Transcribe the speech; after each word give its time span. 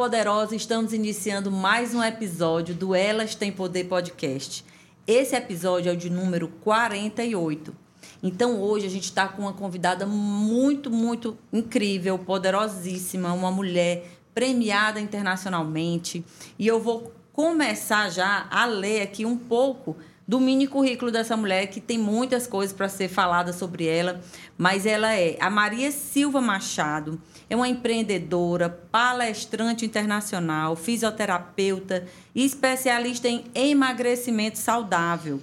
Poderosa! 0.00 0.56
Estamos 0.56 0.94
iniciando 0.94 1.50
mais 1.50 1.94
um 1.94 2.02
episódio 2.02 2.74
do 2.74 2.94
Elas 2.94 3.34
Tem 3.34 3.52
Poder 3.52 3.84
Podcast. 3.84 4.64
Esse 5.06 5.36
episódio 5.36 5.90
é 5.90 5.92
o 5.92 5.96
de 5.96 6.08
número 6.08 6.48
48. 6.48 7.76
Então, 8.22 8.62
hoje 8.62 8.86
a 8.86 8.88
gente 8.88 9.04
está 9.04 9.28
com 9.28 9.42
uma 9.42 9.52
convidada 9.52 10.06
muito, 10.06 10.90
muito 10.90 11.36
incrível, 11.52 12.18
poderosíssima, 12.18 13.34
uma 13.34 13.50
mulher 13.50 14.06
premiada 14.34 14.98
internacionalmente. 14.98 16.24
E 16.58 16.66
eu 16.66 16.80
vou 16.80 17.12
começar 17.34 18.08
já 18.08 18.46
a 18.50 18.64
ler 18.64 19.02
aqui 19.02 19.26
um 19.26 19.36
pouco 19.36 19.98
do 20.30 20.38
mini 20.38 20.68
currículo 20.68 21.10
dessa 21.10 21.36
mulher, 21.36 21.66
que 21.66 21.80
tem 21.80 21.98
muitas 21.98 22.46
coisas 22.46 22.72
para 22.72 22.88
ser 22.88 23.08
falada 23.08 23.52
sobre 23.52 23.86
ela, 23.86 24.20
mas 24.56 24.86
ela 24.86 25.12
é 25.12 25.36
a 25.40 25.50
Maria 25.50 25.90
Silva 25.90 26.40
Machado 26.40 27.20
é 27.48 27.56
uma 27.56 27.66
empreendedora, 27.66 28.68
palestrante 28.92 29.84
internacional, 29.84 30.76
fisioterapeuta 30.76 32.06
e 32.32 32.44
especialista 32.44 33.26
em 33.26 33.42
emagrecimento 33.56 34.56
saudável. 34.56 35.40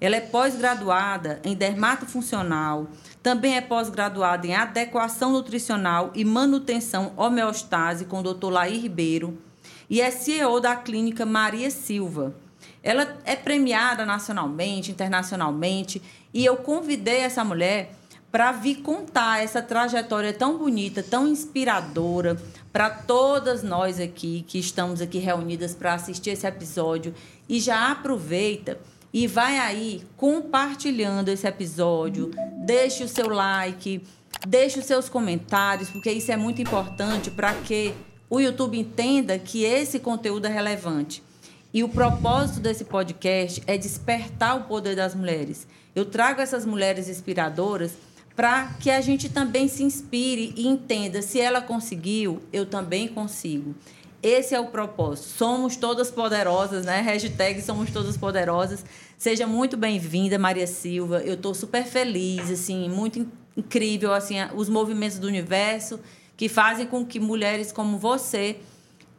Ela 0.00 0.14
é 0.14 0.20
pós-graduada 0.20 1.40
em 1.42 1.56
dermatofuncional, 1.56 2.86
também 3.20 3.56
é 3.56 3.60
pós-graduada 3.60 4.46
em 4.46 4.54
adequação 4.54 5.32
nutricional 5.32 6.12
e 6.14 6.24
manutenção 6.24 7.12
homeostase 7.16 8.04
com 8.04 8.20
o 8.20 8.34
Dr. 8.34 8.50
Laí 8.50 8.78
Ribeiro 8.78 9.36
e 9.90 10.00
é 10.00 10.12
CEO 10.12 10.60
da 10.60 10.76
clínica 10.76 11.26
Maria 11.26 11.72
Silva. 11.72 12.36
Ela 12.88 13.18
é 13.26 13.36
premiada 13.36 14.06
nacionalmente, 14.06 14.90
internacionalmente, 14.90 16.00
e 16.32 16.42
eu 16.42 16.56
convidei 16.56 17.18
essa 17.18 17.44
mulher 17.44 17.92
para 18.32 18.50
vir 18.50 18.76
contar 18.76 19.44
essa 19.44 19.60
trajetória 19.60 20.32
tão 20.32 20.56
bonita, 20.56 21.02
tão 21.02 21.28
inspiradora 21.28 22.40
para 22.72 22.88
todas 22.88 23.62
nós 23.62 24.00
aqui 24.00 24.42
que 24.48 24.58
estamos 24.58 25.02
aqui 25.02 25.18
reunidas 25.18 25.74
para 25.74 25.92
assistir 25.92 26.30
esse 26.30 26.46
episódio 26.46 27.14
e 27.46 27.60
já 27.60 27.92
aproveita 27.92 28.80
e 29.12 29.26
vai 29.26 29.58
aí 29.58 30.02
compartilhando 30.16 31.28
esse 31.28 31.46
episódio, 31.46 32.30
deixe 32.64 33.04
o 33.04 33.08
seu 33.08 33.28
like, 33.28 34.02
deixe 34.46 34.78
os 34.78 34.86
seus 34.86 35.10
comentários, 35.10 35.90
porque 35.90 36.10
isso 36.10 36.32
é 36.32 36.38
muito 36.38 36.62
importante 36.62 37.30
para 37.30 37.52
que 37.52 37.92
o 38.30 38.40
YouTube 38.40 38.78
entenda 38.78 39.38
que 39.38 39.62
esse 39.62 39.98
conteúdo 39.98 40.46
é 40.46 40.50
relevante. 40.50 41.27
E 41.78 41.84
o 41.84 41.88
propósito 41.88 42.58
desse 42.58 42.84
podcast 42.84 43.62
é 43.64 43.78
despertar 43.78 44.56
o 44.56 44.64
poder 44.64 44.96
das 44.96 45.14
mulheres. 45.14 45.64
Eu 45.94 46.04
trago 46.04 46.40
essas 46.40 46.66
mulheres 46.66 47.08
inspiradoras 47.08 47.92
para 48.34 48.74
que 48.80 48.90
a 48.90 49.00
gente 49.00 49.28
também 49.28 49.68
se 49.68 49.84
inspire 49.84 50.52
e 50.56 50.66
entenda 50.66 51.22
se 51.22 51.40
ela 51.40 51.60
conseguiu, 51.60 52.42
eu 52.52 52.66
também 52.66 53.06
consigo. 53.06 53.76
Esse 54.20 54.56
é 54.56 54.60
o 54.60 54.66
propósito. 54.66 55.28
Somos 55.28 55.76
todas 55.76 56.10
poderosas, 56.10 56.84
né? 56.84 57.00
Hashtag 57.00 57.62
somos 57.62 57.92
todas 57.92 58.16
poderosas. 58.16 58.84
Seja 59.16 59.46
muito 59.46 59.76
bem-vinda, 59.76 60.36
Maria 60.36 60.66
Silva. 60.66 61.20
Eu 61.20 61.34
estou 61.34 61.54
super 61.54 61.84
feliz, 61.84 62.50
assim, 62.50 62.88
muito 62.88 63.24
incrível, 63.56 64.12
assim, 64.12 64.34
os 64.52 64.68
movimentos 64.68 65.20
do 65.20 65.28
universo 65.28 66.00
que 66.36 66.48
fazem 66.48 66.88
com 66.88 67.06
que 67.06 67.20
mulheres 67.20 67.70
como 67.70 67.98
você 67.98 68.56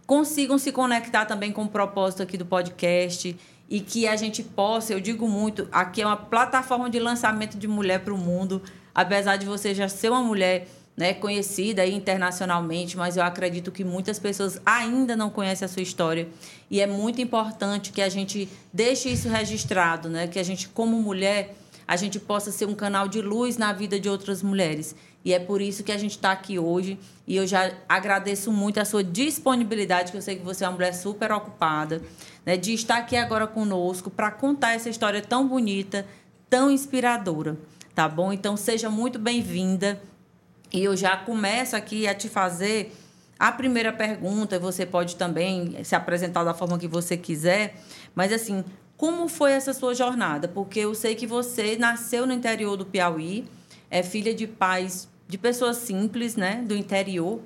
consigam 0.10 0.58
se 0.58 0.72
conectar 0.72 1.26
também 1.26 1.52
com 1.52 1.66
o 1.66 1.70
propósito 1.70 2.24
aqui 2.24 2.36
do 2.36 2.44
podcast 2.44 3.38
e 3.70 3.80
que 3.80 4.08
a 4.08 4.16
gente 4.16 4.42
possa, 4.42 4.92
eu 4.92 5.00
digo 5.00 5.28
muito, 5.28 5.68
aqui 5.72 6.02
é 6.02 6.06
uma 6.06 6.18
plataforma 6.18 6.90
de 6.90 6.98
lançamento 6.98 7.56
de 7.60 7.68
mulher 7.68 8.00
para 8.00 8.12
o 8.12 8.18
mundo 8.18 8.60
apesar 8.92 9.38
de 9.38 9.46
você 9.46 9.76
já 9.76 9.88
ser 9.88 10.10
uma 10.10 10.24
mulher 10.24 10.68
né, 10.98 11.14
conhecida 11.14 11.86
internacionalmente, 11.86 12.98
mas 12.98 13.18
eu 13.18 13.24
acredito 13.24 13.72
que 13.72 13.84
muitas 13.84 14.18
pessoas 14.18 14.60
ainda 14.66 15.16
não 15.16 15.30
conhecem 15.30 15.68
a 15.68 15.70
sua 15.70 15.84
história. 15.84 16.28
E 16.72 16.82
é 16.82 16.88
muito 16.88 17.22
importante 17.22 17.92
que 17.92 18.02
a 18.02 18.10
gente 18.10 18.50
deixe 18.74 19.10
isso 19.10 19.30
registrado, 19.30 20.10
né? 20.10 20.28
que 20.28 20.40
a 20.40 20.44
gente, 20.44 20.68
como 20.70 21.00
mulher, 21.00 21.56
a 21.90 21.96
gente 21.96 22.20
possa 22.20 22.52
ser 22.52 22.66
um 22.66 22.76
canal 22.76 23.08
de 23.08 23.22
luz 23.22 23.58
na 23.58 23.74
vida 23.74 24.00
de 24.00 24.08
outras 24.08 24.44
mulheres. 24.44 24.96
E 25.26 25.34
é 25.34 25.40
por 25.40 25.62
isso 25.62 25.84
que 25.84 25.92
a 25.92 25.98
gente 25.98 26.12
está 26.12 26.32
aqui 26.32 26.60
hoje. 26.60 27.00
E 27.28 27.36
eu 27.36 27.48
já 27.48 27.72
agradeço 27.88 28.52
muito 28.52 28.80
a 28.80 28.86
sua 28.86 29.04
disponibilidade, 29.04 30.12
que 30.12 30.18
eu 30.18 30.22
sei 30.22 30.36
que 30.36 30.46
você 30.46 30.64
é 30.64 30.68
uma 30.68 30.76
mulher 30.76 30.94
super 30.94 31.32
ocupada, 31.32 32.02
né, 32.46 32.56
de 32.56 32.74
estar 32.74 32.98
aqui 32.98 33.16
agora 33.16 33.48
conosco 33.48 34.10
para 34.10 34.30
contar 34.30 34.74
essa 34.74 34.90
história 34.90 35.22
tão 35.22 35.48
bonita, 35.48 36.06
tão 36.50 36.70
inspiradora 36.70 37.58
tá 38.00 38.08
bom? 38.08 38.32
Então 38.32 38.56
seja 38.56 38.90
muito 38.90 39.20
bem-vinda. 39.20 40.02
E 40.72 40.82
eu 40.82 40.96
já 40.96 41.18
começo 41.18 41.76
aqui 41.76 42.08
a 42.08 42.16
te 42.16 42.30
fazer 42.30 42.96
a 43.38 43.52
primeira 43.52 43.92
pergunta. 43.92 44.58
Você 44.58 44.86
pode 44.86 45.18
também 45.18 45.84
se 45.84 45.94
apresentar 45.96 46.46
da 46.46 46.54
forma 46.54 46.80
que 46.80 46.88
você 46.88 47.18
quiser, 47.18 47.76
mas 48.16 48.32
assim, 48.32 48.64
como 49.00 49.30
foi 49.30 49.54
essa 49.54 49.74
sua 49.74 49.96
jornada? 49.96 50.46
Porque 50.46 50.82
eu 50.82 50.94
sei 50.94 51.16
que 51.16 51.26
você 51.26 51.78
nasceu 51.78 52.28
no 52.28 52.34
interior 52.34 52.76
do 52.76 52.86
Piauí, 52.86 53.48
é 53.90 54.04
filha 54.04 54.36
de 54.36 54.46
pais 54.46 55.08
de 55.26 55.38
pessoas 55.38 55.78
simples, 55.78 56.36
né, 56.36 56.62
do 56.68 56.76
interior. 56.76 57.40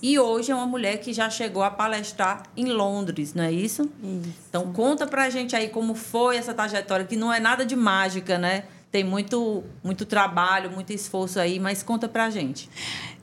E 0.00 0.18
hoje 0.18 0.50
é 0.50 0.54
uma 0.54 0.66
mulher 0.66 0.98
que 1.00 1.12
já 1.12 1.28
chegou 1.28 1.62
a 1.62 1.70
palestrar 1.70 2.44
em 2.56 2.66
Londres, 2.66 3.34
não 3.34 3.44
é 3.44 3.52
isso? 3.52 3.82
Isso. 4.02 4.34
Então 4.48 4.72
conta 4.72 5.06
pra 5.06 5.28
gente 5.28 5.54
aí 5.54 5.68
como 5.68 5.94
foi 5.94 6.38
essa 6.38 6.54
trajetória, 6.54 7.04
que 7.04 7.16
não 7.16 7.30
é 7.30 7.38
nada 7.38 7.66
de 7.66 7.76
mágica, 7.76 8.38
né? 8.38 8.64
tem 8.94 9.02
muito, 9.02 9.64
muito 9.82 10.06
trabalho, 10.06 10.70
muito 10.70 10.92
esforço 10.92 11.40
aí, 11.40 11.58
mas 11.58 11.82
conta 11.82 12.08
pra 12.08 12.30
gente. 12.30 12.70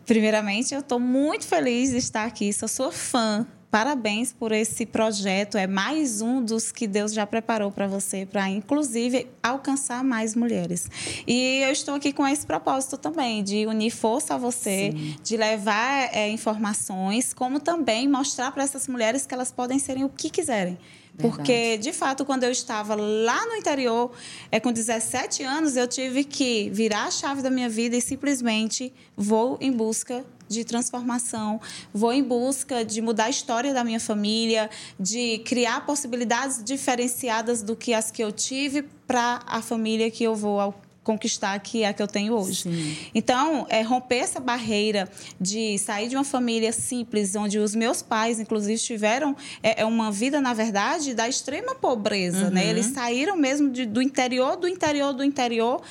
Primeiramente, 0.05 0.73
eu 0.73 0.81
estou 0.81 0.99
muito 0.99 1.47
feliz 1.47 1.91
de 1.91 1.97
estar 1.97 2.25
aqui, 2.25 2.51
sou 2.51 2.67
sua 2.67 2.91
fã. 2.91 3.47
Parabéns 3.71 4.33
por 4.33 4.51
esse 4.51 4.85
projeto. 4.85 5.57
É 5.57 5.65
mais 5.65 6.19
um 6.19 6.43
dos 6.43 6.73
que 6.73 6.85
Deus 6.85 7.13
já 7.13 7.25
preparou 7.25 7.71
para 7.71 7.87
você, 7.87 8.25
para 8.25 8.49
inclusive 8.49 9.29
alcançar 9.41 10.03
mais 10.03 10.35
mulheres. 10.35 10.89
E 11.25 11.61
eu 11.63 11.71
estou 11.71 11.95
aqui 11.95 12.11
com 12.11 12.27
esse 12.27 12.45
propósito 12.45 12.97
também, 12.97 13.41
de 13.41 13.65
unir 13.65 13.91
força 13.91 14.35
a 14.35 14.37
você, 14.37 14.91
Sim. 14.91 15.15
de 15.23 15.37
levar 15.37 16.13
é, 16.13 16.29
informações, 16.29 17.33
como 17.33 17.61
também 17.61 18.09
mostrar 18.09 18.51
para 18.51 18.61
essas 18.61 18.89
mulheres 18.89 19.25
que 19.25 19.33
elas 19.33 19.53
podem 19.53 19.79
serem 19.79 20.03
o 20.03 20.09
que 20.09 20.29
quiserem 20.29 20.77
porque, 21.17 21.77
de 21.77 21.91
fato, 21.93 22.25
quando 22.25 22.43
eu 22.43 22.51
estava 22.51 22.95
lá 22.95 23.45
no 23.45 23.55
interior, 23.55 24.11
é, 24.51 24.59
com 24.59 24.71
17 24.71 25.43
anos, 25.43 25.75
eu 25.75 25.87
tive 25.87 26.23
que 26.23 26.69
virar 26.69 27.05
a 27.05 27.11
chave 27.11 27.41
da 27.41 27.49
minha 27.49 27.69
vida 27.69 27.95
e 27.95 28.01
simplesmente 28.01 28.93
vou 29.15 29.57
em 29.61 29.71
busca 29.71 30.25
de 30.51 30.63
transformação, 30.63 31.59
vou 31.93 32.11
em 32.13 32.23
busca 32.23 32.83
de 32.83 33.01
mudar 33.01 33.25
a 33.25 33.29
história 33.29 33.73
da 33.73 33.83
minha 33.83 33.99
família, 33.99 34.69
de 34.99 35.39
criar 35.39 35.85
possibilidades 35.85 36.63
diferenciadas 36.63 37.63
do 37.63 37.75
que 37.75 37.93
as 37.93 38.11
que 38.11 38.23
eu 38.23 38.31
tive 38.31 38.83
para 39.07 39.41
a 39.45 39.61
família 39.61 40.11
que 40.11 40.23
eu 40.23 40.35
vou 40.35 40.73
conquistar 41.03 41.57
que 41.59 41.83
é 41.83 41.87
a 41.87 41.93
que 41.93 42.01
eu 42.01 42.07
tenho 42.07 42.33
hoje. 42.33 42.63
Sim. 42.63 42.97
Então, 43.13 43.65
é, 43.69 43.81
romper 43.81 44.17
essa 44.17 44.39
barreira 44.39 45.09
de 45.39 45.77
sair 45.79 46.07
de 46.07 46.15
uma 46.15 46.23
família 46.23 46.71
simples, 46.71 47.35
onde 47.35 47.57
os 47.57 47.73
meus 47.73 48.01
pais, 48.01 48.39
inclusive, 48.39 48.79
tiveram 48.79 49.35
é, 49.63 49.81
é 49.81 49.85
uma 49.85 50.11
vida, 50.11 50.39
na 50.39 50.53
verdade, 50.53 51.13
da 51.13 51.27
extrema 51.27 51.73
pobreza. 51.73 52.37
Né? 52.37 52.45
Uhum. 52.45 52.53
Né? 52.53 52.69
Eles 52.69 52.85
saíram 52.87 53.35
mesmo 53.35 53.69
de, 53.69 53.85
do 53.85 54.01
interior, 54.01 54.55
do 54.55 54.67
interior, 54.67 55.13
do 55.13 55.23
interior, 55.23 55.81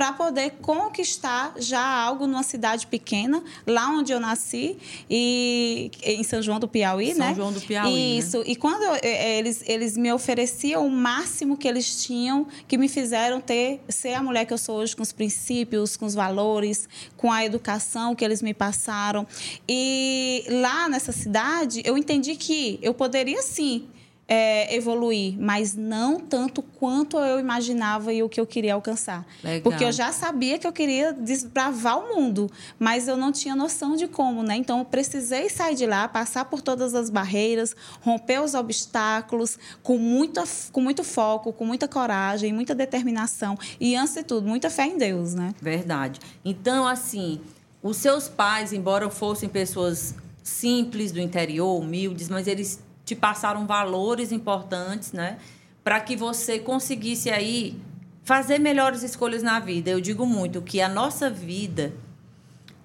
para 0.00 0.14
poder 0.14 0.52
conquistar 0.62 1.52
já 1.58 1.86
algo 1.86 2.26
numa 2.26 2.42
cidade 2.42 2.86
pequena, 2.86 3.44
lá 3.66 3.90
onde 3.90 4.10
eu 4.10 4.18
nasci, 4.18 4.78
e 5.10 5.90
em 6.02 6.22
São 6.22 6.40
João 6.40 6.58
do 6.58 6.66
Piauí, 6.66 7.10
São 7.10 7.18
né? 7.18 7.26
São 7.26 7.34
João 7.34 7.52
do 7.52 7.60
Piauí. 7.60 7.92
Né? 7.92 8.18
Isso. 8.18 8.38
Né? 8.38 8.44
E 8.46 8.56
quando 8.56 8.82
eu, 8.82 8.94
eles, 9.02 9.62
eles 9.66 9.98
me 9.98 10.10
ofereciam 10.10 10.86
o 10.86 10.90
máximo 10.90 11.54
que 11.54 11.68
eles 11.68 12.02
tinham, 12.02 12.46
que 12.66 12.78
me 12.78 12.88
fizeram 12.88 13.42
ter 13.42 13.82
ser 13.90 14.14
a 14.14 14.22
mulher 14.22 14.46
que 14.46 14.54
eu 14.54 14.58
sou 14.58 14.78
hoje, 14.78 14.96
com 14.96 15.02
os 15.02 15.12
princípios, 15.12 15.98
com 15.98 16.06
os 16.06 16.14
valores, 16.14 16.88
com 17.14 17.30
a 17.30 17.44
educação 17.44 18.14
que 18.14 18.24
eles 18.24 18.40
me 18.40 18.54
passaram. 18.54 19.26
E 19.68 20.46
lá 20.48 20.88
nessa 20.88 21.12
cidade, 21.12 21.82
eu 21.84 21.98
entendi 21.98 22.36
que 22.36 22.78
eu 22.80 22.94
poderia 22.94 23.42
sim 23.42 23.86
é, 24.32 24.72
evoluir, 24.76 25.34
mas 25.40 25.74
não 25.74 26.20
tanto 26.20 26.62
quanto 26.62 27.18
eu 27.18 27.40
imaginava 27.40 28.12
e 28.12 28.22
o 28.22 28.28
que 28.28 28.40
eu 28.40 28.46
queria 28.46 28.74
alcançar. 28.74 29.26
Legal. 29.42 29.62
Porque 29.62 29.84
eu 29.84 29.90
já 29.90 30.12
sabia 30.12 30.56
que 30.56 30.64
eu 30.64 30.72
queria 30.72 31.12
desbravar 31.12 31.98
o 31.98 32.14
mundo, 32.14 32.48
mas 32.78 33.08
eu 33.08 33.16
não 33.16 33.32
tinha 33.32 33.56
noção 33.56 33.96
de 33.96 34.06
como, 34.06 34.44
né? 34.44 34.54
Então 34.54 34.78
eu 34.78 34.84
precisei 34.84 35.48
sair 35.48 35.74
de 35.74 35.84
lá, 35.84 36.06
passar 36.06 36.44
por 36.44 36.62
todas 36.62 36.94
as 36.94 37.10
barreiras, 37.10 37.74
romper 38.02 38.40
os 38.40 38.54
obstáculos 38.54 39.58
com, 39.82 39.98
muita, 39.98 40.44
com 40.70 40.80
muito 40.80 41.02
foco, 41.02 41.52
com 41.52 41.64
muita 41.64 41.88
coragem, 41.88 42.52
muita 42.52 42.72
determinação 42.72 43.58
e, 43.80 43.96
antes 43.96 44.14
de 44.14 44.22
tudo, 44.22 44.46
muita 44.46 44.70
fé 44.70 44.86
em 44.86 44.96
Deus, 44.96 45.34
né? 45.34 45.52
Verdade. 45.60 46.20
Então, 46.44 46.86
assim, 46.86 47.40
os 47.82 47.96
seus 47.96 48.28
pais, 48.28 48.72
embora 48.72 49.10
fossem 49.10 49.48
pessoas 49.48 50.14
simples 50.40 51.10
do 51.10 51.18
interior, 51.18 51.80
humildes, 51.80 52.28
mas 52.28 52.46
eles 52.46 52.78
te 53.10 53.16
passaram 53.16 53.66
valores 53.66 54.30
importantes, 54.30 55.12
né? 55.12 55.38
Para 55.82 55.98
que 55.98 56.14
você 56.14 56.60
conseguisse 56.60 57.28
aí 57.28 57.76
fazer 58.22 58.60
melhores 58.60 59.02
escolhas 59.02 59.42
na 59.42 59.58
vida. 59.58 59.90
Eu 59.90 60.00
digo 60.00 60.24
muito 60.24 60.62
que 60.62 60.80
a 60.80 60.88
nossa 60.88 61.28
vida 61.28 61.92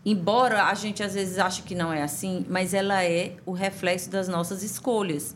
embora 0.04 0.66
a 0.66 0.74
gente 0.76 1.02
às 1.02 1.16
vezes 1.16 1.40
ache 1.40 1.64
que 1.64 1.74
não 1.74 1.92
é 1.92 2.04
assim, 2.04 2.46
mas 2.48 2.74
ela 2.76 3.04
é 3.04 3.34
o 3.44 3.52
reflexo 3.52 4.10
das 4.10 4.28
nossas 4.28 4.62
escolhas. 4.62 5.36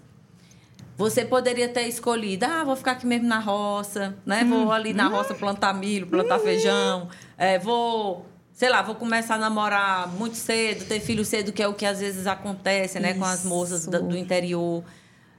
Você 0.95 1.23
poderia 1.25 1.67
ter 1.69 1.87
escolhido, 1.87 2.45
ah, 2.45 2.63
vou 2.63 2.75
ficar 2.75 2.91
aqui 2.91 3.05
mesmo 3.07 3.27
na 3.27 3.39
roça, 3.39 4.15
né? 4.25 4.43
Vou 4.43 4.65
uhum. 4.65 4.71
ali 4.71 4.93
na 4.93 5.07
roça 5.07 5.33
plantar 5.33 5.73
milho, 5.73 6.05
plantar 6.05 6.37
uhum. 6.37 6.43
feijão, 6.43 7.09
é, 7.37 7.57
vou, 7.57 8.25
sei 8.59 8.69
lá, 8.69 8.81
vou 8.81 8.93
começar 8.93 9.35
a 9.35 9.37
namorar 9.37 10.09
muito 10.09 10.35
cedo, 10.35 10.83
ter 10.83 10.99
filho 10.99 11.23
cedo, 11.23 11.53
que 11.53 11.63
é 11.63 11.67
o 11.69 11.73
que 11.73 11.85
às 11.85 12.01
vezes 12.01 12.27
acontece, 12.27 12.99
né, 12.99 13.11
Isso. 13.11 13.19
com 13.19 13.25
as 13.25 13.45
moças 13.45 13.85
do, 13.85 14.03
do 14.03 14.17
interior. 14.17 14.83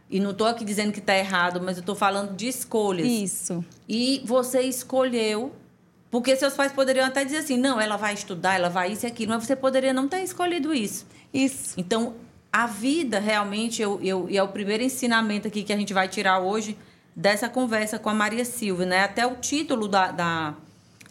E 0.08 0.18
não 0.18 0.30
estou 0.30 0.46
aqui 0.46 0.64
dizendo 0.64 0.90
que 0.90 1.00
está 1.00 1.14
errado, 1.14 1.60
mas 1.62 1.76
eu 1.76 1.82
estou 1.82 1.94
falando 1.94 2.34
de 2.34 2.48
escolhas. 2.48 3.06
Isso. 3.06 3.62
E 3.86 4.22
você 4.24 4.62
escolheu, 4.62 5.54
porque 6.10 6.34
seus 6.34 6.54
pais 6.54 6.72
poderiam 6.72 7.04
até 7.04 7.22
dizer 7.22 7.36
assim, 7.36 7.58
não, 7.58 7.78
ela 7.78 7.98
vai 7.98 8.14
estudar, 8.14 8.54
ela 8.54 8.70
vai 8.70 8.92
isso 8.92 9.04
e 9.04 9.08
aquilo, 9.08 9.34
mas 9.34 9.44
você 9.44 9.54
poderia 9.54 9.92
não 9.92 10.08
ter 10.08 10.22
escolhido 10.22 10.72
isso. 10.72 11.06
Isso. 11.32 11.74
Então, 11.76 12.14
a 12.50 12.66
vida 12.66 13.20
realmente, 13.20 13.82
eu, 13.82 14.00
eu, 14.02 14.30
e 14.30 14.38
é 14.38 14.42
o 14.42 14.48
primeiro 14.48 14.82
ensinamento 14.82 15.46
aqui 15.46 15.62
que 15.62 15.74
a 15.74 15.76
gente 15.76 15.92
vai 15.92 16.08
tirar 16.08 16.38
hoje 16.38 16.74
dessa 17.14 17.50
conversa 17.50 17.98
com 17.98 18.08
a 18.08 18.14
Maria 18.14 18.46
Silva, 18.46 18.86
né? 18.86 19.04
Até 19.04 19.26
o 19.26 19.36
título 19.36 19.86
da, 19.86 20.10
da 20.10 20.54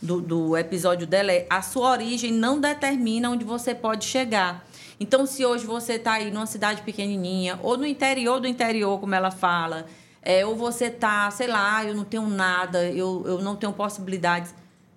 do, 0.01 0.21
do 0.21 0.57
episódio 0.57 1.05
dela 1.05 1.31
é 1.31 1.45
A 1.49 1.61
sua 1.61 1.91
origem 1.91 2.31
não 2.31 2.59
determina 2.59 3.29
onde 3.29 3.43
você 3.43 3.75
pode 3.75 4.05
chegar. 4.05 4.65
Então, 4.99 5.25
se 5.25 5.45
hoje 5.45 5.65
você 5.65 5.93
está 5.93 6.13
aí 6.13 6.31
numa 6.31 6.45
cidade 6.45 6.81
pequenininha, 6.81 7.59
ou 7.63 7.77
no 7.77 7.85
interior 7.85 8.39
do 8.39 8.47
interior, 8.47 8.99
como 8.99 9.15
ela 9.15 9.31
fala, 9.31 9.85
é, 10.21 10.45
ou 10.45 10.55
você 10.55 10.85
está, 10.85 11.31
sei 11.31 11.47
lá, 11.47 11.85
eu 11.85 11.95
não 11.95 12.03
tenho 12.03 12.27
nada, 12.27 12.83
eu, 12.85 13.23
eu 13.25 13.41
não 13.41 13.55
tenho 13.55 13.71
possibilidades, 13.71 14.53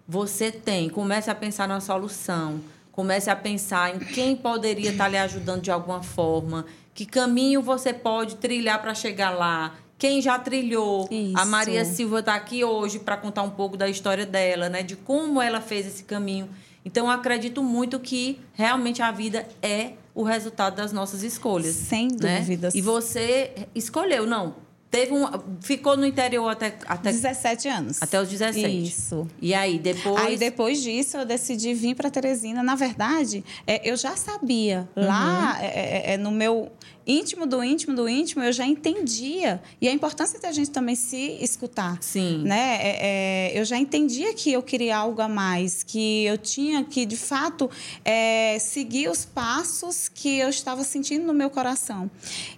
você 0.06 0.50
tem. 0.50 0.88
Comece 0.88 1.30
a 1.30 1.34
pensar 1.34 1.68
na 1.68 1.80
solução. 1.80 2.60
Comece 2.90 3.30
a 3.30 3.36
pensar 3.36 3.94
em 3.94 3.98
quem 3.98 4.36
poderia 4.36 4.90
estar 4.90 5.08
lhe 5.08 5.16
ajudando 5.16 5.62
de 5.62 5.70
alguma 5.70 6.02
forma, 6.02 6.66
que 6.92 7.06
caminho 7.06 7.62
você 7.62 7.94
pode 7.94 8.36
trilhar 8.36 8.82
para 8.82 8.94
chegar 8.94 9.30
lá. 9.30 9.74
Quem 10.02 10.20
já 10.20 10.36
trilhou? 10.36 11.06
Isso. 11.08 11.38
A 11.38 11.44
Maria 11.44 11.84
Silva 11.84 12.18
está 12.18 12.34
aqui 12.34 12.64
hoje 12.64 12.98
para 12.98 13.16
contar 13.16 13.44
um 13.44 13.50
pouco 13.50 13.76
da 13.76 13.88
história 13.88 14.26
dela, 14.26 14.68
né? 14.68 14.82
De 14.82 14.96
como 14.96 15.40
ela 15.40 15.60
fez 15.60 15.86
esse 15.86 16.02
caminho. 16.02 16.48
Então, 16.84 17.06
eu 17.06 17.12
acredito 17.12 17.62
muito 17.62 18.00
que 18.00 18.40
realmente 18.52 19.00
a 19.00 19.12
vida 19.12 19.46
é 19.62 19.92
o 20.12 20.24
resultado 20.24 20.74
das 20.74 20.92
nossas 20.92 21.22
escolhas. 21.22 21.76
Sem 21.76 22.08
né? 22.20 22.40
dúvidas. 22.40 22.74
E 22.74 22.80
você 22.80 23.52
escolheu, 23.76 24.26
não, 24.26 24.56
Teve 24.92 25.14
um, 25.14 25.24
ficou 25.62 25.96
no 25.96 26.04
interior 26.04 26.50
até, 26.50 26.76
até 26.84 27.10
17 27.10 27.66
anos. 27.66 28.02
Até 28.02 28.20
os 28.20 28.28
17. 28.28 28.82
Isso. 28.82 29.26
E 29.40 29.54
aí 29.54 29.78
depois 29.78 30.22
Aí 30.22 30.36
depois 30.36 30.82
disso 30.82 31.16
eu 31.16 31.24
decidi 31.24 31.72
vir 31.72 31.94
para 31.94 32.10
Teresina. 32.10 32.62
Na 32.62 32.74
verdade, 32.74 33.42
é, 33.66 33.90
eu 33.90 33.96
já 33.96 34.14
sabia 34.16 34.86
uhum. 34.94 35.06
lá 35.06 35.56
é, 35.62 35.66
é, 35.66 36.12
é, 36.12 36.16
no 36.18 36.30
meu 36.30 36.70
íntimo 37.06 37.46
do 37.46 37.62
íntimo 37.62 37.94
do 37.94 38.08
íntimo, 38.08 38.42
eu 38.42 38.52
já 38.52 38.66
entendia. 38.66 39.62
E 39.80 39.88
a 39.88 39.92
importância 39.92 40.38
da 40.40 40.52
gente 40.52 40.70
também 40.70 40.94
se 40.94 41.38
escutar. 41.40 41.98
Sim. 42.00 42.42
Né? 42.44 42.78
É, 42.80 42.98
é, 43.00 43.60
eu 43.60 43.64
já 43.64 43.76
entendia 43.76 44.32
que 44.34 44.52
eu 44.52 44.62
queria 44.62 44.96
algo 44.96 45.20
a 45.20 45.28
mais, 45.28 45.82
que 45.82 46.24
eu 46.24 46.38
tinha 46.38 46.84
que, 46.84 47.04
de 47.04 47.16
fato, 47.16 47.70
é, 48.04 48.58
seguir 48.58 49.08
os 49.08 49.24
passos 49.24 50.08
que 50.08 50.38
eu 50.38 50.48
estava 50.48 50.84
sentindo 50.84 51.26
no 51.26 51.34
meu 51.34 51.50
coração. 51.50 52.10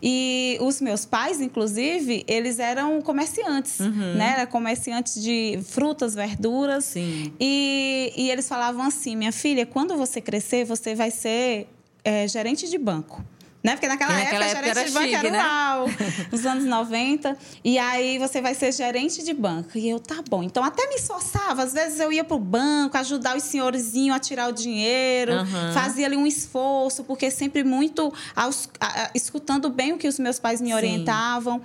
E 0.02 0.58
os 0.60 0.80
meus 0.80 1.04
pais, 1.04 1.40
inclusive, 1.40 2.24
eles 2.26 2.58
eram 2.58 3.00
comerciantes, 3.00 3.80
uhum. 3.80 4.14
né? 4.14 4.32
Era 4.34 4.46
comerciantes 4.46 5.22
de 5.22 5.58
frutas, 5.64 6.14
verduras. 6.14 6.84
Sim. 6.84 7.32
E, 7.40 8.12
e 8.16 8.30
eles 8.30 8.48
falavam 8.48 8.82
assim: 8.84 9.16
minha 9.16 9.32
filha, 9.32 9.64
quando 9.64 9.96
você 9.96 10.20
crescer, 10.20 10.64
você 10.64 10.94
vai 10.94 11.10
ser 11.10 11.68
é, 12.04 12.28
gerente 12.28 12.68
de 12.68 12.78
banco. 12.78 13.24
Né? 13.64 13.72
Porque 13.72 13.88
naquela, 13.88 14.12
naquela 14.12 14.44
época, 14.44 14.58
época 14.58 14.74
gerente 14.74 14.88
de 14.88 14.92
banco 14.92 15.06
chique, 15.06 15.26
era 15.26 15.30
né? 15.30 15.38
uau, 15.38 15.86
nos 16.30 16.44
anos 16.44 16.64
90. 16.64 17.34
E 17.64 17.78
aí 17.78 18.18
você 18.18 18.42
vai 18.42 18.54
ser 18.54 18.70
gerente 18.72 19.24
de 19.24 19.32
banco. 19.32 19.78
E 19.78 19.88
eu, 19.88 19.98
tá 19.98 20.22
bom. 20.28 20.42
Então 20.42 20.62
até 20.62 20.86
me 20.86 20.96
esforçava. 20.96 21.62
Às 21.62 21.72
vezes 21.72 21.98
eu 21.98 22.12
ia 22.12 22.22
pro 22.22 22.38
banco 22.38 22.98
ajudar 22.98 23.34
os 23.34 23.42
senhorzinhos 23.42 24.14
a 24.14 24.20
tirar 24.20 24.50
o 24.50 24.52
dinheiro. 24.52 25.32
Uhum. 25.32 25.72
Fazia 25.72 26.04
ali 26.04 26.14
um 26.14 26.26
esforço, 26.26 27.04
porque 27.04 27.30
sempre 27.30 27.64
muito 27.64 28.12
aos, 28.36 28.68
a, 28.78 29.04
a, 29.04 29.10
escutando 29.14 29.70
bem 29.70 29.94
o 29.94 29.96
que 29.96 30.08
os 30.08 30.18
meus 30.18 30.38
pais 30.38 30.60
me 30.60 30.74
orientavam. 30.74 31.62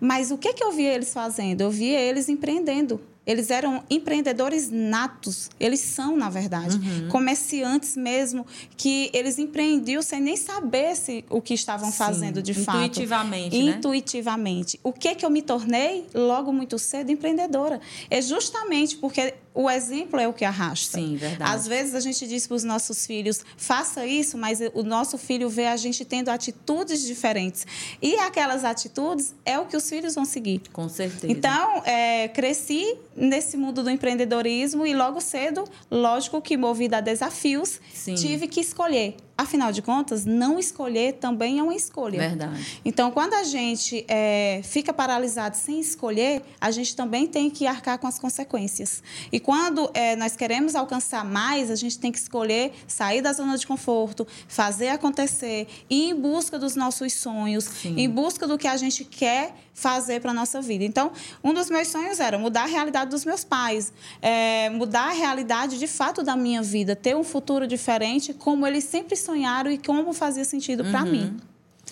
Mas 0.00 0.30
o 0.30 0.38
que, 0.38 0.54
que 0.54 0.64
eu 0.64 0.72
via 0.72 0.94
eles 0.94 1.12
fazendo? 1.12 1.60
Eu 1.60 1.70
via 1.70 2.00
eles 2.00 2.30
empreendendo. 2.30 2.98
Eles 3.26 3.50
eram 3.50 3.84
empreendedores 3.88 4.70
natos, 4.70 5.48
eles 5.60 5.80
são, 5.80 6.16
na 6.16 6.28
verdade, 6.28 6.76
uhum. 6.76 7.08
comerciantes 7.08 7.96
mesmo, 7.96 8.44
que 8.76 9.10
eles 9.12 9.38
empreendiam 9.38 10.02
sem 10.02 10.20
nem 10.20 10.36
saber 10.36 10.96
se, 10.96 11.24
o 11.30 11.40
que 11.40 11.54
estavam 11.54 11.90
Sim, 11.90 11.96
fazendo 11.96 12.42
de 12.42 12.50
intuitivamente, 12.50 12.64
fato. 12.64 12.88
Intuitivamente. 12.88 13.62
Né? 13.62 13.70
Intuitivamente. 13.76 14.80
O 14.82 14.92
que, 14.92 15.14
que 15.14 15.24
eu 15.24 15.30
me 15.30 15.42
tornei 15.42 16.06
logo 16.12 16.52
muito 16.52 16.78
cedo 16.78 17.10
empreendedora? 17.10 17.80
É 18.10 18.20
justamente 18.20 18.96
porque 18.96 19.34
o 19.54 19.70
exemplo 19.70 20.18
é 20.18 20.26
o 20.26 20.32
que 20.32 20.44
arrasta. 20.44 20.98
Sim, 20.98 21.16
verdade. 21.16 21.50
Às 21.50 21.66
vezes 21.66 21.94
a 21.94 22.00
gente 22.00 22.26
diz 22.26 22.46
para 22.46 22.56
os 22.56 22.64
nossos 22.64 23.06
filhos, 23.06 23.44
faça 23.56 24.06
isso, 24.06 24.38
mas 24.38 24.60
o 24.72 24.82
nosso 24.82 25.18
filho 25.18 25.48
vê 25.48 25.66
a 25.66 25.76
gente 25.76 26.04
tendo 26.04 26.30
atitudes 26.30 27.04
diferentes. 27.04 27.66
E 28.00 28.16
aquelas 28.16 28.64
atitudes 28.64 29.34
é 29.44 29.58
o 29.58 29.66
que 29.66 29.76
os 29.76 29.88
filhos 29.88 30.14
vão 30.14 30.24
seguir. 30.24 30.62
Com 30.72 30.88
certeza. 30.88 31.30
Então, 31.30 31.82
é, 31.84 32.28
cresci 32.28 32.96
nesse 33.14 33.56
mundo 33.56 33.82
do 33.82 33.90
empreendedorismo 33.90 34.86
e 34.86 34.94
logo 34.94 35.20
cedo, 35.20 35.64
lógico 35.90 36.40
que 36.40 36.56
movida 36.56 36.98
a 36.98 37.00
desafios, 37.00 37.80
Sim. 37.92 38.14
tive 38.14 38.48
que 38.48 38.60
escolher 38.60 39.16
Afinal 39.36 39.72
de 39.72 39.80
contas, 39.80 40.24
não 40.24 40.58
escolher 40.58 41.14
também 41.14 41.58
é 41.58 41.62
uma 41.62 41.74
escolha. 41.74 42.18
Verdade. 42.18 42.80
Então, 42.84 43.10
quando 43.10 43.34
a 43.34 43.44
gente 43.44 44.04
é, 44.06 44.60
fica 44.62 44.92
paralisado 44.92 45.56
sem 45.56 45.80
escolher, 45.80 46.42
a 46.60 46.70
gente 46.70 46.94
também 46.94 47.26
tem 47.26 47.48
que 47.50 47.66
arcar 47.66 47.98
com 47.98 48.06
as 48.06 48.18
consequências. 48.18 49.02
E 49.32 49.40
quando 49.40 49.90
é, 49.94 50.14
nós 50.16 50.36
queremos 50.36 50.74
alcançar 50.74 51.24
mais, 51.24 51.70
a 51.70 51.74
gente 51.74 51.98
tem 51.98 52.12
que 52.12 52.18
escolher 52.18 52.72
sair 52.86 53.22
da 53.22 53.32
zona 53.32 53.56
de 53.56 53.66
conforto, 53.66 54.26
fazer 54.46 54.88
acontecer, 54.88 55.66
ir 55.88 56.10
em 56.10 56.14
busca 56.14 56.58
dos 56.58 56.76
nossos 56.76 57.14
sonhos, 57.14 57.64
Sim. 57.64 57.94
em 57.98 58.08
busca 58.08 58.46
do 58.46 58.58
que 58.58 58.68
a 58.68 58.76
gente 58.76 59.04
quer 59.04 59.54
fazer 59.74 60.20
para 60.20 60.30
a 60.30 60.34
nossa 60.34 60.60
vida. 60.60 60.84
Então, 60.84 61.12
um 61.42 61.52
dos 61.52 61.70
meus 61.70 61.88
sonhos 61.88 62.20
era 62.20 62.38
mudar 62.38 62.64
a 62.64 62.66
realidade 62.66 63.10
dos 63.10 63.24
meus 63.24 63.42
pais, 63.44 63.92
é, 64.20 64.70
mudar 64.70 65.08
a 65.08 65.12
realidade 65.12 65.78
de 65.78 65.86
fato 65.86 66.22
da 66.22 66.36
minha 66.36 66.62
vida, 66.62 66.94
ter 66.94 67.16
um 67.16 67.24
futuro 67.24 67.66
diferente, 67.66 68.34
como 68.34 68.66
eles 68.66 68.84
sempre 68.84 69.16
sonharam 69.16 69.70
e 69.70 69.78
como 69.78 70.12
fazia 70.12 70.44
sentido 70.44 70.84
para 70.84 71.02
uhum. 71.02 71.10
mim. 71.10 71.40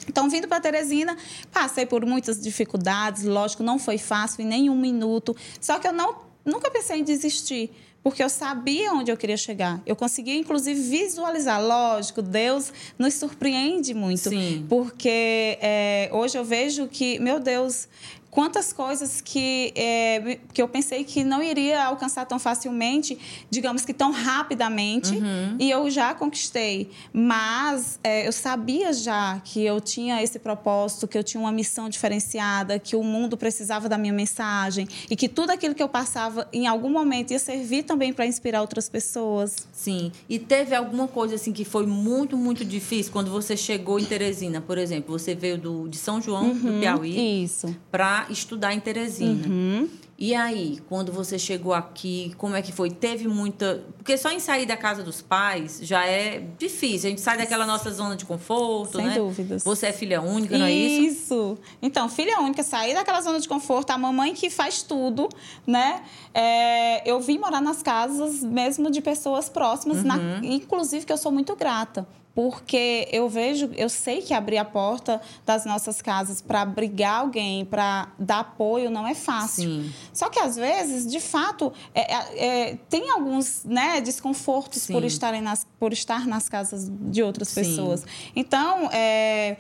Então, 0.09 0.29
vindo 0.29 0.49
para 0.49 0.61
Teresina, 0.61 1.17
passei 1.53 1.87
por 1.87 2.05
muitas 2.05 2.41
dificuldades, 2.41 3.25
lógico, 3.25 3.63
não 3.63 3.79
foi 3.79 3.99
fácil 3.99 4.43
em 4.43 4.47
nenhum 4.47 4.77
minuto, 4.77 5.37
só 5.61 5.79
que 5.79 5.87
eu 5.87 5.93
não, 5.93 6.17
nunca 6.45 6.71
pensei 6.71 7.01
em 7.01 7.05
desistir 7.05 7.71
porque 8.03 8.23
eu 8.23 8.29
sabia 8.29 8.93
onde 8.93 9.11
eu 9.11 9.17
queria 9.17 9.37
chegar. 9.37 9.81
Eu 9.85 9.95
conseguia, 9.95 10.35
inclusive, 10.35 10.81
visualizar. 10.81 11.63
Lógico, 11.63 12.23
Deus 12.23 12.73
nos 12.99 13.15
surpreende 13.15 13.93
muito. 13.93 14.31
Sim. 14.31 14.65
Porque 14.69 15.59
é, 15.61 16.09
hoje 16.13 16.39
eu 16.39 16.45
vejo 16.45 16.89
que, 16.89 17.19
meu 17.19 17.39
Deus, 17.39 17.89
quantas 18.31 18.73
coisas 18.73 19.21
que, 19.21 19.73
é, 19.75 20.39
que 20.53 20.63
eu 20.63 20.69
pensei 20.69 21.05
que 21.05 21.25
não 21.25 21.43
iria 21.43 21.85
alcançar 21.85 22.25
tão 22.27 22.39
facilmente, 22.39 23.19
digamos 23.51 23.85
que 23.85 23.93
tão 23.93 24.13
rapidamente, 24.13 25.15
uhum. 25.15 25.57
e 25.59 25.71
eu 25.71 25.91
já 25.91 26.15
conquistei. 26.15 26.91
Mas 27.13 27.99
é, 28.05 28.27
eu 28.27 28.33
sabia 28.33 28.93
já 28.93 29.41
que 29.45 29.65
eu 29.65 29.81
tinha 29.81 30.23
esse 30.23 30.39
propósito, 30.39 31.09
que 31.09 31.19
eu 31.19 31.25
tinha 31.25 31.41
uma 31.41 31.53
missão 31.53 31.89
diferenciada, 31.89 32.79
que 32.79 32.95
o 32.95 33.03
mundo 33.03 33.37
precisava 33.37 33.89
da 33.89 33.99
minha 33.99 34.13
mensagem 34.13 34.87
e 35.11 35.17
que 35.17 35.29
tudo 35.29 35.51
aquilo 35.51 35.75
que 35.75 35.83
eu 35.83 35.89
passava 35.89 36.49
em 36.53 36.67
algum 36.67 36.91
momento 36.91 37.33
ia 37.33 37.39
servir 37.39 37.83
também 37.83 38.13
para 38.13 38.27
inspirar 38.27 38.61
outras 38.61 38.89
pessoas. 38.89 39.69
Sim. 39.73 40.13
E 40.29 40.39
teve 40.39 40.75
alguma 40.75 41.09
coisa 41.09 41.35
assim 41.35 41.53
que 41.53 41.65
foi 41.65 41.87
muito, 41.87 42.37
muito 42.37 42.65
difícil 42.65 43.13
quando 43.13 43.31
você 43.31 43.57
chegou 43.57 43.99
em 43.99 44.05
Teresina, 44.05 44.61
por 44.61 44.79
exemplo? 44.79 45.19
Você 45.19 45.35
veio 45.35 45.59
do, 45.59 45.89
de 45.89 45.97
São 45.97 46.21
João, 46.21 46.51
uhum, 46.51 46.75
do 46.75 46.81
Piauí, 46.81 47.49
para 47.91 48.20
estudar 48.29 48.75
em 48.75 48.81
Teresina. 48.81 49.47
Uhum. 49.47 49.89
E 50.23 50.35
aí, 50.35 50.79
quando 50.87 51.11
você 51.11 51.39
chegou 51.39 51.73
aqui, 51.73 52.35
como 52.37 52.55
é 52.55 52.61
que 52.61 52.71
foi? 52.71 52.91
Teve 52.91 53.27
muita. 53.27 53.83
Porque 53.97 54.19
só 54.19 54.31
em 54.31 54.39
sair 54.39 54.67
da 54.67 54.77
casa 54.77 55.03
dos 55.03 55.23
pais 55.23 55.81
já 55.83 56.05
é 56.05 56.45
difícil. 56.59 57.07
A 57.07 57.11
gente 57.11 57.23
sai 57.23 57.39
daquela 57.39 57.65
nossa 57.65 57.91
zona 57.91 58.17
de 58.17 58.27
conforto, 58.27 58.99
Sem 58.99 59.07
né? 59.07 59.15
Sem 59.15 59.23
dúvidas. 59.23 59.65
Você 59.65 59.87
é 59.87 59.93
filha 59.95 60.21
única, 60.21 60.59
não 60.59 60.67
é 60.67 60.73
isso? 60.73 61.23
Isso. 61.23 61.59
Então, 61.81 62.07
filha 62.07 62.39
única, 62.39 62.63
sair 62.63 62.93
daquela 62.93 63.23
zona 63.23 63.41
de 63.41 63.49
conforto, 63.49 63.93
a 63.93 63.97
mamãe 63.97 64.35
que 64.35 64.51
faz 64.51 64.83
tudo, 64.83 65.27
né? 65.67 66.03
É, 66.35 67.11
eu 67.11 67.19
vim 67.21 67.39
morar 67.39 67.63
nas 67.63 67.83
casas 67.83 68.43
mesmo 68.43 68.91
de 68.91 69.01
pessoas 69.01 69.49
próximas, 69.49 69.99
uhum. 69.99 70.05
na, 70.05 70.17
inclusive 70.43 71.07
que 71.07 71.13
eu 71.15 71.19
sou 71.19 71.33
muito 71.33 71.57
grata 71.57 72.07
porque 72.35 73.09
eu 73.11 73.29
vejo, 73.29 73.71
eu 73.77 73.89
sei 73.89 74.23
que 74.23 74.33
abrir 74.33 74.59
a 74.59 74.65
porta 74.65 75.21
das 75.45 75.65
nossas 75.65 76.01
casas 76.01 76.41
para 76.41 76.63
abrigar 76.63 77.21
alguém, 77.21 77.65
para 77.65 78.09
dar 78.19 78.41
apoio, 78.41 78.91
não 78.91 79.07
é 79.07 79.15
fácil. 79.15 79.71
Sim. 79.71 79.93
Só 80.13 80.29
que 80.29 80.39
às 80.39 80.57
vezes, 80.57 81.07
de 81.07 81.21
fato, 81.21 81.73
é, 81.95 82.15
é, 82.15 82.69
é 82.71 82.79
tem 82.89 83.11
alguns 83.11 83.65
né, 83.65 84.01
desconfortos 84.01 84.87
por 84.87 85.05
estarem 85.05 85.41
nas, 85.41 85.67
por 85.79 85.93
estar 85.93 86.27
nas 86.27 86.49
casas 86.49 86.91
de 86.91 87.23
outras 87.23 87.49
Sim. 87.49 87.63
pessoas. 87.63 88.05
Então, 88.35 88.89
é, 88.93 89.57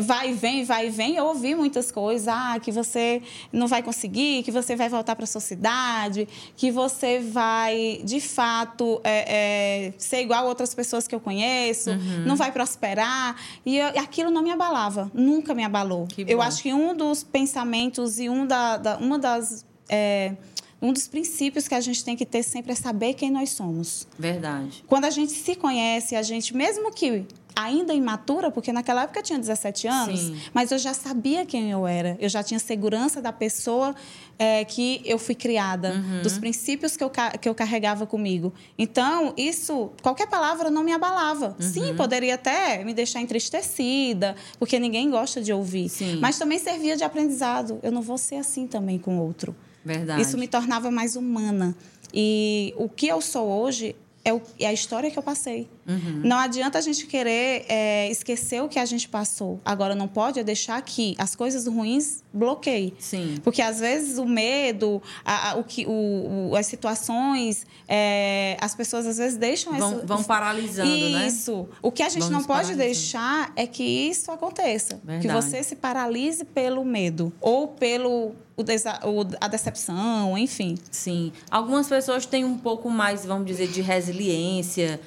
vai 0.00 0.30
e 0.30 0.34
vem, 0.34 0.64
vai 0.64 0.86
e 0.86 0.90
vem. 0.90 1.16
Eu 1.16 1.26
ouvi 1.26 1.54
muitas 1.54 1.90
coisas, 1.90 2.28
ah, 2.28 2.58
que 2.60 2.70
você 2.70 3.20
não 3.52 3.66
vai 3.66 3.82
conseguir, 3.82 4.44
que 4.44 4.52
você 4.52 4.76
vai 4.76 4.88
voltar 4.88 5.16
para 5.16 5.24
a 5.24 5.26
sua 5.26 5.40
cidade, 5.40 6.28
que 6.56 6.70
você 6.70 7.18
vai, 7.18 8.00
de 8.04 8.20
fato, 8.20 9.00
é, 9.02 9.88
é, 9.88 9.92
ser 9.98 10.22
igual 10.22 10.44
a 10.44 10.48
outras 10.48 10.74
pessoas 10.74 11.08
que 11.08 11.14
eu 11.14 11.20
conheço, 11.20 11.90
uhum. 11.90 12.24
não 12.24 12.36
vai 12.36 12.52
prosperar. 12.52 13.36
E 13.64 13.76
eu, 13.76 13.88
aquilo 13.98 14.30
não 14.30 14.42
me 14.42 14.52
abalava, 14.52 15.10
nunca 15.12 15.52
me 15.54 15.64
abalou. 15.64 16.06
Eu 16.16 16.40
acho 16.40 16.62
que 16.62 16.72
um 16.72 16.94
dos 16.94 17.24
pensamentos 17.24 18.20
e 18.20 18.28
um 18.28 18.46
da, 18.46 18.76
da 18.76 18.96
uma 18.98 19.18
das... 19.18 19.64
É, 19.88 20.34
um 20.80 20.92
dos 20.92 21.08
princípios 21.08 21.66
que 21.66 21.74
a 21.74 21.80
gente 21.80 22.04
tem 22.04 22.14
que 22.14 22.26
ter 22.26 22.42
sempre 22.42 22.72
é 22.72 22.74
saber 22.74 23.14
quem 23.14 23.30
nós 23.30 23.50
somos. 23.50 24.06
Verdade. 24.18 24.84
Quando 24.86 25.06
a 25.06 25.10
gente 25.10 25.32
se 25.32 25.56
conhece, 25.56 26.14
a 26.14 26.22
gente, 26.22 26.54
mesmo 26.54 26.92
que 26.92 27.24
ainda 27.56 27.94
imatura, 27.94 28.50
porque 28.50 28.70
naquela 28.70 29.04
época 29.04 29.20
eu 29.20 29.22
tinha 29.22 29.38
17 29.38 29.88
anos, 29.88 30.20
Sim. 30.20 30.36
mas 30.52 30.70
eu 30.70 30.78
já 30.78 30.92
sabia 30.92 31.46
quem 31.46 31.70
eu 31.70 31.86
era. 31.86 32.16
Eu 32.20 32.28
já 32.28 32.42
tinha 32.42 32.60
segurança 32.60 33.22
da 33.22 33.32
pessoa 33.32 33.94
é, 34.38 34.62
que 34.64 35.00
eu 35.06 35.18
fui 35.18 35.34
criada, 35.34 35.94
uhum. 35.94 36.22
dos 36.22 36.36
princípios 36.36 36.96
que 36.96 37.02
eu, 37.02 37.10
que 37.40 37.48
eu 37.48 37.54
carregava 37.54 38.06
comigo. 38.06 38.52
Então, 38.78 39.32
isso, 39.38 39.90
qualquer 40.02 40.26
palavra 40.26 40.70
não 40.70 40.84
me 40.84 40.92
abalava. 40.92 41.56
Uhum. 41.58 41.66
Sim, 41.66 41.96
poderia 41.96 42.34
até 42.34 42.84
me 42.84 42.92
deixar 42.92 43.22
entristecida, 43.22 44.36
porque 44.58 44.78
ninguém 44.78 45.10
gosta 45.10 45.40
de 45.40 45.52
ouvir. 45.52 45.88
Sim. 45.88 46.18
Mas 46.20 46.38
também 46.38 46.58
servia 46.58 46.94
de 46.94 47.04
aprendizado. 47.04 47.78
Eu 47.82 47.90
não 47.90 48.02
vou 48.02 48.18
ser 48.18 48.36
assim 48.36 48.66
também 48.66 48.98
com 48.98 49.18
outro. 49.18 49.56
Verdade. 49.82 50.20
Isso 50.20 50.36
me 50.36 50.46
tornava 50.46 50.90
mais 50.90 51.16
humana. 51.16 51.74
E 52.12 52.74
o 52.76 52.88
que 52.88 53.06
eu 53.06 53.20
sou 53.20 53.48
hoje 53.48 53.96
é, 54.26 54.32
o, 54.32 54.42
é 54.58 54.66
a 54.66 54.72
história 54.72 55.08
que 55.08 55.16
eu 55.16 55.22
passei. 55.22 55.68
Uhum. 55.86 56.22
Não 56.24 56.36
adianta 56.36 56.78
a 56.78 56.80
gente 56.80 57.06
querer 57.06 57.64
é, 57.68 58.10
esquecer 58.10 58.60
o 58.60 58.68
que 58.68 58.76
a 58.76 58.84
gente 58.84 59.08
passou. 59.08 59.60
Agora, 59.64 59.94
não 59.94 60.08
pode 60.08 60.40
é 60.40 60.42
deixar 60.42 60.82
que 60.82 61.14
as 61.16 61.36
coisas 61.36 61.68
ruins 61.68 62.24
bloqueiem. 62.34 62.92
Sim. 62.98 63.36
Porque, 63.44 63.62
às 63.62 63.78
vezes, 63.78 64.18
o 64.18 64.26
medo, 64.26 65.00
a, 65.24 65.52
a, 65.52 65.54
o 65.54 65.62
que, 65.62 65.86
o, 65.86 66.50
o, 66.50 66.56
as 66.56 66.66
situações, 66.66 67.64
é, 67.86 68.56
as 68.60 68.74
pessoas, 68.74 69.06
às 69.06 69.16
vezes, 69.16 69.38
deixam... 69.38 69.72
Vão, 69.78 69.92
essa, 69.98 70.06
vão 70.06 70.24
paralisando, 70.24 70.90
isso. 70.90 71.12
né? 71.12 71.26
Isso. 71.28 71.68
O 71.80 71.92
que 71.92 72.02
a 72.02 72.08
gente 72.08 72.28
não 72.28 72.42
pode 72.42 72.74
deixar 72.74 73.52
é 73.54 73.64
que 73.64 73.84
isso 73.84 74.32
aconteça. 74.32 75.00
Verdade. 75.04 75.28
Que 75.28 75.32
você 75.32 75.62
se 75.62 75.76
paralise 75.76 76.44
pelo 76.44 76.84
medo. 76.84 77.32
Ou 77.40 77.68
pelo 77.68 78.34
o, 78.56 79.20
a 79.40 79.48
decepção, 79.48 80.36
enfim. 80.38 80.76
Sim. 80.90 81.32
Algumas 81.50 81.88
pessoas 81.88 82.24
têm 82.24 82.44
um 82.44 82.56
pouco 82.56 82.90
mais, 82.90 83.24
vamos 83.24 83.46
dizer, 83.46 83.68
de 83.68 83.82
resiliência. 83.82 85.00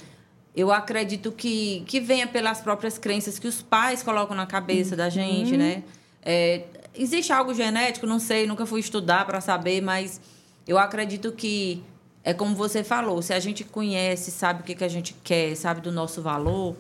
Eu 0.56 0.72
acredito 0.72 1.32
que, 1.32 1.84
que 1.88 2.00
venha 2.00 2.28
pelas 2.28 2.62
próprias 2.62 2.98
crenças 2.98 3.40
que 3.40 3.48
os 3.48 3.62
pais 3.62 4.04
colocam 4.04 4.36
na 4.36 4.46
cabeça 4.46 4.92
uhum. 4.92 4.98
da 4.98 5.10
gente, 5.10 5.58
né? 5.58 5.84
É, 6.22 6.64
existe 6.94 7.32
algo 7.32 7.54
genético? 7.54 8.06
Não 8.06 8.20
sei, 8.20 8.46
nunca 8.46 8.66
fui 8.66 8.80
estudar 8.80 9.26
para 9.26 9.42
saber, 9.42 9.82
mas 9.82 10.22
eu 10.68 10.78
acredito 10.78 11.32
que 11.32 11.82
é 12.24 12.34
como 12.34 12.56
você 12.56 12.84
falou, 12.84 13.22
se 13.22 13.34
a 13.34 13.40
gente 13.40 13.64
conhece, 13.64 14.30
sabe 14.30 14.62
o 14.62 14.64
que, 14.64 14.76
que 14.76 14.84
a 14.84 14.88
gente 14.90 15.16
quer, 15.24 15.56
sabe 15.56 15.82
do 15.82 15.92
nosso 15.92 16.22
valor, 16.22 16.76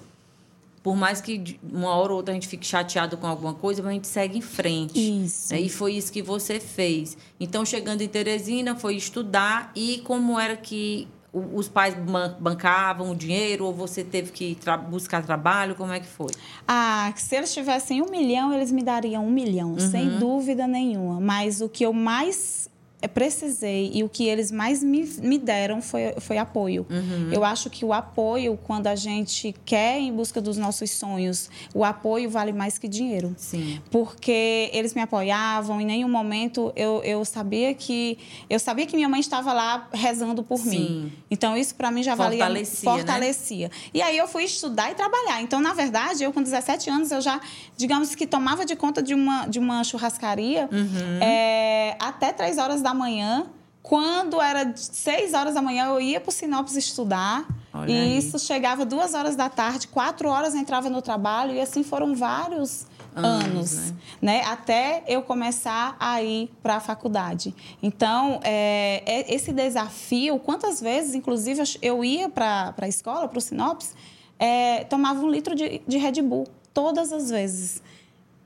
por 0.81 0.95
mais 0.95 1.19
que 1.19 1.59
uma 1.63 1.95
hora 1.95 2.11
ou 2.11 2.17
outra 2.17 2.31
a 2.31 2.35
gente 2.35 2.47
fique 2.47 2.65
chateado 2.65 3.17
com 3.17 3.27
alguma 3.27 3.53
coisa, 3.53 3.81
mas 3.81 3.91
a 3.91 3.93
gente 3.93 4.07
segue 4.07 4.37
em 4.37 4.41
frente. 4.41 5.25
Isso. 5.25 5.53
Né? 5.53 5.61
E 5.61 5.69
foi 5.69 5.93
isso 5.93 6.11
que 6.11 6.21
você 6.21 6.59
fez. 6.59 7.17
Então, 7.39 7.65
chegando 7.65 8.01
em 8.01 8.07
Teresina, 8.07 8.75
foi 8.75 8.95
estudar 8.95 9.71
e 9.75 10.01
como 10.05 10.39
era 10.39 10.55
que 10.55 11.07
os 11.31 11.67
pais 11.67 11.95
bancavam 12.39 13.11
o 13.11 13.15
dinheiro 13.15 13.65
ou 13.65 13.73
você 13.73 14.03
teve 14.03 14.31
que 14.31 14.55
tra 14.55 14.77
buscar 14.77 15.23
trabalho? 15.23 15.75
Como 15.75 15.91
é 15.91 15.99
que 15.99 16.07
foi? 16.07 16.31
Ah, 16.67 17.13
se 17.15 17.35
eles 17.35 17.53
tivessem 17.53 18.01
um 18.01 18.09
milhão, 18.09 18.51
eles 18.53 18.71
me 18.71 18.81
dariam 18.81 19.25
um 19.25 19.29
milhão, 19.29 19.73
uhum. 19.73 19.79
sem 19.79 20.17
dúvida 20.17 20.65
nenhuma. 20.65 21.19
Mas 21.19 21.61
o 21.61 21.69
que 21.69 21.85
eu 21.85 21.93
mais 21.93 22.68
precisei 23.07 23.91
e 23.93 24.03
o 24.03 24.09
que 24.09 24.27
eles 24.27 24.51
mais 24.51 24.83
me, 24.83 25.03
me 25.21 25.37
deram 25.37 25.81
foi, 25.81 26.13
foi 26.19 26.37
apoio. 26.37 26.85
Uhum. 26.89 27.29
Eu 27.31 27.45
acho 27.45 27.69
que 27.69 27.85
o 27.85 27.93
apoio, 27.93 28.59
quando 28.63 28.87
a 28.87 28.95
gente 28.95 29.55
quer 29.65 29.99
em 29.99 30.11
busca 30.11 30.41
dos 30.41 30.57
nossos 30.57 30.91
sonhos, 30.91 31.49
o 31.73 31.85
apoio 31.85 32.29
vale 32.29 32.51
mais 32.51 32.77
que 32.77 32.87
dinheiro. 32.87 33.33
Sim. 33.37 33.81
Porque 33.89 34.69
eles 34.73 34.93
me 34.93 35.01
apoiavam, 35.01 35.79
em 35.79 35.85
nenhum 35.85 36.09
momento 36.09 36.73
eu, 36.75 37.01
eu 37.03 37.23
sabia 37.23 37.73
que 37.73 38.17
eu 38.49 38.59
sabia 38.59 38.85
que 38.85 38.95
minha 38.95 39.07
mãe 39.07 39.21
estava 39.21 39.53
lá 39.53 39.87
rezando 39.93 40.43
por 40.43 40.59
Sim. 40.59 40.69
mim. 40.69 41.13
Então 41.31 41.55
isso 41.55 41.75
para 41.75 41.89
mim 41.91 42.03
já 42.03 42.15
valia 42.15 42.39
fortalecia. 42.39 42.91
fortalecia. 42.91 43.67
Né? 43.69 43.73
E 43.93 44.01
aí 44.01 44.17
eu 44.17 44.27
fui 44.27 44.43
estudar 44.43 44.91
e 44.91 44.95
trabalhar. 44.95 45.41
Então, 45.41 45.61
na 45.61 45.73
verdade, 45.73 46.23
eu 46.23 46.33
com 46.33 46.41
17 46.41 46.89
anos 46.89 47.11
eu 47.11 47.21
já, 47.21 47.39
digamos 47.77 48.13
que 48.13 48.27
tomava 48.27 48.65
de 48.65 48.75
conta 48.75 49.01
de 49.01 49.13
uma 49.13 49.47
de 49.47 49.59
uma 49.59 49.83
churrascaria 49.83 50.67
uhum. 50.71 51.19
é, 51.21 51.95
até 51.99 52.33
três 52.33 52.57
horas 52.57 52.81
da 52.81 52.88
da 52.89 52.93
manhã. 52.93 53.47
Quando 53.81 54.41
era 54.41 54.73
seis 54.75 55.33
horas 55.33 55.53
da 55.53 55.61
manhã, 55.61 55.85
eu 55.85 56.01
ia 56.01 56.19
para 56.19 56.29
o 56.29 56.33
Sinopes 56.33 56.75
estudar. 56.75 57.47
Olha 57.73 57.91
e 57.91 57.95
aí. 57.95 58.17
isso 58.17 58.37
chegava 58.39 58.85
duas 58.85 59.13
horas 59.13 59.35
da 59.35 59.47
tarde, 59.47 59.87
quatro 59.87 60.27
horas 60.27 60.53
entrava 60.55 60.89
no 60.89 61.01
trabalho, 61.01 61.53
e 61.53 61.61
assim 61.61 61.83
foram 61.83 62.15
vários 62.15 62.87
anos, 63.15 63.45
anos 63.45 63.75
né? 63.75 63.97
né? 64.21 64.43
Até 64.45 65.03
eu 65.07 65.21
começar 65.21 65.95
a 65.99 66.21
ir 66.21 66.51
para 66.61 66.75
a 66.75 66.79
faculdade. 66.79 67.55
Então, 67.81 68.39
é, 68.43 69.03
é, 69.05 69.33
esse 69.33 69.53
desafio, 69.53 70.39
quantas 70.39 70.81
vezes, 70.81 71.15
inclusive, 71.15 71.61
eu 71.81 72.03
ia 72.03 72.27
para 72.27 72.73
a 72.77 72.87
escola, 72.87 73.27
para 73.27 73.37
o 73.37 73.41
Sinopes, 73.41 73.95
é, 74.37 74.83
tomava 74.85 75.19
um 75.21 75.29
litro 75.29 75.55
de, 75.55 75.81
de 75.87 75.97
Red 75.97 76.21
Bull, 76.21 76.47
todas 76.73 77.13
as 77.13 77.29
vezes 77.29 77.81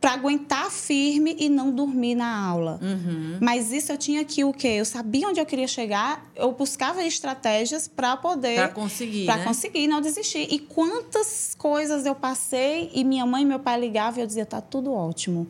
para 0.03 0.15
aguentar 0.15 0.69
firme 0.69 1.33
e 1.39 1.48
não 1.48 1.72
dormir 1.72 2.13
na 2.13 2.45
aula. 2.45 2.77
Uhum. 2.81 3.38
Mas 3.39 3.72
isso 3.72 3.89
eu 3.89 3.98
tinha 3.98 4.25
que 4.25 4.43
o 4.43 4.51
quê? 4.51 4.67
Eu 4.67 4.83
sabia 4.83 5.29
onde 5.29 5.39
eu 5.39 5.45
queria 5.45 5.65
chegar, 5.65 6.29
eu 6.36 6.51
buscava 6.51 7.01
estratégias 7.05 7.88
para 7.88 8.17
poder 8.17 8.57
para 8.57 8.67
conseguir, 8.67 9.25
para 9.25 9.38
né? 9.38 9.45
conseguir 9.45 9.88
não 9.88 10.01
desistir. 10.01 10.45
E 10.51 10.60
quantas 10.60 11.55
coisas 11.57 12.05
eu 12.05 12.13
passei 12.13 12.91
e 12.93 13.01
minha 13.05 13.25
mãe 13.25 13.43
e 13.43 13.45
meu 13.45 13.60
pai 13.60 13.79
ligavam 13.79 14.19
e 14.19 14.24
eu 14.24 14.27
dizia 14.27 14.45
tá 14.45 14.60
tudo 14.60 14.91
ótimo. 14.91 15.48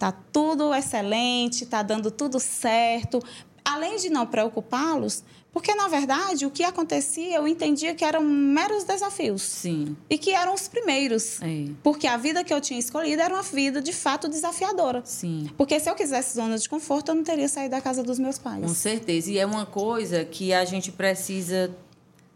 Tá 0.00 0.10
tudo 0.10 0.74
excelente, 0.74 1.64
tá 1.64 1.80
dando 1.80 2.10
tudo 2.10 2.40
certo. 2.40 3.22
Além 3.64 3.98
de 3.98 4.10
não 4.10 4.26
preocupá-los, 4.26 5.22
porque, 5.52 5.74
na 5.74 5.86
verdade, 5.86 6.46
o 6.46 6.50
que 6.50 6.64
acontecia, 6.64 7.36
eu 7.36 7.46
entendia 7.46 7.94
que 7.94 8.02
eram 8.02 8.22
meros 8.22 8.84
desafios. 8.84 9.42
Sim. 9.42 9.94
E 10.08 10.16
que 10.16 10.30
eram 10.30 10.54
os 10.54 10.66
primeiros. 10.66 11.42
É. 11.42 11.66
Porque 11.82 12.06
a 12.06 12.16
vida 12.16 12.42
que 12.42 12.54
eu 12.54 12.60
tinha 12.60 12.80
escolhido 12.80 13.20
era 13.20 13.34
uma 13.34 13.42
vida, 13.42 13.82
de 13.82 13.92
fato, 13.92 14.28
desafiadora. 14.28 15.02
Sim. 15.04 15.50
Porque 15.58 15.78
se 15.78 15.90
eu 15.90 15.94
quisesse 15.94 16.36
zona 16.36 16.56
de 16.56 16.66
conforto, 16.66 17.10
eu 17.10 17.14
não 17.16 17.22
teria 17.22 17.48
saído 17.48 17.72
da 17.72 17.82
casa 17.82 18.02
dos 18.02 18.18
meus 18.18 18.38
pais. 18.38 18.64
Com 18.64 18.74
certeza. 18.74 19.30
E 19.30 19.38
é 19.38 19.44
uma 19.44 19.66
coisa 19.66 20.24
que 20.24 20.54
a 20.54 20.64
gente 20.64 20.90
precisa... 20.90 21.70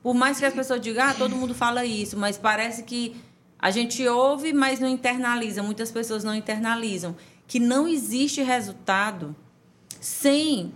Por 0.02 0.14
mais 0.14 0.38
que 0.38 0.44
as 0.44 0.52
pessoas 0.52 0.80
digam, 0.80 1.02
ah, 1.02 1.14
todo 1.14 1.34
mundo 1.34 1.54
fala 1.54 1.86
isso, 1.86 2.18
mas 2.18 2.36
parece 2.36 2.82
que 2.82 3.16
a 3.58 3.70
gente 3.70 4.06
ouve, 4.06 4.52
mas 4.52 4.78
não 4.78 4.88
internaliza. 4.88 5.62
Muitas 5.62 5.90
pessoas 5.90 6.22
não 6.22 6.34
internalizam. 6.34 7.16
Que 7.46 7.58
não 7.58 7.88
existe 7.88 8.42
resultado 8.42 9.34
sem 9.98 10.74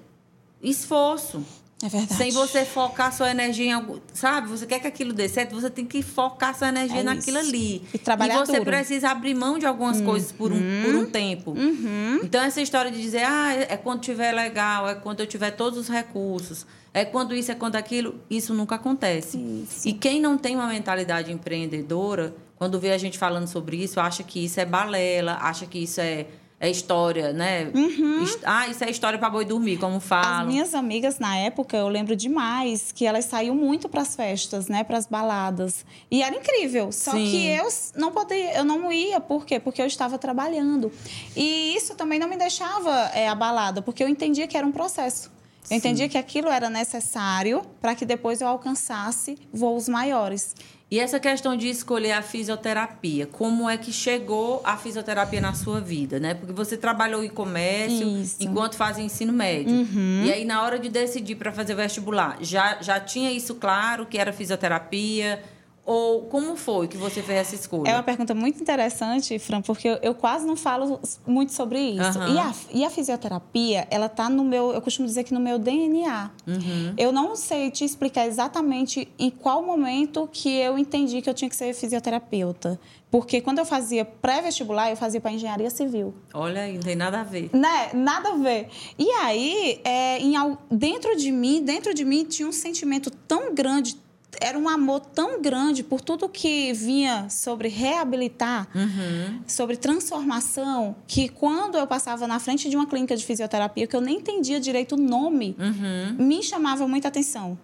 esforço. 0.62 1.44
É 1.82 1.88
verdade. 1.88 2.14
Sem 2.14 2.30
você 2.30 2.64
focar 2.64 3.12
sua 3.14 3.30
energia 3.30 3.66
em 3.66 3.72
algo. 3.72 4.00
Sabe? 4.12 4.48
Você 4.48 4.66
quer 4.66 4.80
que 4.80 4.86
aquilo 4.86 5.12
dê 5.12 5.28
certo, 5.28 5.54
você 5.54 5.70
tem 5.70 5.86
que 5.86 6.02
focar 6.02 6.56
sua 6.56 6.68
energia 6.68 7.00
é 7.00 7.02
naquilo 7.02 7.38
isso. 7.38 7.48
ali. 7.48 7.82
E 7.94 7.98
trabalhar 7.98 8.34
E 8.34 8.46
você 8.46 8.52
duro. 8.52 8.64
precisa 8.64 9.10
abrir 9.10 9.34
mão 9.34 9.58
de 9.58 9.64
algumas 9.64 9.98
uhum. 9.98 10.04
coisas 10.04 10.30
por 10.30 10.52
um, 10.52 10.60
por 10.84 10.94
um 10.94 11.06
tempo. 11.06 11.52
Uhum. 11.52 12.20
Então, 12.22 12.42
essa 12.42 12.60
história 12.60 12.90
de 12.90 13.00
dizer, 13.00 13.24
ah, 13.24 13.54
é 13.54 13.76
quando 13.76 14.00
tiver 14.00 14.32
legal, 14.32 14.88
é 14.88 14.94
quando 14.94 15.20
eu 15.20 15.26
tiver 15.26 15.52
todos 15.52 15.78
os 15.78 15.88
recursos, 15.88 16.66
é 16.92 17.04
quando 17.04 17.34
isso, 17.34 17.50
é 17.50 17.54
quando 17.54 17.76
aquilo, 17.76 18.20
isso 18.28 18.52
nunca 18.52 18.74
acontece. 18.74 19.38
Isso. 19.38 19.88
E 19.88 19.92
quem 19.94 20.20
não 20.20 20.36
tem 20.36 20.56
uma 20.56 20.66
mentalidade 20.66 21.32
empreendedora, 21.32 22.34
quando 22.56 22.78
vê 22.78 22.90
a 22.90 22.98
gente 22.98 23.16
falando 23.16 23.46
sobre 23.46 23.82
isso, 23.82 23.98
acha 24.00 24.22
que 24.22 24.44
isso 24.44 24.60
é 24.60 24.66
balela, 24.66 25.38
acha 25.40 25.64
que 25.64 25.78
isso 25.78 26.00
é 26.00 26.26
é 26.60 26.68
história, 26.68 27.32
né? 27.32 27.70
Uhum. 27.74 28.22
Ah, 28.44 28.68
isso 28.68 28.84
é 28.84 28.90
história 28.90 29.18
para 29.18 29.30
boi 29.30 29.46
dormir, 29.46 29.78
como 29.78 29.98
falam. 29.98 30.42
As 30.42 30.46
minhas 30.46 30.74
amigas 30.74 31.18
na 31.18 31.34
época, 31.38 31.74
eu 31.74 31.88
lembro 31.88 32.14
demais 32.14 32.92
que 32.92 33.06
elas 33.06 33.24
saíam 33.24 33.54
muito 33.54 33.88
para 33.88 34.02
as 34.02 34.14
festas, 34.14 34.68
né, 34.68 34.84
para 34.84 34.98
as 34.98 35.06
baladas. 35.06 35.86
E 36.10 36.22
era 36.22 36.36
incrível. 36.36 36.92
Só 36.92 37.12
Sim. 37.12 37.30
que 37.30 37.46
eu 37.46 37.66
não 37.96 38.12
podia, 38.12 38.58
eu 38.58 38.64
não 38.64 38.92
ia, 38.92 39.18
por 39.20 39.46
quê? 39.46 39.58
Porque 39.58 39.80
eu 39.80 39.86
estava 39.86 40.18
trabalhando. 40.18 40.92
E 41.34 41.74
isso 41.74 41.94
também 41.94 42.18
não 42.18 42.28
me 42.28 42.36
deixava 42.36 43.10
é, 43.14 43.26
abalada, 43.26 43.80
porque 43.80 44.04
eu 44.04 44.08
entendia 44.08 44.46
que 44.46 44.56
era 44.56 44.66
um 44.66 44.72
processo. 44.72 45.30
Eu 45.62 45.68
Sim. 45.68 45.74
entendia 45.76 46.10
que 46.10 46.18
aquilo 46.18 46.48
era 46.48 46.68
necessário 46.68 47.62
para 47.80 47.94
que 47.94 48.04
depois 48.04 48.42
eu 48.42 48.48
alcançasse 48.48 49.38
voos 49.50 49.88
maiores. 49.88 50.54
E 50.90 50.98
essa 50.98 51.20
questão 51.20 51.56
de 51.56 51.68
escolher 51.68 52.10
a 52.12 52.20
fisioterapia, 52.20 53.24
como 53.24 53.70
é 53.70 53.76
que 53.76 53.92
chegou 53.92 54.60
a 54.64 54.76
fisioterapia 54.76 55.40
na 55.40 55.54
sua 55.54 55.80
vida, 55.80 56.18
né? 56.18 56.34
Porque 56.34 56.52
você 56.52 56.76
trabalhou 56.76 57.22
em 57.22 57.28
comércio 57.28 58.08
Isso. 58.18 58.38
enquanto 58.40 58.74
fazia 58.74 59.04
ensino 59.04 59.32
médio. 59.32 59.72
Uhum. 59.72 60.24
E 60.24 60.32
aí, 60.32 60.44
na 60.44 60.62
hora 60.62 60.80
de 60.80 60.88
decidir 60.88 61.36
para 61.36 61.52
fazer 61.52 61.76
vestibular, 61.76 62.38
já, 62.40 62.82
já 62.82 62.98
tinha 62.98 63.30
isso 63.30 63.54
claro, 63.54 64.04
que 64.04 64.18
era 64.18 64.32
fisioterapia? 64.32 65.40
Ou 65.84 66.22
como 66.22 66.56
foi 66.56 66.86
que 66.86 66.96
você 66.96 67.22
fez 67.22 67.38
essa 67.38 67.54
escolha? 67.54 67.90
É 67.90 67.94
uma 67.94 68.02
pergunta 68.02 68.34
muito 68.34 68.60
interessante, 68.60 69.38
Fran, 69.38 69.62
porque 69.62 69.88
eu, 69.88 69.98
eu 70.02 70.14
quase 70.14 70.46
não 70.46 70.54
falo 70.54 71.00
muito 71.26 71.52
sobre 71.52 71.80
isso. 71.80 72.18
Aham. 72.18 72.34
E, 72.34 72.38
a, 72.38 72.54
e 72.72 72.84
a 72.84 72.90
fisioterapia, 72.90 73.88
ela 73.90 74.08
tá 74.08 74.28
no 74.28 74.44
meu, 74.44 74.72
eu 74.72 74.80
costumo 74.80 75.08
dizer 75.08 75.24
que 75.24 75.34
no 75.34 75.40
meu 75.40 75.58
DNA. 75.58 76.30
Uhum. 76.46 76.94
Eu 76.96 77.10
não 77.10 77.34
sei 77.34 77.70
te 77.70 77.84
explicar 77.84 78.26
exatamente 78.26 79.08
em 79.18 79.30
qual 79.30 79.62
momento 79.62 80.28
que 80.30 80.50
eu 80.50 80.78
entendi 80.78 81.20
que 81.22 81.28
eu 81.28 81.34
tinha 81.34 81.48
que 81.48 81.56
ser 81.56 81.74
fisioterapeuta. 81.74 82.78
Porque 83.10 83.40
quando 83.40 83.58
eu 83.58 83.64
fazia 83.64 84.04
pré-vestibular, 84.04 84.90
eu 84.90 84.96
fazia 84.96 85.20
para 85.20 85.32
engenharia 85.32 85.68
civil. 85.68 86.14
Olha 86.32 86.62
aí, 86.62 86.74
não 86.74 86.82
tem 86.82 86.94
nada 86.94 87.20
a 87.20 87.24
ver. 87.24 87.50
Né? 87.52 87.90
Nada 87.92 88.30
a 88.30 88.36
ver. 88.36 88.68
E 88.96 89.10
aí, 89.10 89.80
é, 89.82 90.18
em, 90.20 90.34
dentro 90.70 91.16
de 91.16 91.32
mim, 91.32 91.64
dentro 91.64 91.92
de 91.92 92.04
mim 92.04 92.24
tinha 92.24 92.48
um 92.48 92.52
sentimento 92.52 93.10
tão 93.10 93.52
grande, 93.52 93.96
era 94.40 94.58
um 94.58 94.68
amor 94.68 95.00
tão 95.00 95.40
grande 95.40 95.82
por 95.82 96.00
tudo 96.00 96.28
que 96.28 96.72
vinha 96.72 97.28
sobre 97.30 97.68
reabilitar, 97.68 98.68
Uhum. 98.74 99.40
sobre 99.46 99.76
transformação, 99.76 100.94
que 101.06 101.28
quando 101.28 101.76
eu 101.78 101.86
passava 101.86 102.26
na 102.26 102.38
frente 102.38 102.68
de 102.68 102.76
uma 102.76 102.86
clínica 102.86 103.16
de 103.16 103.24
fisioterapia, 103.24 103.86
que 103.86 103.96
eu 103.96 104.00
nem 104.00 104.16
entendia 104.18 104.60
direito 104.60 104.94
o 104.94 104.98
nome, 104.98 105.56
Uhum. 105.58 106.24
me 106.26 106.42
chamava 106.42 106.86
muita 106.86 107.08
atenção. 107.08 107.58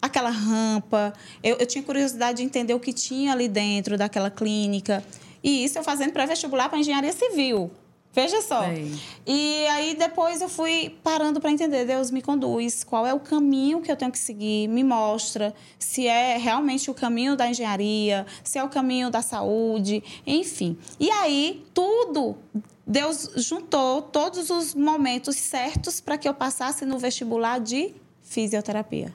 Aquela 0.00 0.30
rampa, 0.30 1.12
eu, 1.42 1.56
eu 1.58 1.66
tinha 1.66 1.82
curiosidade 1.84 2.38
de 2.38 2.42
entender 2.42 2.74
o 2.74 2.80
que 2.80 2.92
tinha 2.92 3.32
ali 3.32 3.46
dentro 3.48 3.96
daquela 3.96 4.30
clínica. 4.30 5.02
E 5.44 5.64
isso 5.64 5.78
eu 5.78 5.84
fazendo 5.84 6.12
pré-vestibular 6.12 6.68
para 6.68 6.78
engenharia 6.78 7.12
civil. 7.12 7.70
Veja 8.14 8.42
só. 8.42 8.62
Sei. 8.62 8.92
E 9.26 9.66
aí 9.68 9.94
depois 9.94 10.42
eu 10.42 10.48
fui 10.48 10.94
parando 11.02 11.40
para 11.40 11.50
entender, 11.50 11.86
Deus 11.86 12.10
me 12.10 12.20
conduz, 12.20 12.84
qual 12.84 13.06
é 13.06 13.14
o 13.14 13.20
caminho 13.20 13.80
que 13.80 13.90
eu 13.90 13.96
tenho 13.96 14.12
que 14.12 14.18
seguir, 14.18 14.68
me 14.68 14.84
mostra 14.84 15.54
se 15.78 16.06
é 16.06 16.36
realmente 16.36 16.90
o 16.90 16.94
caminho 16.94 17.36
da 17.36 17.48
engenharia, 17.48 18.26
se 18.44 18.58
é 18.58 18.64
o 18.64 18.68
caminho 18.68 19.10
da 19.10 19.22
saúde, 19.22 20.02
enfim. 20.26 20.76
E 21.00 21.10
aí 21.10 21.64
tudo 21.72 22.36
Deus 22.86 23.30
juntou 23.36 24.02
todos 24.02 24.50
os 24.50 24.74
momentos 24.74 25.36
certos 25.36 26.00
para 26.00 26.18
que 26.18 26.28
eu 26.28 26.34
passasse 26.34 26.84
no 26.84 26.98
vestibular 26.98 27.60
de 27.60 27.94
fisioterapia 28.20 29.14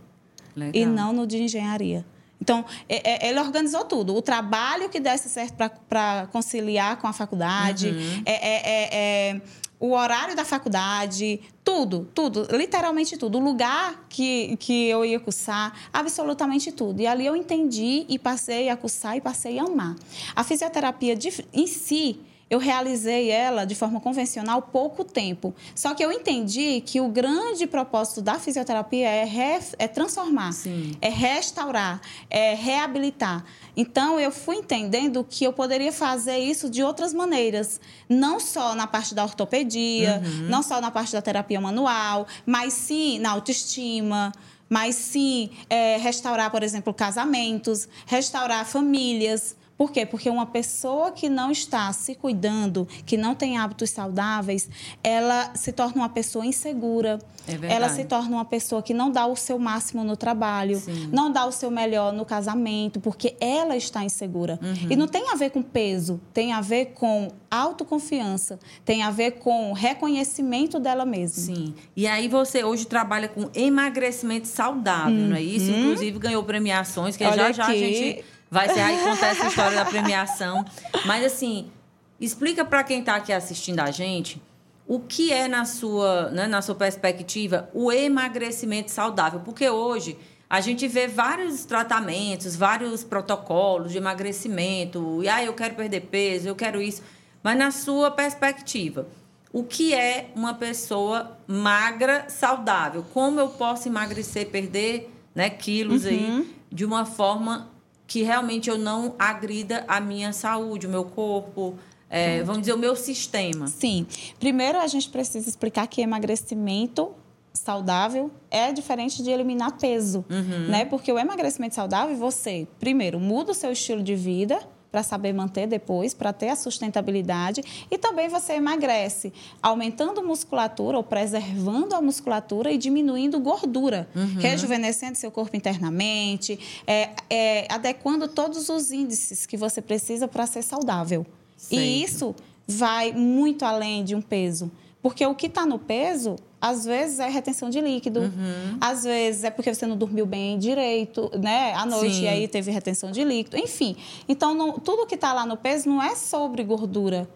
Legal. 0.56 0.72
e 0.74 0.86
não 0.86 1.14
no 1.14 1.28
de 1.28 1.38
engenharia. 1.44 2.06
Então, 2.42 2.64
é- 2.88 3.26
é- 3.26 3.30
ele 3.30 3.40
organizou 3.40 3.84
tudo. 3.86 4.16
O 4.16 4.22
trabalho 4.22 4.90
que 4.90 5.00
desse 5.00 5.28
certo 5.30 5.56
para 5.90 6.28
conciliar 6.32 6.98
com 6.98 7.08
a 7.08 7.14
faculdade, 7.14 7.88
Uhum. 7.90 8.22
é, 8.26 8.32
é- 8.32 8.62
é- 8.70 8.90
é 9.36 9.42
o 9.80 9.92
horário 9.92 10.36
da 10.36 10.44
faculdade, 10.44 11.40
tudo, 11.64 12.08
tudo, 12.14 12.48
literalmente 12.52 13.16
tudo. 13.18 13.38
O 13.38 13.42
lugar 13.42 14.06
que, 14.10 14.56
que 14.58 14.88
eu 14.88 15.06
ia 15.06 15.20
cursar, 15.20 15.72
absolutamente 15.94 16.72
tudo. 16.72 17.00
E 17.02 17.06
ali 17.08 17.26
eu 17.26 17.36
entendi 17.36 18.06
e 18.10 18.18
passei 18.18 18.70
a 18.70 18.78
cursar 18.78 19.18
e 19.18 19.22
passei 19.22 19.60
a 19.60 19.64
amar. 19.64 19.96
A 20.36 20.44
fisioterapia 20.44 21.16
de- 21.16 21.46
em 21.54 21.68
si, 21.68 22.20
eu 22.50 22.60
realizei 22.60 23.30
ela 23.30 23.66
de 23.66 23.76
forma 23.76 24.00
convencional 24.00 24.62
pouco 24.62 25.04
tempo. 25.04 25.54
Só 25.76 25.94
que 25.94 26.04
eu 26.04 26.12
entendi 26.12 26.82
que 26.82 27.02
o 27.02 27.10
grande 27.10 27.68
propósito 27.68 28.22
da 28.22 28.40
fisioterapia 28.40 29.08
é, 29.08 29.26
re- 29.26 29.60
é 29.78 29.88
transformar, 29.88 30.54
Sim. 30.54 30.92
é 31.02 31.10
restaurar, 31.10 32.00
é 32.30 32.54
reabilitar. 32.54 33.44
Então 33.76 34.20
eu 34.20 34.32
fui 34.32 34.56
entendendo 34.58 35.26
que 35.30 35.44
eu 35.44 35.52
poderia 35.54 35.92
fazer 35.92 36.38
isso 36.38 36.70
de 36.70 36.82
outras 36.82 37.14
maneiras, 37.14 37.80
não 38.08 38.40
só 38.40 38.74
na 38.76 38.88
parte 38.88 39.14
da 39.14 39.24
ortopedia, 39.24 40.22
não 40.50 40.64
só 40.64 40.80
na 40.80 40.90
parte 40.90 41.12
da 41.14 41.22
terapia 41.22 41.60
manual, 41.60 42.26
mas 42.46 42.74
sim 42.74 43.20
na 43.20 43.32
autoestima. 43.32 44.32
Mas 44.70 44.96
sim 44.96 45.50
é, 45.70 45.96
restaurar, 45.96 46.52
por 46.52 46.62
exemplo, 46.62 46.94
casamentos, 46.94 47.88
restaurar 48.06 48.66
famílias. 48.66 49.56
Por 49.78 49.92
quê? 49.92 50.06
Porque 50.06 50.30
uma 50.30 50.46
pessoa 50.48 51.12
que 51.12 51.30
não 51.30 51.52
está 51.52 51.94
se 51.94 52.16
cuidando, 52.16 52.88
que 53.06 53.16
não 53.16 53.36
tem 53.36 53.58
hábitos 53.58 53.92
saudáveis, 53.92 54.68
ela 55.04 55.52
se 55.54 55.72
torna 55.72 56.02
uma 56.02 56.10
pessoa 56.10 56.46
insegura. 56.46 57.20
É 57.48 57.74
ela 57.74 57.88
se 57.88 58.04
torna 58.04 58.36
uma 58.36 58.46
pessoa 58.46 58.82
que 58.82 58.94
não 58.94 59.10
dá 59.10 59.26
o 59.26 59.36
seu 59.36 59.58
máximo 59.58 60.04
no 60.04 60.18
trabalho, 60.18 60.80
Sim. 60.80 61.10
não 61.14 61.32
dá 61.32 61.46
o 61.46 61.52
seu 61.52 61.72
melhor 61.72 62.12
no 62.12 62.26
casamento, 62.26 63.00
porque 63.00 63.36
ela 63.40 63.78
está 63.78 64.04
insegura. 64.04 64.60
Uhum. 64.62 64.88
E 64.90 64.96
não 64.96 65.08
tem 65.08 65.30
a 65.30 65.36
ver 65.36 65.52
com 65.52 65.62
peso, 65.62 66.20
tem 66.34 66.52
a 66.52 66.60
ver 66.60 66.88
com 66.88 67.30
autoconfiança, 67.50 68.60
tem 68.84 69.04
a 69.04 69.12
ver 69.12 69.32
com 69.34 69.72
reconhecimento 69.74 70.80
dela 70.80 71.06
mesma. 71.06 71.56
Sim. 71.56 71.74
E 71.96 72.06
aí 72.08 72.28
você 72.28 72.64
hoje 72.64 72.86
trabalha 72.86 73.28
com 73.28 73.50
emagrecimento 73.56 74.48
saudável, 74.48 75.14
não 75.14 75.36
é 75.36 75.42
isso? 75.42 75.72
Inclusive 75.72 76.20
ganhou 76.20 76.44
premiações, 76.44 77.16
que 77.16 77.24
Uhum. 77.28 77.34
Olha 77.34 77.54
já 77.54 77.64
já 77.64 77.68
a 77.68 77.76
gente 77.76 78.24
vai 78.50 78.70
ser 78.70 78.80
aí 78.80 78.98
contar 79.04 79.28
essa 79.28 79.48
história 79.48 79.76
da 79.76 79.86
premiação. 79.86 80.66
Mas 81.06 81.26
assim, 81.26 81.72
explica 82.20 82.64
para 82.66 82.84
quem 82.84 83.00
está 83.00 83.16
aqui 83.16 83.32
assistindo 83.32 83.80
a 83.80 83.92
gente 83.92 84.42
o 84.88 85.00
que 85.00 85.34
é 85.34 85.48
na 85.48 85.66
sua, 85.66 86.30
né, 86.30 86.48
na 86.48 86.62
sua 86.62 86.76
perspectiva 86.76 87.70
o 87.74 87.92
emagrecimento 87.92 88.90
saudável, 88.90 89.42
porque 89.42 89.70
hoje 89.70 90.18
a 90.50 90.62
gente 90.62 90.88
vê 90.88 91.08
vários 91.08 91.66
tratamentos, 91.66 92.56
vários 92.56 93.04
protocolos 93.04 93.92
de 93.92 93.98
emagrecimento, 93.98 95.22
e 95.22 95.28
ah, 95.28 95.44
eu 95.44 95.54
quero 95.54 95.76
perder 95.76 96.02
peso, 96.02 96.48
eu 96.48 96.56
quero 96.56 96.82
isso, 96.82 97.04
mas 97.44 97.58
na 97.58 97.70
sua 97.70 98.10
perspectiva, 98.10 99.08
o 99.52 99.64
que 99.64 99.94
é 99.94 100.30
uma 100.36 100.54
pessoa 100.54 101.38
magra, 101.46 102.30
saudável? 102.30 103.06
Como 103.14 103.40
eu 103.40 103.50
posso 103.50 103.90
emagrecer, 103.90 104.50
perder 104.50 105.12
né, 105.36 105.50
quilos 105.50 106.06
aí 106.06 106.48
de 106.72 106.86
uma 106.86 107.06
forma 107.06 107.70
que 108.08 108.24
realmente 108.24 108.70
eu 108.70 108.78
não 108.78 109.14
agrida 109.20 109.84
a 109.88 110.00
minha 110.00 110.32
saúde, 110.32 110.88
o 110.88 110.90
meu 110.90 111.04
corpo, 111.04 111.78
é, 112.10 112.42
vamos 112.44 112.62
dizer, 112.62 112.74
o 112.74 112.78
meu 112.78 112.96
sistema? 112.96 113.68
Sim. 113.68 114.08
Primeiro, 114.40 114.80
a 114.80 114.88
gente 114.88 115.10
precisa 115.10 115.48
explicar 115.48 115.86
que 115.88 116.02
emagrecimento 116.02 117.12
saudável 117.54 118.32
é 118.50 118.72
diferente 118.72 119.22
de 119.22 119.30
eliminar 119.30 119.78
peso, 119.78 120.24
né? 120.70 120.86
Porque 120.86 121.12
o 121.12 121.20
emagrecimento 121.20 121.76
saudável, 121.76 122.16
você, 122.16 122.68
primeiro, 122.80 123.20
muda 123.20 123.52
o 123.52 123.56
seu 123.56 123.72
estilo 123.72 124.02
de 124.02 124.16
vida 124.16 124.60
para 124.98 125.04
saber 125.04 125.32
manter 125.32 125.68
depois, 125.68 126.16
para 126.16 126.34
ter 126.34 126.50
a 126.50 126.56
sustentabilidade, 126.56 127.62
e 127.92 128.00
também 128.00 128.28
você 128.30 128.54
emagrece, 128.54 129.32
aumentando 129.62 130.24
musculatura 130.24 130.98
ou 130.98 131.04
preservando 131.04 131.94
a 131.94 132.02
musculatura 132.02 132.72
e 132.72 132.80
diminuindo 132.80 133.40
gordura, 133.40 134.10
rejuvenescendo 134.40 135.16
seu 135.16 135.30
corpo 135.30 135.56
internamente, 135.56 136.60
é, 136.88 137.12
é, 137.30 137.68
adequando 137.72 138.28
todos 138.28 138.70
os 138.70 138.92
índices 138.92 139.46
que 139.46 139.56
você 139.56 139.84
precisa 139.84 140.28
para 140.28 140.48
ser 140.48 140.64
saudável. 140.64 141.28
Certo. 141.56 141.80
E 141.80 142.02
isso 142.02 142.36
vai 142.68 143.12
muito 143.12 143.64
além 143.64 144.04
de 144.04 144.16
um 144.16 144.22
peso. 144.22 144.72
Porque 145.00 145.24
o 145.28 145.36
que 145.36 145.46
está 145.46 145.64
no 145.64 145.78
peso, 145.78 146.38
às 146.68 146.86
vezes 146.86 147.20
é 147.20 147.28
retenção 147.30 147.70
de 147.70 147.80
líquido, 147.82 148.20
Uhum. 148.22 148.78
às 148.80 149.04
vezes 149.04 149.44
é 149.44 149.50
porque 149.50 149.74
você 149.74 149.86
não 149.88 149.98
dormiu 149.98 150.26
bem 150.26 150.58
direito, 150.58 151.32
né? 151.40 151.74
À 151.74 151.86
noite 151.86 152.16
Sim. 152.16 152.24
e 152.24 152.28
aí 152.28 152.48
teve 152.48 152.72
retenção 152.72 153.12
de 153.12 153.24
líquido, 153.24 153.58
enfim. 153.58 153.96
Então, 154.28 154.54
não- 154.54 154.74
tudo 154.74 155.06
que 155.06 155.16
está 155.16 155.34
lá 155.34 155.46
no 155.46 155.58
peso 155.58 155.90
não 155.90 156.02
é 156.02 156.16
sobre 156.16 156.64
gordura. 156.64 157.28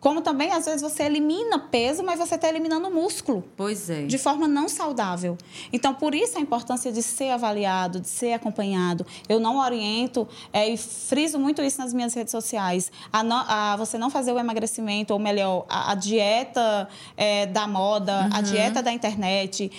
Como 0.00 0.20
também, 0.22 0.52
às 0.52 0.64
vezes, 0.66 0.80
você 0.80 1.02
elimina 1.02 1.58
peso, 1.58 2.04
mas 2.04 2.20
você 2.20 2.36
está 2.36 2.48
eliminando 2.48 2.88
músculo 2.88 3.42
Pois 3.56 3.90
é. 3.90 4.06
de 4.06 4.16
forma 4.16 4.46
não 4.46 4.68
saudável. 4.68 5.36
Então, 5.72 5.92
por 5.92 6.14
isso 6.14 6.38
a 6.38 6.40
importância 6.40 6.92
de 6.92 7.02
ser 7.02 7.30
avaliado, 7.30 8.00
de 8.00 8.08
ser 8.08 8.32
acompanhado. 8.32 9.04
Eu 9.28 9.40
não 9.40 9.58
oriento 9.58 10.28
é, 10.52 10.68
e 10.68 10.76
friso 10.76 11.36
muito 11.38 11.60
isso 11.62 11.80
nas 11.80 11.92
minhas 11.92 12.14
redes 12.14 12.30
sociais. 12.30 12.92
A, 13.12 13.24
não- 13.24 13.44
a 13.48 13.74
você 13.76 13.98
não 13.98 14.08
fazer 14.08 14.30
o 14.32 14.38
emagrecimento, 14.38 15.12
ou 15.12 15.18
melhor, 15.18 15.66
a, 15.68 15.90
a 15.90 15.94
dieta 15.96 16.88
é, 17.16 17.46
da 17.46 17.66
moda, 17.66 18.28
a 18.32 18.40
dieta 18.40 18.80
da 18.82 18.92
internet, 18.92 19.70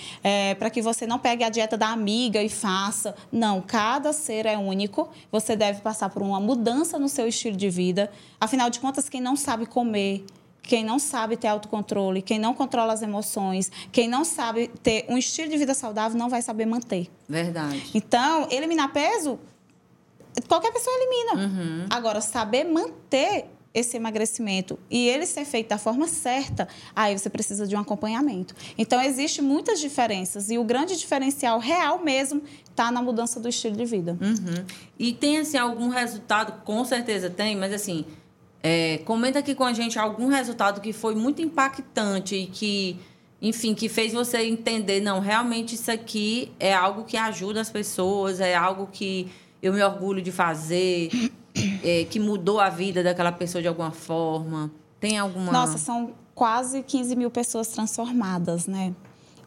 para 0.58 0.68
que 0.70 0.82
você 0.82 1.06
não 1.06 1.18
pegue 1.18 1.44
a 1.44 1.48
dieta 1.48 1.78
da 1.78 1.88
amiga 1.88 2.42
e 2.42 2.48
faça. 2.50 3.14
Não, 3.32 3.62
cada 3.62 4.12
ser 4.12 4.44
é 4.44 4.58
único. 4.58 5.08
Você 5.32 5.56
deve 5.56 5.80
passar 5.80 6.10
por 6.10 6.20
uma 6.22 6.38
mudança 6.40 6.98
no 6.98 7.08
seu 7.08 7.26
estilo 7.26 7.56
de 7.56 7.70
vida. 7.70 8.10
Afinal 8.38 8.68
de 8.70 8.80
contas, 8.80 9.08
quem 9.08 9.20
não 9.20 9.36
sabe 9.36 9.66
comer, 9.66 10.09
quem 10.62 10.84
não 10.84 10.98
sabe 10.98 11.36
ter 11.36 11.48
autocontrole, 11.48 12.22
quem 12.22 12.38
não 12.38 12.54
controla 12.54 12.92
as 12.92 13.02
emoções, 13.02 13.70
quem 13.90 14.08
não 14.08 14.24
sabe 14.24 14.68
ter 14.82 15.04
um 15.08 15.18
estilo 15.18 15.50
de 15.50 15.56
vida 15.56 15.74
saudável, 15.74 16.18
não 16.18 16.28
vai 16.28 16.42
saber 16.42 16.66
manter. 16.66 17.10
Verdade. 17.28 17.90
Então, 17.94 18.48
eliminar 18.50 18.92
peso, 18.92 19.38
qualquer 20.46 20.72
pessoa 20.72 20.94
elimina. 20.96 21.86
Agora, 21.90 22.20
saber 22.20 22.64
manter 22.64 23.46
esse 23.72 23.96
emagrecimento 23.96 24.78
e 24.90 25.08
ele 25.08 25.26
ser 25.26 25.44
feito 25.44 25.68
da 25.68 25.78
forma 25.78 26.08
certa, 26.08 26.66
aí 26.94 27.16
você 27.16 27.30
precisa 27.30 27.66
de 27.66 27.76
um 27.76 27.78
acompanhamento. 27.78 28.54
Então, 28.76 29.00
existe 29.00 29.40
muitas 29.40 29.80
diferenças 29.80 30.50
e 30.50 30.58
o 30.58 30.64
grande 30.64 30.96
diferencial 30.96 31.58
real 31.58 32.02
mesmo 32.02 32.42
está 32.68 32.90
na 32.90 33.00
mudança 33.00 33.38
do 33.38 33.48
estilo 33.48 33.76
de 33.76 33.84
vida. 33.84 34.18
Uhum. 34.20 34.64
E 34.98 35.12
tem, 35.12 35.38
assim, 35.38 35.56
algum 35.56 35.88
resultado? 35.88 36.64
Com 36.64 36.84
certeza 36.84 37.30
tem, 37.30 37.56
mas, 37.56 37.72
assim, 37.72 38.04
é, 38.62 38.98
comenta 39.04 39.38
aqui 39.38 39.54
com 39.54 39.64
a 39.64 39.72
gente 39.72 39.98
algum 39.98 40.28
resultado 40.28 40.80
que 40.80 40.92
foi 40.92 41.14
muito 41.14 41.40
impactante 41.40 42.36
e 42.36 42.46
que, 42.46 43.00
enfim, 43.40 43.74
que 43.74 43.88
fez 43.88 44.12
você 44.12 44.42
entender, 44.42 45.00
não, 45.00 45.20
realmente 45.20 45.74
isso 45.74 45.90
aqui 45.90 46.52
é 46.60 46.74
algo 46.74 47.04
que 47.04 47.16
ajuda 47.16 47.60
as 47.60 47.70
pessoas, 47.70 48.40
é 48.40 48.54
algo 48.54 48.88
que 48.92 49.30
eu 49.62 49.72
me 49.72 49.82
orgulho 49.82 50.20
de 50.20 50.30
fazer 50.30 51.10
é, 51.84 52.04
que 52.04 52.20
mudou 52.20 52.60
a 52.60 52.68
vida 52.68 53.02
daquela 53.02 53.32
pessoa 53.32 53.62
de 53.62 53.68
alguma 53.68 53.90
forma? 53.90 54.70
Tem 54.98 55.18
alguma. 55.18 55.50
Nossa, 55.50 55.78
são 55.78 56.12
quase 56.34 56.82
15 56.82 57.16
mil 57.16 57.30
pessoas 57.30 57.68
transformadas, 57.68 58.66
né? 58.66 58.94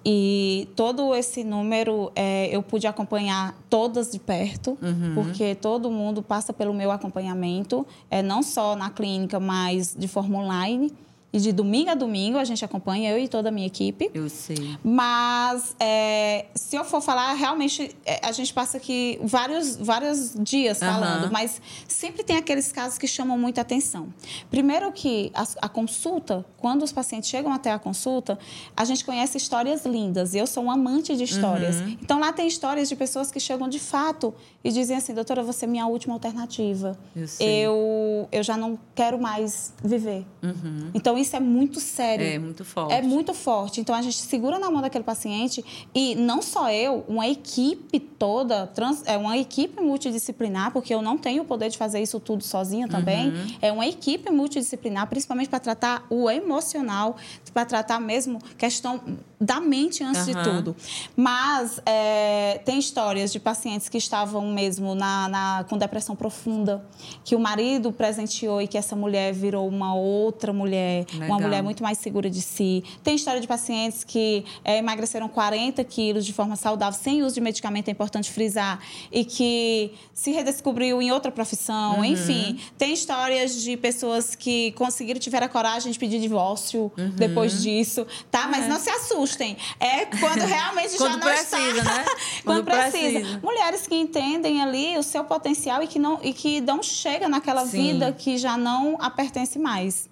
E 0.06 0.68
todo 0.76 1.16
esse 1.16 1.44
número 1.44 2.12
é, 2.16 2.48
eu 2.54 2.62
pude 2.62 2.86
acompanhar 2.86 3.56
todas 3.70 4.12
de 4.12 4.20
perto, 4.20 4.78
uhum. 4.82 5.14
porque 5.16 5.56
todo 5.56 5.90
mundo 5.90 6.22
passa 6.22 6.52
pelo 6.52 6.74
meu 6.74 6.92
acompanhamento, 6.92 7.86
é, 8.12 8.22
não 8.22 8.44
só 8.44 8.76
na 8.76 8.90
clínica, 8.90 9.40
mas 9.40 9.96
de 9.98 10.08
forma 10.08 10.40
online. 10.40 10.92
E 11.34 11.40
de 11.40 11.52
domingo 11.52 11.90
a 11.90 11.96
domingo 11.96 12.38
a 12.38 12.44
gente 12.44 12.64
acompanha, 12.64 13.10
eu 13.12 13.18
e 13.18 13.28
toda 13.28 13.50
a 13.50 13.52
minha 13.52 13.66
equipe. 13.66 14.12
Eu 14.14 14.30
sei. 14.30 14.78
Mas 14.84 15.76
é, 15.80 16.46
se 16.54 16.76
eu 16.76 16.86
for 16.86 17.02
falar, 17.02 17.34
realmente 17.34 17.96
é, 18.06 18.20
a 18.24 18.32
gente 18.32 18.54
passa 18.54 18.78
aqui 18.78 19.20
vários, 19.24 19.76
vários 19.76 20.36
dias 20.38 20.78
falando, 20.78 21.32
mas 21.32 21.60
sempre 21.88 22.24
tem 22.24 22.38
aqueles 22.38 22.72
casos 22.72 23.00
que 23.00 23.08
chamam 23.08 23.36
muita 23.36 23.62
atenção. 23.62 24.14
Primeiro 24.52 24.92
que 24.92 25.32
a, 25.34 25.48
a, 25.64 25.70
consulta, 25.70 26.46
quando 26.58 26.84
os 26.84 26.92
pacientes 26.92 27.32
chegam 27.32 27.52
até 27.52 27.72
a 27.72 27.80
consulta, 27.80 28.38
a 28.78 28.86
gente 28.86 29.04
conhece 29.04 29.36
histórias 29.36 29.88
lindas. 29.88 30.36
Eu 30.36 30.46
sou 30.46 30.64
um 30.64 30.70
amante 30.70 31.16
de 31.16 31.24
histórias. 31.24 31.78
Uhum. 31.78 31.98
Então 32.00 32.20
lá 32.20 32.32
tem 32.32 32.48
histórias 32.48 32.88
de 32.88 32.96
pessoas 32.96 33.32
que 33.32 33.40
chegam 33.40 33.68
de 33.68 33.80
fato 33.80 34.36
e 34.64 34.72
dizem 34.72 34.96
assim, 34.96 35.16
doutora, 35.16 35.42
você 35.42 35.66
é 35.66 35.68
minha 35.68 35.88
última 35.88 36.14
alternativa. 36.14 36.96
Eu, 37.16 37.28
sei. 37.28 37.48
eu, 37.48 38.28
eu 38.32 38.44
já 38.44 38.56
não 38.56 38.78
quero 38.94 39.20
mais 39.20 39.74
viver. 39.84 40.26
Uhum. 40.44 40.92
Então 40.94 41.18
isso 41.24 41.36
é 41.36 41.40
muito 41.40 41.80
sério. 41.80 42.26
É 42.26 42.38
muito 42.38 42.64
forte. 42.64 42.94
É 42.94 43.02
muito 43.02 43.34
forte. 43.34 43.82
Então 43.82 43.96
a 43.96 44.02
gente 44.02 44.18
segura 44.18 44.60
na 44.60 44.70
mão 44.70 44.82
daquele 44.82 45.04
paciente 45.04 45.64
e 45.94 46.16
não 46.16 46.42
só 46.42 46.70
eu, 46.72 47.04
uma 47.08 47.28
equipe 47.28 48.00
toda, 48.00 48.68
trans, 48.68 49.02
é 49.06 49.18
uma 49.18 49.38
equipe 49.38 49.82
multidisciplinar, 49.82 50.72
porque 50.72 50.94
eu 50.94 51.02
não 51.02 51.18
tenho 51.18 51.44
o 51.44 51.46
poder 51.46 51.70
de 51.70 51.78
fazer 51.78 52.02
isso 52.02 52.20
tudo 52.20 52.44
sozinha 52.44 52.88
também. 52.88 53.30
Uhum. 53.30 53.58
É 53.62 53.72
uma 53.72 53.88
equipe 53.88 54.30
multidisciplinar, 54.32 55.08
principalmente 55.08 55.50
para 55.50 55.60
tratar 55.60 56.06
o 56.10 56.30
emocional, 56.30 57.18
para 57.54 57.66
tratar 57.66 58.00
mesmo 58.00 58.40
questão 58.58 59.02
da 59.44 59.60
mente 59.60 60.04
antes 60.04 60.26
uhum. 60.26 60.34
de 60.34 60.44
tudo. 60.44 60.76
Mas 61.16 61.82
é, 61.86 62.62
tem 62.64 62.80
histórias 62.80 63.32
de 63.32 63.40
pacientes 63.40 63.90
que 63.90 63.98
estavam 63.98 64.50
mesmo 64.52 64.96
na, 64.96 65.28
na, 65.28 65.66
com 65.70 65.78
depressão 65.78 66.16
profunda, 66.16 66.86
que 67.26 67.36
o 67.36 67.40
marido 67.40 67.92
presenteou 67.92 68.62
e 68.62 68.68
que 68.68 68.78
essa 68.78 68.96
mulher 68.96 69.34
virou 69.34 69.68
uma 69.68 69.94
outra 69.94 70.54
mulher, 70.54 71.06
Legal. 71.12 71.28
uma 71.28 71.40
mulher 71.40 71.62
muito 71.62 71.84
mais 71.84 71.98
segura 71.98 72.30
de 72.30 72.42
si. 72.42 72.84
Tem 73.04 73.16
história 73.16 73.42
de 73.42 73.48
pacientes 73.48 74.04
que 74.04 74.46
é, 74.64 74.78
emagreceram 74.78 75.28
40 75.28 75.84
quilos 75.84 76.26
de 76.26 76.32
forma 76.32 76.56
saudável, 76.56 76.98
sem 76.98 77.22
uso 77.22 77.36
de 77.36 77.42
medicamento, 77.42 77.90
é 77.90 77.92
importante 77.92 78.32
frisar, 78.32 78.80
e 79.12 79.26
que 79.26 79.94
se 80.14 80.32
redescobriu 80.32 81.02
em 81.02 81.12
outra 81.12 81.32
profissão. 81.32 81.98
Uhum. 81.98 82.06
Enfim, 82.06 82.60
tem 82.78 82.94
histórias 82.94 83.62
de 83.62 83.76
pessoas 83.76 84.36
que 84.36 84.72
conseguiram, 84.74 85.20
tiveram 85.20 85.48
a 85.48 85.50
coragem 85.50 85.92
de 85.92 86.00
pedir 86.00 86.22
divórcio 86.22 86.92
uhum. 86.98 87.10
depois 87.10 87.62
disso, 87.62 88.08
tá? 88.32 88.48
Mas 88.48 88.66
é. 88.66 88.68
não 88.70 88.80
se 88.80 88.90
assustem. 89.34 89.58
É 89.80 90.06
quando 90.06 90.42
realmente 90.42 90.96
quando 90.98 91.12
já 91.12 91.18
não 91.18 91.28
precisa, 91.28 91.78
está. 91.80 91.98
Né? 91.98 92.06
quando, 92.44 92.44
quando 92.44 92.66
precisa. 92.66 93.20
precisa. 93.20 93.40
Mulheres 93.42 93.88
que 93.88 93.96
entendem 93.96 94.62
ali 94.62 94.98
o 94.98 95.04
seu 95.04 95.24
potencial 95.24 95.82
e 95.82 95.88
que 95.88 96.00
não 96.00 96.20
e 96.24 96.34
que 96.34 96.62
não 96.62 96.82
chega 96.82 97.28
naquela 97.28 97.66
Sim. 97.66 97.94
vida 97.94 98.12
que 98.12 98.38
já 98.38 98.58
não 98.58 98.98
a 99.00 99.10
pertence 99.10 99.60
mais. 99.60 100.10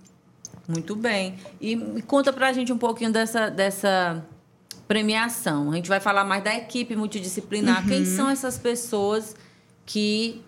Muito 0.68 0.96
bem. 0.96 1.36
E 1.60 2.02
conta 2.08 2.32
pra 2.32 2.54
gente 2.54 2.72
um 2.72 2.78
pouquinho 2.78 3.12
dessa, 3.12 3.50
dessa 3.50 4.26
premiação. 4.88 5.72
A 5.72 5.76
gente 5.76 5.90
vai 5.90 6.00
falar 6.00 6.24
mais 6.24 6.44
da 6.44 6.56
equipe 6.56 6.96
multidisciplinar. 6.96 7.82
Uhum. 7.82 7.90
Quem 7.90 8.06
são 8.06 8.30
essas 8.30 8.58
pessoas 8.58 9.36
que 9.86 10.42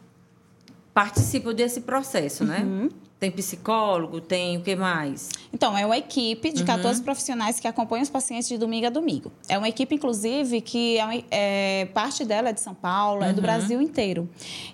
participam 0.94 1.54
desse 1.54 1.82
processo, 1.82 2.46
né? 2.46 2.60
Uhum. 2.60 2.90
Tem 3.24 3.32
psicólogo, 3.32 4.20
tem 4.20 4.58
o 4.58 4.62
que 4.62 4.76
mais? 4.76 5.30
Então, 5.54 5.78
é 5.78 5.86
uma 5.86 5.98
equipe 5.98 6.52
de 6.52 6.66
14 6.66 7.00
uhum. 7.00 7.06
profissionais 7.06 7.58
que 7.58 7.70
acompanham 7.70 8.04
os 8.04 8.10
pacientes 8.10 8.50
de 8.50 8.58
domingo 8.58 8.88
a 8.88 8.90
domingo. 8.90 9.32
É 9.48 9.58
uma 9.58 9.70
equipe, 9.70 9.96
inclusive, 9.96 10.60
que 10.60 10.98
é, 10.98 11.06
uma, 11.06 11.24
é 11.32 11.88
parte 11.94 12.26
dela 12.26 12.50
é 12.50 12.52
de 12.52 12.60
São 12.60 12.74
Paulo, 12.74 13.22
uhum. 13.22 13.28
é 13.28 13.32
do 13.32 13.38
uhum. 13.38 13.44
Brasil 13.44 13.82
inteiro. 13.82 14.28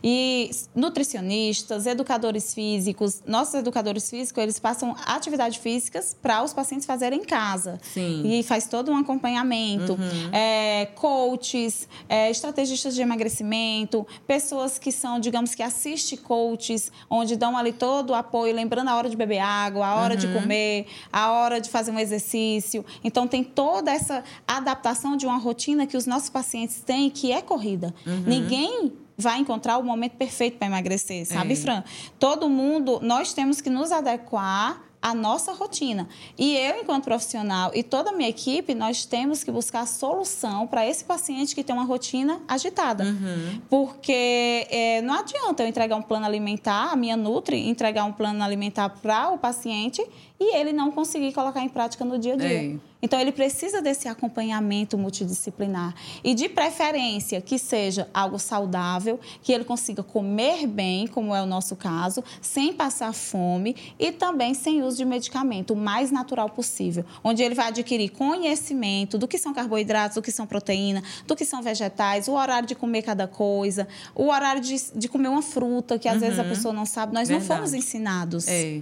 E 0.04 0.50
nutricionistas, 0.74 1.86
educadores 1.86 2.52
físicos, 2.52 3.22
nossos 3.24 3.54
educadores 3.54 4.10
físicos, 4.10 4.42
eles 4.42 4.58
passam 4.58 4.96
atividades 5.06 5.60
físicas 5.60 6.18
para 6.20 6.42
os 6.42 6.52
pacientes 6.52 6.88
fazerem 6.88 7.20
em 7.20 7.26
casa. 7.26 7.78
Sim. 7.84 8.24
E 8.26 8.42
faz 8.42 8.66
todo 8.66 8.92
um 8.92 8.98
acompanhamento. 8.98 9.94
Uhum. 9.94 10.34
É, 10.34 10.88
coaches, 10.96 11.88
é, 12.08 12.32
estrategistas 12.32 12.96
de 12.96 13.02
emagrecimento, 13.04 14.08
pessoas 14.26 14.80
que 14.80 14.92
são, 14.92 15.20
digamos 15.20 15.54
que 15.54 15.62
assiste 15.62 16.18
coaches, 16.18 16.92
onde 17.08 17.36
dão 17.36 17.56
ali 17.56 17.74
todo 17.74 18.10
o 18.10 18.16
apoio 18.16 18.39
apoio, 18.40 18.56
lembrando 18.56 18.88
a 18.88 18.96
hora 18.96 19.10
de 19.10 19.18
beber 19.18 19.40
água, 19.40 19.86
a 19.86 19.96
hora 19.96 20.14
uhum. 20.14 20.20
de 20.20 20.28
comer, 20.34 20.88
a 21.12 21.32
hora 21.32 21.60
de 21.60 21.70
fazer 21.70 21.92
um 21.92 22.00
exercício. 22.00 22.86
Então, 23.04 23.28
tem 23.28 23.44
toda 23.44 23.92
essa 23.92 24.24
adaptação 24.48 25.18
de 25.18 25.26
uma 25.26 25.38
rotina 25.38 25.86
que 25.86 25.98
os 25.98 26.06
nossos 26.06 26.30
pacientes 26.30 26.82
têm, 26.82 27.10
que 27.10 27.32
é 27.32 27.42
corrida. 27.42 27.94
Uhum. 28.06 28.24
Ninguém 28.26 28.94
vai 29.18 29.40
encontrar 29.40 29.78
o 29.78 29.84
momento 29.84 30.14
perfeito 30.14 30.58
para 30.58 30.68
emagrecer, 30.68 31.26
sabe, 31.26 31.54
é. 31.54 31.56
Fran? 31.56 31.84
Todo 32.18 32.50
mundo, 32.50 33.00
nós 33.02 33.34
temos 33.34 33.60
que 33.60 33.70
nos 33.70 33.92
adequar 33.92 34.82
a 35.02 35.14
nossa 35.14 35.54
rotina. 35.54 36.08
E 36.38 36.58
eu, 36.58 36.82
enquanto 36.82 37.06
profissional, 37.06 37.72
e 37.74 37.82
toda 37.84 38.10
a 38.10 38.14
minha 38.14 38.30
equipe, 38.30 38.76
nós 38.76 39.06
temos 39.06 39.44
que 39.44 39.52
buscar 39.52 39.88
solução 39.88 40.68
para 40.68 40.86
esse 40.86 41.04
paciente 41.04 41.56
que 41.56 41.64
tem 41.64 41.76
uma 41.76 41.86
rotina 41.86 42.42
agitada. 42.48 43.06
Uhum. 43.06 43.62
Porque 43.70 44.68
é, 44.70 45.02
não 45.02 45.14
adianta 45.16 45.64
eu 45.64 45.68
entregar 45.68 45.96
um 45.96 46.02
plano 46.02 46.26
alimentar, 46.26 46.92
a 46.92 46.96
minha 46.96 47.16
Nutri 47.16 47.70
entregar 47.70 48.04
um 48.04 48.12
plano 48.12 48.44
alimentar 48.44 48.90
para 48.90 49.30
o 49.30 49.38
paciente 49.38 50.06
e 50.40 50.56
ele 50.56 50.72
não 50.72 50.92
conseguir 50.92 51.34
colocar 51.34 51.62
em 51.62 51.70
prática 51.70 52.06
no 52.06 52.18
dia 52.18 52.34
a 52.34 52.38
dia. 52.38 52.64
Ei. 52.64 52.80
Então, 53.02 53.20
ele 53.20 53.32
precisa 53.32 53.82
desse 53.82 54.08
acompanhamento 54.08 54.98
multidisciplinar. 54.98 55.96
E, 56.24 56.34
de 56.34 56.50
preferência, 56.50 57.40
que 57.40 57.58
seja 57.58 58.10
algo 58.14 58.38
saudável, 58.38 59.20
que 59.42 59.54
ele 59.54 59.64
consiga 59.64 60.04
comer 60.04 60.68
bem, 60.68 61.08
como 61.08 61.34
é 61.34 61.42
o 61.42 61.46
nosso 61.46 61.76
caso, 61.76 62.24
sem 62.42 62.74
passar 62.74 63.14
fome 63.14 63.76
e 63.98 64.12
também 64.12 64.54
sem 64.54 64.84
uso 64.84 64.98
de 64.98 65.06
medicamento, 65.06 65.74
o 65.74 65.78
mais 65.78 66.12
natural 66.12 66.50
possível. 66.50 67.06
Onde 67.24 67.42
ele 67.42 67.56
vai 67.56 67.68
adquirir 67.68 68.10
conhecimento 68.10 69.18
do 69.18 69.28
que 69.28 69.38
são 69.38 69.54
carboidratos, 69.54 70.16
do 70.16 70.22
que 70.22 70.32
são 70.32 70.46
proteína, 70.46 71.02
do 71.26 71.36
que 71.36 71.46
são 71.46 71.62
vegetais, 71.62 72.28
o 72.28 72.34
horário 72.34 72.68
de 72.68 72.76
comer 72.76 73.02
cada 73.02 73.28
coisa, 73.28 73.88
o 74.14 74.28
horário 74.28 74.62
de, 74.62 74.76
de 74.94 75.08
comer 75.08 75.30
uma 75.30 75.42
fruta, 75.42 75.98
que 75.98 76.08
às 76.08 76.16
uhum. 76.16 76.20
vezes 76.20 76.40
a 76.40 76.44
pessoa 76.44 76.74
não 76.74 76.86
sabe. 76.86 77.14
Nós 77.14 77.30
Verdade. 77.30 77.50
não 77.50 77.56
fomos 77.56 77.74
ensinados. 77.74 78.48
É. 78.48 78.82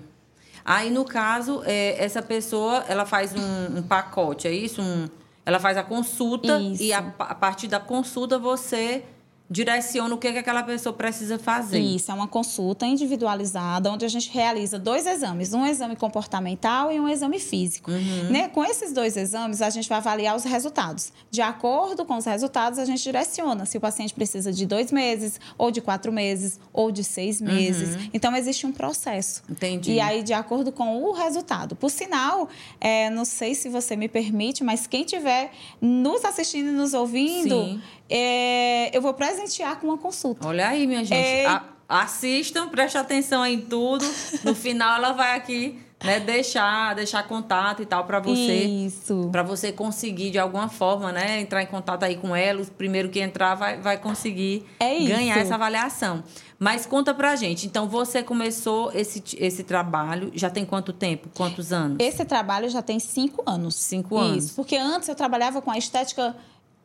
Aí, 0.69 0.89
no 0.89 1.06
caso, 1.06 1.63
é, 1.65 1.95
essa 1.97 2.21
pessoa, 2.21 2.84
ela 2.89 3.06
faz 3.06 3.34
um, 3.34 3.77
um 3.77 3.82
pacote, 3.82 4.49
é 4.49 4.51
isso? 4.51 4.82
Um, 4.82 5.08
ela 5.45 5.62
faz 5.62 5.77
a 5.77 5.84
consulta 5.84 6.60
isso. 6.60 6.84
e 6.84 6.91
a, 6.91 6.99
a 7.19 7.34
partir 7.34 7.69
da 7.69 7.80
consulta 7.80 8.38
você 8.38 9.06
direciona 9.49 10.13
o 10.13 10.17
que, 10.17 10.31
que 10.31 10.38
aquela 10.38 10.62
pessoa 10.62 10.93
precisa 10.93 11.39
fazer. 11.39 11.79
Isso, 11.79 12.12
é 12.12 12.13
uma 12.13 12.27
consulta 12.27 12.86
individualizada, 12.86 13.89
onde 13.91 14.03
a 14.03 14.07
gente 14.07 14.29
realiza 14.29 14.77
dois 14.77 15.05
exames, 15.05 15.53
um 15.53 15.65
exame 15.65 15.95
comportamental 15.95 16.91
e 16.91 16.99
um 16.99 17.07
exame 17.07 17.39
físico. 17.39 17.91
Uhum. 17.91 18.29
Né? 18.29 18.49
Com 18.49 18.63
esses 18.63 18.91
dois 18.91 19.15
exames, 19.15 19.62
a 19.62 19.69
gente 19.69 19.88
vai 19.88 19.99
avaliar 19.99 20.36
os 20.36 20.43
resultados. 20.43 21.13
De 21.31 21.41
acordo 21.41 22.05
com 22.05 22.17
os 22.17 22.25
resultados, 22.25 22.77
a 22.77 22.86
gente 22.86 23.01
direciona 23.01 23.65
se 23.65 23.77
o 23.77 23.81
paciente 23.81 24.13
precisa 24.13 24.51
de 24.51 24.65
dois 24.65 24.91
meses, 24.91 25.39
ou 25.57 25.71
de 25.71 25.79
quatro 25.79 26.12
meses, 26.12 26.60
ou 26.73 26.91
de 26.91 27.03
seis 27.03 27.39
meses. 27.39 27.95
Uhum. 27.95 28.10
Então, 28.13 28.36
existe 28.36 28.67
um 28.67 28.71
processo. 28.71 29.43
Entendi. 29.49 29.93
E 29.93 29.99
aí, 29.99 30.23
de 30.23 30.33
acordo 30.33 30.71
com 30.71 31.03
o 31.03 31.13
resultado. 31.13 31.75
Por 31.75 31.89
sinal, 31.89 32.49
é, 32.81 33.10
não 33.10 33.23
sei 33.23 33.55
se 33.55 33.69
você 33.69 33.95
me 33.95 34.10
permite, 34.10 34.63
mas 34.63 34.86
quem 34.88 35.01
estiver 35.03 35.51
nos 35.79 36.25
assistindo 36.25 36.69
e 36.69 36.71
nos 36.73 36.93
ouvindo, 36.93 37.81
é, 38.10 38.95
eu 38.95 39.01
vou 39.01 39.13
presentear 39.13 39.37
com 39.80 39.88
uma 39.88 39.97
consulta. 39.97 40.47
Olha 40.47 40.67
aí, 40.67 40.88
minha 40.88 41.04
gente. 41.04 41.13
É... 41.13 41.45
A, 41.45 41.63
assistam, 41.88 42.67
preste 42.67 42.97
atenção 42.97 43.45
em 43.45 43.62
tudo. 43.62 44.06
No 44.43 44.54
final, 44.54 44.97
ela 44.97 45.13
vai 45.13 45.36
aqui 45.36 45.80
né, 46.04 46.19
deixar, 46.19 46.93
deixar 46.95 47.23
contato 47.23 47.82
e 47.82 47.86
tal 47.86 48.06
para 48.06 48.19
você. 48.19 48.63
Isso. 48.63 49.30
Para 49.32 49.41
você 49.41 49.71
conseguir 49.71 50.30
de 50.30 50.38
alguma 50.38 50.69
forma, 50.69 51.12
né, 51.12 51.41
entrar 51.41 51.63
em 51.63 51.65
contato 51.65 52.04
aí 52.04 52.17
com 52.17 52.36
ela. 52.36 52.62
O 52.62 52.65
primeiro 52.65 53.10
que 53.10 53.19
entrar 53.19 53.56
vai, 53.56 53.80
vai 53.80 53.97
conseguir 53.97 54.65
é 54.80 55.00
ganhar 55.00 55.38
essa 55.38 55.56
avaliação. 55.56 56.23
Mas 56.60 56.86
conta 56.86 57.13
pra 57.13 57.36
gente. 57.36 57.67
Então, 57.67 57.88
você 57.88 58.23
começou 58.23 58.91
esse, 58.93 59.23
esse 59.38 59.63
trabalho, 59.63 60.32
já 60.34 60.50
tem 60.50 60.65
quanto 60.65 60.91
tempo? 60.91 61.30
Quantos 61.36 61.71
anos? 61.71 61.97
Esse 62.00 62.26
trabalho 62.26 62.67
já 62.69 62.82
tem 62.82 63.00
cinco 63.00 63.43
anos. 63.45 63.76
Cinco 63.76 64.17
anos. 64.17 64.45
Isso, 64.45 64.56
porque 64.56 64.76
antes 64.76 65.08
eu 65.08 65.15
trabalhava 65.15 65.62
com 65.62 65.69
a 65.69 65.78
estética 65.78 66.36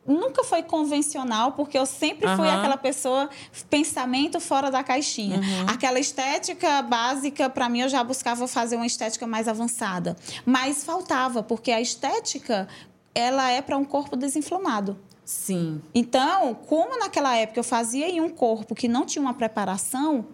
nunca 0.05 0.43
foi 0.43 0.63
convencional, 0.63 1.53
porque 1.53 1.77
eu 1.77 1.85
sempre 1.85 2.27
fui 2.35 2.49
aquela 2.49 2.77
pessoa 2.77 3.29
pensamento 3.69 4.39
fora 4.39 4.69
da 4.69 4.83
caixinha. 4.83 5.37
Uhum. 5.37 5.65
Aquela 5.67 5.99
estética 5.99 6.81
básica, 6.81 7.49
para 7.49 7.69
mim 7.69 7.81
eu 7.81 7.89
já 7.89 8.03
buscava 8.03 8.47
fazer 8.47 8.75
uma 8.75 8.85
estética 8.85 9.25
mais 9.25 9.47
avançada, 9.47 10.15
mas 10.45 10.83
faltava, 10.83 11.41
porque 11.41 11.71
a 11.71 11.81
estética 11.81 12.67
ela 13.15 13.49
é 13.49 13.61
para 13.61 13.77
um 13.77 13.85
corpo 13.85 14.15
desinflamado. 14.15 14.97
Sim. 15.23 15.81
Então, 15.95 16.53
como 16.53 16.99
naquela 16.99 17.35
época 17.35 17.59
eu 17.59 17.63
fazia 17.63 18.09
em 18.09 18.19
um 18.19 18.29
corpo 18.29 18.75
que 18.75 18.87
não 18.87 19.05
tinha 19.05 19.21
uma 19.21 19.33
preparação, 19.33 20.25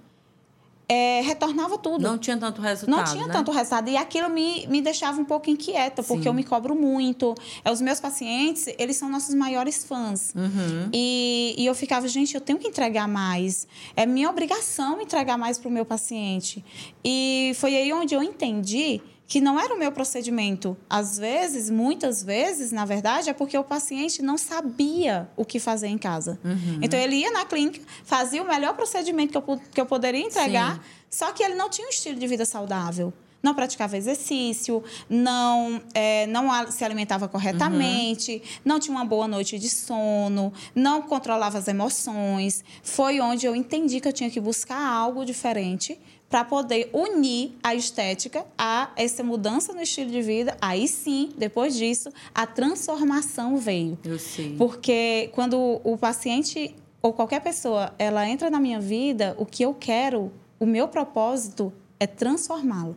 é, 0.89 1.21
retornava 1.21 1.77
tudo. 1.77 2.01
Não 2.01 2.17
tinha 2.17 2.35
tanto 2.35 2.61
resultado. 2.61 2.97
Não 2.97 3.03
tinha 3.03 3.27
né? 3.27 3.33
tanto 3.33 3.51
resultado. 3.51 3.89
E 3.89 3.95
aquilo 3.95 4.27
me, 4.27 4.65
me 4.67 4.81
deixava 4.81 5.21
um 5.21 5.25
pouco 5.25 5.47
inquieta, 5.49 6.01
porque 6.01 6.23
Sim. 6.23 6.29
eu 6.29 6.33
me 6.33 6.43
cobro 6.43 6.75
muito. 6.75 7.35
É, 7.63 7.71
os 7.71 7.79
meus 7.79 7.99
pacientes, 7.99 8.67
eles 8.77 8.97
são 8.97 9.07
nossos 9.07 9.35
maiores 9.35 9.83
fãs. 9.83 10.33
Uhum. 10.35 10.89
E, 10.91 11.53
e 11.57 11.65
eu 11.65 11.75
ficava, 11.75 12.07
gente, 12.07 12.33
eu 12.33 12.41
tenho 12.41 12.57
que 12.57 12.67
entregar 12.67 13.07
mais. 13.07 13.67
É 13.95 14.05
minha 14.05 14.29
obrigação 14.29 14.99
entregar 14.99 15.37
mais 15.37 15.59
para 15.59 15.69
o 15.69 15.71
meu 15.71 15.85
paciente. 15.85 16.65
E 17.05 17.51
foi 17.55 17.75
aí 17.75 17.93
onde 17.93 18.15
eu 18.15 18.23
entendi 18.23 19.01
que 19.29 19.39
não 19.39 19.59
era 19.59 19.75
o 19.75 19.77
meu 19.77 19.91
procedimento. 19.91 20.75
Às 20.89 21.19
vezes, 21.19 21.69
muitas 21.69 22.23
vezes, 22.23 22.71
na 22.71 22.83
verdade, 22.83 23.29
é 23.29 23.33
porque 23.33 23.55
o 23.55 23.63
paciente 23.63 24.23
não 24.23 24.39
sabia 24.39 25.29
o 25.37 25.45
que 25.45 25.59
fazer 25.59 25.85
em 25.85 25.99
casa. 25.99 26.39
Uhum. 26.43 26.79
Então, 26.81 26.99
ele 26.99 27.17
ia 27.17 27.31
na 27.31 27.45
clínica, 27.45 27.79
fazia 28.03 28.41
o 28.41 28.47
melhor 28.47 28.73
procedimento 28.73 29.39
que 29.39 29.49
eu, 29.49 29.61
que 29.71 29.79
eu 29.79 29.85
poderia 29.85 30.25
entregar, 30.25 30.77
Sim. 30.77 30.81
só 31.11 31.31
que 31.31 31.43
ele 31.43 31.53
não 31.53 31.69
tinha 31.69 31.85
um 31.85 31.91
estilo 31.91 32.17
de 32.19 32.25
vida 32.25 32.43
saudável. 32.43 33.13
Não 33.41 33.53
praticava 33.53 33.95
exercício, 33.95 34.83
não, 35.07 35.79
é, 35.93 36.25
não 36.27 36.69
se 36.69 36.83
alimentava 36.83 37.27
corretamente, 37.27 38.41
não 38.65 38.79
tinha 38.79 38.93
uma 38.93 39.05
boa 39.05 39.29
noite 39.29 39.57
de 39.57 39.69
sono, 39.69 40.51
não 40.75 41.03
controlava 41.03 41.57
as 41.57 41.67
emoções. 41.67 42.65
Foi 42.83 43.21
onde 43.21 43.45
eu 43.45 43.55
entendi 43.55 44.01
que 44.01 44.07
eu 44.07 44.11
tinha 44.11 44.29
que 44.29 44.41
buscar 44.41 44.83
algo 44.85 45.23
diferente 45.23 45.97
para 46.29 46.45
poder 46.45 46.89
unir 46.93 47.57
a 47.63 47.73
estética 47.73 48.45
a 48.57 48.91
essa 48.95 49.23
mudança 49.23 49.73
no 49.73 49.81
estilo 49.81 50.11
de 50.11 50.21
vida. 50.21 50.55
Aí 50.61 50.87
sim, 50.87 51.31
depois 51.35 51.75
disso, 51.75 52.11
a 52.33 52.45
transformação 52.45 53.57
veio. 53.57 53.97
Eu 54.03 54.19
sei. 54.19 54.55
Porque 54.55 55.31
quando 55.33 55.81
o 55.83 55.97
paciente 55.97 56.75
ou 57.01 57.13
qualquer 57.13 57.41
pessoa, 57.41 57.93
ela 57.97 58.27
entra 58.27 58.49
na 58.49 58.59
minha 58.59 58.79
vida, 58.79 59.35
o 59.39 59.45
que 59.45 59.63
eu 59.63 59.73
quero, 59.73 60.31
o 60.59 60.65
meu 60.65 60.87
propósito 60.87 61.73
é 61.99 62.05
transformá-lo. 62.05 62.95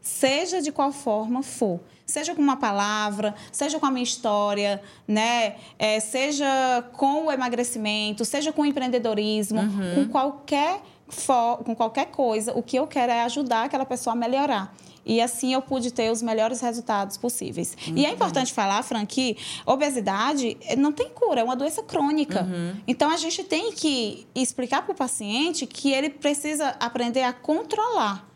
Seja 0.00 0.62
de 0.62 0.72
qual 0.72 0.92
forma 0.92 1.42
for. 1.42 1.80
Seja 2.06 2.34
com 2.34 2.42
uma 2.42 2.56
palavra, 2.56 3.34
seja 3.52 3.78
com 3.78 3.86
a 3.86 3.90
minha 3.90 4.02
história, 4.02 4.82
né? 5.06 5.56
É, 5.78 6.00
seja 6.00 6.84
com 6.94 7.26
o 7.26 7.32
emagrecimento, 7.32 8.24
seja 8.24 8.52
com 8.52 8.62
o 8.62 8.66
empreendedorismo, 8.66 9.60
com 9.94 10.08
qualquer 10.08 10.82
com 11.64 11.74
qualquer 11.74 12.06
coisa, 12.06 12.52
o 12.56 12.62
que 12.62 12.76
eu 12.76 12.86
quero 12.86 13.12
é 13.12 13.22
ajudar 13.22 13.64
aquela 13.64 13.84
pessoa 13.84 14.12
a 14.12 14.16
melhorar. 14.16 14.74
E 15.04 15.20
assim 15.20 15.54
eu 15.54 15.62
pude 15.62 15.90
ter 15.90 16.10
os 16.10 16.22
melhores 16.22 16.60
resultados 16.60 17.16
possíveis. 17.16 17.76
E 17.96 18.04
é 18.04 18.10
importante 18.10 18.52
falar, 18.52 18.82
Fran, 18.82 19.04
que 19.06 19.36
obesidade 19.66 20.56
eh, 20.62 20.76
não 20.76 20.92
tem 20.92 21.08
cura, 21.08 21.40
é 21.40 21.44
uma 21.44 21.56
doença 21.56 21.82
crônica. 21.82 22.46
Então 22.86 23.10
a 23.10 23.16
gente 23.16 23.42
tem 23.42 23.72
que 23.72 24.26
explicar 24.34 24.82
para 24.82 24.92
o 24.92 24.94
paciente 24.94 25.66
que 25.66 25.92
ele 25.92 26.10
precisa 26.10 26.76
aprender 26.78 27.22
a 27.22 27.32
controlar. 27.32 28.29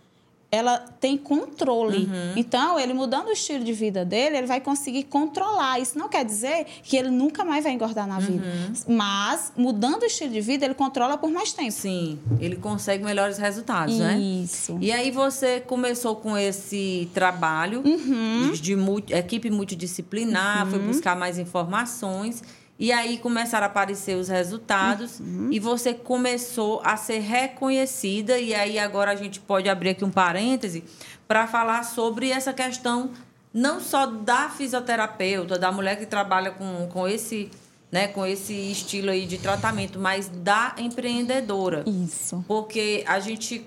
Ela 0.55 0.79
tem 0.79 1.17
controle. 1.17 2.09
Então, 2.37 2.79
ele 2.79 2.93
mudando 2.95 3.27
o 3.29 3.33
estilo 3.33 3.65
de 3.65 3.73
vida 3.73 4.05
dele, 4.05 4.37
ele 4.39 4.47
vai 4.47 4.61
conseguir 4.61 5.03
controlar. 5.05 5.81
Isso 5.81 5.99
não 5.99 6.09
quer 6.09 6.25
dizer 6.25 6.67
que 6.83 6.97
ele 6.97 7.11
nunca 7.11 7.45
mais 7.45 7.65
vai 7.65 7.73
engordar 7.73 8.07
na 8.07 8.19
vida. 8.21 8.45
Mas, 8.87 9.53
mudando 9.57 10.03
o 10.03 10.07
estilo 10.07 10.31
de 10.33 10.41
vida, 10.41 10.65
ele 10.65 10.75
controla 10.75 11.17
por 11.19 11.31
mais 11.31 11.53
tempo. 11.53 11.73
Sim, 11.73 12.19
ele 12.41 12.57
consegue 12.57 13.03
melhores 13.05 13.37
resultados, 13.39 13.99
né? 13.99 14.17
Isso. 14.19 14.79
E 14.81 14.93
aí 14.93 15.11
você 15.11 15.61
começou 15.61 16.17
com 16.17 16.37
esse 16.39 17.09
trabalho 17.13 17.83
Uhum. 17.85 18.51
de, 18.53 18.61
de 18.61 18.77
multi- 18.77 19.13
equipe 19.13 19.51
multidisciplinar, 19.51 20.67
foi 20.67 20.79
buscar 20.79 21.17
mais 21.17 21.39
informações. 21.39 22.43
E 22.79 22.91
aí 22.93 23.19
começaram 23.19 23.65
a 23.67 23.71
aparecer 23.71 24.17
os 24.17 24.29
resultados 24.29 25.21
Uhum. 25.21 25.49
e 25.53 25.61
você 25.61 25.95
começou 25.95 26.81
a 26.85 26.97
ser 26.97 27.21
reconhecida. 27.21 28.39
E 28.39 28.55
aí 28.55 28.79
agora 28.79 29.13
a 29.13 29.17
gente 29.17 29.39
pode 29.41 29.69
abrir 29.69 29.91
aqui 29.91 30.05
um 30.05 30.11
parêntese 30.11 30.83
para 31.29 31.47
falar 31.47 31.85
sobre 31.85 32.31
essa 32.31 32.53
questão 32.53 33.11
não 33.53 33.81
só 33.81 34.07
da 34.07 34.49
fisioterapeuta, 34.51 35.57
da 35.57 35.71
mulher 35.71 35.97
que 35.97 36.07
trabalha 36.07 36.51
com, 36.51 36.89
com 36.93 37.07
esse 37.07 37.49
né, 37.93 38.09
com 38.09 38.27
esse 38.27 38.53
estilo 38.73 39.09
aí 39.11 39.25
de 39.25 39.39
tratamento, 39.39 40.01
mas 40.01 40.29
da 40.29 40.75
empreendedora. 40.77 41.85
Isso. 41.87 42.45
Porque 42.49 43.05
a 43.07 43.21
gente, 43.21 43.65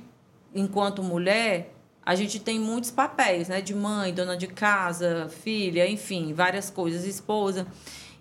enquanto 0.54 1.02
mulher, 1.02 1.74
a 2.06 2.14
gente 2.14 2.38
tem 2.38 2.60
muitos 2.60 2.92
papéis, 2.92 3.48
né? 3.48 3.62
De 3.62 3.74
mãe, 3.74 4.14
dona 4.14 4.36
de 4.36 4.48
casa, 4.48 5.30
filha, 5.44 5.90
enfim, 5.90 6.34
várias 6.34 6.70
coisas, 6.70 7.06
esposa. 7.06 7.66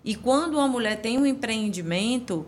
E 0.03 0.15
quando 0.15 0.55
uma 0.55 0.67
mulher 0.67 1.01
tem 1.01 1.17
um 1.17 1.25
empreendimento, 1.25 2.45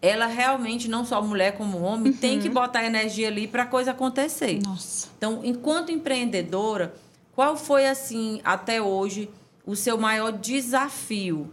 ela 0.00 0.26
realmente, 0.26 0.88
não 0.88 1.04
só 1.04 1.20
mulher 1.20 1.56
como 1.56 1.80
homem, 1.80 2.12
tem 2.12 2.38
que 2.38 2.48
botar 2.48 2.84
energia 2.84 3.28
ali 3.28 3.46
para 3.46 3.64
a 3.64 3.66
coisa 3.66 3.90
acontecer. 3.90 4.60
Nossa. 4.62 5.08
Então, 5.16 5.40
enquanto 5.44 5.90
empreendedora, 5.90 6.94
qual 7.34 7.56
foi, 7.56 7.86
assim, 7.86 8.40
até 8.44 8.80
hoje, 8.80 9.28
o 9.66 9.76
seu 9.76 9.98
maior 9.98 10.32
desafio 10.32 11.50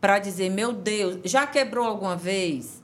para 0.00 0.18
dizer, 0.18 0.50
meu 0.50 0.72
Deus, 0.72 1.18
já 1.24 1.46
quebrou 1.46 1.86
alguma 1.86 2.16
vez? 2.16 2.82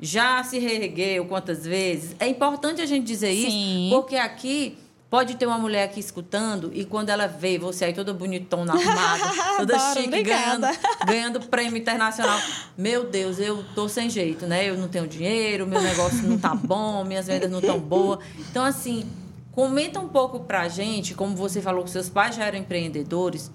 Já 0.00 0.42
se 0.42 0.58
reergueu 0.58 1.26
quantas 1.26 1.64
vezes? 1.64 2.16
É 2.18 2.26
importante 2.26 2.80
a 2.80 2.86
gente 2.86 3.06
dizer 3.06 3.34
Sim. 3.34 3.86
isso, 3.86 3.94
porque 3.94 4.16
aqui 4.16 4.76
pode 5.12 5.36
ter 5.36 5.44
uma 5.44 5.58
mulher 5.58 5.84
aqui 5.84 6.00
escutando 6.00 6.70
e 6.72 6.86
quando 6.86 7.10
ela 7.10 7.26
vê 7.26 7.58
você 7.58 7.84
aí 7.84 7.92
toda 7.92 8.14
bonitona, 8.14 8.72
arrumada, 8.72 9.24
toda 9.58 9.76
Adoro, 9.76 10.00
chique, 10.00 10.22
ganhando, 10.22 10.66
ganhando 11.06 11.40
prêmio 11.48 11.76
internacional. 11.76 12.40
Meu 12.78 13.04
Deus, 13.04 13.38
eu 13.38 13.62
tô 13.74 13.90
sem 13.90 14.08
jeito, 14.08 14.46
né? 14.46 14.70
Eu 14.70 14.78
não 14.78 14.88
tenho 14.88 15.06
dinheiro, 15.06 15.66
meu 15.66 15.82
negócio 15.82 16.26
não 16.26 16.38
tá 16.38 16.54
bom, 16.54 17.04
minhas 17.04 17.26
vendas 17.26 17.50
não 17.50 17.60
tão 17.60 17.78
boas. 17.78 18.20
Então, 18.38 18.64
assim, 18.64 19.06
comenta 19.50 20.00
um 20.00 20.08
pouco 20.08 20.40
pra 20.40 20.66
gente, 20.66 21.12
como 21.12 21.36
você 21.36 21.60
falou 21.60 21.84
que 21.84 21.90
seus 21.90 22.08
pais 22.08 22.34
já 22.34 22.46
eram 22.46 22.56
empreendedores, 22.56 23.52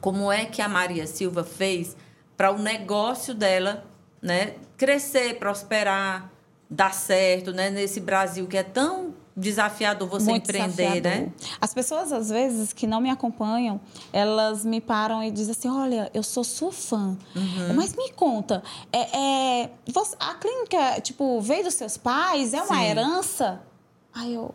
como 0.00 0.32
é 0.32 0.46
que 0.46 0.60
a 0.60 0.68
Maria 0.68 1.06
Silva 1.06 1.44
fez 1.44 1.96
para 2.36 2.50
o 2.50 2.58
negócio 2.58 3.34
dela, 3.34 3.84
né, 4.20 4.54
crescer, 4.76 5.38
prosperar, 5.38 6.28
dar 6.68 6.92
certo, 6.92 7.52
né, 7.52 7.70
nesse 7.70 8.00
Brasil 8.00 8.48
que 8.48 8.56
é 8.56 8.64
tão 8.64 9.21
desafiador 9.36 10.08
você 10.08 10.30
Muito 10.30 10.44
empreender, 10.44 11.00
desafiador. 11.00 11.10
né? 11.26 11.32
As 11.60 11.72
pessoas, 11.74 12.12
às 12.12 12.28
vezes, 12.28 12.72
que 12.72 12.86
não 12.86 13.00
me 13.00 13.10
acompanham, 13.10 13.80
elas 14.12 14.64
me 14.64 14.80
param 14.80 15.22
e 15.22 15.30
dizem 15.30 15.52
assim: 15.52 15.68
olha, 15.68 16.10
eu 16.12 16.22
sou 16.22 16.44
sua 16.44 16.70
fã. 16.72 17.16
Uhum. 17.34 17.74
Mas 17.74 17.94
me 17.94 18.10
conta, 18.12 18.62
é, 18.92 19.62
é, 19.64 19.70
você- 19.92 20.16
a 20.20 20.34
clínica, 20.34 21.00
tipo, 21.00 21.40
veio 21.40 21.64
dos 21.64 21.74
seus 21.74 21.96
pais? 21.96 22.52
É 22.54 22.62
uma 22.62 22.76
Sim. 22.76 22.82
herança? 22.84 23.62
Aí 24.14 24.34
eu. 24.34 24.54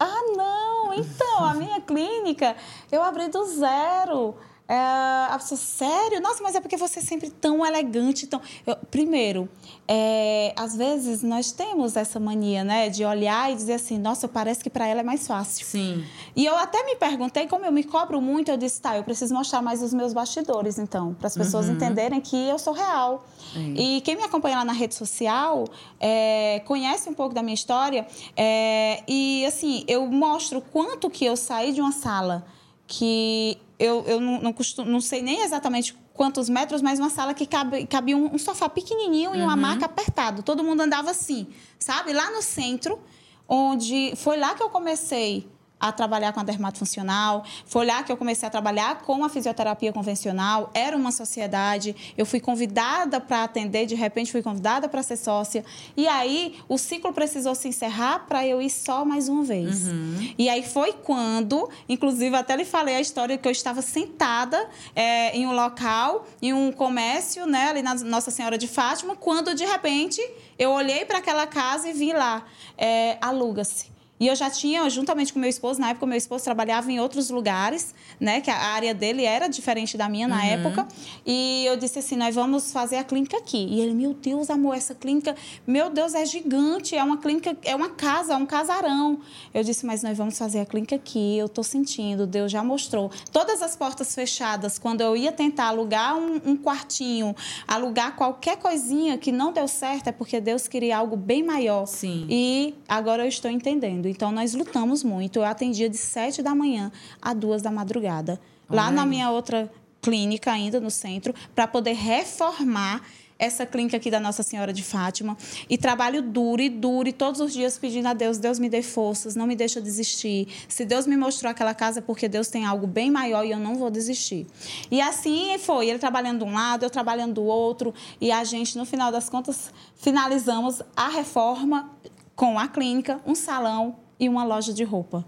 Ah, 0.00 0.22
não! 0.36 0.92
Então, 0.94 1.44
a 1.44 1.54
minha 1.54 1.80
clínica, 1.82 2.56
eu 2.90 3.02
abri 3.02 3.28
do 3.28 3.44
zero. 3.46 4.34
É, 4.66 4.74
a 4.74 5.36
pessoa, 5.38 5.58
sério? 5.58 6.22
Nossa, 6.22 6.42
mas 6.42 6.54
é 6.54 6.60
porque 6.60 6.76
você 6.78 6.98
é 6.98 7.02
sempre 7.02 7.28
tão 7.28 7.64
elegante. 7.66 8.26
Tão... 8.26 8.40
Eu- 8.66 8.76
primeiro, 8.90 9.46
é, 9.86 10.54
às 10.56 10.74
vezes 10.74 11.22
nós 11.22 11.52
temos 11.52 11.96
essa 11.96 12.18
mania, 12.18 12.64
né, 12.64 12.88
de 12.88 13.04
olhar 13.04 13.52
e 13.52 13.54
dizer 13.56 13.74
assim: 13.74 13.98
nossa, 13.98 14.26
parece 14.26 14.64
que 14.64 14.70
para 14.70 14.86
ela 14.86 15.00
é 15.00 15.02
mais 15.02 15.26
fácil. 15.26 15.66
Sim. 15.66 16.02
E 16.34 16.46
eu 16.46 16.56
até 16.56 16.82
me 16.84 16.96
perguntei, 16.96 17.46
como 17.46 17.66
eu 17.66 17.72
me 17.72 17.84
cobro 17.84 18.22
muito, 18.22 18.50
eu 18.50 18.56
disse, 18.56 18.80
tá, 18.80 18.96
eu 18.96 19.04
preciso 19.04 19.34
mostrar 19.34 19.60
mais 19.60 19.82
os 19.82 19.92
meus 19.92 20.14
bastidores, 20.14 20.78
então, 20.78 21.12
para 21.12 21.26
as 21.26 21.34
pessoas 21.34 21.68
entenderem 21.68 22.18
que 22.20 22.48
eu 22.48 22.58
sou 22.58 22.72
real. 22.72 23.26
Sim. 23.52 23.74
E 23.76 24.00
quem 24.00 24.16
me 24.16 24.22
acompanha 24.22 24.56
lá 24.56 24.64
na 24.64 24.72
rede 24.72 24.94
social 24.94 25.66
é, 26.00 26.62
conhece 26.64 27.08
um 27.10 27.14
pouco 27.14 27.34
da 27.34 27.42
minha 27.42 27.54
história. 27.54 28.06
é, 28.34 29.02
e, 29.06 29.44
assim, 29.44 29.84
eu 29.86 30.06
mostro 30.06 30.62
quanto 30.72 31.10
que 31.10 31.24
eu 31.26 31.36
saí 31.36 31.70
de 31.72 31.82
uma 31.82 31.92
sala 31.92 32.46
que 32.86 33.58
eu, 33.78 34.04
eu 34.06 34.20
não, 34.20 34.40
não, 34.40 34.52
costumo, 34.52 34.90
não 34.90 35.00
sei 35.00 35.22
nem 35.22 35.42
exatamente 35.42 35.94
quantos 36.12 36.48
metros, 36.48 36.80
mas 36.80 36.98
uma 36.98 37.10
sala 37.10 37.34
que 37.34 37.46
cabe, 37.46 37.86
cabia 37.86 38.16
um, 38.16 38.34
um 38.34 38.38
sofá 38.38 38.68
pequenininho 38.68 39.34
e 39.34 39.42
uma 39.42 39.56
maca 39.56 39.86
apertado. 39.86 40.42
Todo 40.42 40.62
mundo 40.62 40.80
andava 40.80 41.10
assim, 41.10 41.46
sabe? 41.78 42.12
Lá 42.12 42.30
no 42.30 42.40
centro, 42.40 43.00
onde 43.48 44.14
foi 44.16 44.36
lá 44.36 44.54
que 44.54 44.62
eu 44.62 44.70
comecei 44.70 45.48
a 45.78 45.92
trabalhar 45.92 46.32
com 46.32 46.40
a 46.40 46.42
dermatofuncional. 46.42 47.44
Foi 47.66 47.84
lá 47.84 48.02
que 48.02 48.10
eu 48.10 48.16
comecei 48.16 48.46
a 48.46 48.50
trabalhar 48.50 49.02
com 49.02 49.24
a 49.24 49.28
fisioterapia 49.28 49.92
convencional. 49.92 50.70
Era 50.72 50.96
uma 50.96 51.12
sociedade. 51.12 51.94
Eu 52.16 52.24
fui 52.24 52.40
convidada 52.40 53.20
para 53.20 53.44
atender, 53.44 53.86
de 53.86 53.94
repente 53.94 54.32
fui 54.32 54.42
convidada 54.42 54.88
para 54.88 55.02
ser 55.02 55.16
sócia. 55.16 55.64
E 55.96 56.08
aí 56.08 56.56
o 56.68 56.78
ciclo 56.78 57.12
precisou 57.12 57.54
se 57.54 57.68
encerrar 57.68 58.20
para 58.20 58.46
eu 58.46 58.62
ir 58.62 58.70
só 58.70 59.04
mais 59.04 59.28
uma 59.28 59.42
vez. 59.42 59.88
Uhum. 59.88 60.32
E 60.38 60.48
aí 60.48 60.62
foi 60.62 60.92
quando, 60.92 61.68
inclusive 61.88 62.34
até 62.34 62.56
lhe 62.56 62.64
falei 62.64 62.96
a 62.96 63.00
história 63.00 63.36
que 63.36 63.46
eu 63.46 63.52
estava 63.52 63.82
sentada 63.82 64.68
é, 64.94 65.36
em 65.36 65.46
um 65.46 65.52
local, 65.52 66.26
em 66.40 66.52
um 66.52 66.72
comércio, 66.72 67.46
né, 67.46 67.68
ali 67.68 67.82
na 67.82 67.94
Nossa 67.94 68.30
Senhora 68.30 68.56
de 68.56 68.66
Fátima, 68.66 69.16
quando 69.16 69.54
de 69.54 69.64
repente 69.64 70.20
eu 70.58 70.70
olhei 70.70 71.04
para 71.04 71.18
aquela 71.18 71.46
casa 71.46 71.88
e 71.88 71.92
vi 71.92 72.12
lá, 72.12 72.44
é, 72.78 73.18
aluga-se. 73.20 73.93
E 74.18 74.28
eu 74.28 74.36
já 74.36 74.48
tinha, 74.48 74.88
juntamente 74.88 75.32
com 75.32 75.40
meu 75.40 75.50
esposo, 75.50 75.80
na 75.80 75.90
época, 75.90 76.06
meu 76.06 76.16
esposo 76.16 76.44
trabalhava 76.44 76.90
em 76.90 77.00
outros 77.00 77.30
lugares, 77.30 77.94
né? 78.20 78.40
Que 78.40 78.50
a 78.50 78.56
área 78.56 78.94
dele 78.94 79.24
era 79.24 79.48
diferente 79.48 79.96
da 79.96 80.08
minha 80.08 80.28
na 80.28 80.36
uhum. 80.36 80.42
época. 80.44 80.88
E 81.26 81.64
eu 81.66 81.76
disse 81.76 81.98
assim: 81.98 82.16
nós 82.16 82.34
vamos 82.34 82.72
fazer 82.72 82.96
a 82.96 83.04
clínica 83.04 83.36
aqui. 83.36 83.66
E 83.68 83.80
ele, 83.80 83.92
meu 83.92 84.14
Deus, 84.14 84.50
amor, 84.50 84.76
essa 84.76 84.94
clínica, 84.94 85.34
meu 85.66 85.90
Deus, 85.90 86.14
é 86.14 86.24
gigante, 86.24 86.94
é 86.94 87.02
uma 87.02 87.16
clínica, 87.18 87.56
é 87.64 87.74
uma 87.74 87.90
casa, 87.90 88.34
é 88.34 88.36
um 88.36 88.46
casarão. 88.46 89.18
Eu 89.52 89.64
disse, 89.64 89.84
mas 89.84 90.02
nós 90.02 90.16
vamos 90.16 90.38
fazer 90.38 90.60
a 90.60 90.66
clínica 90.66 90.96
aqui, 90.96 91.36
eu 91.36 91.48
tô 91.48 91.62
sentindo, 91.62 92.26
Deus 92.26 92.52
já 92.52 92.62
mostrou. 92.62 93.10
Todas 93.32 93.62
as 93.62 93.74
portas 93.74 94.14
fechadas, 94.14 94.78
quando 94.78 95.00
eu 95.00 95.16
ia 95.16 95.32
tentar 95.32 95.66
alugar 95.66 96.16
um, 96.16 96.40
um 96.44 96.56
quartinho, 96.56 97.34
alugar 97.66 98.14
qualquer 98.14 98.56
coisinha 98.58 99.18
que 99.18 99.32
não 99.32 99.52
deu 99.52 99.66
certo, 99.66 100.08
é 100.08 100.12
porque 100.12 100.40
Deus 100.40 100.68
queria 100.68 100.98
algo 100.98 101.16
bem 101.16 101.42
maior. 101.42 101.86
Sim. 101.86 102.26
E 102.28 102.74
agora 102.88 103.24
eu 103.24 103.28
estou 103.28 103.50
entendendo. 103.50 104.03
Então, 104.08 104.32
nós 104.32 104.54
lutamos 104.54 105.02
muito. 105.02 105.38
Eu 105.38 105.44
atendia 105.44 105.88
de 105.88 105.96
sete 105.96 106.42
da 106.42 106.54
manhã 106.54 106.90
a 107.20 107.32
duas 107.32 107.62
da 107.62 107.70
madrugada. 107.70 108.40
Lá 108.68 108.90
na 108.90 109.04
minha 109.04 109.30
outra 109.30 109.70
clínica, 110.00 110.52
ainda 110.52 110.80
no 110.80 110.90
centro, 110.90 111.34
para 111.54 111.66
poder 111.66 111.92
reformar 111.92 113.02
essa 113.38 113.66
clínica 113.66 113.96
aqui 113.96 114.10
da 114.10 114.20
Nossa 114.20 114.42
Senhora 114.42 114.72
de 114.72 114.82
Fátima. 114.82 115.36
E 115.68 115.76
trabalho 115.76 116.22
duro 116.22 116.62
e 116.62 116.68
duro, 116.68 117.08
e 117.08 117.12
todos 117.12 117.40
os 117.40 117.52
dias 117.52 117.78
pedindo 117.78 118.06
a 118.06 118.14
Deus, 118.14 118.38
Deus 118.38 118.58
me 118.58 118.68
dê 118.68 118.82
forças, 118.82 119.34
não 119.34 119.46
me 119.46 119.56
deixa 119.56 119.80
desistir. 119.80 120.48
Se 120.68 120.84
Deus 120.84 121.06
me 121.06 121.16
mostrou 121.16 121.50
aquela 121.50 121.74
casa, 121.74 121.98
é 121.98 122.02
porque 122.02 122.28
Deus 122.28 122.48
tem 122.48 122.64
algo 122.64 122.86
bem 122.86 123.10
maior 123.10 123.44
e 123.44 123.50
eu 123.50 123.58
não 123.58 123.74
vou 123.74 123.90
desistir. 123.90 124.46
E 124.90 125.00
assim 125.00 125.58
foi, 125.58 125.88
ele 125.88 125.98
trabalhando 125.98 126.44
de 126.44 126.44
um 126.44 126.54
lado, 126.54 126.84
eu 126.84 126.90
trabalhando 126.90 127.34
do 127.34 127.44
outro, 127.44 127.92
e 128.20 128.30
a 128.30 128.44
gente, 128.44 128.78
no 128.78 128.84
final 128.84 129.10
das 129.10 129.28
contas, 129.28 129.72
finalizamos 129.96 130.82
a 130.96 131.08
reforma 131.08 131.90
com 132.34 132.58
a 132.58 132.68
clínica, 132.68 133.20
um 133.26 133.34
salão 133.34 133.96
e 134.18 134.28
uma 134.28 134.44
loja 134.44 134.72
de 134.72 134.84
roupa. 134.84 135.24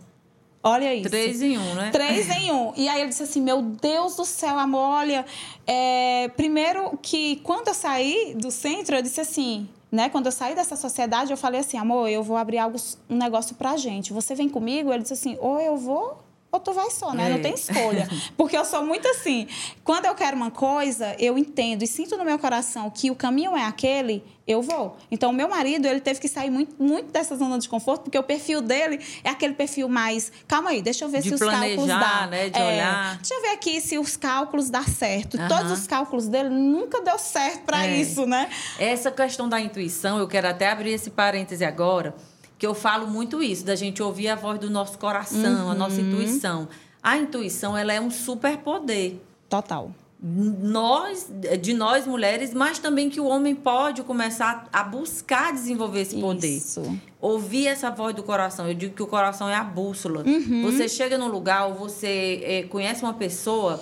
Olha 0.62 0.92
isso. 0.92 1.09
Três 1.09 1.40
em 1.42 1.57
um, 1.57 1.75
né? 1.75 1.90
Três 1.92 2.29
em 2.29 2.51
um. 2.51 2.73
E 2.77 2.88
aí 2.88 3.01
ele 3.01 3.11
disse 3.11 3.23
assim: 3.23 3.40
Meu 3.40 3.62
Deus 3.62 4.16
do 4.16 4.25
céu, 4.25 4.59
amor, 4.59 4.81
olha. 4.81 5.25
É... 5.64 6.29
Primeiro 6.37 6.99
que 7.01 7.37
quando 7.37 7.69
eu 7.69 7.75
saí 7.75 8.35
do 8.35 8.51
centro, 8.51 8.97
eu 8.97 9.03
disse 9.03 9.21
assim. 9.21 9.69
Né? 9.92 10.09
Quando 10.09 10.27
eu 10.27 10.33
saí 10.33 10.55
dessa 10.57 10.75
sociedade, 10.75 11.31
eu 11.31 11.37
falei 11.37 11.61
assim, 11.61 11.79
amor, 11.79 12.09
eu 12.09 12.21
vou 12.21 12.37
abrir 12.37 12.59
algo, 12.59 12.77
um 13.09 13.16
negócio 13.16 13.55
pra 13.55 13.77
gente. 13.77 14.12
Você 14.12 14.35
vem 14.35 14.49
comigo? 14.49 14.92
Ele 14.92 15.03
disse 15.03 15.14
assim, 15.14 15.38
ou 15.40 15.61
eu 15.61 15.77
vou 15.77 16.25
ou 16.57 16.61
tu 16.61 16.73
vai 16.73 16.90
só, 16.90 17.12
né? 17.12 17.27
É. 17.27 17.35
Não 17.35 17.40
tem 17.40 17.55
escolha. 17.55 18.09
Porque 18.37 18.57
eu 18.57 18.64
sou 18.64 18.85
muito 18.85 19.07
assim. 19.09 19.47
Quando 19.85 20.07
eu 20.07 20.14
quero 20.14 20.37
uma 20.37 20.51
coisa, 20.51 21.14
eu 21.19 21.38
entendo 21.38 21.83
e 21.83 21.87
sinto 21.87 22.16
no 22.16 22.25
meu 22.25 22.38
coração 22.38 22.90
que 22.90 23.11
o 23.11 23.14
caminho 23.14 23.57
é 23.57 23.64
aquele, 23.64 24.25
eu 24.47 24.62
vou. 24.62 24.97
Então, 25.11 25.31
o 25.31 25.33
meu 25.33 25.49
marido, 25.49 25.87
ele 25.87 26.01
teve 26.01 26.21
que 26.21 26.29
sair 26.29 26.51
muito, 26.51 26.81
muito 26.83 27.11
dessa 27.11 27.37
zona 27.37 27.59
de 27.59 27.69
conforto, 27.69 28.03
porque 28.03 28.19
o 28.19 28.23
perfil 28.23 28.62
dele 28.62 29.01
é 29.23 29.29
aquele 29.29 29.55
perfil 29.55 29.88
mais. 29.88 30.33
Calma 30.47 30.71
aí, 30.71 30.81
deixa 30.81 31.05
eu 31.05 31.09
ver 31.09 31.21
de 31.21 31.29
se 31.29 31.35
os 31.35 31.40
cálculos 31.40 31.87
dá. 31.87 32.27
Né? 32.29 32.49
De 32.49 32.59
é, 32.59 32.64
olhar. 32.64 33.16
Deixa 33.16 33.35
eu 33.35 33.42
ver 33.42 33.51
aqui 33.51 33.81
se 33.81 33.99
os 33.99 34.16
cálculos 34.16 34.71
dá 34.71 34.83
certo. 34.83 35.37
Uhum. 35.37 35.49
Todos 35.49 35.73
os 35.73 35.87
cálculos 35.87 36.29
dele 36.29 36.49
nunca 36.49 37.03
deu 37.03 37.19
certo 37.19 37.64
para 37.64 37.87
é. 37.87 37.97
isso, 37.97 38.25
né? 38.25 38.49
Essa 38.79 39.11
questão 39.11 39.49
da 39.49 39.61
intuição, 39.61 40.19
eu 40.19 40.29
quero 40.29 40.49
até 40.49 40.71
abrir 40.71 40.92
esse 40.92 41.11
parêntese 41.11 41.64
agora 41.64 42.14
que 42.59 42.66
eu 42.66 42.75
falo 42.75 43.07
muito 43.07 43.42
isso, 43.42 43.64
da 43.64 43.75
gente 43.75 44.03
ouvir 44.03 44.29
a 44.29 44.35
voz 44.35 44.59
do 44.59 44.71
nosso 44.71 44.99
coração, 44.99 45.66
uhum. 45.66 45.71
a 45.71 45.75
nossa 45.75 46.01
intuição. 46.01 46.69
A 47.03 47.16
intuição, 47.16 47.77
ela 47.77 47.92
é 47.92 48.01
um 48.01 48.11
superpoder. 48.11 49.16
Total. 49.49 49.90
Nós, 50.19 51.31
de 51.61 51.75
nós 51.75 52.07
mulheres, 52.07 52.55
mas 52.55 52.79
também 52.79 53.11
que 53.11 53.21
o 53.21 53.27
homem 53.27 53.55
pode 53.55 54.03
começar 54.03 54.66
a 54.73 54.83
buscar 54.83 55.53
desenvolver 55.53 56.01
esse 56.01 56.19
poder. 56.19 56.57
Isso. 56.57 56.99
Ouvir 57.21 57.66
essa 57.66 57.90
voz 57.90 58.14
do 58.14 58.23
coração. 58.23 58.66
Eu 58.66 58.75
digo 58.75 58.95
que 58.95 59.03
o 59.03 59.07
coração 59.07 59.49
é 59.49 59.55
a 59.55 59.62
bússola. 59.62 60.25
Uhum. 60.27 60.62
Você 60.64 60.88
chega 60.88 61.19
num 61.19 61.29
lugar 61.29 61.69
ou 61.69 61.75
você 61.75 62.40
é, 62.42 62.62
conhece 62.62 63.03
uma 63.03 63.12
pessoa, 63.12 63.81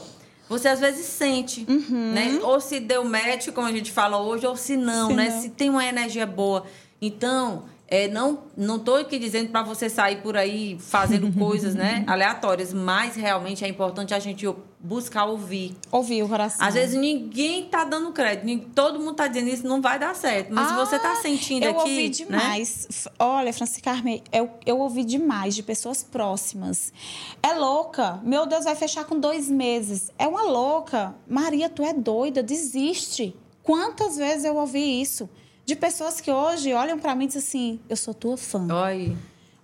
você 0.49 0.69
às 0.69 0.81
vezes 0.81 1.07
sente, 1.07 1.65
uhum. 1.69 2.13
né? 2.13 2.41
Ou 2.43 2.61
se 2.61 2.81
deu 2.81 3.05
match, 3.05 3.49
como 3.51 3.69
a 3.69 3.73
gente 3.73 3.93
fala 3.93 4.21
hoje, 4.21 4.45
ou 4.45 4.57
se 4.57 4.77
não, 4.77 5.11
se 5.11 5.15
né? 5.15 5.31
Não. 5.31 5.41
Se 5.41 5.51
tem 5.51 5.71
uma 5.71 5.87
energia 5.87 6.27
boa. 6.27 6.65
Então, 7.01 7.65
é, 7.87 8.09
não 8.09 8.44
não 8.57 8.77
estou 8.77 8.97
aqui 8.97 9.18
dizendo 9.18 9.51
para 9.51 9.62
você 9.62 9.88
sair 9.88 10.23
por 10.23 10.37
aí 10.37 10.79
fazendo 10.81 11.31
coisas 11.38 11.75
né, 11.75 12.05
aleatórias, 12.07 12.73
mas 12.73 13.14
realmente 13.14 13.64
é 13.64 13.68
importante 13.68 14.14
a 14.14 14.18
gente 14.18 14.47
buscar 14.81 15.25
ouvir. 15.25 15.75
Ouvir 15.90 16.23
o 16.23 16.29
coração. 16.29 16.66
Às 16.66 16.75
vezes 16.75 16.99
ninguém 16.99 17.64
está 17.64 17.85
dando 17.85 18.12
crédito, 18.12 18.68
todo 18.75 18.99
mundo 18.99 19.12
está 19.12 19.27
dizendo 19.27 19.49
isso 19.49 19.66
não 19.66 19.81
vai 19.81 19.99
dar 19.99 20.14
certo. 20.14 20.53
Mas 20.53 20.70
ah, 20.70 20.85
você 20.85 20.97
está 20.97 21.12
ah, 21.12 21.16
sentindo 21.16 21.64
eu 21.64 21.70
aqui. 21.70 21.79
Eu 21.79 21.97
ouvi 21.97 22.09
demais. 22.11 22.88
Né? 22.90 23.12
Olha, 23.18 23.53
Francisca 23.53 23.90
Carmen, 23.90 24.23
eu, 24.33 24.51
eu 24.66 24.79
ouvi 24.79 25.05
demais 25.05 25.55
de 25.55 25.62
pessoas 25.62 26.03
próximas. 26.03 26.92
É 27.42 27.55
louca. 27.55 28.20
Meu 28.23 28.47
Deus, 28.47 28.64
vai 28.64 28.75
fechar 28.75 29.05
com 29.05 29.18
dois 29.18 29.51
meses. 29.51 30.11
É 30.18 30.27
uma 30.27 30.42
louca. 30.42 31.14
Maria, 31.29 31.68
tu 31.68 31.83
é 31.83 31.92
doida, 31.92 32.42
desiste. 32.42 33.35
Quantas 33.62 34.16
vezes 34.16 34.44
eu 34.44 34.57
ouvi 34.57 35.01
isso? 35.01 35.29
De 35.64 35.77
pessoas 35.77 36.20
que 36.20 36.31
hoje 36.31 36.72
olham 36.72 36.98
para 36.98 37.14
mim 37.14 37.24
e 37.24 37.29
dizem 37.29 37.42
assim: 37.42 37.81
eu 37.88 37.96
sou 37.96 38.14
tua 38.14 38.37
fã. 38.37 38.66
Oi. 38.87 39.16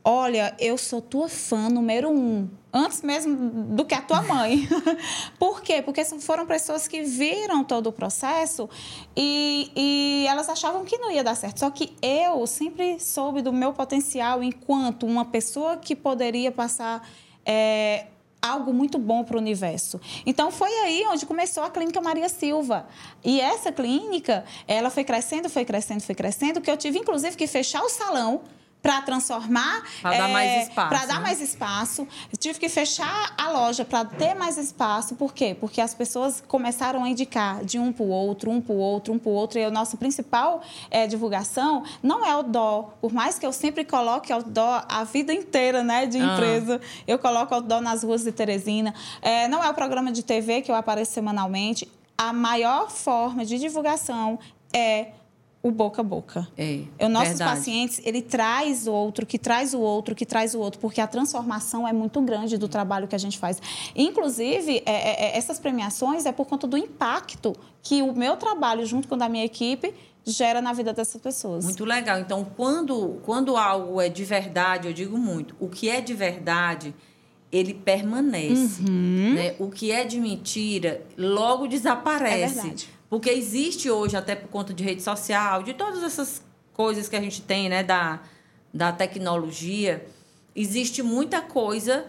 Olha, 0.02 0.56
eu 0.58 0.78
sou 0.78 1.02
tua 1.02 1.28
fã 1.28 1.68
número 1.68 2.08
um, 2.08 2.48
antes 2.72 3.02
mesmo 3.02 3.36
do 3.76 3.84
que 3.84 3.94
a 3.94 4.00
tua 4.00 4.22
mãe. 4.22 4.66
Por 5.38 5.60
quê? 5.60 5.82
Porque 5.82 6.02
foram 6.04 6.46
pessoas 6.46 6.88
que 6.88 7.02
viram 7.02 7.62
todo 7.62 7.88
o 7.88 7.92
processo 7.92 8.68
e, 9.14 9.70
e 9.76 10.26
elas 10.26 10.48
achavam 10.48 10.86
que 10.86 10.96
não 10.96 11.10
ia 11.10 11.22
dar 11.22 11.34
certo. 11.34 11.60
Só 11.60 11.70
que 11.70 11.92
eu 12.00 12.46
sempre 12.46 12.98
soube 12.98 13.42
do 13.42 13.52
meu 13.52 13.74
potencial 13.74 14.42
enquanto 14.42 15.04
uma 15.04 15.26
pessoa 15.26 15.76
que 15.76 15.94
poderia 15.94 16.50
passar. 16.50 17.06
É, 17.44 18.06
algo 18.40 18.72
muito 18.72 18.98
bom 18.98 19.24
para 19.24 19.37
o 19.37 19.40
universo. 19.40 20.00
Então 20.24 20.50
foi 20.50 20.70
aí 20.81 21.05
onde 21.09 21.26
começou 21.26 21.62
a 21.62 21.70
clínica 21.70 22.00
Maria 22.00 22.29
Silva. 22.29 22.87
E 23.24 23.40
essa 23.40 23.70
clínica, 23.70 24.44
ela 24.66 24.90
foi 24.90 25.05
crescendo, 25.05 25.48
foi 25.48 25.64
crescendo, 25.64 26.00
foi 26.03 26.14
crescendo, 26.14 26.61
que 26.61 26.70
eu 26.70 26.76
tive 26.76 26.98
inclusive 26.98 27.37
que 27.37 27.46
fechar 27.46 27.83
o 27.83 27.88
salão 27.88 28.42
para 28.82 29.02
transformar. 29.02 29.82
Para 30.02 30.14
é, 30.14 30.18
dar 30.18 30.28
mais 30.28 30.50
é, 30.50 30.62
espaço. 30.62 30.88
Para 30.88 31.06
dar 31.06 31.14
né? 31.14 31.20
mais 31.20 31.40
espaço. 31.40 32.08
Tive 32.38 32.58
que 32.58 32.68
fechar 32.68 33.34
a 33.36 33.50
loja 33.50 33.84
para 33.84 34.04
ter 34.04 34.34
mais 34.34 34.56
espaço. 34.56 35.14
Por 35.14 35.34
quê? 35.34 35.56
Porque 35.58 35.80
as 35.80 35.94
pessoas 35.94 36.42
começaram 36.46 37.04
a 37.04 37.08
indicar 37.08 37.64
de 37.64 37.78
um 37.78 37.92
para 37.92 38.04
o 38.04 38.08
outro, 38.08 38.50
um 38.50 38.60
para 38.60 38.74
o 38.74 38.78
outro, 38.78 39.12
um 39.12 39.18
para 39.18 39.30
o 39.30 39.34
outro. 39.34 39.58
E 39.58 39.64
a 39.64 39.70
nossa 39.70 39.96
principal 39.96 40.62
é, 40.90 41.06
divulgação 41.06 41.84
não 42.02 42.24
é 42.24 42.34
o 42.36 42.42
dó. 42.42 42.94
Por 43.00 43.12
mais 43.12 43.38
que 43.38 43.46
eu 43.46 43.52
sempre 43.52 43.84
coloque 43.84 44.32
o 44.32 44.42
dó 44.42 44.84
a 44.88 45.04
vida 45.04 45.32
inteira 45.32 45.82
né, 45.82 46.06
de 46.06 46.18
ah. 46.18 46.34
empresa, 46.34 46.80
eu 47.06 47.18
coloco 47.18 47.54
o 47.54 47.60
dó 47.60 47.80
nas 47.80 48.02
ruas 48.02 48.22
de 48.22 48.32
Teresina. 48.32 48.94
É, 49.20 49.46
não 49.48 49.62
é 49.62 49.68
o 49.68 49.74
programa 49.74 50.10
de 50.10 50.22
TV 50.22 50.62
que 50.62 50.70
eu 50.70 50.74
apareço 50.74 51.12
semanalmente. 51.12 51.90
A 52.16 52.32
maior 52.32 52.90
forma 52.90 53.44
de 53.44 53.58
divulgação 53.58 54.38
é 54.72 55.08
o 55.62 55.70
boca 55.70 56.01
a 56.01 56.05
boca. 56.05 56.49
É, 56.57 56.85
Os 56.99 57.11
nossos 57.11 57.29
verdade. 57.31 57.57
pacientes, 57.57 58.01
ele 58.05 58.23
traz 58.23 58.87
o 58.87 58.92
outro, 58.92 59.27
que 59.27 59.38
traz 59.38 59.75
o 59.75 59.81
outro, 59.81 60.14
que 60.14 60.25
traz 60.25 60.55
o 60.55 60.59
outro, 60.59 60.81
porque 60.81 61.01
a 61.01 61.07
transformação 61.07 61.87
é 61.87 61.92
muito 61.92 62.20
grande 62.23 62.57
do 62.57 62.66
trabalho 62.66 63.07
que 63.07 63.14
a 63.14 63.18
gente 63.18 63.38
faz. 63.38 63.61
Inclusive, 63.94 64.83
é, 64.87 64.92
é, 64.92 65.25
é, 65.27 65.37
essas 65.37 65.59
premiações 65.59 66.25
é 66.25 66.33
por 66.33 66.46
conta 66.46 66.66
do 66.66 66.79
impacto 66.79 67.55
que 67.83 68.01
o 68.01 68.14
meu 68.14 68.37
trabalho, 68.37 68.87
junto 68.87 69.07
com 69.07 69.16
o 69.16 69.18
da 69.18 69.29
minha 69.29 69.44
equipe, 69.44 69.92
gera 70.25 70.62
na 70.62 70.73
vida 70.73 70.92
dessas 70.92 71.20
pessoas. 71.20 71.64
Muito 71.64 71.85
legal. 71.85 72.18
Então, 72.18 72.46
quando, 72.57 73.20
quando 73.23 73.57
algo 73.57 74.01
é 74.01 74.09
de 74.09 74.25
verdade, 74.25 74.88
eu 74.88 74.94
digo 74.94 75.18
muito, 75.18 75.55
o 75.61 75.68
que 75.68 75.90
é 75.90 76.01
de 76.01 76.14
verdade 76.14 76.94
ele 77.53 77.75
permanece. 77.75 78.81
Uhum. 78.81 79.35
Né? 79.35 79.55
O 79.59 79.68
que 79.70 79.90
é 79.90 80.05
de 80.05 80.20
mentira 80.20 81.03
logo 81.18 81.66
desaparece. 81.66 82.59
É 82.59 82.62
verdade. 82.62 82.99
Porque 83.11 83.29
existe 83.29 83.90
hoje, 83.90 84.16
até 84.16 84.37
por 84.37 84.48
conta 84.48 84.73
de 84.73 84.85
rede 84.85 85.02
social, 85.02 85.63
de 85.63 85.75
todas 85.75 86.02
essas 86.02 86.42
coisas 86.73 87.08
que 87.08 87.17
a 87.17 87.21
gente 87.21 87.42
tem, 87.42 87.69
né, 87.69 87.83
da, 87.83 88.21
da 88.73 88.92
tecnologia, 88.92 90.06
existe 90.54 91.02
muita 91.02 91.42
coisa 91.42 92.06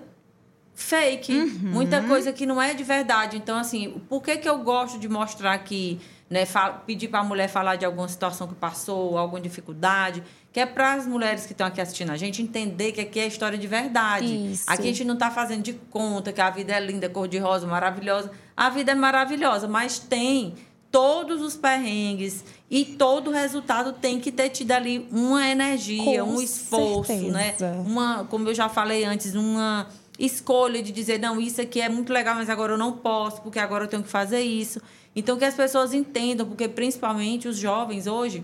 fake, 0.75 1.33
uhum. 1.33 1.71
muita 1.71 2.03
coisa 2.03 2.31
que 2.31 2.45
não 2.45 2.61
é 2.61 2.73
de 2.73 2.83
verdade. 2.83 3.35
Então, 3.35 3.57
assim, 3.57 4.01
por 4.07 4.21
que, 4.21 4.37
que 4.37 4.47
eu 4.47 4.59
gosto 4.59 4.99
de 4.99 5.09
mostrar 5.09 5.57
que 5.59 5.99
né? 6.31 6.45
pedir 6.85 7.09
para 7.09 7.19
a 7.19 7.23
mulher 7.23 7.49
falar 7.49 7.75
de 7.75 7.85
alguma 7.85 8.07
situação 8.07 8.47
que 8.47 8.55
passou, 8.55 9.17
alguma 9.17 9.41
dificuldade, 9.41 10.23
que 10.53 10.61
é 10.61 10.65
para 10.65 10.93
as 10.93 11.05
mulheres 11.05 11.45
que 11.45 11.51
estão 11.51 11.67
aqui 11.67 11.81
assistindo 11.81 12.09
a 12.09 12.15
gente 12.15 12.41
entender 12.41 12.93
que 12.93 13.01
aqui 13.01 13.19
é 13.19 13.27
história 13.27 13.57
de 13.57 13.67
verdade. 13.67 14.53
Isso. 14.53 14.63
Aqui 14.65 14.83
a 14.83 14.85
gente 14.85 15.03
não 15.03 15.15
está 15.15 15.29
fazendo 15.29 15.61
de 15.61 15.73
conta 15.73 16.31
que 16.31 16.39
a 16.39 16.49
vida 16.49 16.73
é 16.73 16.79
linda, 16.79 17.09
cor-de-rosa, 17.09 17.67
maravilhosa. 17.67 18.31
A 18.55 18.69
vida 18.69 18.93
é 18.93 18.95
maravilhosa, 18.95 19.67
mas 19.67 19.99
tem 19.99 20.55
todos 20.91 21.41
os 21.41 21.55
perrengues 21.55 22.43
e 22.69 22.83
todo 22.83 23.29
o 23.29 23.33
resultado 23.33 23.93
tem 23.93 24.19
que 24.19 24.31
ter 24.31 24.49
tido 24.49 24.71
ali 24.71 25.07
uma 25.11 25.47
energia, 25.47 26.23
Com 26.23 26.33
um 26.33 26.41
esforço, 26.41 27.11
né? 27.13 27.53
certeza. 27.57 27.81
Uma, 27.85 28.25
como 28.25 28.49
eu 28.49 28.53
já 28.53 28.67
falei 28.67 29.03
antes, 29.05 29.33
uma 29.33 29.87
escolha 30.19 30.83
de 30.83 30.91
dizer, 30.91 31.19
não, 31.19 31.39
isso 31.39 31.61
aqui 31.61 31.79
é 31.81 31.89
muito 31.89 32.11
legal, 32.11 32.35
mas 32.35 32.49
agora 32.49 32.73
eu 32.73 32.77
não 32.77 32.91
posso, 32.93 33.41
porque 33.41 33.57
agora 33.57 33.85
eu 33.85 33.87
tenho 33.87 34.03
que 34.03 34.09
fazer 34.09 34.41
isso. 34.41 34.81
Então 35.15 35.37
que 35.37 35.45
as 35.45 35.55
pessoas 35.55 35.93
entendam, 35.93 36.45
porque 36.45 36.67
principalmente 36.67 37.47
os 37.47 37.57
jovens 37.57 38.05
hoje, 38.07 38.43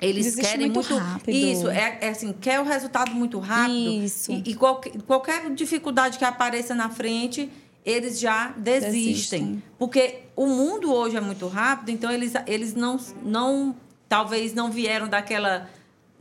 eles 0.00 0.24
Desiste 0.26 0.46
querem 0.50 0.70
muito 0.70 0.88
muito, 0.90 0.96
rápido. 1.04 1.34
isso, 1.36 1.68
é, 1.68 1.98
é 2.00 2.08
assim, 2.08 2.32
quer 2.32 2.58
o 2.60 2.64
resultado 2.64 3.12
muito 3.12 3.38
rápido. 3.38 4.04
Isso. 4.04 4.32
E, 4.32 4.50
e 4.50 4.54
qualquer, 4.54 4.92
qualquer 5.02 5.50
dificuldade 5.54 6.18
que 6.18 6.24
apareça 6.24 6.74
na 6.74 6.88
frente, 6.88 7.50
eles 7.84 8.18
já 8.20 8.48
desistem. 8.56 8.90
Desistem. 9.12 9.62
Porque 9.78 10.20
o 10.36 10.46
mundo 10.46 10.92
hoje 10.92 11.16
é 11.16 11.20
muito 11.20 11.46
rápido, 11.48 11.90
então 11.90 12.10
eles, 12.10 12.32
eles 12.46 12.74
não, 12.74 12.98
não 13.22 13.74
talvez 14.08 14.52
não 14.54 14.70
vieram 14.70 15.08
daquela 15.08 15.68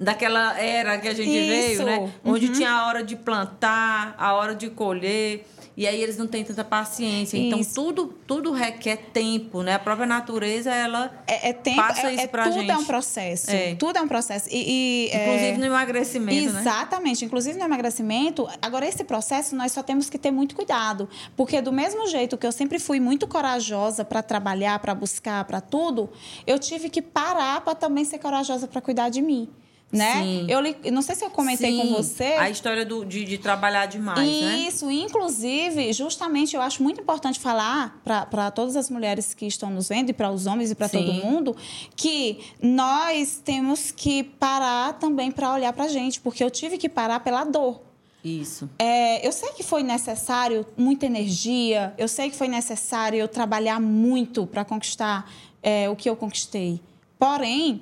daquela 0.02 0.58
era 0.58 0.98
que 0.98 1.10
a 1.10 1.14
gente 1.14 1.30
Isso. 1.30 1.84
veio, 1.84 1.86
né? 1.86 2.14
Onde 2.24 2.46
Uhum. 2.48 2.54
tinha 2.54 2.72
a 2.72 2.88
hora 2.88 3.04
de 3.04 3.18
plantar, 3.18 4.16
a 4.18 4.34
hora 4.34 4.56
de 4.56 4.70
colher. 4.70 5.46
E 5.80 5.88
aí 5.88 6.04
eles 6.04 6.18
não 6.18 6.28
têm 6.28 6.44
tanta 6.44 6.62
paciência. 6.62 7.38
Então 7.38 7.58
Isso. 7.58 7.74
tudo 7.74 8.08
tudo 8.28 8.52
requer 8.52 8.98
tempo, 9.14 9.62
né? 9.64 9.76
A 9.76 9.80
própria 9.80 10.06
natureza 10.06 10.70
ela 10.76 11.24
É, 11.26 11.52
é 11.52 11.54
tempo, 11.54 11.78
Passa 11.78 12.08
é, 12.10 12.16
isso 12.16 12.24
é- 12.24 12.28
pra 12.28 12.44
tudo 12.44 12.60
gente. 12.60 12.70
é 12.70 12.78
um 12.78 12.84
processo. 12.84 13.50
É. 13.50 13.76
Tudo 13.76 13.98
é 13.98 14.02
um 14.02 14.08
processo. 14.10 14.50
E, 14.52 15.08
e, 15.08 15.10
é, 15.10 15.24
inclusive 15.24 15.58
no 15.58 15.66
emagrecimento, 15.68 16.52
né? 16.52 16.60
Exatamente. 16.60 17.24
Inclusive 17.24 17.58
no 17.58 17.64
emagrecimento. 17.64 18.46
Agora, 18.62 18.86
esse 18.86 19.06
processo, 19.06 19.56
nós 19.56 19.72
só 19.72 19.82
temos 19.82 20.10
que 20.10 20.18
ter 20.18 20.32
muito 20.32 20.54
cuidado. 20.54 21.08
Porque, 21.38 21.62
do 21.62 21.72
mesmo 21.72 22.06
jeito 22.08 22.38
que 22.38 22.46
eu 22.46 22.52
sempre 22.52 22.78
fui 22.78 23.00
muito 23.00 23.26
corajosa 23.26 24.04
para 24.04 24.22
trabalhar, 24.22 24.80
para 24.80 24.94
buscar, 24.94 25.46
para 25.46 25.62
tudo, 25.62 26.10
eu 26.46 26.60
tive 26.60 26.90
que 26.90 27.02
parar 27.02 27.62
para 27.62 27.74
também 27.74 28.04
ser 28.04 28.20
corajosa 28.20 28.68
para 28.68 28.82
cuidar 28.82 29.08
de 29.08 29.22
mim. 29.22 29.48
Né? 29.92 30.22
Sim. 30.22 30.46
Eu 30.48 30.62
li- 30.62 30.78
não 30.92 31.02
sei 31.02 31.16
se 31.16 31.26
eu 31.26 31.32
comentei 31.32 31.72
Sim, 31.72 31.80
com 31.80 31.94
você. 31.96 32.36
A 32.38 32.48
história 32.48 32.86
do, 32.86 33.04
de, 33.04 33.24
de 33.24 33.40
trabalhar 33.40 33.88
demais, 33.88 34.20
né? 34.20 34.58
Isso, 34.60 34.90
inclusive, 34.92 35.92
justamente 35.94 36.56
eu 36.56 36.62
acho 36.62 36.84
muito 36.84 37.02
importante 37.02 37.40
falar 37.40 38.00
para 38.04 38.52
todas 38.52 38.76
as 38.76 38.88
mulheres 38.90 39.34
que 39.34 39.48
estão 39.48 39.72
nos 39.72 39.90
vendo, 39.90 40.12
e 40.12 40.14
para 40.14 40.30
os 40.30 40.46
homens 40.46 40.70
e 40.70 40.76
para 40.76 40.88
todo 40.88 41.12
mundo, 41.12 41.56
que 41.96 42.40
nós 42.62 43.42
temos 43.44 43.90
que 43.90 44.24
parar 44.24 44.94
também 44.94 45.32
para 45.32 45.52
olhar 45.54 45.74
para 45.74 45.86
a 45.86 45.90
gente, 45.90 46.22
porque 46.22 46.44
eu 46.44 46.52
tive 46.52 46.78
que 46.78 46.88
parar 46.88 47.22
pela 47.22 47.44
dor. 47.44 47.82
Isso. 48.24 48.70
É, 48.78 49.26
eu 49.26 49.32
sei 49.32 49.54
que 49.54 49.64
foi 49.64 49.82
necessário 49.82 50.66
muita 50.78 51.06
energia, 51.08 51.94
eu 51.98 52.08
sei 52.08 52.30
que 52.30 52.36
foi 52.36 52.48
necessário 52.48 53.18
eu 53.18 53.28
trabalhar 53.28 53.80
muito 53.80 54.46
para 54.46 54.64
conquistar 54.64 55.32
é, 55.64 55.90
o 55.90 55.96
que 55.96 56.08
eu 56.10 56.16
conquistei. 56.16 56.80
Porém, 57.18 57.82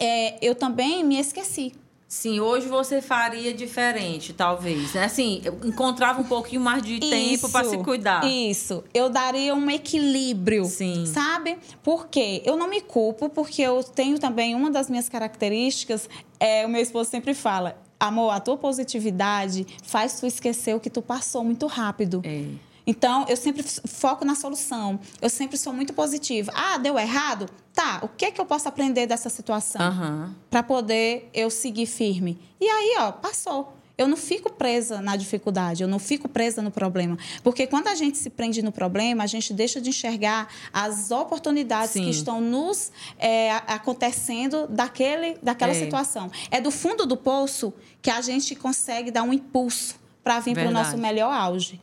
é, 0.00 0.38
eu 0.40 0.54
também 0.54 1.04
me 1.04 1.20
esqueci. 1.20 1.72
Sim, 2.08 2.40
hoje 2.40 2.66
você 2.66 3.00
faria 3.00 3.54
diferente, 3.54 4.32
talvez. 4.32 4.94
Né? 4.94 5.04
Assim, 5.04 5.40
eu 5.44 5.60
encontrava 5.64 6.20
um 6.20 6.24
pouquinho 6.24 6.60
mais 6.60 6.82
de 6.82 6.98
tempo 6.98 7.48
para 7.50 7.68
se 7.68 7.78
cuidar. 7.78 8.28
Isso. 8.28 8.82
Eu 8.92 9.08
daria 9.08 9.54
um 9.54 9.70
equilíbrio. 9.70 10.64
Sim. 10.64 11.06
Sabe? 11.06 11.56
Por 11.84 12.08
quê? 12.08 12.42
Eu 12.44 12.56
não 12.56 12.68
me 12.68 12.80
culpo, 12.80 13.28
porque 13.28 13.62
eu 13.62 13.84
tenho 13.84 14.18
também 14.18 14.56
uma 14.56 14.72
das 14.72 14.90
minhas 14.90 15.08
características. 15.08 16.08
É, 16.40 16.66
o 16.66 16.68
meu 16.68 16.82
esposo 16.82 17.08
sempre 17.08 17.32
fala: 17.32 17.80
amor, 18.00 18.30
a 18.30 18.40
tua 18.40 18.56
positividade 18.56 19.64
faz 19.84 20.18
tu 20.18 20.26
esquecer 20.26 20.74
o 20.74 20.80
que 20.80 20.90
tu 20.90 21.00
passou 21.00 21.44
muito 21.44 21.68
rápido. 21.68 22.22
É. 22.24 22.69
Então, 22.86 23.24
eu 23.28 23.36
sempre 23.36 23.62
foco 23.62 24.24
na 24.24 24.34
solução. 24.34 24.98
Eu 25.20 25.28
sempre 25.30 25.56
sou 25.58 25.72
muito 25.72 25.92
positiva. 25.92 26.52
Ah, 26.54 26.78
deu 26.78 26.98
errado? 26.98 27.46
Tá, 27.72 28.00
o 28.02 28.08
que 28.08 28.24
é 28.24 28.30
que 28.30 28.40
eu 28.40 28.46
posso 28.46 28.68
aprender 28.68 29.06
dessa 29.06 29.28
situação? 29.30 29.80
Aham. 29.80 30.34
para 30.50 30.62
poder 30.62 31.30
eu 31.32 31.50
seguir 31.50 31.86
firme. 31.86 32.38
E 32.60 32.66
aí, 32.66 32.96
ó, 33.00 33.12
passou. 33.12 33.76
Eu 33.96 34.08
não 34.08 34.16
fico 34.16 34.50
presa 34.50 35.02
na 35.02 35.14
dificuldade, 35.14 35.82
eu 35.82 35.88
não 35.88 35.98
fico 35.98 36.26
presa 36.26 36.62
no 36.62 36.70
problema. 36.70 37.18
Porque 37.42 37.66
quando 37.66 37.88
a 37.88 37.94
gente 37.94 38.16
se 38.16 38.30
prende 38.30 38.62
no 38.62 38.72
problema, 38.72 39.22
a 39.22 39.26
gente 39.26 39.52
deixa 39.52 39.78
de 39.78 39.90
enxergar 39.90 40.48
as 40.72 41.10
oportunidades 41.10 41.90
Sim. 41.92 42.04
que 42.04 42.10
estão 42.10 42.40
nos 42.40 42.90
é, 43.18 43.52
acontecendo 43.66 44.66
daquele, 44.68 45.36
daquela 45.42 45.72
É. 45.72 45.74
situação. 45.74 46.30
É 46.50 46.60
do 46.62 46.70
fundo 46.70 47.04
do 47.04 47.14
poço 47.16 47.74
que 48.00 48.08
a 48.10 48.22
gente 48.22 48.54
consegue 48.54 49.10
dar 49.10 49.22
um 49.22 49.34
impulso 49.34 49.96
para 50.24 50.40
vir 50.40 50.54
para 50.54 50.68
o 50.68 50.70
nosso 50.72 50.96
melhor 50.96 51.30
auge. 51.32 51.78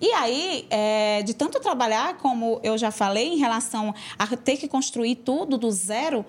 E 0.00 0.10
aí, 0.12 0.66
é, 0.70 1.22
de 1.22 1.34
tanto 1.34 1.60
trabalhar, 1.60 2.16
como 2.18 2.60
eu 2.62 2.76
já 2.78 2.90
falei, 2.90 3.34
em 3.34 3.36
relação 3.38 3.94
a 4.18 4.26
ter 4.36 4.56
que 4.56 4.68
construir 4.68 5.16
tudo 5.16 5.56
do 5.58 5.70
zero, 5.70 6.24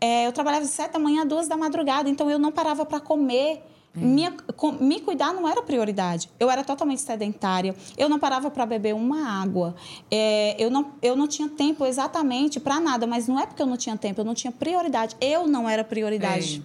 é, 0.00 0.26
eu 0.26 0.32
trabalhava 0.32 0.64
de 0.64 0.70
sete 0.70 0.92
da 0.92 0.98
manhã 0.98 1.22
a 1.22 1.24
duas 1.24 1.46
da 1.48 1.56
madrugada, 1.56 2.08
então 2.10 2.30
eu 2.30 2.38
não 2.38 2.50
parava 2.52 2.84
para 2.84 3.00
comer. 3.00 3.62
Minha- 3.94 4.32
com- 4.56 4.72
me 4.72 5.00
cuidar 5.00 5.34
não 5.34 5.46
era 5.46 5.60
prioridade. 5.60 6.30
Eu 6.40 6.50
era 6.50 6.64
totalmente 6.64 7.02
sedentária. 7.02 7.76
Eu 7.98 8.08
não 8.08 8.18
parava 8.18 8.50
para 8.50 8.64
beber 8.64 8.94
uma 8.94 9.42
água. 9.42 9.74
É, 10.10 10.56
eu, 10.58 10.70
não, 10.70 10.92
eu 11.02 11.14
não 11.14 11.28
tinha 11.28 11.46
tempo 11.46 11.84
exatamente 11.84 12.58
para 12.58 12.80
nada, 12.80 13.06
mas 13.06 13.28
não 13.28 13.38
é 13.38 13.44
porque 13.44 13.60
eu 13.60 13.66
não 13.66 13.76
tinha 13.76 13.94
tempo, 13.94 14.18
eu 14.22 14.24
não 14.24 14.32
tinha 14.32 14.50
prioridade. 14.50 15.14
Eu 15.20 15.46
não 15.46 15.68
era 15.68 15.84
prioridade. 15.84 16.62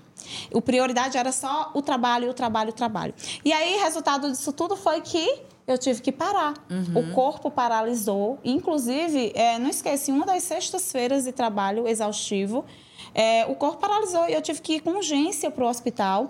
O 0.53 0.61
prioridade 0.61 1.17
era 1.17 1.31
só 1.31 1.71
o 1.73 1.81
trabalho, 1.81 2.29
o 2.29 2.33
trabalho, 2.33 2.69
o 2.69 2.73
trabalho. 2.73 3.13
E 3.43 3.51
aí, 3.51 3.77
resultado 3.77 4.29
disso 4.29 4.51
tudo 4.51 4.75
foi 4.75 5.01
que 5.01 5.41
eu 5.67 5.77
tive 5.77 6.01
que 6.01 6.11
parar. 6.11 6.53
O 6.95 7.13
corpo 7.13 7.51
paralisou. 7.51 8.39
Inclusive, 8.43 9.33
é, 9.35 9.59
não 9.59 9.69
esqueci, 9.69 10.11
uma 10.11 10.25
das 10.25 10.43
sextas-feiras 10.43 11.25
de 11.25 11.33
trabalho 11.33 11.87
exaustivo, 11.87 12.65
é, 13.13 13.45
o 13.47 13.55
corpo 13.55 13.77
paralisou 13.77 14.27
e 14.29 14.33
eu 14.33 14.41
tive 14.41 14.61
que 14.61 14.75
ir 14.75 14.79
com 14.79 14.91
urgência 14.91 15.51
para 15.51 15.65
o 15.65 15.67
hospital. 15.67 16.27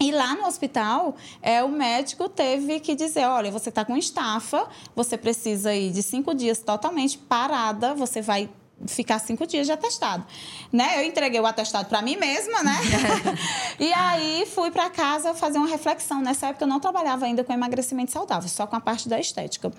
E 0.00 0.12
lá 0.12 0.34
no 0.36 0.46
hospital, 0.46 1.16
é, 1.42 1.64
o 1.64 1.68
médico 1.68 2.28
teve 2.28 2.78
que 2.78 2.94
dizer: 2.94 3.26
olha, 3.26 3.50
você 3.50 3.68
está 3.68 3.84
com 3.84 3.96
estafa, 3.96 4.68
você 4.94 5.16
precisa 5.16 5.74
ir 5.74 5.90
de 5.90 6.02
cinco 6.02 6.34
dias 6.34 6.60
totalmente 6.60 7.18
parada, 7.18 7.94
você 7.94 8.20
vai 8.20 8.48
ficar 8.86 9.18
cinco 9.18 9.46
dias 9.46 9.66
de 9.66 9.72
atestado. 9.72 10.24
Né? 10.72 11.00
Eu 11.00 11.04
entreguei 11.04 11.40
o 11.40 11.46
atestado 11.46 11.88
para 11.88 12.00
mim 12.02 12.16
mesma, 12.16 12.62
né? 12.62 12.76
e 13.78 13.92
aí 13.92 14.46
fui 14.46 14.70
para 14.70 14.88
casa 14.90 15.34
fazer 15.34 15.58
uma 15.58 15.68
reflexão. 15.68 16.20
Nessa 16.20 16.48
época 16.48 16.64
eu 16.64 16.68
não 16.68 16.80
trabalhava 16.80 17.26
ainda 17.26 17.42
com 17.42 17.52
emagrecimento 17.52 18.12
saudável, 18.12 18.48
só 18.48 18.66
com 18.66 18.76
a 18.76 18.80
parte 18.80 19.08
da 19.08 19.18
estética. 19.18 19.72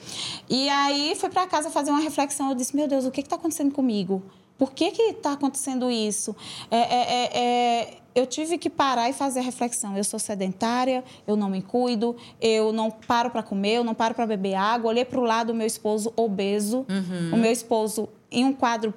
E 0.50 0.68
aí 0.70 1.16
fui 1.16 1.30
para 1.30 1.48
casa 1.48 1.70
fazer 1.70 1.92
uma 1.92 2.02
reflexão. 2.02 2.50
Eu 2.50 2.56
disse: 2.56 2.76
meu 2.76 2.88
Deus, 2.88 3.06
o 3.06 3.12
que 3.12 3.22
está 3.22 3.36
acontecendo 3.36 3.72
comigo? 3.72 4.24
Por 4.58 4.74
que 4.74 4.86
está 4.86 5.32
acontecendo 5.32 5.90
isso? 5.90 6.36
É, 6.70 6.78
é, 6.78 7.14
é, 7.14 7.38
é, 7.38 7.98
eu 8.14 8.28
tive 8.28 8.58
que 8.58 8.70
parar 8.70 9.10
e 9.10 9.14
fazer 9.14 9.40
a 9.40 9.42
reflexão. 9.42 9.96
Eu 9.96 10.04
sou 10.04 10.20
sedentária, 10.20 11.02
eu 11.26 11.38
não 11.38 11.50
me 11.50 11.62
cuido, 11.62 12.14
eu 12.42 12.74
não 12.74 12.92
paro 12.92 13.30
para 13.30 13.42
comer, 13.42 13.76
eu 13.76 13.86
não 13.86 13.96
paro 13.96 14.14
para 14.14 14.28
beber 14.28 14.56
água. 14.56 14.90
Olhei 14.90 15.06
para 15.06 15.18
o 15.18 15.24
lado 15.24 15.48
do 15.48 15.54
meu 15.54 15.66
esposo 15.66 16.12
obeso, 16.18 16.86
o 17.32 17.38
meu 17.38 17.52
esposo 17.54 18.10
em 18.32 18.46
um 18.46 18.54
quadro 18.54 18.94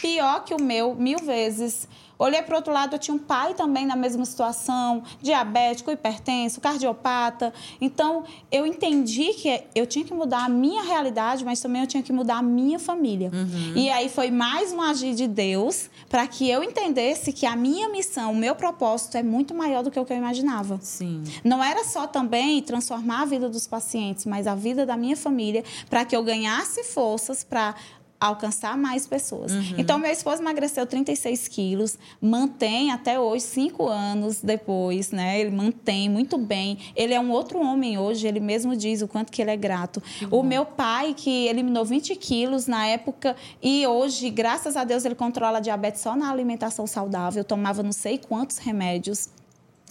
pior 0.00 0.44
que 0.44 0.54
o 0.54 0.62
meu, 0.62 0.94
mil 0.94 1.18
vezes. 1.18 1.88
Olhei 2.18 2.42
para 2.42 2.54
o 2.54 2.56
outro 2.56 2.72
lado, 2.72 2.96
eu 2.96 2.98
tinha 2.98 3.14
um 3.14 3.18
pai 3.18 3.54
também 3.54 3.86
na 3.86 3.94
mesma 3.94 4.24
situação, 4.24 5.04
diabético, 5.22 5.88
hipertenso, 5.88 6.60
cardiopata. 6.60 7.54
Então, 7.80 8.24
eu 8.50 8.66
entendi 8.66 9.34
que 9.34 9.62
eu 9.72 9.86
tinha 9.86 10.04
que 10.04 10.12
mudar 10.12 10.44
a 10.44 10.48
minha 10.48 10.82
realidade, 10.82 11.44
mas 11.44 11.60
também 11.60 11.82
eu 11.82 11.86
tinha 11.86 12.02
que 12.02 12.12
mudar 12.12 12.38
a 12.38 12.42
minha 12.42 12.76
família. 12.80 13.30
E 13.76 13.88
aí 13.88 14.08
foi 14.08 14.32
mais 14.32 14.72
um 14.72 14.82
agir 14.82 15.14
de 15.14 15.28
Deus 15.28 15.88
para 16.08 16.26
que 16.26 16.50
eu 16.50 16.64
entendesse 16.64 17.32
que 17.32 17.46
a 17.46 17.54
minha 17.54 17.88
missão, 17.88 18.32
o 18.32 18.36
meu 18.36 18.56
propósito 18.56 19.16
é 19.16 19.22
muito 19.22 19.54
maior 19.54 19.84
do 19.84 19.90
que 19.90 20.00
o 20.00 20.04
que 20.04 20.12
eu 20.12 20.16
imaginava. 20.16 20.80
Sim. 20.82 21.22
Não 21.44 21.62
era 21.62 21.84
só 21.84 22.08
também 22.08 22.60
transformar 22.62 23.22
a 23.22 23.26
vida 23.26 23.48
dos 23.48 23.64
pacientes, 23.68 24.26
mas 24.26 24.48
a 24.48 24.56
vida 24.56 24.84
da 24.84 24.96
minha 24.96 25.16
família, 25.16 25.62
para 25.88 26.04
que 26.04 26.16
eu 26.16 26.24
ganhasse 26.24 26.82
forças 26.82 27.44
para 27.44 27.76
alcançar 28.20 28.76
mais 28.76 29.06
pessoas. 29.06 29.52
Então, 29.76 29.98
meu 29.98 30.10
esposo 30.10 30.42
emagreceu 30.42 30.86
36 30.86 31.48
quilos, 31.48 31.98
mantém 32.20 32.90
até 32.90 33.18
hoje, 33.18 33.44
cinco 33.44 33.86
anos 33.86 34.40
depois, 34.42 35.10
né? 35.10 35.40
Ele 35.40 35.50
mantém 35.50 36.08
muito 36.08 36.36
bem. 36.36 36.78
Ele 36.96 37.14
é 37.14 37.20
um 37.20 37.30
outro 37.30 37.60
homem 37.60 37.98
hoje, 37.98 38.26
ele 38.26 38.40
mesmo 38.40 38.76
diz 38.76 39.02
o 39.02 39.08
quanto 39.08 39.30
que 39.30 39.40
ele 39.40 39.50
é 39.50 39.56
grato. 39.56 40.02
O 40.30 40.42
meu 40.42 40.64
pai, 40.64 41.14
que 41.14 41.46
eliminou 41.46 41.84
20 41.84 42.16
quilos 42.16 42.66
na 42.66 42.86
época, 42.86 43.36
e 43.62 43.86
hoje, 43.86 44.30
graças 44.30 44.76
a 44.76 44.84
Deus, 44.84 45.04
ele 45.04 45.14
controla 45.14 45.58
a 45.58 45.60
diabetes 45.60 46.00
só 46.00 46.16
na 46.16 46.30
alimentação 46.30 46.86
saudável, 46.86 47.44
tomava 47.44 47.82
não 47.82 47.92
sei 47.92 48.18
quantos 48.18 48.58
remédios. 48.58 49.28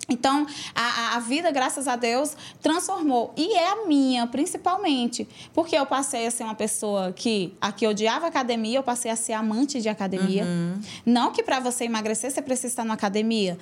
Então, 0.10 0.48
a, 0.74 1.18
a, 1.18 1.20
vida, 1.20 1.52
graças 1.52 1.88
a 1.88 1.98
Deus, 1.98 2.36
transformou. 2.62 3.34
E 3.36 3.54
é 3.54 3.72
a 3.72 3.86
minha, 3.86 4.26
principalmente. 4.26 5.28
Porque 5.54 5.76
eu 5.76 5.86
passei 5.86 6.26
a 6.26 6.32
ser 6.32 6.44
uma 6.44 6.56
pessoa 6.56 7.12
que, 7.12 7.54
a 7.60 7.74
que 7.74 7.86
odiava 7.86 8.26
academia, 8.28 8.80
eu 8.80 8.84
passei 8.84 9.12
a 9.12 9.18
ser 9.18 9.34
amante 9.34 9.82
de 9.82 9.90
academia. 9.90 10.46
Uhum. 10.46 10.80
Não 11.06 11.32
que 11.32 11.44
para 11.44 11.60
você 11.60 11.84
emagrecer 11.84 12.32
você 12.32 12.42
precisa 12.42 12.68
estar 12.68 12.86
na 12.86 12.94
academia. 12.94 13.58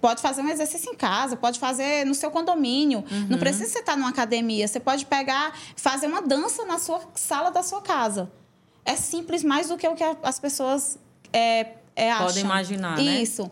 Pode 0.00 0.20
fazer 0.20 0.42
um 0.42 0.48
exercício 0.48 0.92
em 0.92 0.94
casa, 0.94 1.36
pode 1.36 1.58
fazer 1.58 2.04
no 2.04 2.14
seu 2.14 2.30
condomínio. 2.30 3.02
Uhum. 3.10 3.26
Não 3.30 3.38
precisa 3.38 3.70
você 3.70 3.78
estar 3.78 3.96
numa 3.96 4.10
academia. 4.10 4.68
Você 4.68 4.78
pode 4.78 5.06
pegar, 5.06 5.56
fazer 5.74 6.06
uma 6.06 6.20
dança 6.20 6.66
na 6.66 6.78
sua 6.78 7.00
sala 7.14 7.50
da 7.50 7.62
sua 7.62 7.80
casa. 7.80 8.30
É 8.84 8.94
simples 8.96 9.42
mais 9.42 9.68
do 9.68 9.78
que 9.78 9.88
o 9.88 9.94
que 9.94 10.04
as 10.22 10.38
pessoas 10.38 10.98
é, 11.32 11.68
é, 11.96 12.12
acham. 12.12 12.26
Podem 12.26 12.44
imaginar, 12.44 12.98
Isso. 12.98 13.04
né? 13.04 13.22
Isso. 13.22 13.50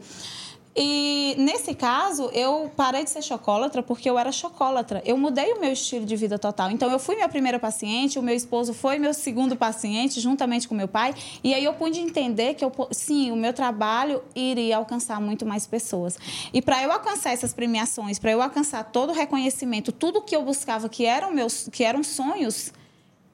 E 0.75 1.35
nesse 1.37 1.75
caso, 1.75 2.31
eu 2.33 2.71
parei 2.77 3.03
de 3.03 3.11
ser 3.11 3.23
chocólatra 3.23 3.83
porque 3.83 4.09
eu 4.09 4.19
era 4.19 4.31
chocólatra. 4.31 5.03
Eu 5.05 5.17
mudei 5.17 5.53
o 5.53 5.61
meu 5.61 5.73
estilo 5.73 6.07
de 6.07 6.15
vida 6.15 6.39
total. 6.39 6.71
Então, 6.71 6.91
eu 6.91 6.99
fui 6.99 7.17
minha 7.17 7.29
primeira 7.29 7.59
paciente, 7.59 8.19
o 8.19 8.23
meu 8.23 8.35
esposo 8.35 8.73
foi 8.73 8.99
meu 8.99 9.13
segundo 9.13 9.57
paciente, 9.57 10.21
juntamente 10.21 10.69
com 10.69 10.75
meu 10.75 10.87
pai. 10.87 11.13
E 11.43 11.53
aí 11.55 11.65
eu 11.65 11.75
pude 11.75 11.99
entender 11.99 12.55
que, 12.55 12.65
eu, 12.65 12.73
sim, 12.93 13.33
o 13.33 13.37
meu 13.37 13.53
trabalho 13.53 14.23
iria 14.35 14.77
alcançar 14.77 15.21
muito 15.21 15.45
mais 15.45 15.67
pessoas. 15.67 16.17
E 16.53 16.63
para 16.63 16.83
eu 16.83 16.93
alcançar 16.93 17.33
essas 17.33 17.53
premiações, 17.53 18.19
para 18.19 18.31
eu 18.31 18.41
alcançar 18.41 18.85
todo 18.85 19.11
o 19.11 19.13
reconhecimento, 19.13 19.91
tudo 19.91 20.23
que 20.23 20.37
eu 20.37 20.45
buscava 20.45 20.89
que 20.89 21.05
eram 21.05 21.33
meus, 21.33 21.69
que 21.71 21.83
eram 21.83 22.05
sonhos, 22.05 22.73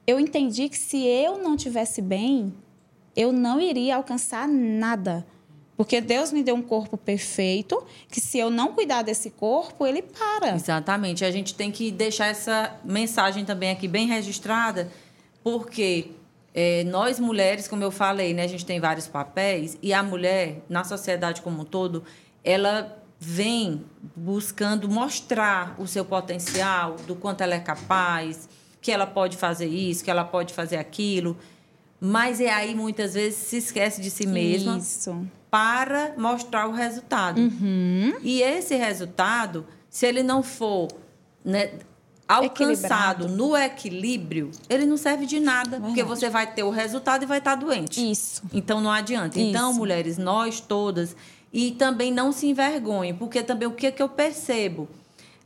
eu 0.07 0.19
entendi 0.19 0.69
que 0.71 0.79
se 0.79 1.05
eu 1.05 1.39
não 1.39 1.57
tivesse 1.57 2.01
bem, 2.01 2.55
eu 3.15 3.31
não 3.31 3.61
iria 3.61 3.97
alcançar 3.97 4.49
nada. 4.49 5.27
Porque 5.77 6.01
Deus 6.01 6.33
me 6.33 6.43
deu 6.43 6.55
um 6.55 6.63
corpo 6.63 6.97
perfeito, 6.97 7.85
que 8.09 8.21
se 8.21 8.39
eu 8.39 8.49
não 8.49 8.73
cuidar 8.73 9.03
desse 9.03 9.31
corpo, 9.31 9.87
ele 9.87 10.01
para. 10.01 10.55
Exatamente. 10.55 11.25
A 11.25 11.31
gente 11.31 11.55
tem 11.55 11.71
que 11.71 11.91
deixar 11.91 12.27
essa 12.27 12.75
mensagem 12.83 13.45
também 13.45 13.71
aqui 13.71 13.87
bem 13.87 14.07
registrada, 14.07 14.91
porque 15.45 16.13
é, 16.55 16.83
nós 16.85 17.21
mulheres, 17.21 17.69
como 17.69 17.83
eu 17.85 17.91
falei, 17.91 18.33
né, 18.33 18.45
a 18.45 18.47
gente 18.47 18.65
tem 18.65 18.81
vários 18.81 19.07
papéis, 19.07 19.77
e 19.83 19.93
a 19.93 20.03
mulher, 20.03 20.63
na 20.69 20.83
sociedade 20.83 21.43
como 21.43 21.61
um 21.61 21.65
todo, 21.65 22.03
ela 22.43 23.03
vem 23.21 23.85
buscando 24.15 24.89
mostrar 24.89 25.75
o 25.79 25.87
seu 25.87 26.07
potencial, 26.07 26.97
do 27.07 27.15
quanto 27.15 27.43
ela 27.43 27.55
é 27.55 27.61
capaz, 27.61 28.49
que 28.81 28.91
ela 28.91 29.07
pode 29.07 29.37
fazer 29.37 29.67
isso, 29.67 30.03
que 30.03 30.11
ela 30.11 30.25
pode 30.25 30.55
fazer 30.55 30.77
aquilo. 30.77 31.37
Mas 32.01 32.41
é 32.41 32.51
aí 32.51 32.75
muitas 32.75 33.15
vezes 33.15 33.39
se 33.39 33.57
esquece 33.57 34.01
de 34.01 34.11
si 34.11 34.27
mesma. 34.27 34.79
Isso 34.79 35.27
para 35.57 36.13
mostrar 36.19 36.69
o 36.69 36.73
resultado. 36.73 37.41
Uhum. 37.41 38.13
E 38.23 38.43
esse 38.43 38.77
resultado, 38.77 39.67
se 39.89 40.07
ele 40.07 40.23
não 40.23 40.43
for 40.43 40.87
né, 41.43 41.71
alcançado 42.29 43.27
no 43.27 43.57
equilíbrio, 43.57 44.51
ele 44.69 44.85
não 44.85 44.99
serve 44.99 45.25
de 45.25 45.41
nada, 45.41 45.71
Verdade. 45.71 45.87
porque 45.87 46.03
você 46.03 46.29
vai 46.29 46.47
ter 46.47 46.63
o 46.63 46.69
resultado 46.69 47.23
e 47.23 47.27
vai 47.27 47.39
estar 47.39 47.55
doente. 47.55 48.11
Isso. 48.11 48.43
Então 48.53 48.83
não 48.83 48.91
adianta. 48.91 49.39
Isso. 49.39 49.49
Então, 49.49 49.73
mulheres, 49.73 50.19
nós 50.19 50.61
todas, 50.61 51.17
e 51.51 51.71
também 51.71 52.13
não 52.13 52.33
se 52.33 52.47
envergonhem, 52.47 53.15
porque 53.15 53.43
também 53.43 53.67
o 53.67 53.73
que, 53.73 53.87
é 53.87 53.91
que 53.91 54.03
eu 54.03 54.11
percebo? 54.11 54.87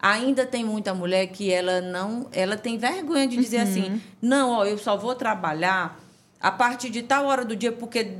Ainda 0.00 0.44
tem 0.44 0.64
muita 0.64 0.92
mulher 0.92 1.28
que 1.28 1.52
ela 1.52 1.80
não, 1.80 2.26
ela 2.32 2.56
tem 2.56 2.76
vergonha 2.78 3.28
de 3.28 3.36
dizer 3.36 3.58
uhum. 3.58 3.62
assim: 3.62 4.02
"Não, 4.20 4.50
ó, 4.50 4.64
eu 4.64 4.76
só 4.76 4.96
vou 4.96 5.14
trabalhar 5.14 6.00
a 6.40 6.50
partir 6.50 6.90
de 6.90 7.02
tal 7.02 7.26
hora 7.26 7.44
do 7.44 7.54
dia, 7.54 7.70
porque 7.70 8.16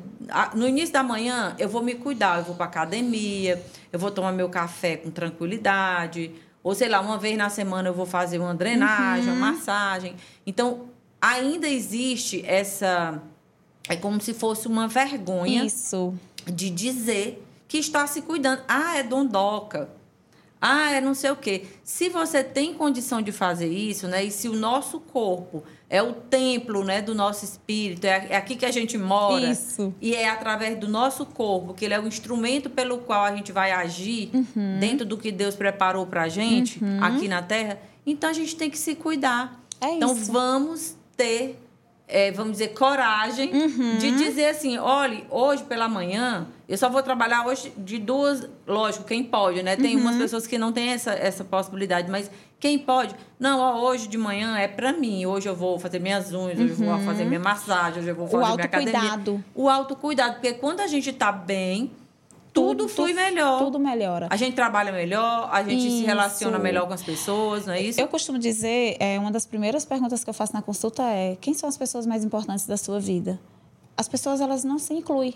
no 0.55 0.69
início 0.69 0.93
da 0.93 1.03
manhã 1.03 1.55
eu 1.59 1.69
vou 1.69 1.83
me 1.83 1.95
cuidar, 1.95 2.39
eu 2.39 2.45
vou 2.45 2.55
para 2.55 2.67
academia, 2.67 3.63
eu 3.93 3.99
vou 3.99 4.11
tomar 4.11 4.33
meu 4.33 4.49
café 4.49 4.97
com 4.97 5.11
tranquilidade, 5.11 6.31
ou 6.63 6.75
sei 6.75 6.89
lá, 6.89 7.01
uma 7.01 7.17
vez 7.17 7.37
na 7.37 7.49
semana 7.49 7.89
eu 7.89 7.95
vou 7.95 8.07
fazer 8.07 8.39
uma 8.39 8.55
drenagem, 8.55 9.31
uhum. 9.31 9.37
uma 9.37 9.53
massagem. 9.53 10.15
Então, 10.47 10.91
ainda 11.21 11.67
existe 11.67 12.45
essa 12.47 13.23
é 13.89 13.97
como 13.97 14.21
se 14.21 14.33
fosse 14.33 14.69
uma 14.69 14.87
vergonha 14.87 15.65
Isso. 15.65 16.15
de 16.47 16.71
dizer 16.71 17.45
que 17.67 17.79
está 17.79 18.07
se 18.07 18.23
cuidando. 18.23 18.63
Ah, 18.69 18.99
é 18.99 19.03
dondoca. 19.03 19.89
Ah, 20.61 20.93
é 20.93 21.01
não 21.01 21.15
sei 21.15 21.31
o 21.31 21.37
quê. 21.37 21.65
Se 21.83 22.09
você 22.09 22.45
tem 22.45 22.75
condição 22.75 23.23
de 23.23 23.33
fazer 23.33 23.69
isso, 23.69 24.07
né? 24.07 24.25
E 24.25 24.31
se 24.31 24.49
o 24.49 24.53
nosso 24.53 25.01
corpo 25.01 25.63
é 25.89 26.03
o 26.03 26.13
templo, 26.13 26.85
né, 26.85 27.01
do 27.01 27.15
nosso 27.15 27.45
espírito, 27.45 28.05
é, 28.05 28.29
é 28.31 28.37
aqui 28.37 28.55
que 28.57 28.67
a 28.67 28.71
gente 28.71 28.99
mora. 28.99 29.51
Isso. 29.51 29.95
E 30.01 30.15
é 30.15 30.29
através 30.29 30.79
do 30.79 30.87
nosso 30.87 31.27
corpo, 31.27 31.75
que 31.75 31.85
ele 31.85 31.95
é 31.95 32.01
o 32.01 32.07
instrumento 32.07 32.71
pelo 32.71 32.99
qual 32.99 33.25
a 33.25 33.35
gente 33.35 33.51
vai 33.53 33.73
agir 33.73 34.31
uhum. 34.33 34.79
dentro 34.79 35.07
do 35.07 35.17
que 35.17 35.33
Deus 35.33 35.55
preparou 35.57 36.07
pra 36.07 36.29
gente 36.29 36.83
uhum. 36.83 37.03
aqui 37.03 37.27
na 37.27 37.43
Terra. 37.43 37.79
Então 38.07 38.31
a 38.31 38.33
gente 38.33 38.55
tem 38.55 38.71
que 38.71 38.79
se 38.79 38.95
cuidar. 38.95 39.61
É 39.81 39.95
então 39.95 40.15
isso. 40.15 40.31
vamos 40.31 40.97
ter 41.17 41.60
é, 42.11 42.33
vamos 42.33 42.53
dizer, 42.53 42.69
coragem 42.69 43.53
uhum. 43.53 43.99
de 43.99 44.11
dizer 44.13 44.47
assim: 44.47 44.77
olha, 44.79 45.23
hoje 45.31 45.63
pela 45.65 45.89
manhã, 45.89 46.47
eu 46.69 46.77
só 46.77 46.89
vou 46.89 47.03
trabalhar 47.03 47.47
hoje 47.47 47.73
de 47.77 47.99
duas. 47.99 48.49
Lógico, 48.67 49.05
quem 49.05 49.23
pode, 49.25 49.63
né? 49.63 49.77
Tem 49.77 49.97
uhum. 49.97 50.03
umas 50.03 50.17
pessoas 50.17 50.47
que 50.47 50.59
não 50.59 50.73
têm 50.73 50.91
essa, 50.91 51.13
essa 51.13 51.45
possibilidade, 51.45 52.11
mas 52.11 52.31
quem 52.59 52.79
pode? 52.79 53.15
Não, 53.39 53.59
ó, 53.59 53.89
hoje 53.89 54.09
de 54.09 54.19
manhã 54.19 54.59
é 54.59 54.69
para 54.69 54.93
mim. 54.93 55.25
Hoje 55.25 55.49
eu 55.49 55.55
vou 55.55 55.79
fazer 55.79 55.99
minhas 55.99 56.33
unhas, 56.33 56.59
uhum. 56.59 56.65
hoje 56.65 56.73
eu 56.73 56.77
vou 56.77 56.89
uhum. 56.89 57.05
fazer 57.05 57.25
minha 57.25 57.41
massagem, 57.41 58.01
hoje 58.01 58.09
eu 58.09 58.15
vou 58.15 58.29
fazer 58.29 58.55
minha 58.55 58.65
academia. 58.65 58.93
O 58.93 58.97
autocuidado. 58.97 59.45
O 59.55 59.69
autocuidado. 59.69 60.35
Porque 60.35 60.53
quando 60.55 60.81
a 60.81 60.87
gente 60.87 61.13
tá 61.13 61.33
bem, 61.33 61.93
tudo, 62.53 62.89
flui 62.89 63.13
melhor. 63.13 63.59
Tudo 63.59 63.79
melhora. 63.79 64.27
A 64.31 64.37
gente 64.37 64.55
trabalha 64.55 64.93
melhor, 64.93 65.49
a 65.53 65.63
gente 65.63 65.87
isso. 65.87 65.99
se 65.99 66.05
relaciona 66.05 66.59
melhor 66.59 66.87
com 66.87 66.93
as 66.93 67.03
pessoas, 67.03 67.67
não 67.67 67.75
é 67.75 67.81
isso? 67.81 68.01
Eu 68.01 68.09
costumo 68.09 68.39
dizer, 68.39 68.97
é, 68.99 69.19
uma 69.19 69.31
das 69.31 69.47
primeiras 69.47 69.85
perguntas 69.85 70.25
que 70.25 70.31
eu 70.31 70.35
faço 70.35 70.53
na 70.53 70.63
consulta 70.63 71.03
é: 71.03 71.37
quem 71.41 71.55
são 71.55 71.69
as 71.69 71.77
pessoas 71.77 72.07
mais 72.07 72.25
importantes 72.25 72.67
da 72.67 72.77
sua 72.77 72.99
vida? 72.99 73.41
As 73.97 74.09
pessoas, 74.09 74.41
elas 74.41 74.65
não 74.65 74.79
se 74.79 74.95
incluem. 74.95 75.35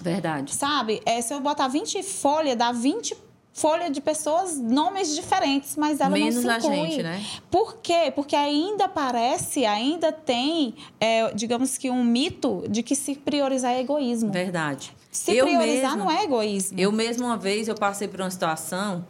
Verdade. 0.00 0.54
Sabe? 0.54 1.00
É, 1.06 1.20
se 1.20 1.32
eu 1.32 1.40
botar 1.40 1.68
20 1.68 2.02
folhas, 2.02 2.56
dá 2.56 2.72
20 2.72 3.16
folha 3.52 3.90
de 3.90 4.00
pessoas, 4.00 4.58
nomes 4.58 5.14
diferentes, 5.14 5.76
mas 5.76 6.00
ela 6.00 6.10
Menos 6.10 6.42
não 6.42 6.60
se 6.60 6.66
inclui. 6.66 6.80
a 6.80 6.84
gente, 6.86 7.02
né? 7.02 7.24
Por 7.50 7.76
quê? 7.76 8.10
Porque 8.14 8.34
ainda 8.34 8.88
parece, 8.88 9.66
ainda 9.66 10.10
tem, 10.10 10.74
é, 10.98 11.32
digamos 11.34 11.76
que 11.76 11.90
um 11.90 12.02
mito 12.02 12.64
de 12.68 12.82
que 12.82 12.94
se 12.96 13.14
priorizar 13.14 13.72
é 13.72 13.80
egoísmo. 13.80 14.32
Verdade. 14.32 14.94
Se 15.12 15.36
eu 15.36 15.44
priorizar 15.44 15.90
mesmo, 15.90 16.04
não 16.04 16.10
é 16.10 16.24
egoísmo. 16.24 16.80
Eu 16.80 16.90
mesmo 16.90 17.26
uma 17.26 17.36
vez 17.36 17.68
eu 17.68 17.74
passei 17.74 18.08
por 18.08 18.20
uma 18.20 18.30
situação 18.30 19.04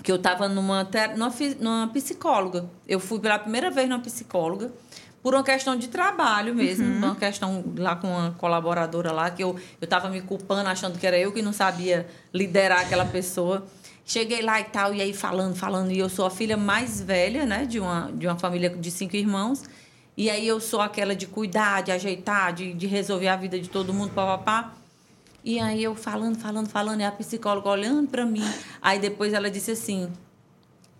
que 0.00 0.10
eu 0.12 0.16
estava 0.16 0.48
numa, 0.48 0.88
numa, 1.16 1.32
numa 1.58 1.88
psicóloga. 1.88 2.70
Eu 2.86 3.00
fui 3.00 3.18
pela 3.18 3.38
primeira 3.38 3.68
vez 3.68 3.88
numa 3.88 3.98
psicóloga 3.98 4.72
por 5.24 5.34
uma 5.34 5.42
questão 5.42 5.74
de 5.74 5.88
trabalho 5.88 6.54
mesmo, 6.54 6.86
uhum. 6.86 6.98
uma 6.98 7.16
questão 7.16 7.64
lá 7.78 7.96
com 7.96 8.06
uma 8.06 8.32
colaboradora 8.32 9.10
lá 9.10 9.30
que 9.30 9.42
eu 9.42 9.56
eu 9.80 9.84
estava 9.84 10.08
me 10.10 10.20
culpando 10.20 10.68
achando 10.68 10.98
que 10.98 11.06
era 11.06 11.18
eu 11.18 11.32
que 11.32 11.42
não 11.42 11.52
sabia 11.52 12.06
liderar 12.32 12.82
aquela 12.82 13.04
pessoa. 13.06 13.66
Cheguei 14.04 14.42
lá 14.42 14.60
e 14.60 14.64
tal 14.64 14.94
e 14.94 15.00
aí 15.00 15.14
falando, 15.14 15.56
falando 15.56 15.90
e 15.90 15.98
eu 15.98 16.10
sou 16.10 16.26
a 16.26 16.30
filha 16.30 16.56
mais 16.56 17.00
velha, 17.00 17.44
né, 17.44 17.64
de 17.64 17.80
uma 17.80 18.12
de 18.12 18.26
uma 18.26 18.38
família 18.38 18.70
de 18.70 18.90
cinco 18.90 19.16
irmãos. 19.16 19.64
E 20.16 20.30
aí 20.30 20.46
eu 20.46 20.60
sou 20.60 20.80
aquela 20.80 21.16
de 21.16 21.26
cuidar, 21.26 21.82
de 21.82 21.90
ajeitar, 21.90 22.52
de, 22.52 22.72
de 22.72 22.86
resolver 22.86 23.26
a 23.26 23.34
vida 23.36 23.58
de 23.58 23.68
todo 23.68 23.92
mundo, 23.92 24.12
papapá. 24.12 24.74
E 25.44 25.60
aí 25.60 25.84
eu 25.84 25.94
falando, 25.94 26.36
falando, 26.38 26.68
falando, 26.68 27.00
e 27.02 27.04
a 27.04 27.12
psicóloga 27.12 27.68
olhando 27.68 28.08
para 28.08 28.24
mim. 28.24 28.42
Aí 28.80 28.98
depois 28.98 29.34
ela 29.34 29.50
disse 29.50 29.72
assim: 29.72 30.10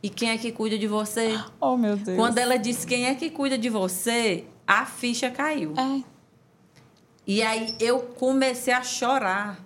E 0.02 0.10
quem 0.10 0.28
é 0.30 0.36
que 0.36 0.52
cuida 0.52 0.78
de 0.78 0.86
você? 0.86 1.40
Oh, 1.58 1.78
meu 1.78 1.96
Deus. 1.96 2.18
Quando 2.18 2.36
ela 2.36 2.58
disse 2.58 2.86
quem 2.86 3.06
é 3.06 3.14
que 3.14 3.30
cuida 3.30 3.56
de 3.56 3.70
você, 3.70 4.44
a 4.66 4.84
ficha 4.84 5.30
caiu. 5.30 5.72
É. 5.78 6.02
E 7.26 7.42
aí 7.42 7.74
eu 7.80 8.00
comecei 8.00 8.74
a 8.74 8.82
chorar. 8.82 9.64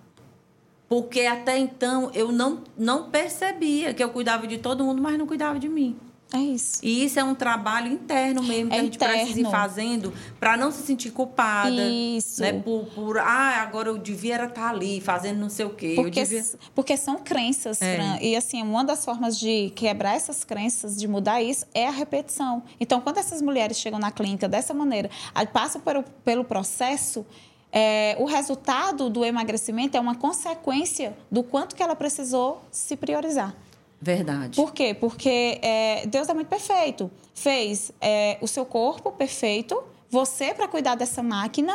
Porque 0.87 1.21
até 1.21 1.57
então 1.57 2.09
eu 2.15 2.31
não, 2.31 2.63
não 2.75 3.11
percebia 3.11 3.93
que 3.93 4.03
eu 4.03 4.09
cuidava 4.09 4.47
de 4.47 4.57
todo 4.57 4.83
mundo, 4.83 4.99
mas 5.01 5.19
não 5.19 5.27
cuidava 5.27 5.59
de 5.59 5.69
mim. 5.69 5.95
É 6.31 6.37
isso. 6.37 6.79
E 6.83 7.03
isso 7.03 7.19
é 7.19 7.23
um 7.23 7.33
trabalho 7.33 7.91
interno 7.91 8.43
mesmo 8.43 8.69
que 8.69 8.75
é 8.75 8.79
a 8.79 8.83
gente 8.83 8.95
interno. 8.97 9.15
precisa 9.15 9.41
ir 9.41 9.49
fazendo 9.49 10.13
para 10.39 10.55
não 10.55 10.71
se 10.71 10.83
sentir 10.83 11.09
culpada. 11.09 11.71
Isso. 11.71 12.41
Né? 12.41 12.53
Por, 12.53 12.85
por, 12.93 13.17
ah, 13.17 13.61
agora 13.63 13.89
eu 13.89 13.97
devia 13.97 14.35
estar 14.35 14.49
tá 14.49 14.69
ali 14.69 15.01
fazendo 15.01 15.39
não 15.39 15.49
sei 15.49 15.65
o 15.65 15.71
quê. 15.71 15.93
Porque, 15.95 16.23
devia... 16.23 16.45
porque 16.75 16.95
são 16.95 17.17
crenças, 17.17 17.81
é. 17.81 17.95
Fran. 17.95 18.17
E 18.21 18.35
assim, 18.35 18.61
uma 18.61 18.83
das 18.83 19.03
formas 19.03 19.39
de 19.39 19.71
quebrar 19.75 20.15
essas 20.15 20.43
crenças, 20.43 20.95
de 20.97 21.07
mudar 21.07 21.41
isso, 21.41 21.65
é 21.73 21.87
a 21.87 21.91
repetição. 21.91 22.61
Então, 22.79 23.01
quando 23.01 23.17
essas 23.17 23.41
mulheres 23.41 23.77
chegam 23.77 23.97
na 23.97 24.11
clínica 24.11 24.47
dessa 24.47 24.73
maneira, 24.73 25.09
passam 25.51 25.81
pelo, 25.81 26.03
pelo 26.23 26.43
processo. 26.43 27.25
É, 27.71 28.15
o 28.19 28.25
resultado 28.25 29.11
do 29.11 29.23
emagrecimento 29.23 29.95
é 29.95 29.99
uma 29.99 30.15
consequência 30.15 31.15
do 31.29 31.43
quanto 31.43 31.75
que 31.75 31.83
ela 31.83 31.95
precisou 31.95 32.63
se 32.71 32.97
priorizar. 32.97 33.55
Verdade. 34.01 34.55
Por 34.55 34.73
quê? 34.73 34.93
Porque 34.93 35.59
é, 35.61 36.05
Deus 36.07 36.29
é 36.29 36.33
muito 36.33 36.47
perfeito. 36.47 37.11
Fez 37.33 37.91
é, 37.99 38.37
o 38.41 38.47
seu 38.47 38.65
corpo 38.65 39.11
perfeito, 39.11 39.83
você 40.09 40.53
para 40.53 40.67
cuidar 40.67 40.95
dessa 40.95 41.21
máquina, 41.21 41.73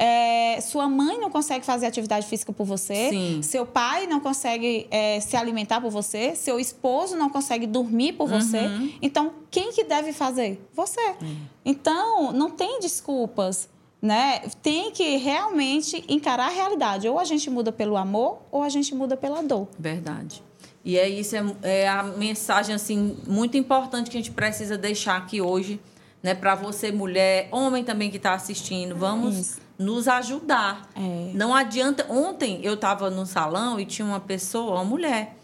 É, 0.00 0.60
sua 0.60 0.88
mãe 0.88 1.18
não 1.18 1.28
consegue 1.28 1.64
fazer 1.66 1.86
atividade 1.86 2.24
física 2.24 2.52
por 2.52 2.64
você. 2.64 3.08
Sim. 3.10 3.42
Seu 3.42 3.66
pai 3.66 4.06
não 4.06 4.20
consegue 4.20 4.86
é, 4.92 5.18
se 5.18 5.36
alimentar 5.36 5.80
por 5.80 5.90
você. 5.90 6.36
Seu 6.36 6.60
esposo 6.60 7.16
não 7.16 7.28
consegue 7.28 7.66
dormir 7.66 8.12
por 8.12 8.28
você. 8.28 8.60
Uhum. 8.60 8.92
Então, 9.02 9.32
quem 9.50 9.72
que 9.72 9.82
deve 9.82 10.12
fazer? 10.12 10.64
Você. 10.72 11.16
Então, 11.64 12.30
não 12.30 12.48
tem 12.48 12.78
desculpas. 12.78 13.68
Né? 14.00 14.42
Tem 14.62 14.92
que 14.92 15.16
realmente 15.16 16.04
encarar 16.08 16.46
a 16.46 16.54
realidade. 16.54 17.08
Ou 17.08 17.18
a 17.18 17.24
gente 17.24 17.50
muda 17.50 17.72
pelo 17.72 17.96
amor, 17.96 18.38
ou 18.52 18.62
a 18.62 18.68
gente 18.68 18.94
muda 18.94 19.16
pela 19.16 19.42
dor. 19.42 19.66
Verdade. 19.76 20.44
E 20.84 20.96
é 20.96 21.08
isso, 21.08 21.36
é, 21.36 21.42
é 21.62 21.88
a 21.88 22.02
mensagem 22.02 22.74
assim 22.74 23.16
muito 23.26 23.56
importante 23.56 24.10
que 24.10 24.16
a 24.16 24.20
gente 24.20 24.30
precisa 24.30 24.78
deixar 24.78 25.16
aqui 25.16 25.40
hoje, 25.40 25.80
né? 26.22 26.34
Para 26.34 26.54
você, 26.54 26.90
mulher, 26.90 27.48
homem 27.50 27.84
também 27.84 28.10
que 28.10 28.16
está 28.16 28.32
assistindo, 28.34 28.96
vamos 28.96 29.36
Isso. 29.36 29.60
nos 29.78 30.08
ajudar. 30.08 30.88
É. 30.94 31.32
Não 31.34 31.54
adianta. 31.54 32.06
Ontem 32.10 32.60
eu 32.62 32.74
estava 32.74 33.10
no 33.10 33.26
salão 33.26 33.78
e 33.78 33.84
tinha 33.84 34.06
uma 34.06 34.20
pessoa, 34.20 34.76
uma 34.76 34.84
mulher, 34.84 35.36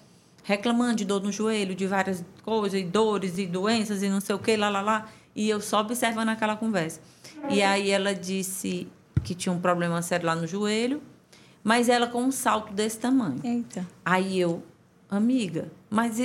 reclamando 0.43 0.97
de 0.97 1.05
dor 1.05 1.23
no 1.23 1.33
joelho, 1.33 1.75
de 1.75 1.87
várias 1.87 2.25
coisas, 2.43 2.81
e 2.81 2.85
dores 2.85 3.39
e 3.39 3.47
doenças 3.47 4.03
e 4.03 4.09
não 4.09 4.21
sei 4.21 4.35
o 4.35 4.39
que, 4.39 4.57
lá, 4.57 4.69
lá, 4.69 4.81
lá. 4.81 5.09
E 5.35 5.49
eu 5.49 5.61
só 5.61 5.81
observando 5.81 6.29
aquela 6.29 6.57
conversa. 6.57 7.01
E 7.49 7.63
aí 7.63 7.91
ela 7.91 8.15
disse 8.15 8.87
que 9.23 9.35
tinha 9.35 9.53
um 9.53 9.61
problema 9.61 10.01
sério 10.03 10.27
lá 10.27 10.35
no 10.35 10.47
joelho, 10.47 11.03
mas 11.63 11.89
ela 11.89 12.07
com 12.07 12.23
um 12.23 12.31
salto 12.31 12.73
desse 12.73 12.99
tamanho. 12.99 13.41
Eita. 13.43 13.87
Aí 14.05 14.39
eu, 14.39 14.63
amiga, 15.09 15.71
mas 15.91 16.21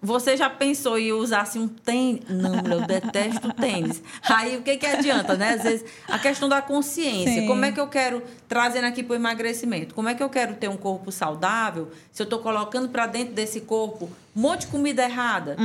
você 0.00 0.36
já 0.36 0.48
pensou 0.48 0.96
em 0.96 1.12
usasse 1.12 1.58
um 1.58 1.66
tênis? 1.66 2.22
Não, 2.28 2.54
eu 2.72 2.86
detesto 2.86 3.52
tênis. 3.52 4.00
Aí 4.22 4.56
o 4.56 4.62
que, 4.62 4.76
que 4.76 4.86
adianta, 4.86 5.36
né? 5.36 5.54
Às 5.54 5.62
vezes, 5.64 5.84
a 6.06 6.18
questão 6.20 6.48
da 6.48 6.62
consciência. 6.62 7.40
Sim. 7.40 7.46
Como 7.48 7.64
é 7.64 7.72
que 7.72 7.80
eu 7.80 7.88
quero, 7.88 8.22
trazendo 8.48 8.84
aqui 8.84 9.02
para 9.02 9.14
o 9.14 9.16
emagrecimento, 9.16 9.94
como 9.96 10.08
é 10.08 10.14
que 10.14 10.22
eu 10.22 10.30
quero 10.30 10.54
ter 10.54 10.68
um 10.68 10.76
corpo 10.76 11.10
saudável 11.10 11.90
se 12.12 12.22
eu 12.22 12.24
estou 12.24 12.38
colocando 12.38 12.88
para 12.90 13.06
dentro 13.08 13.34
desse 13.34 13.62
corpo 13.62 14.08
um 14.36 14.40
monte 14.40 14.60
de 14.62 14.66
comida 14.68 15.02
errada? 15.02 15.56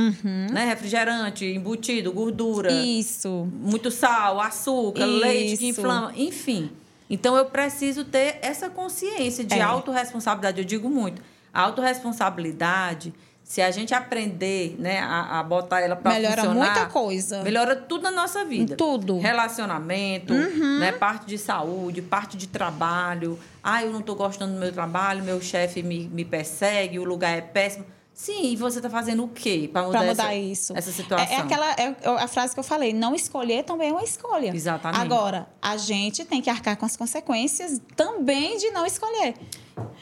Né? 0.52 0.64
Refrigerante, 0.64 1.44
embutido, 1.46 2.12
gordura 2.12 2.72
Isso. 2.72 3.48
muito 3.54 3.88
sal, 3.92 4.40
açúcar, 4.40 5.04
leite 5.06 5.58
que 5.58 5.68
Isso. 5.68 5.80
inflama, 5.80 6.12
enfim. 6.16 6.70
Então 7.08 7.36
eu 7.36 7.44
preciso 7.44 8.02
ter 8.04 8.38
essa 8.42 8.68
consciência 8.68 9.44
de 9.44 9.54
É. 9.54 9.62
autorresponsabilidade. 9.62 10.58
Eu 10.60 10.64
digo 10.64 10.90
muito. 10.90 11.22
A 11.54 11.62
autorresponsabilidade, 11.62 13.14
se 13.44 13.60
a 13.60 13.70
gente 13.70 13.94
aprender 13.94 14.74
né, 14.78 14.98
a, 15.00 15.38
a 15.38 15.42
botar 15.42 15.80
ela 15.80 15.94
para 15.94 16.14
Melhora 16.14 16.42
funcionar... 16.42 16.64
muita 16.64 16.86
coisa. 16.86 17.42
Melhora 17.42 17.76
tudo 17.76 18.02
na 18.02 18.10
nossa 18.10 18.44
vida. 18.44 18.74
Tudo. 18.74 19.14
Uhum. 19.14 19.20
Relacionamento, 19.20 20.32
né, 20.32 20.92
parte 20.92 21.26
de 21.26 21.38
saúde, 21.38 22.00
parte 22.00 22.36
de 22.38 22.48
trabalho. 22.48 23.38
Ah, 23.62 23.84
eu 23.84 23.92
não 23.92 24.00
estou 24.00 24.16
gostando 24.16 24.54
do 24.54 24.58
meu 24.58 24.72
trabalho, 24.72 25.22
meu 25.22 25.40
chefe 25.40 25.82
me, 25.82 26.08
me 26.08 26.24
persegue, 26.24 26.98
o 26.98 27.04
lugar 27.04 27.36
é 27.36 27.42
péssimo. 27.42 27.84
Sim, 28.14 28.52
e 28.52 28.56
você 28.56 28.78
está 28.78 28.88
fazendo 28.88 29.24
o 29.24 29.28
quê 29.28 29.68
para 29.70 29.82
mudar, 29.82 30.04
mudar 30.04 30.32
essa, 30.32 30.34
isso. 30.36 30.72
essa 30.76 30.92
situação? 30.92 31.26
É, 31.26 31.38
é 31.38 31.40
aquela 31.40 31.72
é 31.72 31.94
a 32.04 32.28
frase 32.28 32.54
que 32.54 32.60
eu 32.60 32.64
falei, 32.64 32.92
não 32.92 33.12
escolher 33.12 33.64
também 33.64 33.88
é 33.90 33.92
uma 33.92 34.04
escolha. 34.04 34.54
Exatamente. 34.54 35.00
Agora, 35.00 35.48
a 35.60 35.76
gente 35.76 36.24
tem 36.24 36.40
que 36.40 36.48
arcar 36.48 36.76
com 36.76 36.86
as 36.86 36.96
consequências 36.96 37.80
também 37.96 38.56
de 38.56 38.70
não 38.70 38.86
escolher. 38.86 39.34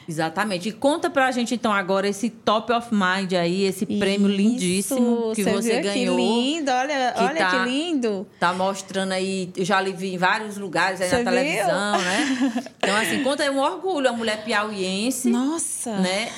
Exatamente. 0.07 0.69
E 0.69 0.73
conta 0.73 1.09
pra 1.09 1.31
gente, 1.31 1.55
então, 1.55 1.73
agora 1.73 2.07
esse 2.07 2.29
Top 2.29 2.71
of 2.73 2.89
Mind 2.93 3.33
aí, 3.33 3.63
esse 3.65 3.87
prêmio 3.87 4.29
Isso, 4.29 4.37
lindíssimo 4.37 5.33
que 5.35 5.45
você 5.45 5.81
viu 5.81 5.83
ganhou. 5.83 6.17
Que 6.17 6.23
lindo, 6.23 6.71
olha, 6.71 7.13
que 7.17 7.23
olha 7.23 7.39
tá- 7.39 7.51
que 7.65 7.71
lindo. 7.71 8.27
Tá 8.39 8.53
mostrando 8.53 9.13
aí, 9.13 9.51
eu 9.57 9.65
já 9.65 9.81
lhe 9.81 9.93
vi 9.93 10.15
em 10.15 10.19
vários 10.19 10.59
lugares 10.59 11.01
aí 11.01 11.09
Você 11.09 11.23
na 11.23 11.31
viu? 11.31 11.41
televisão, 11.41 11.99
né? 11.99 12.63
Então, 12.83 12.97
assim, 12.97 13.23
conta 13.23 13.45
aí 13.45 13.51
um 13.51 13.61
orgulho, 13.61 14.09
a 14.09 14.13
mulher 14.13 14.45
piauiense, 14.45 15.31
Nossa. 15.31 15.97
né? 15.99 16.31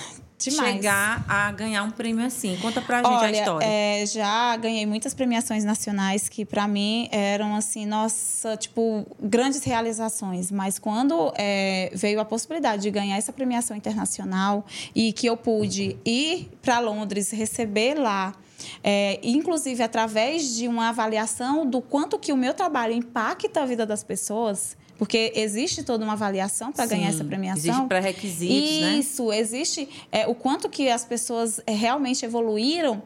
Demais. 0.51 0.77
Chegar 0.77 1.25
a 1.29 1.53
ganhar 1.53 1.83
um 1.83 1.91
prêmio 1.91 2.25
assim. 2.25 2.57
Conta 2.61 2.81
pra 2.81 2.99
gente 2.99 3.07
Olha, 3.07 3.27
a 3.27 3.31
história. 3.31 3.67
é, 3.67 4.07
já 4.07 4.57
ganhei 4.57 4.87
muitas 4.87 5.15
premiações 5.15 5.65
nacionais 5.65 6.29
que 6.29 6.45
para 6.45 6.67
mim 6.67 7.09
eram 7.11 7.55
assim, 7.55 7.87
nossa, 7.87 8.57
tipo 8.57 9.07
grandes 9.21 9.63
realizações. 9.65 10.51
Mas 10.51 10.79
quando 10.79 11.33
é, 11.37 11.91
veio 11.95 12.21
a 12.21 12.25
possibilidade 12.25 12.83
de 12.83 12.91
ganhar 12.91 13.17
essa 13.17 13.33
premiação 13.33 13.77
internacional 13.77 14.65
e 14.95 15.13
que 15.13 15.27
eu 15.27 15.37
pude 15.37 15.97
ir 16.05 16.51
para 16.63 16.79
Londres 16.79 17.31
receber 17.31 17.95
lá 17.95 18.35
é, 18.83 19.19
inclusive 19.23 19.83
através 19.83 20.57
de 20.57 20.69
uma 20.69 20.89
avaliação 20.89 21.67
do 21.67 21.81
quanto 21.81 22.19
que 22.19 22.33
o 22.33 22.37
meu 22.37 22.55
trabalho 22.55 22.93
impacta 22.93 23.63
a 23.63 23.67
vida 23.67 23.85
das 23.85 24.03
pessoas, 24.03 24.77
porque 24.99 25.33
existe 25.35 25.83
toda 25.83 26.05
uma 26.05 26.13
avaliação 26.13 26.73
para 26.73 26.87
ganhar 26.87 27.09
essa 27.09 27.25
premiação. 27.25 27.73
existe 27.73 27.89
pré-requisitos, 27.89 28.81
né? 28.81 28.97
Isso, 28.99 29.33
existe 29.33 29.89
é, 30.13 30.27
o 30.27 30.35
quanto 30.35 30.69
que 30.69 30.89
as 30.89 31.05
pessoas 31.05 31.61
é, 31.67 31.73
realmente 31.73 32.25
evoluíram. 32.25 33.03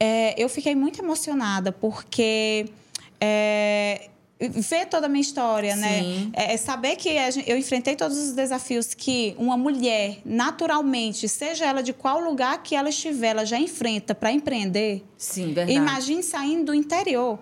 É, 0.00 0.34
eu 0.42 0.48
fiquei 0.48 0.74
muito 0.74 1.02
emocionada 1.02 1.72
porque 1.72 2.66
é, 3.20 4.08
ver 4.40 4.86
toda 4.86 5.06
a 5.06 5.08
minha 5.08 5.20
história, 5.20 5.74
Sim. 5.74 5.80
né? 5.80 6.30
É, 6.32 6.56
saber 6.56 6.96
que 6.96 7.08
eu 7.46 7.58
enfrentei 7.58 7.96
todos 7.96 8.16
os 8.16 8.32
desafios 8.32 8.94
que 8.94 9.34
uma 9.36 9.56
mulher, 9.56 10.18
naturalmente, 10.24 11.28
seja 11.28 11.66
ela 11.66 11.82
de 11.82 11.92
qual 11.92 12.20
lugar 12.20 12.62
que 12.62 12.76
ela 12.76 12.88
estiver, 12.88 13.28
ela 13.28 13.44
já 13.44 13.58
enfrenta 13.58 14.14
para 14.14 14.30
empreender. 14.30 15.04
Sim, 15.16 15.52
verdade. 15.52 15.72
Imagine 15.72 16.22
saindo 16.22 16.66
do 16.66 16.74
interior. 16.74 17.38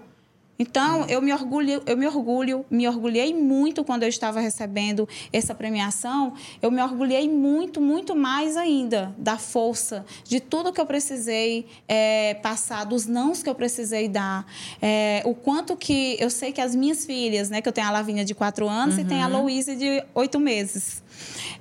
Então, 0.58 1.04
eu 1.06 1.20
me 1.20 1.32
orgulho, 1.32 1.82
eu 1.84 1.96
me 1.96 2.06
orgulho, 2.06 2.64
me 2.70 2.88
orgulhei 2.88 3.34
muito 3.34 3.84
quando 3.84 4.04
eu 4.04 4.08
estava 4.08 4.40
recebendo 4.40 5.08
essa 5.32 5.54
premiação. 5.54 6.32
Eu 6.62 6.70
me 6.70 6.82
orgulhei 6.82 7.28
muito, 7.28 7.80
muito 7.80 8.16
mais 8.16 8.56
ainda 8.56 9.14
da 9.18 9.36
força, 9.36 10.04
de 10.24 10.40
tudo 10.40 10.72
que 10.72 10.80
eu 10.80 10.86
precisei 10.86 11.66
é, 11.86 12.34
passar, 12.34 12.84
dos 12.84 13.06
nãos 13.06 13.42
que 13.42 13.50
eu 13.50 13.54
precisei 13.54 14.08
dar. 14.08 14.46
É, 14.80 15.22
o 15.26 15.34
quanto 15.34 15.76
que 15.76 16.16
eu 16.18 16.30
sei 16.30 16.52
que 16.52 16.60
as 16.60 16.74
minhas 16.74 17.04
filhas, 17.04 17.50
né, 17.50 17.60
que 17.60 17.68
eu 17.68 17.72
tenho 17.72 17.86
a 17.86 17.90
Lavínia 17.90 18.24
de 18.24 18.34
quatro 18.34 18.68
anos 18.68 18.98
e 18.98 19.04
tenho 19.04 19.24
a 19.24 19.28
Louise 19.28 19.76
de 19.76 20.02
oito 20.14 20.40
meses. 20.40 21.02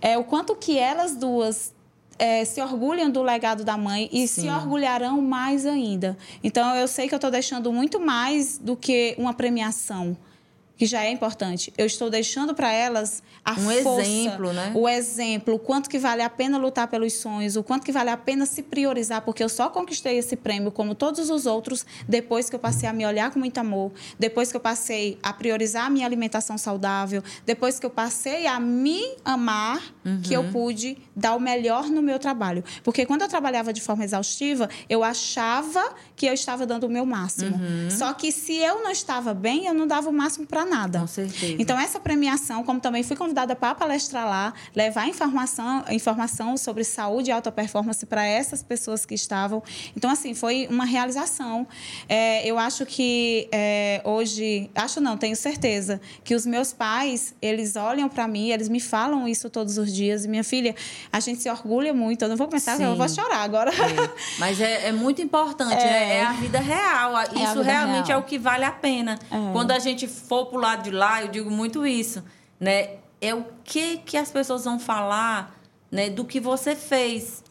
É, 0.01 0.17
o 0.17 0.23
quanto 0.23 0.55
que 0.55 0.77
elas 0.77 1.15
duas 1.15 1.74
é, 2.17 2.45
se 2.45 2.61
orgulham 2.61 3.09
do 3.09 3.21
legado 3.21 3.63
da 3.63 3.77
mãe 3.77 4.09
e 4.11 4.27
Sim. 4.27 4.43
se 4.43 4.49
orgulharão 4.49 5.21
mais 5.21 5.65
ainda. 5.65 6.17
Então, 6.43 6.75
eu 6.75 6.87
sei 6.87 7.07
que 7.07 7.13
eu 7.13 7.17
estou 7.17 7.31
deixando 7.31 7.71
muito 7.71 7.99
mais 7.99 8.57
do 8.57 8.75
que 8.75 9.15
uma 9.17 9.33
premiação, 9.33 10.15
que 10.77 10.85
já 10.85 11.03
é 11.03 11.11
importante. 11.11 11.73
Eu 11.77 11.85
estou 11.85 12.09
deixando 12.09 12.53
para 12.53 12.71
elas 12.71 13.23
a 13.43 13.53
Um 13.53 13.69
força, 13.83 14.01
exemplo, 14.01 14.53
né? 14.53 14.71
o 14.75 14.89
exemplo, 14.89 15.55
o 15.55 15.59
quanto 15.59 15.89
que 15.89 15.97
vale 15.99 16.21
a 16.21 16.29
pena 16.29 16.57
lutar 16.57 16.87
pelos 16.87 17.13
sonhos, 17.13 17.55
o 17.55 17.63
quanto 17.63 17.85
que 17.85 17.91
vale 17.91 18.09
a 18.09 18.17
pena 18.17 18.45
se 18.45 18.63
priorizar, 18.63 19.21
porque 19.21 19.43
eu 19.43 19.49
só 19.49 19.69
conquistei 19.69 20.17
esse 20.17 20.35
prêmio, 20.35 20.71
como 20.71 20.95
todos 20.95 21.29
os 21.29 21.45
outros, 21.45 21.85
depois 22.07 22.49
que 22.49 22.55
eu 22.55 22.59
passei 22.59 22.89
a 22.89 22.93
me 22.93 23.05
olhar 23.05 23.31
com 23.31 23.39
muito 23.39 23.57
amor, 23.57 23.91
depois 24.17 24.51
que 24.51 24.57
eu 24.57 24.61
passei 24.61 25.17
a 25.21 25.31
priorizar 25.31 25.85
a 25.85 25.89
minha 25.89 26.05
alimentação 26.05 26.57
saudável, 26.57 27.23
depois 27.45 27.79
que 27.79 27.85
eu 27.85 27.89
passei 27.89 28.47
a 28.47 28.59
me 28.59 29.01
amar, 29.23 29.81
que 30.23 30.33
eu 30.33 30.43
pude 30.51 30.97
dar 31.15 31.35
o 31.35 31.39
melhor 31.39 31.85
no 31.89 32.01
meu 32.01 32.19
trabalho. 32.19 32.63
Porque 32.83 33.05
quando 33.05 33.21
eu 33.21 33.27
trabalhava 33.27 33.71
de 33.71 33.81
forma 33.81 34.03
exaustiva, 34.03 34.69
eu 34.89 35.03
achava 35.03 35.93
que 36.15 36.25
eu 36.25 36.33
estava 36.33 36.65
dando 36.65 36.85
o 36.85 36.89
meu 36.89 37.05
máximo. 37.05 37.59
Só 37.89 38.13
que 38.13 38.31
se 38.31 38.55
eu 38.57 38.83
não 38.83 38.91
estava 38.91 39.33
bem, 39.33 39.65
eu 39.65 39.73
não 39.73 39.87
dava 39.87 40.09
o 40.09 40.13
máximo 40.13 40.45
para 40.45 40.64
nada. 40.65 40.99
Com 40.99 41.07
certeza. 41.07 41.55
Então, 41.59 41.79
essa 41.79 41.99
premiação, 41.99 42.63
como 42.63 42.79
também 42.79 43.03
fui 43.03 43.15
convidada 43.15 43.55
para 43.55 43.75
palestrar 43.75 44.25
lá, 44.27 44.53
levar 44.75 45.07
informação, 45.07 45.83
informação 45.89 46.57
sobre 46.57 46.83
saúde 46.83 47.29
e 47.29 47.31
alta 47.31 47.51
performance 47.51 48.05
para 48.05 48.25
essas 48.25 48.63
pessoas 48.63 49.05
que 49.05 49.13
estavam. 49.13 49.61
Então, 49.95 50.09
assim, 50.09 50.33
foi 50.33 50.67
uma 50.69 50.85
realização. 50.85 51.67
É, 52.07 52.47
eu 52.47 52.57
acho 52.57 52.85
que 52.85 53.47
é, 53.51 54.01
hoje, 54.03 54.69
acho 54.75 54.99
não, 54.99 55.17
tenho 55.17 55.35
certeza, 55.35 56.01
que 56.23 56.35
os 56.35 56.45
meus 56.45 56.73
pais, 56.73 57.33
eles 57.41 57.75
olham 57.75 58.09
para 58.09 58.27
mim, 58.27 58.49
eles 58.49 58.69
me 58.69 58.79
falam 58.79 59.27
isso 59.27 59.49
todos 59.49 59.77
os 59.77 59.93
dias. 59.93 60.25
E 60.25 60.27
minha 60.27 60.43
filha, 60.43 60.75
a 61.11 61.19
gente 61.19 61.41
se 61.41 61.49
orgulha 61.49 61.93
muito. 61.93 62.23
Eu 62.23 62.29
não 62.29 62.37
vou 62.37 62.47
começar, 62.47 62.79
eu 62.79 62.95
vou 62.95 63.09
chorar 63.09 63.41
agora. 63.41 63.71
É, 63.71 64.09
Mas 64.39 64.59
é, 64.59 64.87
é 64.87 64.91
muito 64.91 65.21
importante, 65.21 65.75
né? 65.75 66.17
É 66.17 66.23
a 66.23 66.33
vida 66.33 66.59
real. 66.59 67.13
Isso 67.23 67.59
vida 67.59 67.63
realmente 67.63 68.07
real. 68.07 68.19
é 68.19 68.21
o 68.21 68.25
que 68.25 68.37
vale 68.37 68.65
a 68.65 68.71
pena. 68.71 69.19
É. 69.31 69.51
Quando 69.51 69.71
a 69.71 69.79
gente 69.79 70.07
for 70.07 70.45
pro 70.55 70.61
lado 70.61 70.83
de 70.83 70.91
lá, 70.91 71.21
eu 71.21 71.27
digo 71.27 71.51
muito 71.51 71.85
isso, 71.85 72.23
né? 72.59 72.91
É 73.21 73.33
o 73.33 73.45
que 73.63 73.97
que 73.97 74.17
as 74.17 74.31
pessoas 74.31 74.63
vão 74.65 74.79
falar, 74.79 75.55
né? 75.91 76.09
Do 76.09 76.23
que 76.25 76.39
você 76.39 76.75
fez. 76.75 77.43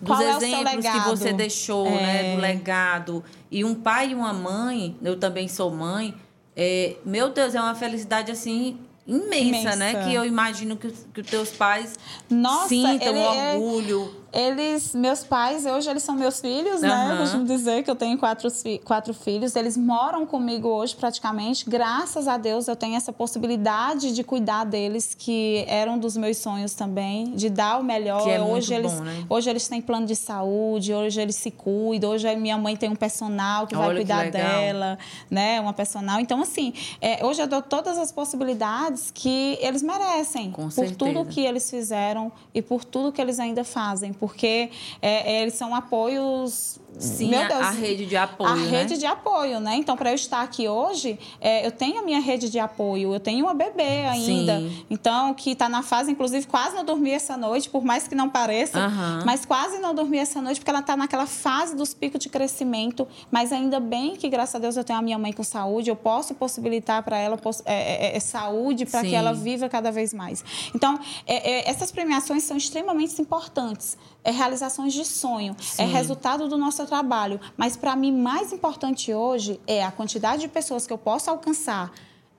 Dos 0.00 0.06
Qual 0.06 0.20
é 0.20 0.34
o 0.34 0.36
exemplos 0.38 0.70
que 0.70 0.76
legado? 0.76 1.16
você 1.16 1.32
deixou, 1.32 1.86
É. 1.86 1.90
né? 1.90 2.34
Do 2.36 2.40
legado. 2.40 3.24
E 3.50 3.64
um 3.64 3.74
pai 3.74 4.10
e 4.10 4.14
uma 4.14 4.32
mãe, 4.32 4.96
eu 5.02 5.18
também 5.18 5.48
sou 5.48 5.70
mãe, 5.70 6.14
é, 6.56 6.96
meu 7.04 7.30
Deus, 7.30 7.54
é 7.54 7.60
uma 7.60 7.74
felicidade 7.74 8.30
assim 8.30 8.78
imensa, 9.06 9.74
né? 9.74 9.92
Imensa. 9.92 10.08
Que 10.08 10.14
eu 10.14 10.24
imagino 10.24 10.76
que, 10.76 10.86
os- 10.88 11.06
que 11.12 11.20
os 11.20 11.26
teus 11.26 11.50
pais 11.50 11.94
Nossa, 12.30 12.68
sintam 12.68 13.16
é- 13.16 13.54
orgulho. 13.56 14.14
Eles, 14.32 14.94
meus 14.94 15.24
pais, 15.24 15.64
hoje 15.64 15.88
eles 15.88 16.02
são 16.02 16.14
meus 16.14 16.40
filhos, 16.40 16.82
né? 16.82 17.12
Eu 17.12 17.18
costumo 17.18 17.44
dizer 17.46 17.82
que 17.82 17.90
eu 17.90 17.96
tenho 17.96 18.18
quatro, 18.18 18.48
quatro 18.84 19.14
filhos. 19.14 19.56
Eles 19.56 19.76
moram 19.76 20.26
comigo 20.26 20.68
hoje 20.68 20.94
praticamente. 20.94 21.68
Graças 21.68 22.28
a 22.28 22.36
Deus 22.36 22.68
eu 22.68 22.76
tenho 22.76 22.94
essa 22.94 23.12
possibilidade 23.12 24.14
de 24.14 24.22
cuidar 24.22 24.64
deles, 24.64 25.14
que 25.18 25.64
era 25.66 25.90
um 25.90 25.98
dos 25.98 26.16
meus 26.16 26.36
sonhos 26.36 26.74
também, 26.74 27.32
de 27.32 27.48
dar 27.48 27.80
o 27.80 27.82
melhor. 27.82 28.22
Que 28.22 28.30
é 28.30 28.40
hoje 28.40 28.72
muito 28.72 28.72
eles, 28.72 28.92
bom, 28.92 29.04
né? 29.04 29.26
hoje 29.30 29.50
eles 29.50 29.66
têm 29.66 29.80
plano 29.80 30.06
de 30.06 30.14
saúde, 30.14 30.92
hoje 30.92 31.20
eles 31.20 31.36
se 31.36 31.50
cuidam, 31.50 32.10
hoje 32.10 32.34
minha 32.36 32.58
mãe 32.58 32.76
tem 32.76 32.90
um 32.90 32.96
personal 32.96 33.66
que 33.66 33.74
Olha 33.74 33.86
vai 33.86 33.94
que 33.94 34.00
cuidar 34.02 34.24
legal. 34.24 34.60
dela, 34.60 34.98
né? 35.30 35.58
Uma 35.60 35.72
personal. 35.72 36.20
Então, 36.20 36.42
assim, 36.42 36.74
é, 37.00 37.24
hoje 37.24 37.40
eu 37.40 37.46
dou 37.46 37.62
todas 37.62 37.96
as 37.96 38.12
possibilidades 38.12 39.10
que 39.12 39.58
eles 39.60 39.82
merecem. 39.82 40.50
Com 40.50 40.64
por 40.64 40.72
certeza. 40.72 40.96
tudo 40.98 41.24
que 41.24 41.40
eles 41.40 41.70
fizeram 41.70 42.30
e 42.54 42.60
por 42.60 42.84
tudo 42.84 43.10
que 43.10 43.20
eles 43.20 43.38
ainda 43.38 43.64
fazem. 43.64 44.12
Porque 44.18 44.70
é, 45.00 45.42
eles 45.42 45.54
são 45.54 45.74
apoios. 45.74 46.78
Sim, 46.98 47.28
meu 47.28 47.40
a- 47.40 47.46
Deus, 47.46 47.60
a 47.60 47.70
rede 47.70 48.06
de 48.06 48.16
apoio, 48.16 48.50
A 48.50 48.56
né? 48.56 48.68
rede 48.70 48.98
de 48.98 49.06
apoio, 49.06 49.60
né? 49.60 49.76
Então, 49.76 49.96
para 49.96 50.10
eu 50.10 50.14
estar 50.16 50.42
aqui 50.42 50.66
hoje, 50.66 51.16
é, 51.40 51.64
eu 51.64 51.70
tenho 51.70 52.00
a 52.00 52.02
minha 52.02 52.18
rede 52.18 52.50
de 52.50 52.58
apoio. 52.58 53.14
Eu 53.14 53.20
tenho 53.20 53.44
uma 53.44 53.54
bebê 53.54 54.04
ainda. 54.06 54.58
Sim. 54.58 54.84
Então, 54.90 55.32
que 55.34 55.50
está 55.50 55.68
na 55.68 55.82
fase, 55.82 56.10
inclusive, 56.10 56.46
quase 56.46 56.74
não 56.74 56.84
dormi 56.84 57.10
essa 57.10 57.36
noite, 57.36 57.70
por 57.70 57.84
mais 57.84 58.08
que 58.08 58.14
não 58.16 58.28
pareça. 58.28 58.90
Mas 59.24 59.44
quase 59.44 59.78
não 59.78 59.94
dormi 59.94 60.18
essa 60.18 60.40
noite, 60.42 60.58
porque 60.58 60.70
ela 60.70 60.80
está 60.80 60.96
naquela 60.96 61.26
fase 61.26 61.76
dos 61.76 61.94
picos 61.94 62.18
de 62.20 62.28
crescimento. 62.28 63.06
Mas 63.30 63.52
ainda 63.52 63.78
bem 63.78 64.16
que, 64.16 64.28
graças 64.28 64.56
a 64.56 64.58
Deus, 64.58 64.76
eu 64.76 64.82
tenho 64.82 64.98
a 64.98 65.02
minha 65.02 65.18
mãe 65.18 65.32
com 65.32 65.44
saúde. 65.44 65.90
Eu 65.90 65.96
posso 65.96 66.34
possibilitar 66.34 67.02
para 67.04 67.16
ela 67.18 67.36
poss- 67.36 67.62
é, 67.64 68.08
é, 68.08 68.16
é, 68.16 68.20
saúde 68.20 68.84
para 68.86 69.02
que 69.02 69.14
ela 69.14 69.32
viva 69.32 69.68
cada 69.68 69.92
vez 69.92 70.12
mais. 70.12 70.44
Então, 70.74 70.98
é, 71.26 71.50
é, 71.68 71.70
essas 71.70 71.92
premiações 71.92 72.42
são 72.42 72.56
extremamente 72.56 73.20
importantes. 73.22 73.96
É 74.24 74.30
realizações 74.30 74.92
de 74.92 75.04
sonho, 75.04 75.56
é 75.58 75.62
Sim. 75.62 75.92
resultado 75.92 76.48
do 76.48 76.58
nosso 76.58 76.84
trabalho. 76.86 77.40
Mas, 77.56 77.76
para 77.76 77.96
mim, 77.96 78.12
mais 78.12 78.52
importante 78.52 79.14
hoje 79.14 79.60
é 79.66 79.84
a 79.84 79.90
quantidade 79.90 80.42
de 80.42 80.48
pessoas 80.48 80.86
que 80.86 80.92
eu 80.92 80.98
posso 80.98 81.30
alcançar 81.30 81.92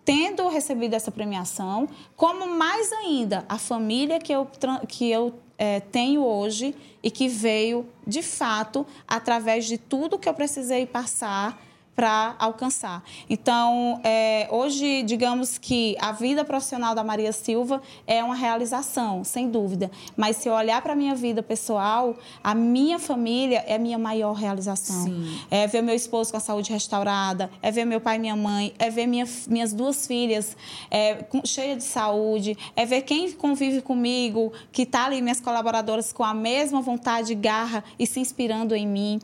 tendo 0.06 0.48
recebido 0.48 0.96
essa 0.96 1.12
premiação, 1.12 1.88
como 2.16 2.48
mais 2.48 2.92
ainda 2.92 3.46
a 3.48 3.60
família 3.60 4.20
que 4.20 4.34
eu, 4.34 4.48
que 4.88 5.08
eu 5.08 5.36
eh, 5.56 5.82
tenho 5.82 6.26
hoje 6.26 6.76
e 7.04 7.12
que 7.12 7.28
veio, 7.28 7.86
de 8.08 8.24
fato, 8.24 8.88
através 9.08 9.66
de 9.66 9.78
tudo 9.78 10.18
que 10.18 10.28
eu 10.28 10.34
precisei 10.34 10.88
passar 10.88 11.62
para 12.00 12.34
alcançar. 12.40 13.04
Então, 13.30 14.00
eh, 14.06 14.48
hoje, 14.52 15.04
digamos 15.04 15.58
que 15.58 15.98
a 16.00 16.14
vida 16.14 16.46
profissional 16.46 16.96
da 16.96 17.04
Maria 17.04 17.34
Silva 17.34 17.82
é 18.08 18.24
uma 18.24 18.36
realização, 18.36 19.26
sem 19.26 19.50
dúvida. 19.50 19.92
Mas 20.16 20.38
se 20.38 20.48
eu 20.48 20.54
olhar 20.54 20.82
para 20.82 20.94
a 20.94 20.96
minha 20.96 21.14
vida 21.14 21.44
pessoal, 21.44 22.16
a 22.42 22.56
minha 22.56 23.00
família 23.00 23.66
é 23.68 23.76
a 23.76 23.78
minha 23.78 23.98
maior 23.98 24.32
realização. 24.32 25.04
Sim. 25.04 25.42
É 25.52 25.68
ver 25.68 25.82
meu 25.82 25.94
esposo 25.94 26.32
com 26.32 26.38
a 26.38 26.40
saúde 26.40 26.72
restaurada, 26.72 27.52
é 27.62 27.70
ver 27.70 27.84
meu 27.84 28.00
pai 28.00 28.16
e 28.16 28.20
minha 28.20 28.36
mãe, 28.38 28.74
é 28.80 28.90
ver 28.90 29.06
minha, 29.06 29.26
minhas 29.50 29.74
duas 29.74 30.08
filhas 30.08 30.56
é, 30.90 31.26
cheias 31.44 31.80
de 31.80 31.84
saúde, 31.84 32.58
é 32.78 32.86
ver 32.86 33.02
quem 33.02 33.30
convive 33.34 33.82
comigo, 33.82 34.54
que 34.72 34.84
está 34.84 35.04
ali, 35.04 35.22
minhas 35.22 35.42
colaboradoras 35.42 36.14
com 36.14 36.24
a 36.24 36.34
mesma 36.34 36.80
vontade, 36.80 37.36
garra 37.36 37.84
e 38.00 38.08
se 38.08 38.22
inspirando 38.22 38.74
em 38.74 38.88
mim. 38.88 39.20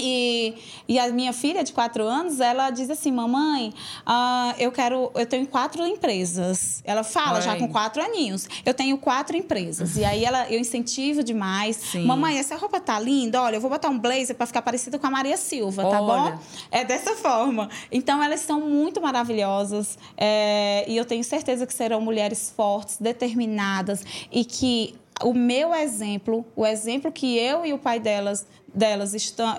E, 0.00 0.54
e 0.88 0.98
a 0.98 1.08
minha 1.08 1.32
filha 1.32 1.62
de 1.62 1.72
quatro 1.72 2.04
anos, 2.04 2.40
ela 2.40 2.70
diz 2.70 2.90
assim, 2.90 3.12
mamãe, 3.12 3.72
ah, 4.06 4.54
eu 4.58 4.72
quero, 4.72 5.10
eu 5.14 5.26
tenho 5.26 5.46
quatro 5.46 5.86
empresas. 5.86 6.82
Ela 6.84 7.04
fala 7.04 7.40
já 7.40 7.56
com 7.56 7.68
quatro 7.68 8.02
aninhos, 8.02 8.48
eu 8.64 8.74
tenho 8.74 8.96
quatro 8.98 9.36
empresas. 9.36 9.96
E 9.96 10.04
aí 10.04 10.24
ela, 10.24 10.50
eu 10.50 10.58
incentivo 10.58 11.22
demais. 11.22 11.76
Sim. 11.76 12.04
Mamãe, 12.04 12.38
essa 12.38 12.56
roupa 12.56 12.80
tá 12.80 12.98
linda. 12.98 13.42
Olha, 13.42 13.56
eu 13.56 13.60
vou 13.60 13.70
botar 13.70 13.88
um 13.88 13.98
blazer 13.98 14.34
para 14.34 14.46
ficar 14.46 14.62
parecida 14.62 14.98
com 14.98 15.06
a 15.06 15.10
Maria 15.10 15.36
Silva, 15.36 15.82
tá 15.82 16.00
Olha. 16.00 16.32
bom? 16.32 16.38
É 16.70 16.84
dessa 16.84 17.14
forma. 17.16 17.68
Então 17.90 18.22
elas 18.22 18.40
são 18.40 18.60
muito 18.60 19.00
maravilhosas 19.00 19.98
é, 20.16 20.84
e 20.88 20.96
eu 20.96 21.04
tenho 21.04 21.22
certeza 21.24 21.66
que 21.66 21.74
serão 21.74 22.00
mulheres 22.00 22.52
fortes, 22.56 22.96
determinadas 22.98 24.04
e 24.30 24.44
que 24.44 24.94
o 25.22 25.34
meu 25.34 25.74
exemplo, 25.74 26.44
o 26.56 26.66
exemplo 26.66 27.10
que 27.12 27.36
eu 27.36 27.64
e 27.64 27.72
o 27.72 27.78
pai 27.78 27.98
delas 28.00 28.46
delas 28.72 29.12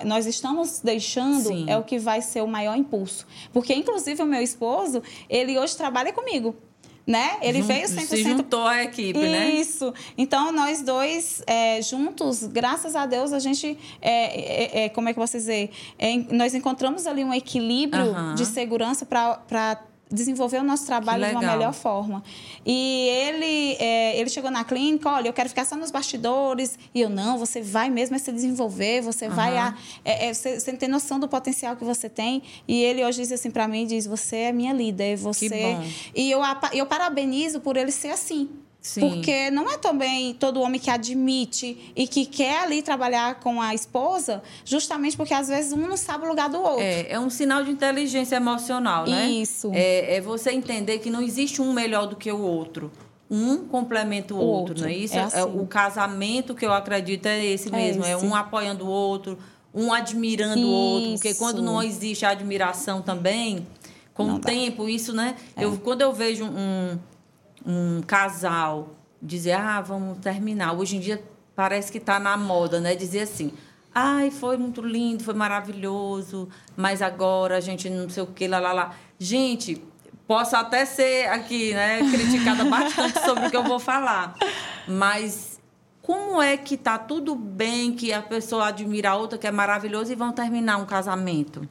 nós 0.04 0.24
estamos 0.24 0.80
deixando 0.82 1.48
Sim. 1.48 1.66
é 1.68 1.76
o 1.76 1.82
que 1.82 1.98
vai 1.98 2.22
ser 2.22 2.40
o 2.42 2.48
maior 2.48 2.76
impulso. 2.76 3.26
Porque 3.52 3.74
inclusive 3.74 4.22
o 4.22 4.26
meu 4.26 4.40
esposo, 4.40 5.02
ele 5.28 5.58
hoje 5.58 5.76
trabalha 5.76 6.12
comigo. 6.12 6.54
Né? 7.04 7.36
Ele 7.42 7.58
Jun- 7.62 7.66
veio 7.66 7.88
Se 7.88 7.96
100% 7.96 8.22
juntou 8.22 8.64
à 8.64 8.84
equipe, 8.84 9.18
né? 9.18 9.50
isso. 9.50 9.92
Então, 10.16 10.52
nós 10.52 10.82
dois 10.82 11.42
é, 11.48 11.82
juntos, 11.82 12.44
graças 12.44 12.94
a 12.94 13.06
Deus, 13.06 13.32
a 13.32 13.40
gente, 13.40 13.76
é, 14.00 14.80
é, 14.80 14.84
é, 14.84 14.88
como 14.88 15.08
é 15.08 15.12
que 15.12 15.18
eu 15.18 15.22
posso 15.22 15.36
dizer? 15.36 15.70
É, 15.98 16.16
nós 16.32 16.54
encontramos 16.54 17.04
ali 17.06 17.24
um 17.24 17.34
equilíbrio 17.34 18.12
Aham. 18.12 18.34
de 18.36 18.46
segurança 18.46 19.04
para 19.04 19.82
desenvolver 20.12 20.58
o 20.58 20.62
nosso 20.62 20.86
trabalho 20.86 21.24
de 21.26 21.32
uma 21.32 21.40
melhor 21.40 21.72
forma. 21.72 22.22
E 22.64 23.08
ele, 23.08 23.76
é, 23.78 24.18
ele 24.18 24.28
chegou 24.30 24.50
na 24.50 24.64
clínica, 24.64 25.08
olha, 25.08 25.28
eu 25.28 25.32
quero 25.32 25.48
ficar 25.48 25.64
só 25.64 25.76
nos 25.76 25.90
bastidores. 25.90 26.78
E 26.94 27.00
eu, 27.00 27.08
não, 27.08 27.38
você 27.38 27.60
vai 27.60 27.90
mesmo 27.90 28.16
é 28.16 28.18
se 28.18 28.30
desenvolver, 28.30 29.00
você 29.00 29.28
vai 29.28 29.56
Aham. 29.56 29.74
a... 29.74 29.78
É, 30.04 30.28
é, 30.28 30.34
você, 30.34 30.60
você 30.60 30.72
tem 30.72 30.88
noção 30.88 31.18
do 31.18 31.28
potencial 31.28 31.76
que 31.76 31.84
você 31.84 32.08
tem. 32.08 32.42
E 32.68 32.82
ele 32.82 33.04
hoje 33.04 33.22
diz 33.22 33.32
assim 33.32 33.50
para 33.50 33.66
mim, 33.66 33.86
diz, 33.86 34.06
você 34.06 34.36
é 34.36 34.52
minha 34.52 34.72
líder, 34.72 35.16
você... 35.16 35.76
E 36.14 36.30
eu, 36.30 36.40
eu 36.72 36.86
parabenizo 36.86 37.60
por 37.60 37.76
ele 37.76 37.90
ser 37.90 38.08
assim. 38.08 38.48
Sim. 38.82 39.00
Porque 39.00 39.48
não 39.52 39.70
é 39.70 39.78
também 39.78 40.34
todo 40.34 40.60
homem 40.60 40.80
que 40.80 40.90
admite 40.90 41.92
e 41.94 42.04
que 42.08 42.26
quer 42.26 42.64
ali 42.64 42.82
trabalhar 42.82 43.38
com 43.38 43.62
a 43.62 43.72
esposa, 43.72 44.42
justamente 44.64 45.16
porque 45.16 45.32
às 45.32 45.46
vezes 45.46 45.72
um 45.72 45.86
não 45.86 45.96
sabe 45.96 46.24
o 46.26 46.28
lugar 46.28 46.48
do 46.48 46.60
outro. 46.60 46.82
É, 46.82 47.12
é 47.12 47.20
um 47.20 47.30
sinal 47.30 47.62
de 47.62 47.70
inteligência 47.70 48.34
emocional, 48.34 49.06
né? 49.06 49.30
Isso. 49.30 49.70
É, 49.72 50.16
é 50.16 50.20
você 50.20 50.50
entender 50.50 50.98
que 50.98 51.10
não 51.10 51.22
existe 51.22 51.62
um 51.62 51.72
melhor 51.72 52.06
do 52.08 52.16
que 52.16 52.30
o 52.32 52.40
outro. 52.42 52.90
Um 53.30 53.58
complementa 53.68 54.34
o, 54.34 54.38
O 54.38 54.40
outro, 54.40 54.72
outro, 54.72 54.80
não 54.82 54.90
é 54.90 54.94
isso? 54.94 55.16
é 55.16 55.22
assim. 55.22 55.40
o 55.42 55.64
casamento 55.64 56.52
que 56.52 56.66
eu 56.66 56.72
acredito 56.72 57.26
é 57.26 57.42
esse 57.46 57.68
É 57.68 57.70
mesmo. 57.70 58.04
É 58.04 58.14
esse. 58.14 58.26
um 58.26 58.34
apoiando 58.34 58.84
o 58.84 58.88
outro, 58.90 59.38
um 59.72 59.92
admirando 59.92 60.66
o 60.66 60.70
outro. 60.70 61.12
Porque 61.12 61.28
Isso. 61.30 61.38
quando 61.38 61.62
não 61.62 61.80
existe 61.80 62.26
a 62.26 62.30
admiração 62.30 63.00
também, 63.00 63.64
com 64.12 64.24
Não 64.26 64.34
o 64.34 64.38
dá. 64.40 64.50
É. 64.50 64.54
tempo, 64.54 64.88
isso, 64.88 65.12
né? 65.14 65.36
Eu, 65.56 65.78
quando 65.78 66.02
eu 66.02 66.12
vejo 66.12 66.44
um, 66.44 66.98
um 67.64 68.02
casal 68.02 68.90
dizer, 69.20 69.52
ah, 69.52 69.80
vamos 69.80 70.18
terminar. 70.18 70.72
Hoje 70.72 70.96
em 70.96 71.00
dia 71.00 71.22
parece 71.54 71.92
que 71.92 71.98
está 71.98 72.18
na 72.18 72.36
moda, 72.36 72.80
né? 72.80 72.94
Dizer 72.94 73.20
assim, 73.20 73.52
ai, 73.94 74.30
foi 74.30 74.56
muito 74.56 74.80
lindo, 74.80 75.22
foi 75.22 75.34
maravilhoso, 75.34 76.48
mas 76.76 77.02
agora 77.02 77.56
a 77.56 77.60
gente 77.60 77.88
não 77.88 78.08
sei 78.08 78.22
o 78.22 78.26
que, 78.26 78.48
lá, 78.48 78.58
lá, 78.58 78.72
lá. 78.72 78.94
Gente, 79.18 79.82
posso 80.26 80.56
até 80.56 80.84
ser 80.84 81.28
aqui, 81.28 81.74
né, 81.74 82.00
criticada 82.10 82.64
bastante 82.68 83.20
sobre 83.20 83.46
o 83.46 83.50
que 83.50 83.56
eu 83.56 83.64
vou 83.64 83.78
falar, 83.78 84.34
mas 84.88 85.60
como 86.00 86.42
é 86.42 86.56
que 86.56 86.76
tá 86.76 86.98
tudo 86.98 87.36
bem 87.36 87.92
que 87.92 88.12
a 88.12 88.22
pessoa 88.22 88.68
admira 88.68 89.10
a 89.10 89.16
outra 89.16 89.38
que 89.38 89.46
é 89.46 89.52
maravilhoso 89.52 90.10
e 90.10 90.16
vão 90.16 90.32
terminar 90.32 90.78
um 90.78 90.86
casamento? 90.86 91.68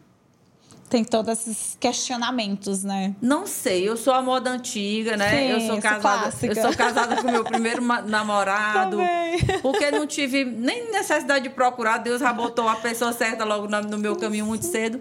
Tem 0.91 1.05
todos 1.05 1.31
esses 1.39 1.77
questionamentos, 1.79 2.83
né? 2.83 3.15
Não 3.21 3.47
sei, 3.47 3.87
eu 3.87 3.95
sou 3.95 4.13
a 4.13 4.21
moda 4.21 4.49
antiga, 4.49 5.15
né? 5.15 5.29
Sim, 5.29 5.47
eu 5.47 5.59
sou 5.61 5.81
casada, 5.81 6.01
clássica. 6.01 6.47
eu 6.53 6.61
sou 6.61 6.75
casada 6.75 7.21
com 7.21 7.31
meu 7.31 7.45
primeiro 7.45 7.81
namorado. 7.81 8.97
Também. 8.97 9.39
Porque 9.61 9.89
não 9.89 10.05
tive 10.05 10.43
nem 10.43 10.91
necessidade 10.91 11.43
de 11.47 11.49
procurar, 11.49 11.99
Deus 11.99 12.19
já 12.19 12.33
botou 12.33 12.67
a 12.67 12.75
pessoa 12.75 13.13
certa 13.13 13.45
logo 13.45 13.69
no 13.69 13.97
meu 13.97 14.17
caminho 14.17 14.45
muito 14.45 14.65
cedo. 14.65 14.99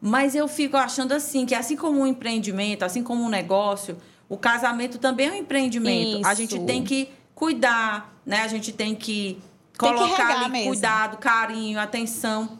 Mas 0.00 0.34
eu 0.34 0.48
fico 0.48 0.74
achando 0.74 1.12
assim, 1.12 1.44
que 1.44 1.54
assim 1.54 1.76
como 1.76 2.00
um 2.00 2.06
empreendimento, 2.06 2.82
assim 2.82 3.02
como 3.02 3.22
um 3.22 3.28
negócio, 3.28 3.98
o 4.30 4.38
casamento 4.38 4.96
também 4.96 5.28
é 5.28 5.32
um 5.32 5.34
empreendimento. 5.34 6.26
A 6.26 6.32
Isso. 6.32 6.40
gente 6.40 6.60
tem 6.60 6.82
que 6.82 7.10
cuidar, 7.34 8.10
né? 8.24 8.40
A 8.40 8.48
gente 8.48 8.72
tem 8.72 8.94
que 8.94 9.38
Tem 9.78 9.92
que 9.92 9.98
colocar 9.98 10.28
regar 10.28 10.42
ali 10.44 10.50
mesmo. 10.50 10.68
cuidado, 10.70 11.18
carinho, 11.18 11.78
atenção. 11.78 12.58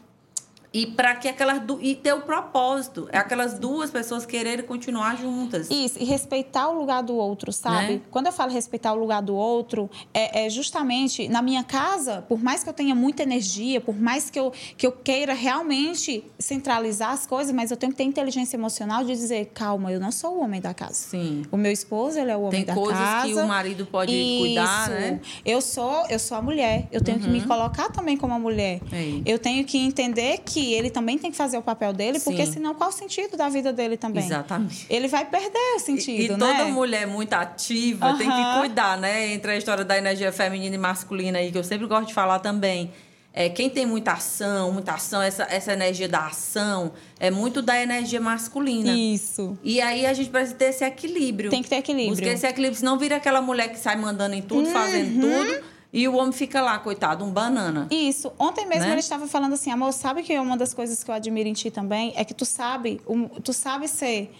E 0.73 0.85
para 0.85 1.15
que 1.15 1.27
aquelas 1.27 1.59
du- 1.61 1.79
e 1.81 1.95
ter 1.95 2.13
o 2.13 2.21
propósito, 2.21 3.07
é 3.11 3.17
aquelas 3.17 3.57
duas 3.57 3.89
pessoas 3.89 4.25
quererem 4.25 4.65
continuar 4.65 5.17
juntas. 5.17 5.69
Isso, 5.71 5.97
e 5.99 6.03
respeitar 6.03 6.67
o 6.69 6.77
lugar 6.77 7.01
do 7.01 7.15
outro, 7.15 7.51
sabe? 7.53 7.93
Né? 7.93 8.01
Quando 8.11 8.27
eu 8.27 8.31
falo 8.33 8.51
respeitar 8.51 8.91
o 8.93 8.95
lugar 8.99 9.21
do 9.21 9.33
outro, 9.35 9.89
é, 10.13 10.45
é 10.45 10.49
justamente 10.49 11.27
na 11.29 11.41
minha 11.41 11.63
casa, 11.63 12.21
por 12.27 12.43
mais 12.43 12.63
que 12.63 12.69
eu 12.69 12.73
tenha 12.73 12.93
muita 12.93 13.23
energia, 13.23 13.79
por 13.79 13.95
mais 13.97 14.29
que 14.29 14.37
eu, 14.39 14.51
que 14.75 14.85
eu 14.85 14.91
queira 14.91 15.33
realmente 15.33 16.23
centralizar 16.37 17.11
as 17.11 17.25
coisas, 17.25 17.53
mas 17.53 17.71
eu 17.71 17.77
tenho 17.77 17.91
que 17.93 17.97
ter 17.97 18.03
inteligência 18.03 18.57
emocional 18.57 19.03
de 19.03 19.13
dizer, 19.13 19.51
calma, 19.53 19.91
eu 19.91 19.99
não 19.99 20.11
sou 20.11 20.37
o 20.37 20.41
homem 20.43 20.59
da 20.61 20.73
casa. 20.73 20.93
Sim. 20.93 21.43
O 21.51 21.57
meu 21.57 21.71
esposo, 21.71 22.19
ele 22.19 22.29
é 22.31 22.35
o 22.35 22.41
homem 22.41 22.51
Tem 22.51 22.65
da 22.65 22.73
coisas 22.73 22.97
casa. 22.97 23.27
que 23.27 23.33
o 23.35 23.47
marido 23.47 23.85
pode 23.85 24.11
cuidar, 24.11 24.81
Isso. 24.83 24.91
né? 24.91 25.21
Eu 25.45 25.61
sou, 25.61 26.05
eu 26.09 26.19
sou 26.19 26.37
a 26.37 26.41
mulher. 26.41 26.87
Eu 26.91 27.01
tenho 27.01 27.19
que 27.19 27.27
me 27.27 27.41
colocar 27.45 27.89
também 27.89 28.17
como 28.17 28.33
a 28.33 28.39
mulher. 28.39 28.81
É. 28.91 29.21
Eu 29.25 29.39
tenho 29.39 29.63
que 29.65 29.77
entender 29.77 30.39
que 30.39 30.56
que 30.57 30.73
ele 30.73 30.89
também 30.89 31.17
tem 31.17 31.29
que 31.31 31.37
fazer 31.37 31.57
o 31.57 31.61
papel 31.61 31.93
dele, 31.93 32.19
porque 32.19 32.45
Sim. 32.45 32.53
senão 32.53 32.73
qual 32.73 32.89
o 32.89 32.93
sentido 32.93 33.37
da 33.37 33.47
vida 33.49 33.71
dele 33.71 33.97
também? 33.97 34.23
Exatamente. 34.25 34.85
Ele 34.89 35.07
vai 35.07 35.23
perder 35.25 35.75
o 35.75 35.79
sentido, 35.79 36.19
E, 36.21 36.25
e 36.25 36.29
né? 36.29 36.37
toda 36.37 36.65
mulher 36.65 37.05
muito 37.07 37.33
ativa 37.33 38.13
tem 38.17 38.27
que 38.29 38.59
cuidar, 38.59 38.97
né? 38.97 39.33
Entre 39.33 39.51
a 39.51 39.57
história 39.57 39.85
da 39.85 39.97
energia 39.97 40.31
feminina 40.31 40.75
e 40.75 40.77
masculina 40.77 41.37
aí, 41.39 41.51
que 41.51 41.57
eu 41.57 41.63
sempre 41.63 41.85
gosto 41.87 42.07
de 42.07 42.13
falar 42.13 42.39
também. 42.39 42.91
É, 43.33 43.49
quem 43.49 43.69
tem 43.69 43.85
muita 43.85 44.13
ação, 44.13 44.71
muita 44.71 44.93
ação, 44.93 45.21
essa, 45.21 45.43
essa 45.43 45.71
energia 45.71 46.09
da 46.09 46.25
ação, 46.25 46.91
é 47.19 47.29
muito 47.29 47.61
da 47.61 47.79
energia 47.79 48.19
masculina. 48.19 48.91
Isso. 48.91 49.55
E 49.63 49.79
aí 49.79 50.07
a 50.07 50.13
gente 50.13 50.31
precisa 50.31 50.55
ter 50.55 50.65
esse 50.69 50.83
equilíbrio. 50.83 51.51
Tem 51.51 51.61
que 51.61 51.69
ter 51.69 51.75
equilíbrio. 51.75 52.15
Buscar 52.15 52.31
esse 52.31 52.47
equilíbrio, 52.47 52.79
senão 52.79 52.97
vira 52.97 53.17
aquela 53.17 53.39
mulher 53.39 53.67
que 53.69 53.77
sai 53.77 53.95
mandando 53.95 54.33
em 54.33 54.41
tudo, 54.41 54.67
fazendo 54.71 55.23
Uhum. 55.23 55.45
tudo, 55.45 55.63
e 55.91 56.07
o 56.07 56.15
homem 56.15 56.31
fica 56.31 56.61
lá, 56.61 56.77
coitado, 56.79 57.23
um 57.23 57.31
banana. 57.31 57.87
Isso. 57.89 58.31
Ontem 58.37 58.65
mesmo 58.65 58.85
Né? 58.85 58.91
ele 58.91 58.99
estava 58.99 59.27
falando 59.27 59.53
assim, 59.53 59.71
amor, 59.71 59.93
sabe 59.93 60.21
que 60.23 60.37
uma 60.37 60.57
das 60.57 60.73
coisas 60.73 61.03
que 61.03 61.09
eu 61.09 61.15
admiro 61.15 61.47
em 61.47 61.53
ti 61.53 61.71
também 61.71 62.13
é 62.15 62.23
que 62.25 62.33
tu 62.33 62.45
sabe, 62.45 63.01
um- 63.07 63.27
tu 63.27 63.53
sabe 63.53 63.87
ser 63.87 64.31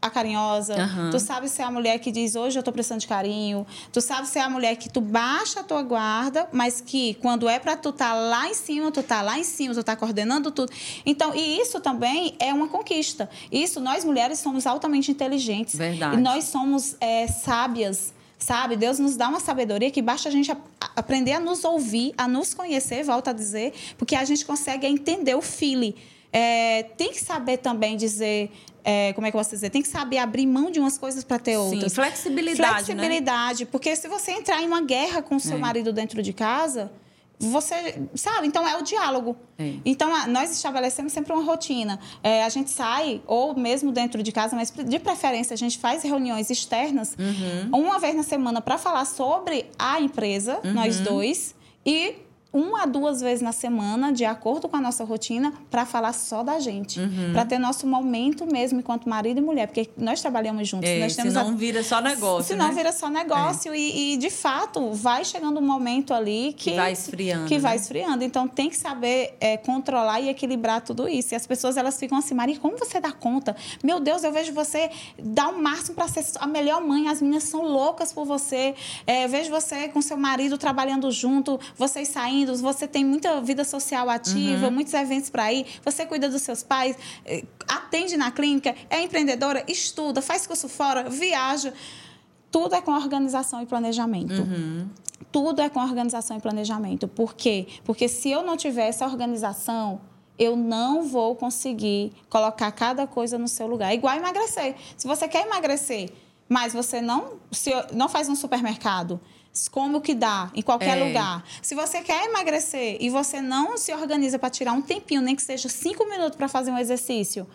a 0.00 0.10
carinhosa, 0.10 0.74
Aham. 0.74 1.10
tu 1.10 1.20
sabe 1.20 1.48
ser 1.48 1.62
a 1.62 1.70
mulher 1.70 1.96
que 2.00 2.10
diz 2.10 2.34
hoje 2.34 2.58
eu 2.58 2.62
tô 2.64 2.72
precisando 2.72 2.98
de 3.00 3.06
carinho, 3.06 3.64
tu 3.92 4.00
sabe 4.00 4.26
ser 4.26 4.40
a 4.40 4.50
mulher 4.50 4.74
que 4.74 4.88
tu 4.88 5.00
baixa 5.00 5.60
a 5.60 5.62
tua 5.62 5.80
guarda, 5.82 6.48
mas 6.52 6.80
que 6.80 7.14
quando 7.22 7.48
é 7.48 7.60
pra 7.60 7.76
tu 7.76 7.92
tá 7.92 8.12
lá 8.12 8.48
em 8.48 8.54
cima, 8.54 8.90
tu 8.90 9.00
tá 9.00 9.22
lá 9.22 9.38
em 9.38 9.44
cima, 9.44 9.72
tu 9.74 9.82
tá 9.84 9.94
coordenando 9.94 10.50
tudo. 10.50 10.72
Então, 11.06 11.32
e 11.36 11.60
isso 11.60 11.78
também 11.80 12.34
é 12.40 12.52
uma 12.52 12.66
conquista. 12.66 13.30
Isso, 13.50 13.78
nós 13.80 14.04
mulheres 14.04 14.40
somos 14.40 14.66
altamente 14.66 15.08
inteligentes. 15.12 15.76
Verdade. 15.76 16.16
E 16.16 16.20
nós 16.20 16.44
somos 16.44 16.96
é, 17.00 17.28
sábias. 17.28 18.12
Sabe, 18.42 18.74
Deus 18.76 18.98
nos 18.98 19.16
dá 19.16 19.28
uma 19.28 19.38
sabedoria 19.38 19.88
que 19.90 20.02
basta 20.02 20.28
a 20.28 20.32
gente 20.32 20.50
a- 20.50 20.56
aprender 20.96 21.32
a 21.32 21.38
nos 21.40 21.64
ouvir, 21.64 22.12
a 22.18 22.26
nos 22.26 22.52
conhecer, 22.52 23.04
volta 23.04 23.30
a 23.30 23.32
dizer, 23.32 23.72
porque 23.96 24.16
a 24.16 24.24
gente 24.24 24.44
consegue 24.44 24.84
entender 24.86 25.36
o 25.36 25.40
feeling. 25.40 25.94
É, 26.32 26.82
tem 26.96 27.12
que 27.12 27.20
saber 27.20 27.58
também 27.58 27.96
dizer, 27.96 28.50
é, 28.82 29.12
como 29.12 29.26
é 29.26 29.30
que 29.30 29.36
eu 29.36 29.40
posso 29.40 29.50
dizer? 29.50 29.70
Tem 29.70 29.80
que 29.80 29.86
saber 29.88 30.18
abrir 30.18 30.46
mão 30.46 30.72
de 30.72 30.80
umas 30.80 30.98
coisas 30.98 31.22
para 31.22 31.38
ter 31.38 31.52
Sim, 31.52 31.58
outras. 31.58 31.94
flexibilidade, 31.94 32.62
né? 32.62 32.74
Flexibilidade, 32.84 33.66
porque 33.66 33.94
se 33.94 34.08
você 34.08 34.32
entrar 34.32 34.60
em 34.60 34.66
uma 34.66 34.82
guerra 34.82 35.22
com 35.22 35.36
o 35.36 35.40
seu 35.40 35.56
É. 35.56 35.60
marido 35.60 35.92
dentro 35.92 36.20
de 36.20 36.32
casa, 36.32 36.90
você 37.50 38.02
sabe, 38.14 38.46
então 38.46 38.66
é 38.66 38.76
o 38.76 38.82
diálogo. 38.82 39.36
É. 39.58 39.74
Então 39.84 40.14
a- 40.14 40.26
nós 40.26 40.50
estabelecemos 40.52 41.12
sempre 41.12 41.32
uma 41.32 41.42
rotina. 41.42 41.98
É, 42.22 42.44
a 42.44 42.48
gente 42.48 42.70
sai 42.70 43.20
ou 43.26 43.54
mesmo 43.56 43.90
dentro 43.92 44.22
de 44.22 44.30
casa, 44.32 44.54
mas 44.56 44.70
de 44.70 44.98
preferência 44.98 45.54
a 45.54 45.56
gente 45.56 45.78
faz 45.78 46.02
reuniões 46.02 46.50
externas 46.50 47.16
Uhum. 47.18 47.80
uma 47.80 47.98
vez 47.98 48.14
na 48.14 48.22
semana 48.22 48.60
para 48.60 48.78
falar 48.78 49.04
sobre 49.04 49.66
a 49.78 50.00
empresa, 50.00 50.60
Uhum. 50.64 50.72
nós 50.74 51.00
dois 51.00 51.54
e 51.84 52.14
uma 52.52 52.82
a 52.82 52.86
duas 52.86 53.20
vezes 53.20 53.40
na 53.40 53.52
semana, 53.52 54.12
de 54.12 54.24
acordo 54.24 54.68
com 54.68 54.76
a 54.76 54.80
nossa 54.80 55.04
rotina, 55.04 55.52
para 55.70 55.86
falar 55.86 56.12
só 56.12 56.42
da 56.42 56.58
gente. 56.60 57.00
Uhum. 57.00 57.32
Para 57.32 57.44
ter 57.46 57.58
nosso 57.58 57.86
momento 57.86 58.46
mesmo 58.46 58.78
enquanto 58.80 59.08
marido 59.08 59.38
e 59.38 59.40
mulher. 59.40 59.66
Porque 59.68 59.88
nós 59.96 60.20
trabalhamos 60.20 60.68
juntos. 60.68 60.88
É, 60.88 60.98
nós 61.00 61.16
temos 61.16 61.32
senão 61.32 61.48
a- 61.48 61.52
vira 61.54 61.82
só 61.82 62.00
negócio, 62.00 62.48
Senão 62.48 62.68
né? 62.68 62.74
vira 62.74 62.92
só 62.92 63.08
negócio 63.08 63.74
e, 63.74 64.14
e, 64.14 64.16
de 64.16 64.28
fato, 64.28 64.92
vai 64.92 65.24
chegando 65.24 65.58
um 65.60 65.66
momento 65.66 66.12
ali 66.12 66.52
que... 66.52 66.72
Que 66.72 66.76
vai 66.76 66.92
esfriando, 66.92 67.46
Que 67.46 67.58
vai 67.58 67.76
né? 67.76 67.80
esfriando. 67.82 68.24
Então, 68.24 68.46
tem 68.48 68.68
que 68.68 68.76
saber 68.76 69.36
é, 69.40 69.56
controlar 69.56 70.20
e 70.20 70.28
equilibrar 70.28 70.80
tudo 70.82 71.08
isso. 71.08 71.32
E 71.32 71.36
as 71.36 71.46
pessoas, 71.46 71.76
elas 71.76 71.98
ficam 71.98 72.18
assim, 72.18 72.34
Maria, 72.34 72.58
como 72.58 72.76
você 72.78 73.00
dá 73.00 73.12
conta? 73.12 73.56
Meu 73.82 73.98
Deus, 74.00 74.24
eu 74.24 74.32
vejo 74.32 74.52
você 74.52 74.90
dar 75.18 75.48
o 75.48 75.62
máximo 75.62 75.94
para 75.94 76.08
ser 76.08 76.24
a 76.38 76.46
melhor 76.46 76.82
mãe. 76.82 77.08
As 77.08 77.22
meninas 77.22 77.44
são 77.44 77.62
loucas 77.62 78.12
por 78.12 78.24
você. 78.26 78.74
É, 79.06 79.26
vejo 79.28 79.50
você 79.50 79.88
com 79.88 80.02
seu 80.02 80.16
marido 80.16 80.58
trabalhando 80.58 81.10
junto, 81.10 81.58
vocês 81.76 82.08
saindo, 82.08 82.41
você 82.46 82.86
tem 82.86 83.04
muita 83.04 83.40
vida 83.40 83.64
social 83.64 84.08
ativa, 84.10 84.66
Uhum. 84.66 84.72
muitos 84.72 84.92
eventos 84.94 85.30
para 85.30 85.52
ir, 85.52 85.66
você 85.84 86.04
cuida 86.06 86.28
dos 86.28 86.42
seus 86.42 86.62
pais, 86.62 86.96
é, 87.24 87.44
atende 87.68 88.16
na 88.16 88.30
clínica, 88.30 88.74
é 88.90 89.02
empreendedora, 89.02 89.64
estuda, 89.68 90.20
faz 90.22 90.46
curso 90.46 90.68
fora, 90.68 91.08
viaja. 91.08 91.72
Tudo 92.50 92.74
é 92.74 92.80
com 92.82 92.92
organização 92.92 93.62
e 93.62 93.66
planejamento. 93.66 94.42
Uhum. 94.42 94.88
Tudo 95.30 95.62
é 95.62 95.70
com 95.70 95.80
organização 95.80 96.36
e 96.36 96.40
planejamento. 96.40 97.08
Por 97.08 97.34
quê? 97.34 97.66
Porque 97.84 98.08
se 98.08 98.30
eu 98.30 98.42
não 98.42 98.56
tiver 98.56 98.88
essa 98.88 99.06
organização, 99.06 100.00
eu 100.38 100.56
não 100.56 101.04
vou 101.04 101.34
conseguir 101.34 102.12
colocar 102.28 102.70
cada 102.72 103.06
coisa 103.06 103.38
no 103.38 103.48
seu 103.48 103.66
lugar. 103.66 103.90
É 103.90 103.94
igual 103.94 104.14
emagrecer. 104.16 104.74
Se 104.96 105.06
você 105.06 105.26
quer 105.28 105.46
emagrecer, 105.46 106.10
mas 106.48 106.74
você 106.74 107.00
não, 107.00 107.34
se, 107.50 107.70
não 107.92 108.08
faz 108.08 108.28
um 108.28 108.34
supermercado, 108.34 109.18
como 109.70 110.00
que 110.00 110.14
dá 110.14 110.50
em 110.54 110.62
qualquer 110.62 110.96
É. 110.98 111.04
lugar. 111.04 111.44
Se 111.60 111.74
você 111.74 112.00
quer 112.00 112.24
emagrecer 112.28 112.96
e 113.00 113.10
você 113.10 113.40
não 113.40 113.76
se 113.76 113.92
organiza 113.92 114.38
para 114.38 114.50
tirar 114.50 114.72
um 114.72 114.82
tempinho, 114.82 115.20
nem 115.20 115.36
que 115.36 115.42
seja 115.42 115.68
cinco 115.68 116.04
minutos 116.08 116.36
para 116.36 116.48
fazer 116.48 116.70
um 116.70 116.78
exercício, 116.78 117.46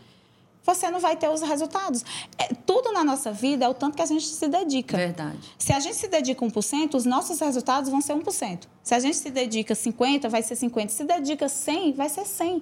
você 0.64 0.89
não 0.91 1.00
vai 1.00 1.16
ter 1.16 1.30
os 1.30 1.41
resultados. 1.41 2.04
É, 2.38 2.54
tudo 2.54 2.91
na 2.91 3.04
nossa 3.04 3.32
vida 3.32 3.64
é 3.66 3.70
o 3.70 3.74
tanto 3.74 3.95
que 3.95 4.02
a 4.02 4.06
gente 4.06 4.26
se 4.26 4.48
dedica. 4.50 4.98
Verdade. 4.98 5.39
Se 5.58 5.72
a 5.72 5.80
gente 5.80 5.95
se 5.95 6.08
dedica 6.10 6.45
1%, 6.45 6.93
os 6.93 7.06
nossos 7.06 7.39
resultados 7.39 7.89
vão 7.89 8.02
ser 8.02 8.14
1%. 8.14 8.68
Se 8.84 8.93
a 8.93 9.00
gente 9.00 9.16
se 9.16 9.30
dedica 9.30 9.74
50%, 9.74 10.28
vai 10.30 10.43
ser 10.43 10.56
50%. 10.56 10.89
Se 10.89 11.04
dedica 11.06 11.45
100%, 11.45 11.95
vai 11.95 12.10
ser 12.10 12.22
100%. 12.24 12.62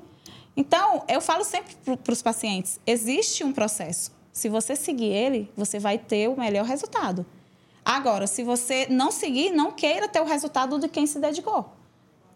Então, 0.55 1.03
eu 1.09 1.19
falo 1.19 1.43
sempre 1.43 1.75
para 1.97 2.13
os 2.13 2.21
pacientes, 2.21 2.79
existe 2.87 3.43
um 3.43 3.51
processo. 3.51 4.11
Se 4.31 4.47
você 4.49 4.75
seguir 4.75 5.07
ele, 5.11 5.51
você 5.57 5.79
vai 5.79 5.97
ter 5.97 6.29
o 6.29 6.37
melhor 6.39 6.63
resultado. 6.65 7.25
Agora, 7.85 8.25
se 8.25 8.43
você 8.43 8.87
não 8.89 9.11
seguir, 9.11 9.51
não 9.51 9.71
queira 9.71 10.07
ter 10.07 10.19
o 10.19 10.25
resultado 10.25 10.79
de 10.79 10.89
quem 10.89 11.05
se 11.05 11.19
dedicou. 11.19 11.71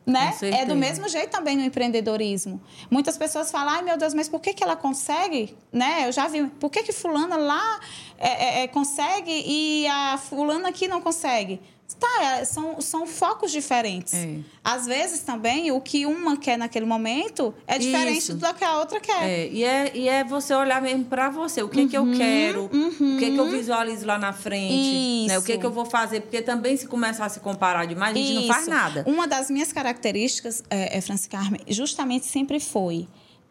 Né? 0.06 0.34
É 0.42 0.66
do 0.66 0.76
mesmo 0.76 1.08
jeito 1.08 1.30
também 1.30 1.56
no 1.56 1.64
empreendedorismo. 1.64 2.62
Muitas 2.90 3.18
pessoas 3.18 3.52
falam, 3.52 3.74
ai 3.74 3.82
meu 3.82 3.98
Deus, 3.98 4.14
mas 4.14 4.28
por 4.28 4.40
que, 4.40 4.54
que 4.54 4.64
ela 4.64 4.76
consegue? 4.76 5.56
Né? 5.72 6.08
Eu 6.08 6.12
já 6.12 6.28
vi, 6.28 6.48
por 6.60 6.70
que, 6.70 6.84
que 6.84 6.92
fulana 6.92 7.38
lá 7.38 7.80
é, 8.18 8.28
é, 8.28 8.64
é, 8.64 8.68
consegue 8.68 9.32
e 9.32 9.88
a 9.88 10.18
fulana 10.18 10.70
aqui 10.70 10.88
não 10.88 11.02
consegue? 11.02 11.62
Tá, 11.98 12.24
é, 12.24 12.46
são, 12.46 12.80
são 12.82 13.08
focos 13.08 13.52
diferentes. 13.52 14.14
É. 14.14 14.38
Às 14.64 14.86
vezes 14.86 15.22
também 15.22 15.72
o 15.72 15.82
que 15.82 16.06
uma 16.06 16.38
quer 16.38 16.58
naquele 16.58 16.86
momento 16.86 17.54
é 17.68 17.78
diferente 17.78 18.20
Isso. 18.20 18.36
do 18.36 18.54
que 18.54 18.64
a 18.64 18.78
outra 18.78 19.00
quer. 19.00 19.24
É, 19.24 19.48
e, 19.48 19.64
é, 19.64 19.92
e 19.94 20.08
é 20.08 20.24
você 20.24 20.54
olhar 20.54 20.82
mesmo 20.82 21.06
pra 21.06 21.30
você. 21.30 21.62
O 21.64 21.70
que 21.70 21.88
que 21.88 21.98
eu 21.98 22.12
quero? 22.12 22.66
O 22.66 23.18
que 23.18 23.32
que 23.32 23.38
eu 23.38 23.50
visualizo 23.50 24.06
lá 24.06 24.18
na 24.18 24.34
frente? 24.34 25.28
Né? 25.28 25.38
O 25.38 25.42
que 25.42 25.52
Isso. 25.52 25.60
que 25.60 25.66
eu 25.66 25.72
vou 25.72 25.86
fazer? 25.86 26.22
Porque 26.22 26.42
também 26.42 26.78
se 26.78 26.88
começar 26.88 27.26
a 27.26 27.30
se 27.30 27.40
comparar 27.40 27.86
demais, 27.86 28.16
a 28.16 28.20
gente 28.20 28.34
não 28.34 28.48
faz 28.48 28.62
Isso. 28.62 28.70
nada. 28.70 29.04
Uma 29.08 29.28
das 29.28 29.50
minhas 29.50 29.74
características, 29.74 30.64
é, 30.70 30.98
é, 30.98 31.02
Francis 31.02 31.28
Carmen, 31.28 31.62
justamente 31.68 32.26
sempre 32.26 32.60
foi 32.60 33.08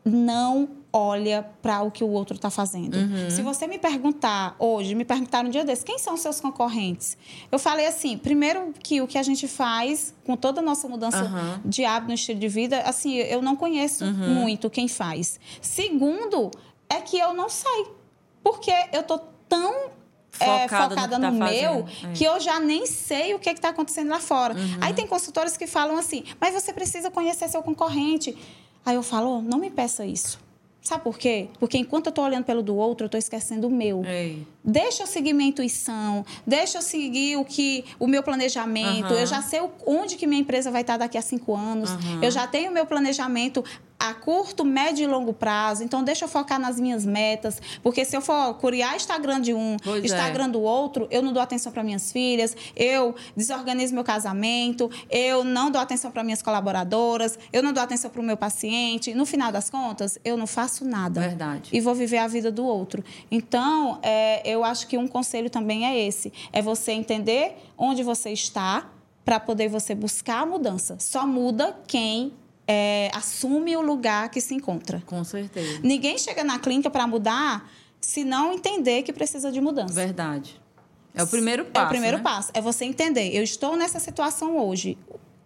não 0.08 0.68
olha 0.92 1.46
para 1.60 1.82
o 1.82 1.90
que 1.90 2.02
o 2.02 2.08
outro 2.08 2.34
está 2.34 2.48
fazendo. 2.50 2.96
Uhum. 2.96 3.30
Se 3.30 3.42
você 3.42 3.66
me 3.66 3.78
perguntar 3.78 4.56
hoje, 4.58 4.94
me 4.94 5.04
perguntaram 5.04 5.48
um 5.48 5.50
dia 5.50 5.62
desse, 5.64 5.84
quem 5.84 5.98
são 5.98 6.14
os 6.14 6.20
seus 6.20 6.40
concorrentes? 6.40 7.16
Eu 7.52 7.58
falei 7.58 7.86
assim, 7.86 8.16
primeiro 8.16 8.72
que 8.82 9.00
o 9.02 9.06
que 9.06 9.18
a 9.18 9.22
gente 9.22 9.46
faz 9.46 10.14
com 10.24 10.34
toda 10.34 10.60
a 10.60 10.62
nossa 10.62 10.88
mudança 10.88 11.18
Aham. 11.18 11.60
de 11.64 11.84
hábito 11.84 12.08
no 12.08 12.14
estilo 12.14 12.40
de 12.40 12.48
vida, 12.48 12.80
assim, 12.80 13.14
eu 13.16 13.42
não 13.42 13.54
conheço 13.54 14.04
Uhum. 14.04 14.34
muito 14.34 14.70
quem 14.70 14.88
faz. 14.88 15.38
Segundo, 15.60 16.50
é 16.88 16.96
que 17.02 17.18
eu 17.18 17.34
não 17.34 17.48
sei. 17.50 17.86
Porque 18.42 18.72
eu 18.92 19.02
tô 19.02 19.18
tão 19.48 19.90
é, 20.40 20.62
Focada 20.68 20.94
no 20.94 21.00
focada 21.02 21.16
que 21.16 21.20
tá 21.22 21.30
no 21.30 21.38
meu 21.38 21.86
fazendo. 21.86 22.10
É. 22.10 22.12
que 22.14 22.24
eu 22.24 22.38
já 22.40 22.60
nem 22.60 22.86
sei 22.86 23.34
o 23.34 23.38
que 23.38 23.50
está 23.50 23.70
acontecendo 23.70 24.08
lá 24.08 24.20
fora. 24.20 24.54
Uhum. 24.54 24.78
Aí 24.80 24.94
tem 24.94 25.06
consultores 25.06 25.56
que 25.56 25.66
falam 25.66 25.96
assim, 25.98 26.24
mas 26.40 26.54
você 26.54 26.72
precisa 26.72 27.10
conhecer 27.10 27.48
seu 27.48 27.62
concorrente. 27.62 28.36
Aí 28.88 28.94
eu 28.94 29.02
falo, 29.02 29.28
"Oh, 29.36 29.42
não 29.42 29.58
me 29.58 29.68
peça 29.68 30.06
isso. 30.06 30.40
Sabe 30.80 31.04
por 31.04 31.18
quê? 31.18 31.48
Porque 31.60 31.76
enquanto 31.76 32.06
eu 32.06 32.08
estou 32.10 32.24
olhando 32.24 32.44
pelo 32.44 32.62
do 32.62 32.74
outro, 32.74 33.04
eu 33.04 33.08
estou 33.08 33.18
esquecendo 33.18 33.66
o 33.66 33.70
meu. 33.70 34.02
Ei. 34.06 34.46
Deixa 34.70 35.02
eu 35.02 35.06
seguir 35.06 35.32
minha 35.32 35.48
intuição, 35.48 36.26
deixa 36.46 36.76
eu 36.76 36.82
seguir 36.82 37.38
o 37.38 37.44
que 37.44 37.86
o 37.98 38.06
meu 38.06 38.22
planejamento. 38.22 39.06
Aham. 39.06 39.20
Eu 39.20 39.26
já 39.26 39.40
sei 39.40 39.62
onde 39.86 40.16
que 40.16 40.26
minha 40.26 40.42
empresa 40.42 40.70
vai 40.70 40.82
estar 40.82 40.98
daqui 40.98 41.16
a 41.16 41.22
cinco 41.22 41.56
anos. 41.56 41.90
Aham. 41.90 42.20
Eu 42.22 42.30
já 42.30 42.46
tenho 42.46 42.70
o 42.70 42.74
meu 42.74 42.84
planejamento 42.84 43.64
a 43.98 44.14
curto, 44.14 44.64
médio 44.64 45.02
e 45.02 45.06
longo 45.06 45.32
prazo. 45.32 45.82
Então, 45.82 46.04
deixa 46.04 46.24
eu 46.24 46.28
focar 46.28 46.60
nas 46.60 46.78
minhas 46.78 47.04
metas. 47.04 47.60
Porque 47.82 48.04
se 48.04 48.16
eu 48.16 48.20
for 48.20 48.54
curiar 48.54 48.94
Instagram 48.94 49.40
de 49.40 49.52
um, 49.52 49.76
Pois 49.82 50.02
é. 50.02 50.06
Instagram 50.06 50.48
do 50.50 50.60
outro, 50.60 51.08
eu 51.10 51.20
não 51.20 51.32
dou 51.32 51.42
atenção 51.42 51.72
para 51.72 51.82
minhas 51.82 52.12
filhas, 52.12 52.56
eu 52.76 53.14
desorganizo 53.36 53.94
meu 53.94 54.04
casamento, 54.04 54.88
eu 55.10 55.42
não 55.42 55.70
dou 55.70 55.80
atenção 55.80 56.10
para 56.12 56.22
minhas 56.22 56.40
colaboradoras, 56.42 57.38
eu 57.52 57.62
não 57.62 57.72
dou 57.72 57.82
atenção 57.82 58.08
para 58.10 58.20
o 58.20 58.24
meu 58.24 58.36
paciente. 58.36 59.14
No 59.14 59.26
final 59.26 59.50
das 59.50 59.68
contas, 59.68 60.18
eu 60.24 60.36
não 60.36 60.46
faço 60.46 60.84
nada 60.84 61.20
Verdade. 61.20 61.70
e 61.72 61.80
vou 61.80 61.94
viver 61.94 62.18
a 62.18 62.28
vida 62.28 62.52
do 62.52 62.64
outro. 62.64 63.02
Então, 63.30 63.98
é, 64.02 64.48
eu 64.48 64.57
acho 64.64 64.86
que 64.86 64.96
um 64.96 65.06
conselho 65.06 65.50
também 65.50 65.86
é 65.86 66.06
esse: 66.06 66.32
é 66.52 66.60
você 66.62 66.92
entender 66.92 67.56
onde 67.76 68.02
você 68.02 68.30
está 68.30 68.90
para 69.24 69.38
poder 69.38 69.68
você 69.68 69.94
buscar 69.94 70.42
a 70.42 70.46
mudança. 70.46 70.96
Só 70.98 71.26
muda 71.26 71.78
quem 71.86 72.32
é, 72.66 73.10
assume 73.14 73.76
o 73.76 73.80
lugar 73.80 74.30
que 74.30 74.40
se 74.40 74.54
encontra. 74.54 75.02
Com 75.06 75.22
certeza. 75.24 75.80
Ninguém 75.82 76.18
chega 76.18 76.42
na 76.42 76.58
clínica 76.58 76.90
para 76.90 77.06
mudar 77.06 77.70
se 78.00 78.24
não 78.24 78.52
entender 78.52 79.02
que 79.02 79.12
precisa 79.12 79.50
de 79.50 79.60
mudança. 79.60 79.94
Verdade. 79.94 80.60
É 81.14 81.22
o 81.22 81.26
primeiro 81.26 81.64
passo. 81.64 81.84
É 81.84 81.86
o 81.86 81.88
primeiro 81.88 82.16
né? 82.18 82.22
passo. 82.22 82.50
É 82.54 82.60
você 82.60 82.84
entender. 82.84 83.34
Eu 83.34 83.42
estou 83.42 83.76
nessa 83.76 83.98
situação 83.98 84.58
hoje. 84.58 84.96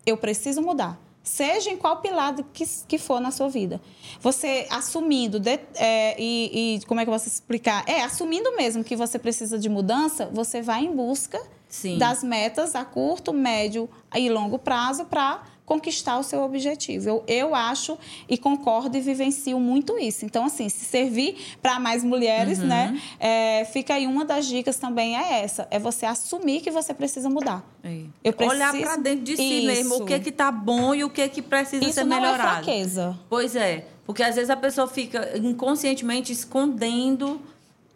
Eu 0.05 0.17
preciso 0.17 0.61
mudar. 0.61 1.01
Seja 1.23 1.71
em 1.71 1.77
qual 1.77 1.99
pilar 1.99 2.35
que, 2.53 2.65
que 2.89 2.99
for 2.99 3.21
na 3.21 3.31
sua 3.31 3.49
vida. 3.49 3.81
Você 4.21 4.67
assumindo, 4.71 5.39
de, 5.39 5.61
é, 5.77 6.17
e, 6.21 6.77
e, 6.77 6.87
como 6.87 7.01
é 7.01 7.05
que 7.05 7.11
eu 7.11 7.15
posso 7.15 7.29
explicar? 7.29 7.85
É, 7.87 8.03
assumindo 8.03 8.57
mesmo 8.57 8.83
que 8.83 8.97
você 8.97 9.19
precisa 9.19 9.59
de 9.59 9.69
mudança, 9.69 10.29
você 10.33 10.61
vai 10.61 10.85
em 10.85 10.95
busca 10.95 11.41
Sim. 11.69 11.97
das 11.97 12.25
metas 12.25 12.75
a 12.75 12.85
curto, 12.85 13.33
médio 13.33 13.89
e 14.15 14.29
longo 14.29 14.59
prazo 14.59 15.05
para 15.05 15.43
conquistar 15.73 16.19
o 16.19 16.23
seu 16.23 16.43
objetivo. 16.43 17.09
Eu, 17.09 17.25
eu 17.27 17.55
acho 17.55 17.97
e 18.29 18.37
concordo 18.37 18.95
e 18.97 19.01
vivencio 19.01 19.59
muito 19.59 19.99
isso. 19.99 20.27
Então, 20.27 20.45
assim, 20.45 20.69
se 20.69 20.85
servir 20.85 21.37
para 21.63 21.81
mais 21.81 22.05
mulheres, 22.05 22.59
uhum. 22.59 22.67
né? 22.67 23.01
É, 23.19 23.65
fica 23.65 23.95
aí 23.95 24.07
uma 24.07 24.25
das 24.25 24.47
dicas 24.47 24.77
também 24.77 25.17
é 25.17 25.43
essa: 25.43 25.67
é 25.71 25.79
você 25.79 26.05
assumir 26.05 26.61
que 26.61 26.71
você 26.71 26.93
precisa 26.93 27.31
mudar. 27.31 27.65
É. 27.83 28.03
Eu 28.23 28.33
preciso... 28.35 28.57
Olhar 28.57 28.73
para 28.79 28.97
dentro 28.97 29.25
de 29.25 29.37
si 29.37 29.43
isso. 29.43 29.67
mesmo, 29.67 29.95
o 30.03 30.05
que 30.05 30.19
que 30.21 30.31
tá 30.31 30.53
bom 30.53 30.95
e 30.95 31.05
o 31.05 31.11
que 31.11 31.27
que 31.29 31.41
precisa 31.41 31.83
isso 31.85 31.95
ser 31.95 32.05
melhorado. 32.05 32.37
Isso 32.37 32.43
não 32.43 32.51
é 32.51 32.63
fraqueza. 32.65 33.19
Pois 33.31 33.57
é, 33.57 33.87
porque 34.05 34.23
às 34.23 34.35
vezes 34.35 34.51
a 34.51 34.57
pessoa 34.57 34.87
fica 34.87 35.39
inconscientemente 35.39 36.33
escondendo 36.33 37.41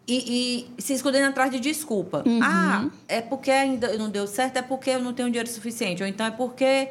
e, 0.07 0.65
e, 0.77 0.81
se 0.81 0.93
escondendo 0.93 1.27
atrás 1.27 1.51
de 1.51 1.59
desculpa. 1.59 2.23
Uhum. 2.25 2.39
Ah, 2.41 2.89
é 3.07 3.21
porque 3.21 3.51
ainda 3.51 3.97
não 3.97 4.09
deu 4.09 4.25
certo, 4.25 4.57
é 4.57 4.61
porque 4.61 4.91
eu 4.91 5.01
não 5.01 5.13
tenho 5.13 5.29
dinheiro 5.29 5.49
suficiente. 5.49 6.01
Ou 6.01 6.07
então 6.07 6.25
é 6.25 6.31
porque, 6.31 6.87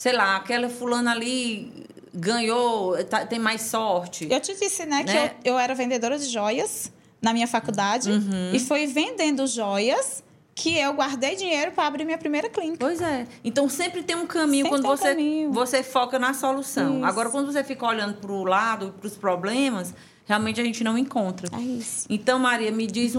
sei 0.00 0.14
lá, 0.14 0.36
aquela 0.36 0.70
fulana 0.70 1.10
ali 1.10 1.86
ganhou, 2.14 2.96
tá, 3.04 3.26
tem 3.26 3.38
mais 3.38 3.60
sorte. 3.60 4.26
Eu 4.30 4.40
te 4.40 4.54
disse, 4.54 4.86
né, 4.86 5.04
né? 5.04 5.04
que 5.04 5.48
eu, 5.48 5.52
eu, 5.52 5.58
era 5.58 5.74
vendedora 5.74 6.18
de 6.18 6.24
joias 6.24 6.90
na 7.20 7.34
minha 7.34 7.46
faculdade. 7.46 8.10
Uhum. 8.10 8.50
E 8.54 8.58
foi 8.58 8.86
vendendo 8.86 9.46
joias 9.46 10.24
que 10.54 10.74
eu 10.78 10.94
guardei 10.94 11.36
dinheiro 11.36 11.72
para 11.72 11.86
abrir 11.86 12.06
minha 12.06 12.16
primeira 12.16 12.48
clínica. 12.48 12.78
Pois 12.80 13.02
é. 13.02 13.26
Então 13.44 13.68
sempre 13.68 14.02
tem 14.02 14.16
um 14.16 14.26
caminho 14.26 14.64
sempre 14.64 14.70
quando 14.70 14.86
um 14.86 14.96
você, 14.96 15.08
caminho. 15.10 15.52
você 15.52 15.82
foca 15.82 16.18
na 16.18 16.32
solução. 16.32 16.96
Isso. 16.96 17.04
Agora, 17.04 17.28
quando 17.28 17.52
você 17.52 17.62
fica 17.62 17.84
olhando 17.84 18.14
para 18.14 18.32
o 18.32 18.42
lado, 18.42 18.94
para 18.98 19.06
os 19.06 19.18
problemas 19.18 19.94
realmente 20.24 20.60
a 20.60 20.64
gente 20.64 20.82
não 20.82 20.96
encontra. 20.96 21.46
É 21.52 21.60
isso. 21.60 22.06
Então, 22.08 22.38
Maria, 22.38 22.70
me 22.70 22.86
diz 22.86 23.14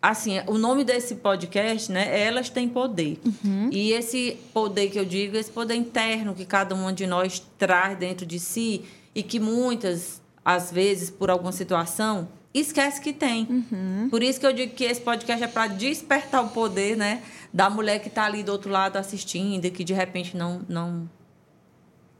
assim, 0.00 0.40
o 0.46 0.56
nome 0.56 0.84
desse 0.84 1.16
podcast, 1.16 1.90
né? 1.90 2.08
É 2.08 2.26
Elas 2.26 2.48
têm 2.48 2.68
poder. 2.68 3.18
Uhum. 3.24 3.68
E 3.72 3.92
esse 3.92 4.38
poder 4.52 4.90
que 4.90 4.98
eu 4.98 5.04
digo, 5.04 5.36
esse 5.36 5.50
poder 5.50 5.74
interno 5.74 6.34
que 6.34 6.44
cada 6.44 6.74
uma 6.74 6.92
de 6.92 7.06
nós 7.06 7.42
traz 7.58 7.98
dentro 7.98 8.24
de 8.24 8.38
si 8.38 8.84
e 9.14 9.22
que 9.22 9.40
muitas, 9.40 10.22
às 10.44 10.70
vezes, 10.70 11.10
por 11.10 11.30
alguma 11.30 11.52
situação, 11.52 12.28
esquece 12.54 13.00
que 13.00 13.12
tem. 13.12 13.46
Uhum. 13.48 14.08
Por 14.10 14.22
isso 14.22 14.38
que 14.38 14.46
eu 14.46 14.52
digo 14.52 14.74
que 14.74 14.84
esse 14.84 15.00
podcast 15.00 15.42
é 15.42 15.48
para 15.48 15.66
despertar 15.66 16.44
o 16.44 16.48
poder, 16.48 16.96
né? 16.96 17.22
Da 17.52 17.68
mulher 17.68 17.98
que 18.00 18.08
está 18.08 18.24
ali 18.24 18.42
do 18.42 18.52
outro 18.52 18.70
lado 18.70 18.96
assistindo 18.96 19.64
e 19.64 19.70
que 19.70 19.82
de 19.82 19.92
repente 19.92 20.36
não 20.36 20.62
não 20.68 21.08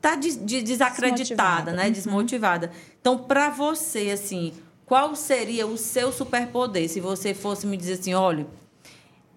tá 0.00 0.14
de, 0.14 0.36
de 0.36 0.62
desacreditada, 0.62 1.72
né? 1.72 1.86
Uhum. 1.86 1.92
Desmotivada. 1.92 2.70
Então, 3.00 3.18
para 3.18 3.50
você, 3.50 4.10
assim, 4.10 4.52
qual 4.88 5.14
seria 5.14 5.66
o 5.66 5.76
seu 5.76 6.10
superpoder? 6.10 6.88
Se 6.88 6.98
você 6.98 7.34
fosse 7.34 7.66
me 7.66 7.76
dizer 7.76 8.00
assim, 8.00 8.14
olha, 8.14 8.46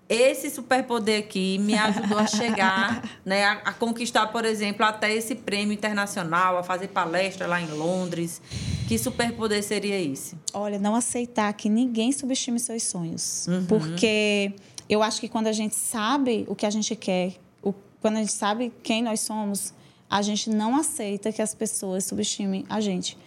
esse 0.08 0.50
superpoder 0.50 1.20
aqui 1.20 1.58
me 1.58 1.74
ajudou 1.74 2.18
a 2.18 2.26
chegar, 2.26 3.04
né, 3.26 3.44
a, 3.44 3.52
a, 3.66 3.74
conquistar, 3.74 4.28
por 4.28 4.46
exemplo, 4.46 4.86
até 4.86 5.14
esse 5.14 5.36
prêmio 5.36 5.74
internacional, 5.74 6.58
a 6.58 6.64
fazer 6.64 6.88
palestra 6.88 7.48
lá 7.48 7.62
em 7.62 7.68
Londres. 7.68 8.42
Que 8.88 8.98
superpoder 8.98 9.62
seria 9.62 10.00
esse? 10.00 10.38
Olha, 10.54 10.80
não 10.80 10.96
aceitar 10.96 11.52
que 11.54 11.68
ninguém 11.68 12.14
subestime 12.14 12.58
seus 12.58 12.84
sonhos. 12.84 13.46
Uhum. 13.48 13.66
Porque 13.66 14.54
eu 14.88 15.04
acho 15.04 15.20
que 15.20 15.28
quando 15.28 15.48
a 15.48 15.54
gente 15.54 15.76
sabe 15.76 16.46
o 16.48 16.56
que 16.56 16.66
a 16.66 16.70
gente 16.70 16.96
quer, 16.96 17.34
o, 17.62 17.74
quando 18.02 18.16
a 18.16 18.20
gente 18.20 18.34
sabe 18.34 18.72
quem 18.84 19.04
nós 19.04 19.20
somos, 19.20 19.74
a 20.10 20.22
gente 20.22 20.50
não 20.50 20.78
aceita 20.78 21.30
que 21.32 21.42
as 21.42 21.54
pessoas 21.54 22.06
subestimem 22.06 22.66
a 22.70 22.80
gente. 22.80 23.18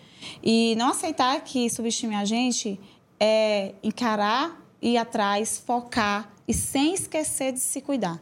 E 0.43 0.75
não 0.77 0.91
aceitar 0.91 1.41
que 1.43 1.69
subestimem 1.71 2.17
a 2.17 2.25
gente 2.25 2.79
é 3.19 3.75
encarar, 3.83 4.61
ir 4.81 4.97
atrás, 4.97 5.63
focar 5.65 6.33
e 6.47 6.53
sem 6.53 6.95
esquecer 6.95 7.53
de 7.53 7.61
se 7.61 7.81
cuidar. 7.81 8.21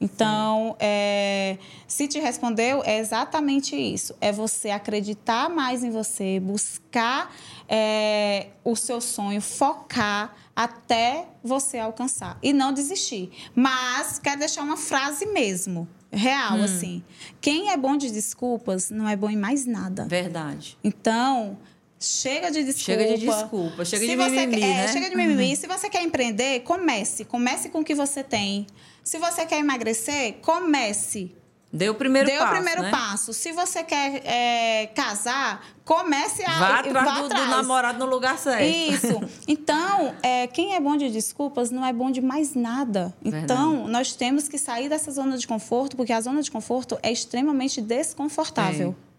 Então, 0.00 0.76
é, 0.78 1.56
se 1.86 2.06
te 2.06 2.18
respondeu, 2.18 2.82
é 2.84 2.98
exatamente 2.98 3.74
isso. 3.74 4.14
É 4.20 4.32
você 4.32 4.70
acreditar 4.70 5.48
mais 5.48 5.82
em 5.82 5.90
você, 5.90 6.38
buscar 6.40 7.34
é, 7.68 8.48
o 8.62 8.76
seu 8.76 9.00
sonho, 9.00 9.40
focar 9.40 10.34
até 10.54 11.26
você 11.42 11.78
alcançar. 11.78 12.38
E 12.42 12.52
não 12.52 12.72
desistir. 12.72 13.30
Mas 13.54 14.18
quero 14.18 14.40
deixar 14.40 14.62
uma 14.62 14.76
frase 14.76 15.26
mesmo 15.26 15.88
real, 16.14 16.58
hum. 16.58 16.64
assim. 16.64 17.02
Quem 17.40 17.70
é 17.70 17.76
bom 17.76 17.96
de 17.96 18.10
desculpas 18.10 18.90
não 18.90 19.08
é 19.08 19.16
bom 19.16 19.30
em 19.30 19.36
mais 19.36 19.66
nada. 19.66 20.06
Verdade. 20.06 20.78
Então, 20.82 21.58
chega 22.00 22.50
de 22.50 22.64
desculpa. 22.64 23.00
Chega 23.00 23.18
de 23.18 23.26
desculpa, 23.26 23.84
chega 23.84 24.02
Se 24.04 24.10
de 24.10 24.16
mimimi, 24.16 24.56
quer, 24.56 24.66
é, 24.66 24.74
né? 24.74 24.84
É, 24.84 24.88
chega 24.88 25.10
de 25.10 25.16
mimimi. 25.16 25.50
Uhum. 25.50 25.56
Se 25.56 25.66
você 25.66 25.88
quer 25.88 26.02
empreender, 26.02 26.60
comece. 26.60 27.24
Comece 27.24 27.68
com 27.68 27.80
o 27.80 27.84
que 27.84 27.94
você 27.94 28.22
tem. 28.22 28.66
Se 29.02 29.18
você 29.18 29.44
quer 29.44 29.58
emagrecer, 29.58 30.36
comece. 30.40 31.32
Dê 31.74 31.90
o 31.90 31.94
primeiro 31.96 32.28
Dê 32.28 32.38
passo. 32.38 32.44
Dê 32.44 32.50
o 32.52 32.54
primeiro 32.54 32.82
né? 32.82 32.90
passo. 32.92 33.32
Se 33.32 33.50
você 33.50 33.82
quer 33.82 34.22
é, 34.24 34.86
casar, 34.94 35.60
comece 35.84 36.44
a. 36.44 36.52
Vá 36.52 36.78
atrás, 36.78 37.04
vá 37.04 37.18
do, 37.18 37.26
atrás. 37.26 37.44
do 37.44 37.50
namorado 37.50 37.98
no 37.98 38.06
lugar 38.06 38.38
certo. 38.38 38.62
Isso. 38.64 39.20
Então, 39.48 40.14
é, 40.22 40.46
quem 40.46 40.74
é 40.74 40.80
bom 40.80 40.96
de 40.96 41.10
desculpas 41.10 41.70
não 41.70 41.84
é 41.84 41.92
bom 41.92 42.10
de 42.10 42.20
mais 42.20 42.54
nada. 42.54 43.12
Então, 43.24 43.72
Verdade. 43.72 43.90
nós 43.90 44.12
temos 44.14 44.46
que 44.46 44.56
sair 44.56 44.88
dessa 44.88 45.10
zona 45.10 45.36
de 45.36 45.46
conforto, 45.46 45.96
porque 45.96 46.12
a 46.12 46.20
zona 46.20 46.42
de 46.42 46.50
conforto 46.50 46.96
é 47.02 47.10
extremamente 47.10 47.80
desconfortável. 47.80 48.94
É. 49.10 49.14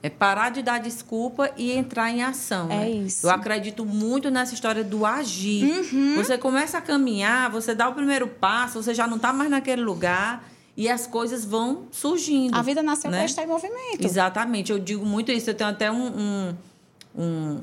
É 0.00 0.08
parar 0.08 0.50
de 0.50 0.62
dar 0.62 0.78
desculpa 0.78 1.50
e 1.56 1.72
entrar 1.72 2.10
em 2.10 2.22
ação. 2.22 2.70
É 2.70 2.76
né? 2.76 2.90
isso. 2.90 3.26
Eu 3.26 3.30
acredito 3.30 3.84
muito 3.84 4.30
nessa 4.30 4.54
história 4.54 4.84
do 4.84 5.04
agir. 5.04 5.64
Uhum. 5.64 6.14
Você 6.16 6.38
começa 6.38 6.78
a 6.78 6.80
caminhar, 6.80 7.50
você 7.50 7.74
dá 7.74 7.88
o 7.88 7.94
primeiro 7.94 8.28
passo, 8.28 8.80
você 8.82 8.94
já 8.94 9.06
não 9.06 9.16
está 9.16 9.32
mais 9.32 9.50
naquele 9.50 9.82
lugar 9.82 10.42
e 10.78 10.88
as 10.88 11.08
coisas 11.08 11.44
vão 11.44 11.88
surgindo. 11.90 12.56
A 12.56 12.62
vida 12.62 12.84
nasceu 12.84 13.10
né? 13.10 13.16
para 13.16 13.26
estar 13.26 13.42
em 13.42 13.48
movimento. 13.48 14.04
Exatamente. 14.04 14.70
Eu 14.70 14.78
digo 14.78 15.04
muito 15.04 15.32
isso. 15.32 15.50
Eu 15.50 15.54
tenho 15.54 15.70
até 15.70 15.90
um, 15.90 16.06
um, 16.06 16.54
um, 17.18 17.60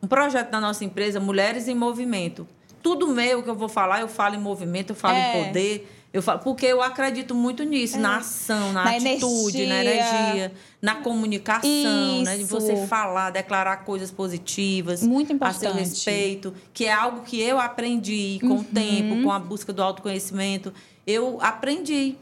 um 0.00 0.06
projeto 0.06 0.52
na 0.52 0.60
nossa 0.60 0.84
empresa, 0.84 1.18
Mulheres 1.18 1.66
em 1.66 1.74
Movimento. 1.74 2.46
Tudo 2.80 3.08
meu 3.08 3.42
que 3.42 3.50
eu 3.50 3.56
vou 3.56 3.68
falar, 3.68 4.02
eu 4.02 4.08
falo 4.08 4.36
em 4.36 4.38
movimento, 4.38 4.90
eu 4.90 4.94
falo 4.94 5.16
é. 5.16 5.40
em 5.40 5.46
poder. 5.46 5.90
Eu 6.12 6.22
falo, 6.22 6.38
porque 6.38 6.66
eu 6.66 6.80
acredito 6.80 7.34
muito 7.34 7.64
nisso, 7.64 7.96
é. 7.96 7.98
na 7.98 8.18
ação, 8.18 8.72
na, 8.72 8.84
na 8.84 8.90
atitude, 8.90 9.62
energia. 9.62 9.66
na 9.66 9.82
energia, 9.82 10.52
na 10.80 10.94
comunicação, 10.94 11.68
Isso. 11.68 12.24
né? 12.24 12.36
De 12.36 12.44
você 12.44 12.86
falar, 12.86 13.30
declarar 13.30 13.78
coisas 13.78 14.12
positivas. 14.12 15.02
Muito 15.02 15.32
importante. 15.32 15.66
A 15.66 15.70
seu 15.70 15.74
respeito, 15.74 16.54
que 16.72 16.84
é 16.84 16.92
algo 16.92 17.22
que 17.22 17.40
eu 17.40 17.58
aprendi 17.58 18.38
com 18.42 18.46
uhum. 18.46 18.60
o 18.60 18.64
tempo, 18.64 19.24
com 19.24 19.32
a 19.32 19.40
busca 19.40 19.72
do 19.72 19.82
autoconhecimento. 19.82 20.72
Eu 21.04 21.38
aprendi 21.42 22.16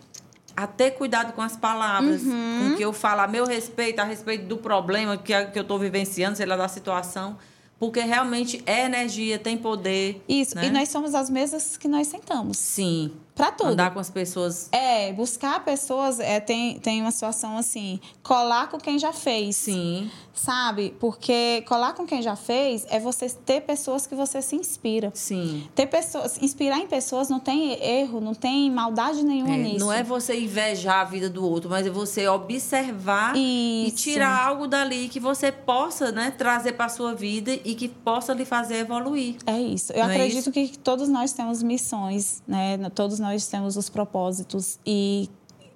a 0.56 0.66
ter 0.66 0.92
cuidado 0.92 1.32
com 1.32 1.42
as 1.42 1.56
palavras, 1.56 2.22
uhum. 2.22 2.58
com 2.58 2.74
o 2.74 2.76
que 2.76 2.84
eu 2.84 2.92
falo 2.92 3.22
a 3.22 3.28
meu 3.28 3.46
respeito, 3.46 4.00
a 4.00 4.04
respeito 4.04 4.46
do 4.46 4.56
problema 4.56 5.16
que, 5.16 5.32
que 5.46 5.58
eu 5.58 5.62
estou 5.62 5.78
vivenciando, 5.78 6.36
sei 6.36 6.46
lá, 6.46 6.56
da 6.56 6.68
situação. 6.68 7.36
Porque 7.78 8.00
realmente 8.00 8.62
é 8.64 8.84
energia, 8.84 9.40
tem 9.40 9.58
poder. 9.58 10.22
Isso, 10.28 10.54
né? 10.54 10.66
e 10.66 10.70
nós 10.70 10.88
somos 10.88 11.16
as 11.16 11.28
mesmas 11.28 11.76
que 11.76 11.88
nós 11.88 12.06
sentamos. 12.06 12.56
Sim. 12.56 13.10
Para 13.42 13.50
tudo. 13.50 13.70
Andar 13.70 13.92
com 13.92 13.98
as 13.98 14.08
pessoas. 14.08 14.68
É, 14.70 15.12
buscar 15.12 15.64
pessoas. 15.64 16.20
É, 16.20 16.38
tem, 16.38 16.78
tem 16.78 17.00
uma 17.00 17.10
situação 17.10 17.58
assim: 17.58 17.98
colar 18.22 18.68
com 18.68 18.78
quem 18.78 19.00
já 19.00 19.12
fez. 19.12 19.56
Sim. 19.56 20.08
Sabe? 20.32 20.94
Porque 21.00 21.62
colar 21.66 21.92
com 21.92 22.06
quem 22.06 22.22
já 22.22 22.36
fez 22.36 22.86
é 22.88 23.00
você 23.00 23.28
ter 23.28 23.62
pessoas 23.62 24.06
que 24.06 24.14
você 24.14 24.40
se 24.40 24.54
inspira. 24.54 25.10
Sim. 25.12 25.68
Ter 25.74 25.86
pessoas. 25.86 26.40
Inspirar 26.40 26.78
em 26.78 26.86
pessoas 26.86 27.28
não 27.28 27.40
tem 27.40 27.72
erro, 27.82 28.20
não 28.20 28.32
tem 28.32 28.70
maldade 28.70 29.24
nenhuma 29.24 29.54
é, 29.54 29.58
nisso. 29.58 29.80
Não 29.80 29.92
é 29.92 30.04
você 30.04 30.38
invejar 30.38 31.00
a 31.00 31.04
vida 31.04 31.28
do 31.28 31.44
outro, 31.44 31.68
mas 31.68 31.84
é 31.84 31.90
você 31.90 32.28
observar 32.28 33.36
Isso. 33.36 33.88
e 33.88 33.90
tirar 33.90 34.46
algo 34.46 34.68
dali 34.68 35.08
que 35.08 35.18
você 35.18 35.50
possa 35.50 36.12
né, 36.12 36.30
trazer 36.30 36.72
para 36.72 36.88
sua 36.88 37.12
vida 37.12 37.52
e 37.52 37.74
que 37.74 37.88
possa 37.88 38.32
lhe 38.32 38.44
fazer 38.44 38.76
evoluir. 38.76 39.36
É 39.46 39.60
isso. 39.60 39.92
Eu 39.92 40.04
não 40.04 40.10
é 40.10 40.14
acredito 40.14 40.36
é 40.36 40.40
isso? 40.40 40.52
que 40.52 40.78
todos 40.78 41.08
nós 41.08 41.32
temos 41.32 41.62
missões, 41.62 42.42
né? 42.46 42.78
Todos 42.94 43.18
nós 43.18 43.31
temos 43.46 43.76
os 43.76 43.88
propósitos 43.88 44.78
e 44.86 45.28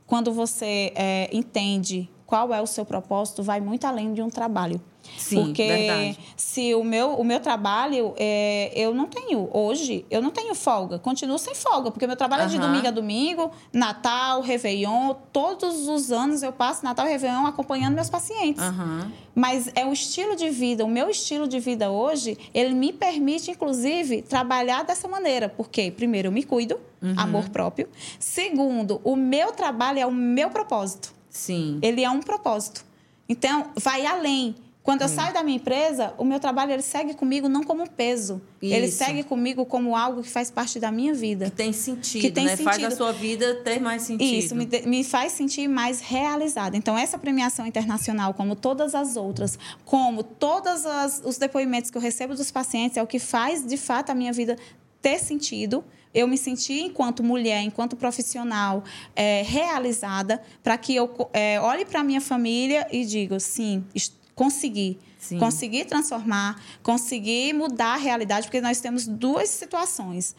quando 0.06 0.32
você 0.32 0.92
é, 0.94 1.28
entende 1.32 2.08
qual 2.26 2.52
é 2.52 2.60
o 2.60 2.66
seu 2.66 2.84
propósito, 2.84 3.42
vai 3.42 3.60
muito 3.60 3.86
além 3.86 4.12
de 4.12 4.22
um 4.22 4.28
trabalho. 4.28 4.80
Sim, 5.16 5.44
Porque 5.44 5.66
verdade. 5.66 6.18
se 6.36 6.74
o 6.74 6.84
meu, 6.84 7.14
o 7.14 7.24
meu 7.24 7.40
trabalho, 7.40 8.14
é, 8.16 8.72
eu 8.74 8.94
não 8.94 9.06
tenho, 9.06 9.48
hoje, 9.52 10.04
eu 10.10 10.22
não 10.22 10.30
tenho 10.30 10.54
folga, 10.54 10.98
continuo 10.98 11.38
sem 11.38 11.54
folga, 11.54 11.90
porque 11.90 12.06
meu 12.06 12.16
trabalho 12.16 12.42
uhum. 12.42 12.48
é 12.48 12.52
de 12.52 12.58
domingo 12.58 12.86
a 12.86 12.90
domingo, 12.90 13.50
Natal, 13.72 14.40
Réveillon, 14.40 15.14
todos 15.32 15.88
os 15.88 16.12
anos 16.12 16.42
eu 16.42 16.52
passo 16.52 16.84
Natal 16.84 17.06
e 17.06 17.10
Réveillon 17.10 17.46
acompanhando 17.46 17.94
meus 17.94 18.10
pacientes. 18.10 18.62
Uhum. 18.62 19.10
Mas 19.34 19.70
é 19.74 19.84
o 19.84 19.92
estilo 19.92 20.34
de 20.34 20.48
vida, 20.48 20.84
o 20.84 20.88
meu 20.88 21.10
estilo 21.10 21.46
de 21.46 21.60
vida 21.60 21.90
hoje, 21.90 22.38
ele 22.54 22.74
me 22.74 22.92
permite, 22.92 23.50
inclusive, 23.50 24.22
trabalhar 24.22 24.82
dessa 24.82 25.06
maneira. 25.06 25.48
Porque, 25.48 25.90
primeiro, 25.90 26.28
eu 26.28 26.32
me 26.32 26.42
cuido, 26.42 26.80
uhum. 27.02 27.14
amor 27.18 27.50
próprio. 27.50 27.86
Segundo, 28.18 28.98
o 29.04 29.14
meu 29.14 29.52
trabalho 29.52 29.98
é 29.98 30.06
o 30.06 30.12
meu 30.12 30.48
propósito. 30.48 31.12
Sim. 31.28 31.78
Ele 31.82 32.02
é 32.02 32.08
um 32.08 32.20
propósito. 32.20 32.82
Então, 33.28 33.66
vai 33.76 34.06
além. 34.06 34.54
Quando 34.86 35.02
eu 35.02 35.08
saio 35.08 35.34
da 35.34 35.42
minha 35.42 35.56
empresa, 35.56 36.14
o 36.16 36.24
meu 36.24 36.38
trabalho 36.38 36.70
ele 36.70 36.80
segue 36.80 37.12
comigo 37.12 37.48
não 37.48 37.64
como 37.64 37.82
um 37.82 37.86
peso. 37.88 38.40
Ele 38.62 38.86
Isso. 38.86 38.98
segue 38.98 39.24
comigo 39.24 39.66
como 39.66 39.96
algo 39.96 40.22
que 40.22 40.28
faz 40.30 40.48
parte 40.48 40.78
da 40.78 40.92
minha 40.92 41.12
vida. 41.12 41.46
Que 41.46 41.50
tem 41.56 41.72
sentido, 41.72 42.20
Que 42.22 42.30
tem 42.30 42.44
né? 42.44 42.56
Faz 42.56 42.76
a 42.76 42.80
sentido. 42.82 42.96
sua 42.96 43.10
vida 43.12 43.56
ter 43.64 43.80
mais 43.80 44.02
sentido. 44.02 44.32
Isso 44.32 44.54
me, 44.54 44.68
me 44.86 45.02
faz 45.02 45.32
sentir 45.32 45.66
mais 45.66 46.00
realizada. 46.00 46.76
Então, 46.76 46.96
essa 46.96 47.18
premiação 47.18 47.66
internacional, 47.66 48.32
como 48.32 48.54
todas 48.54 48.94
as 48.94 49.16
outras, 49.16 49.58
como 49.84 50.22
todos 50.22 50.84
os 51.24 51.36
depoimentos 51.36 51.90
que 51.90 51.98
eu 51.98 52.00
recebo 52.00 52.36
dos 52.36 52.52
pacientes, 52.52 52.96
é 52.96 53.02
o 53.02 53.08
que 53.08 53.18
faz, 53.18 53.66
de 53.66 53.76
fato, 53.76 54.10
a 54.10 54.14
minha 54.14 54.32
vida 54.32 54.56
ter 55.02 55.18
sentido. 55.18 55.84
Eu 56.14 56.28
me 56.28 56.38
sentir, 56.38 56.80
enquanto 56.82 57.24
mulher, 57.24 57.60
enquanto 57.60 57.96
profissional, 57.96 58.84
é, 59.16 59.42
realizada, 59.42 60.40
para 60.62 60.78
que 60.78 60.94
eu 60.94 61.12
é, 61.32 61.60
olhe 61.60 61.84
para 61.84 62.00
a 62.00 62.04
minha 62.04 62.20
família 62.20 62.86
e 62.92 63.04
diga, 63.04 63.40
sim, 63.40 63.84
est- 63.92 64.14
consegui. 64.36 64.98
Sim. 65.18 65.38
Consegui 65.38 65.84
transformar, 65.84 66.62
consegui 66.82 67.52
mudar 67.52 67.94
a 67.94 67.96
realidade, 67.96 68.46
porque 68.46 68.60
nós 68.60 68.80
temos 68.80 69.06
duas 69.08 69.48
situações. 69.48 70.36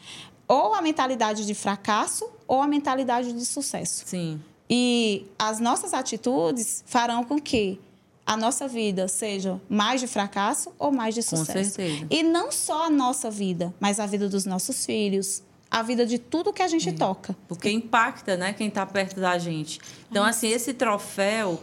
Ou 0.47 0.73
a 0.73 0.81
mentalidade 0.81 1.45
de 1.45 1.53
fracasso 1.53 2.29
ou 2.47 2.61
a 2.61 2.67
mentalidade 2.67 3.33
de 3.33 3.45
sucesso. 3.45 4.03
Sim. 4.05 4.39
E 4.69 5.25
as 5.37 5.59
nossas 5.59 5.93
atitudes 5.93 6.83
farão 6.85 7.23
com 7.25 7.41
que 7.41 7.81
a 8.25 8.37
nossa 8.37 8.67
vida 8.67 9.07
seja 9.07 9.59
mais 9.67 9.99
de 9.99 10.07
fracasso 10.07 10.71
ou 10.77 10.91
mais 10.91 11.15
de 11.15 11.21
Com 11.23 11.35
sucesso. 11.37 11.71
certeza. 11.71 12.07
E 12.09 12.23
não 12.23 12.51
só 12.51 12.85
a 12.85 12.89
nossa 12.89 13.29
vida, 13.31 13.73
mas 13.79 13.99
a 13.99 14.05
vida 14.05 14.29
dos 14.29 14.45
nossos 14.45 14.85
filhos, 14.85 15.41
a 15.71 15.81
vida 15.81 16.05
de 16.05 16.17
tudo 16.17 16.53
que 16.53 16.61
a 16.61 16.67
gente 16.67 16.91
toca. 16.93 17.35
Porque 17.47 17.69
impacta, 17.69 18.37
né, 18.37 18.53
quem 18.53 18.67
está 18.67 18.85
perto 18.85 19.19
da 19.19 19.37
gente. 19.37 19.79
Então, 20.09 20.23
assim, 20.23 20.47
esse 20.47 20.73
troféu, 20.73 21.61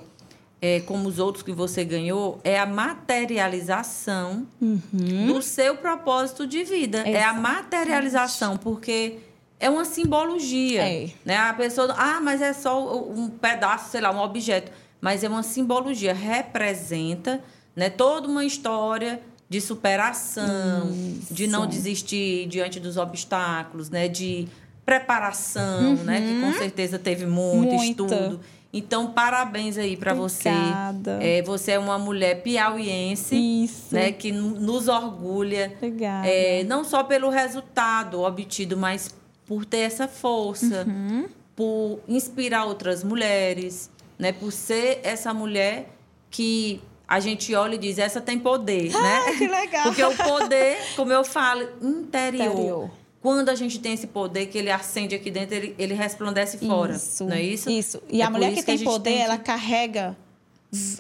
é, 0.65 0.81
como 0.81 1.07
os 1.07 1.19
outros 1.19 1.43
que 1.43 1.53
você 1.53 1.85
ganhou, 1.85 2.41
é 2.43 2.59
a 2.59 2.65
materialização 2.65 4.47
do 4.59 5.43
seu 5.43 5.77
propósito 5.77 6.47
de 6.47 6.65
vida. 6.65 7.01
É 7.01 7.17
a 7.23 7.33
Exatamente. 7.33 7.43
materialização, 7.43 8.57
porque 8.57 9.19
é 9.61 9.69
uma 9.69 9.85
simbologia. 9.85 10.83
É. 10.83 11.11
Né? 11.23 11.37
A 11.37 11.53
pessoa, 11.53 11.95
ah, 11.99 12.19
mas 12.19 12.41
é 12.41 12.55
só 12.55 13.05
um 13.11 13.29
pedaço, 13.29 13.91
sei 13.91 14.01
lá, 14.01 14.11
um 14.11 14.21
objeto. 14.21 14.73
Mas 15.03 15.23
é 15.23 15.29
uma 15.29 15.43
simbologia, 15.43 16.15
representa 16.15 17.43
né, 17.77 17.91
toda 17.91 18.27
uma 18.27 18.43
história 18.43 19.21
de 19.47 19.61
superação, 19.61 20.91
de 21.31 21.47
não 21.47 21.61
Isso. 21.65 21.69
desistir 21.73 22.47
diante 22.49 22.81
dos 22.81 22.97
obstáculos, 22.97 23.91
né? 23.91 24.09
De 24.09 24.49
preparação, 24.87 25.95
né? 25.97 26.21
Que 26.23 26.41
com 26.41 26.53
certeza 26.59 26.99
teve 26.99 27.27
muito 27.27 27.71
Uhum. 27.73 27.77
Muita. 27.77 28.03
estudo. 28.03 28.41
Então, 28.77 29.13
parabéns 29.13 29.79
aí 29.79 29.97
para 29.97 30.13
você. 30.15 30.49
Obrigada. 30.49 31.19
É, 31.23 31.41
você 31.43 31.73
é 31.73 31.79
uma 31.79 31.97
mulher 31.97 32.43
piauiense, 32.43 33.37
Isso. 33.37 33.95
né? 33.95 34.11
Que 34.11 34.33
no- 34.33 34.59
nos 34.59 34.89
orgulha. 34.89 35.73
Obrigada. 35.77 36.27
É, 36.27 36.65
não 36.65 36.83
só 36.83 37.05
pelo 37.05 37.29
resultado 37.31 38.21
obtido, 38.23 38.77
mas 38.77 39.15
por 39.47 39.65
ter 39.65 39.79
essa 39.79 40.09
força, 40.09 40.85
Uhum. 40.89 41.27
por 41.55 42.01
inspirar 42.09 42.65
outras 42.65 43.05
mulheres, 43.05 43.89
né? 44.19 44.33
Por 44.33 44.51
ser 44.51 45.01
essa 45.05 45.33
mulher 45.33 45.91
que 46.29 46.81
a 47.07 47.21
gente 47.21 47.55
olha 47.55 47.77
e 47.77 47.79
diz, 47.79 47.99
essa 47.99 48.21
tem 48.21 48.39
poder, 48.41 48.91
né? 48.93 49.21
que 49.39 49.47
legal. 49.47 49.85
Porque 49.85 50.03
o 50.03 50.17
poder, 50.17 50.79
como 50.97 51.13
eu 51.13 51.23
falo, 51.23 51.63
interior. 51.81 52.51
Interior. 52.53 52.91
Quando 53.25 53.49
a 53.49 53.55
gente 53.55 53.79
tem 53.79 53.95
esse 53.95 54.07
poder 54.07 54.45
que 54.49 54.59
ele 54.59 54.71
acende 54.71 55.15
aqui 55.15 55.31
dentro, 55.31 55.55
ele, 55.55 55.75
ele 55.79 55.95
resplandece 55.95 56.59
fora. 56.59 56.93
Isso. 56.97 57.25
Não 57.25 57.33
é 57.35 57.41
isso? 57.41 57.71
Isso. 57.71 58.03
E 58.11 58.21
É 58.21 58.25
a 58.27 58.29
mulher 58.29 58.53
isso 58.53 58.61
que 58.61 58.67
tem 58.67 58.85
poder, 58.85 59.03
tem 59.05 59.17
que- 59.17 59.23
ela 59.25 59.39
carrega. 59.39 60.15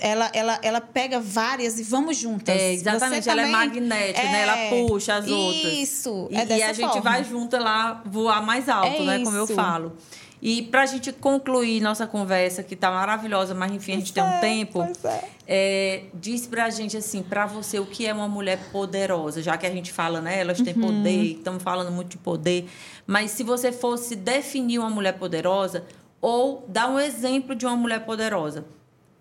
Ela, 0.00 0.30
ela, 0.32 0.58
ela 0.62 0.80
pega 0.80 1.20
várias 1.20 1.78
e 1.78 1.82
vamos 1.82 2.16
juntas. 2.16 2.58
É, 2.58 2.72
exatamente, 2.72 3.24
Você 3.24 3.30
ela 3.30 3.42
é 3.42 3.44
também- 3.44 3.58
magnética, 3.68 4.22
né? 4.22 4.40
Ela 4.42 4.56
puxa 4.86 5.16
as 5.16 5.28
outras. 5.28 5.64
Isso, 5.74 6.28
E, 6.30 6.36
é 6.36 6.42
e 6.42 6.46
dessa 6.46 6.66
a 6.66 6.72
gente 6.72 7.00
vai 7.00 7.24
junto 7.24 7.58
lá 7.58 8.02
voar 8.06 8.40
mais 8.42 8.70
alto, 8.70 8.86
É 9.02 9.04
né? 9.04 9.18
Como 9.22 9.36
eu 9.36 9.44
isso. 9.44 9.54
falo. 9.54 9.92
E 10.46 10.60
pra 10.60 10.84
gente 10.84 11.10
concluir 11.10 11.80
nossa 11.80 12.06
conversa, 12.06 12.62
que 12.62 12.76
tá 12.76 12.90
maravilhosa, 12.90 13.54
mas 13.54 13.72
enfim, 13.72 13.92
a 13.92 13.96
gente 13.96 14.12
tem 14.12 14.22
um 14.22 14.26
Pois 14.26 14.36
é, 14.36 14.40
tempo. 14.42 14.72
pois 14.84 15.04
é. 15.06 15.24
É, 15.48 16.02
diz 16.12 16.46
pra 16.46 16.68
gente 16.68 16.98
assim, 16.98 17.22
pra 17.22 17.46
você, 17.46 17.78
o 17.78 17.86
que 17.86 18.06
é 18.06 18.12
uma 18.12 18.28
mulher 18.28 18.58
poderosa? 18.70 19.40
Já 19.40 19.56
que 19.56 19.66
a 19.66 19.70
gente 19.70 19.90
fala, 19.90 20.20
né? 20.20 20.38
Elas 20.40 20.60
têm 20.60 20.74
Uhum. 20.74 20.80
poder, 20.82 21.22
estamos 21.38 21.62
falando 21.62 21.90
muito 21.90 22.10
de 22.10 22.18
poder. 22.18 22.66
Mas 23.06 23.30
se 23.30 23.42
você 23.42 23.72
fosse 23.72 24.14
definir 24.14 24.78
uma 24.80 24.90
mulher 24.90 25.14
poderosa, 25.18 25.82
ou 26.20 26.62
dar 26.68 26.90
um 26.90 26.98
exemplo 27.00 27.54
de 27.54 27.64
uma 27.64 27.74
mulher 27.76 28.04
poderosa, 28.04 28.66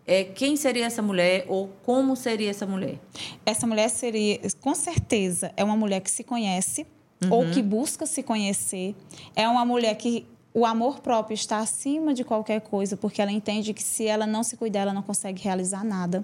é, 0.06 0.26
quem 0.26 0.58
seria 0.58 0.86
essa 0.86 1.02
mulher 1.02 1.46
ou 1.48 1.70
como 1.84 2.18
seria 2.18 2.50
essa 2.50 2.66
mulher? 2.66 3.00
Essa 3.46 3.66
mulher 3.66 3.90
seria, 3.90 4.42
com 4.60 4.76
certeza, 4.76 5.54
é 5.56 5.64
uma 5.64 5.78
mulher 5.78 6.02
que 6.02 6.12
se 6.12 6.26
conhece 6.26 6.86
ou 7.30 7.50
que 7.52 7.62
busca 7.62 8.06
se 8.06 8.22
conhecer. 8.22 8.94
É 9.34 9.48
uma 9.48 9.64
mulher 9.64 9.96
que 9.96 10.26
o 10.54 10.66
amor 10.66 11.00
próprio 11.00 11.34
está 11.34 11.58
acima 11.58 12.14
de 12.14 12.24
qualquer 12.24 12.62
coisa, 12.62 12.96
porque 12.96 13.22
ela 13.22 13.32
entende 13.32 13.74
que 13.74 13.82
se 13.82 14.06
ela 14.06 14.28
não 14.28 14.44
se 14.44 14.56
cuidar, 14.56 14.82
ela 14.82 14.94
não 14.94 15.02
consegue 15.02 15.42
realizar 15.42 15.84
nada. 15.84 16.24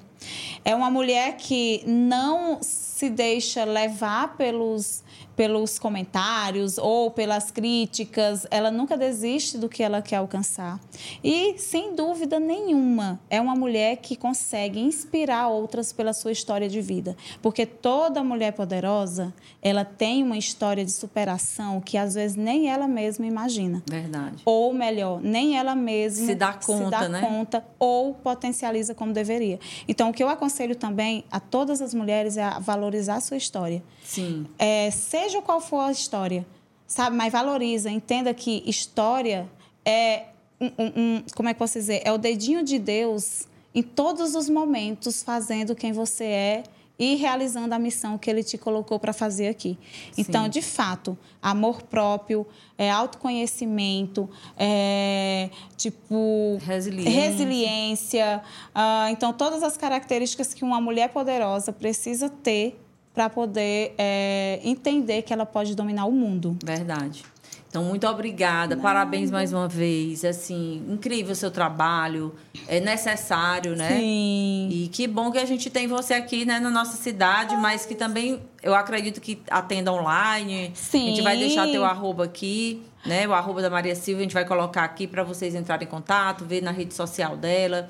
É 0.64 0.76
uma 0.76 0.92
mulher 0.92 1.36
que 1.38 1.84
não 1.88 2.60
se 3.00 3.10
deixa 3.10 3.64
levar 3.64 4.36
pelos 4.36 5.06
pelos 5.40 5.80
comentários 5.80 6.78
ou 6.78 7.10
pelas 7.10 7.50
críticas, 7.50 8.46
ela 8.52 8.70
nunca 8.70 8.98
desiste 8.98 9.58
do 9.58 9.70
que 9.70 9.82
ela 9.82 10.02
quer 10.02 10.18
alcançar. 10.18 10.78
E, 11.24 11.58
sem 11.58 11.96
dúvida 11.96 12.42
nenhuma, 12.42 13.18
é 13.30 13.40
uma 13.40 13.56
mulher 13.56 13.96
que 13.96 14.18
consegue 14.18 14.82
inspirar 14.82 15.48
outras 15.48 15.94
pela 15.94 16.12
sua 16.12 16.34
história 16.34 16.68
de 16.68 16.82
vida. 16.82 17.16
Porque 17.42 17.66
toda 17.66 18.22
mulher 18.22 18.52
poderosa, 18.52 19.34
ela 19.62 19.86
tem 19.86 20.24
uma 20.24 20.38
história 20.38 20.84
de 20.84 20.92
superação 20.92 21.80
que 21.80 21.98
às 21.98 22.16
vezes 22.16 22.36
nem 22.36 22.70
ela 22.70 22.86
mesma 22.86 23.26
imagina. 23.26 23.82
Verdade. 23.90 24.42
Ou 24.44 24.74
melhor, 24.74 25.22
nem 25.22 25.58
ela 25.58 25.74
mesma 25.74 26.26
Se 26.26 26.36
dá 26.36 26.52
conta, 26.52 27.08
né? 27.08 27.22
conta 27.22 27.66
ou 27.80 28.14
potencializa 28.14 28.94
como 28.94 29.14
deveria. 29.14 29.58
Então, 29.88 30.10
o 30.10 30.14
que 30.14 30.22
eu 30.22 30.28
aconselho 30.28 30.76
também 30.76 31.24
a 31.32 31.40
todas 31.40 31.82
as 31.82 31.94
mulheres 31.94 32.36
é 32.36 32.44
a 32.44 32.60
valorizar 32.60 32.89
a 33.18 33.22
sua 33.22 33.38
história. 33.38 33.84
Sim. 34.04 34.46
É, 34.58 34.90
seja 34.92 35.42
qual 35.42 35.60
for 35.62 35.80
a 35.82 35.92
história, 35.92 36.46
sabe? 36.88 37.16
Mas 37.16 37.32
valoriza, 37.32 37.90
entenda 37.90 38.34
que 38.34 38.64
história 38.66 39.50
é 39.86 40.24
um, 40.60 40.66
um- 40.68 40.92
um- 41.18 41.24
como 41.36 41.48
é 41.50 41.54
que 41.54 41.60
posso 41.60 41.74
dizer? 41.80 42.02
É 42.04 42.12
o 42.12 42.18
dedinho 42.18 42.64
de 42.64 42.78
Deus 42.80 43.48
em 43.74 43.82
todos 43.84 44.36
os 44.36 44.50
momentos 44.50 45.22
fazendo 45.24 45.76
quem 45.76 45.92
você 45.92 46.24
é 46.26 46.64
e 47.00 47.16
realizando 47.16 47.74
a 47.74 47.80
missão 47.80 48.18
que 48.18 48.30
ele 48.30 48.44
te 48.44 48.58
colocou 48.58 49.00
para 49.00 49.14
fazer 49.14 49.48
aqui. 49.48 49.80
Então, 50.18 50.50
de 50.50 50.62
fato, 50.62 51.18
amor 51.42 51.82
próprio, 51.84 52.46
é 52.78 52.92
autoconhecimento, 52.92 54.30
é 54.58 55.50
tipo 55.78 56.58
Resiliência. 56.62 57.22
resiliência. 57.22 58.44
ah, 58.76 59.08
então, 59.12 59.32
todas 59.32 59.64
as 59.64 59.78
características 59.78 60.54
que 60.54 60.66
uma 60.66 60.82
mulher 60.82 61.10
poderosa 61.10 61.72
precisa 61.72 62.30
ter 62.30 62.78
para 63.14 63.30
poder 63.30 63.94
é, 63.98 64.60
entender 64.64 65.22
que 65.24 65.34
ela 65.34 65.46
pode 65.46 65.76
dominar 65.76 66.06
o 66.06 66.12
mundo. 66.12 66.58
Verdade. 66.64 67.24
Então, 67.70 67.84
muito 67.84 68.08
obrigada. 68.08 68.76
Parabéns 68.76 69.30
mais 69.30 69.54
uma 69.54 69.68
vez. 69.68 70.26
Assim, 70.26 70.84
incrível 70.90 71.34
o 71.34 71.36
seu 71.36 71.52
trabalho. 71.52 72.34
É 72.68 72.80
necessário, 72.80 73.76
né? 73.76 74.00
Sim. 74.00 74.70
E 74.72 74.90
que 74.92 75.08
bom 75.08 75.32
que 75.32 75.38
a 75.38 75.46
gente 75.46 75.70
tem 75.70 75.88
você 75.88 76.16
aqui, 76.16 76.46
né, 76.46 76.60
na 76.60 76.72
nossa 76.72 76.98
cidade, 76.98 77.56
mas 77.58 77.86
que 77.86 77.94
também 77.94 78.42
eu 78.64 78.74
acredito 78.74 79.22
que 79.22 79.40
atenda 79.52 79.94
online. 79.94 80.72
Sim. 80.74 81.04
A 81.04 81.10
gente 81.10 81.22
vai 81.22 81.38
deixar 81.38 81.68
teu 81.68 81.86
arroba 81.86 82.26
aqui, 82.26 82.82
né? 83.06 83.28
O 83.28 83.34
arroba 83.34 83.62
da 83.62 83.70
Maria 83.70 83.96
Silva, 83.96 84.22
a 84.22 84.24
gente 84.24 84.34
vai 84.34 84.46
colocar 84.46 84.84
aqui 84.84 85.06
para 85.06 85.24
vocês 85.24 85.54
entrarem 85.54 85.88
em 85.88 85.92
contato, 85.92 86.46
ver 86.46 86.62
na 86.62 86.72
rede 86.72 86.96
social 86.96 87.38
dela. 87.38 87.88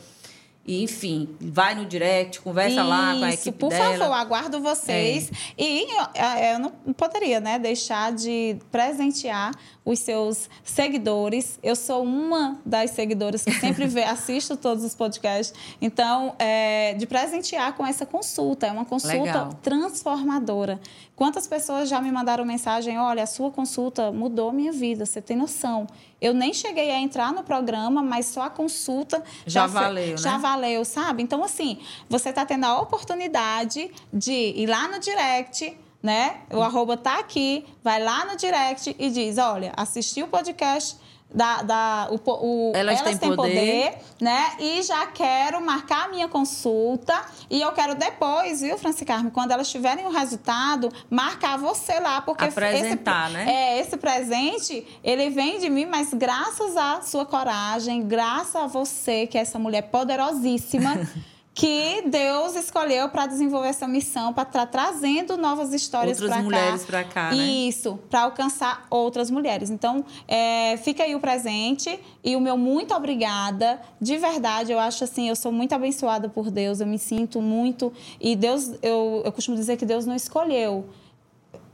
E, 0.65 0.83
enfim, 0.83 1.35
vai 1.39 1.73
no 1.73 1.85
direct, 1.85 2.41
conversa 2.41 2.83
lá 2.83 3.15
com 3.15 3.23
a 3.23 3.29
Isso, 3.29 3.39
equipe 3.41 3.57
por 3.57 3.69
dela. 3.69 3.95
É. 3.95 3.97
favor, 3.97 4.13
aguardo 4.13 4.61
vocês. 4.61 5.31
E 5.57 5.83
eu, 5.83 6.53
eu 6.53 6.59
não 6.59 6.69
poderia, 6.93 7.39
né, 7.39 7.57
deixar 7.57 8.11
de 8.11 8.57
presentear 8.71 9.51
os 9.91 9.99
seus 9.99 10.47
seguidores. 10.63 11.57
Eu 11.63 11.75
sou 11.75 12.03
uma 12.03 12.59
das 12.63 12.91
seguidoras 12.91 13.43
que 13.43 13.51
sempre 13.53 13.87
vê, 13.87 14.03
assisto 14.05 14.55
todos 14.55 14.83
os 14.83 14.93
podcasts. 14.93 15.51
Então, 15.81 16.35
é, 16.37 16.93
de 16.93 17.07
presentear 17.07 17.73
com 17.73 17.83
essa 17.85 18.05
consulta. 18.05 18.67
É 18.67 18.71
uma 18.71 18.85
consulta 18.85 19.17
Legal. 19.17 19.53
transformadora. 19.63 20.79
Quantas 21.15 21.47
pessoas 21.47 21.89
já 21.89 21.99
me 21.99 22.11
mandaram 22.11 22.45
mensagem: 22.45 22.99
olha, 22.99 23.23
a 23.23 23.25
sua 23.25 23.49
consulta 23.49 24.11
mudou 24.11 24.51
minha 24.51 24.71
vida, 24.71 25.05
você 25.07 25.21
tem 25.21 25.35
noção. 25.35 25.87
Eu 26.21 26.33
nem 26.33 26.53
cheguei 26.53 26.91
a 26.91 26.99
entrar 26.99 27.33
no 27.33 27.43
programa, 27.43 28.01
mas 28.03 28.27
só 28.27 28.43
a 28.43 28.49
consulta 28.49 29.23
Já 29.45 29.67
fe- 29.67 29.73
valeu, 29.73 30.17
já 30.17 30.33
né? 30.33 30.37
valeu, 30.39 30.85
sabe? 30.85 31.23
Então, 31.23 31.43
assim, 31.43 31.79
você 32.09 32.29
está 32.29 32.45
tendo 32.45 32.65
a 32.65 32.79
oportunidade 32.79 33.89
de 34.13 34.31
ir 34.55 34.67
lá 34.67 34.87
no 34.87 34.99
direct, 34.99 35.75
né? 36.01 36.41
O 36.51 36.61
arroba 36.61 36.95
tá 36.97 37.19
aqui, 37.19 37.65
vai 37.83 38.01
lá 38.01 38.25
no 38.25 38.37
direct 38.37 38.95
e 38.97 39.09
diz: 39.09 39.37
olha, 39.37 39.73
assisti 39.75 40.23
o 40.23 40.27
podcast 40.27 40.97
da, 41.33 41.61
da 41.61 42.07
o, 42.09 42.15
o 42.15 42.71
Elas, 42.73 42.99
Elas 43.01 43.19
Têm, 43.19 43.35
poder. 43.35 43.35
poder. 43.35 43.97
né? 44.19 44.53
E 44.59 44.81
já 44.81 45.05
quero 45.07 45.63
marcar 45.63 46.05
a 46.05 46.07
minha 46.07 46.27
consulta 46.27 47.13
e 47.49 47.61
eu 47.61 47.71
quero 47.71 47.95
depois, 47.95 48.61
viu, 48.61 48.77
Franci 48.77 49.05
Carmen, 49.05 49.31
quando 49.31 49.51
elas 49.51 49.69
tiverem 49.69 50.05
o 50.05 50.09
resultado, 50.09 50.91
marcar 51.09 51.57
você 51.57 51.99
lá, 51.99 52.21
porque 52.21 52.45
apresentar, 52.45 53.25
esse, 53.25 53.37
né? 53.37 53.53
É, 53.53 53.79
esse 53.79 53.97
presente, 53.97 54.85
ele 55.03 55.29
vem 55.29 55.59
de 55.59 55.69
mim, 55.69 55.85
mas 55.85 56.13
graças 56.13 56.75
à 56.75 57.01
sua 57.01 57.25
coragem, 57.25 58.07
graças 58.07 58.55
a 58.55 58.67
você, 58.67 59.27
que 59.27 59.37
é 59.37 59.41
essa 59.41 59.59
mulher 59.59 59.83
poderosíssima, 59.83 61.07
que 61.59 62.03
Deus 62.07 62.55
escolheu 62.55 63.09
para 63.09 63.27
desenvolver 63.27 63.67
essa 63.67 63.85
missão, 63.85 64.31
para 64.33 64.43
estar 64.43 64.65
tá 64.65 64.65
trazendo 64.65 65.35
novas 65.35 65.73
histórias 65.73 66.17
para 66.17 66.29
cá. 66.29 66.35
Outras 66.35 66.45
mulheres 66.45 66.85
para 66.85 67.03
cá, 67.03 67.31
né? 67.31 67.35
Isso, 67.35 67.99
para 68.09 68.21
alcançar 68.21 68.87
outras 68.89 69.29
mulheres. 69.29 69.69
Então, 69.69 70.05
é, 70.25 70.77
fica 70.77 71.03
aí 71.03 71.13
o 71.15 71.19
presente 71.19 71.99
e 72.23 72.33
o 72.37 72.39
meu 72.39 72.57
muito 72.57 72.93
obrigada. 72.93 73.77
De 73.99 74.17
verdade, 74.17 74.71
eu 74.71 74.79
acho 74.79 75.03
assim, 75.03 75.27
eu 75.27 75.35
sou 75.35 75.51
muito 75.51 75.73
abençoada 75.75 76.29
por 76.29 76.49
Deus, 76.49 76.79
eu 76.79 76.87
me 76.87 76.97
sinto 76.97 77.41
muito. 77.41 77.91
E 78.21 78.37
Deus, 78.37 78.71
eu, 78.81 79.21
eu 79.25 79.31
costumo 79.33 79.57
dizer 79.57 79.75
que 79.75 79.85
Deus 79.85 80.05
não 80.05 80.15
escolheu 80.15 80.85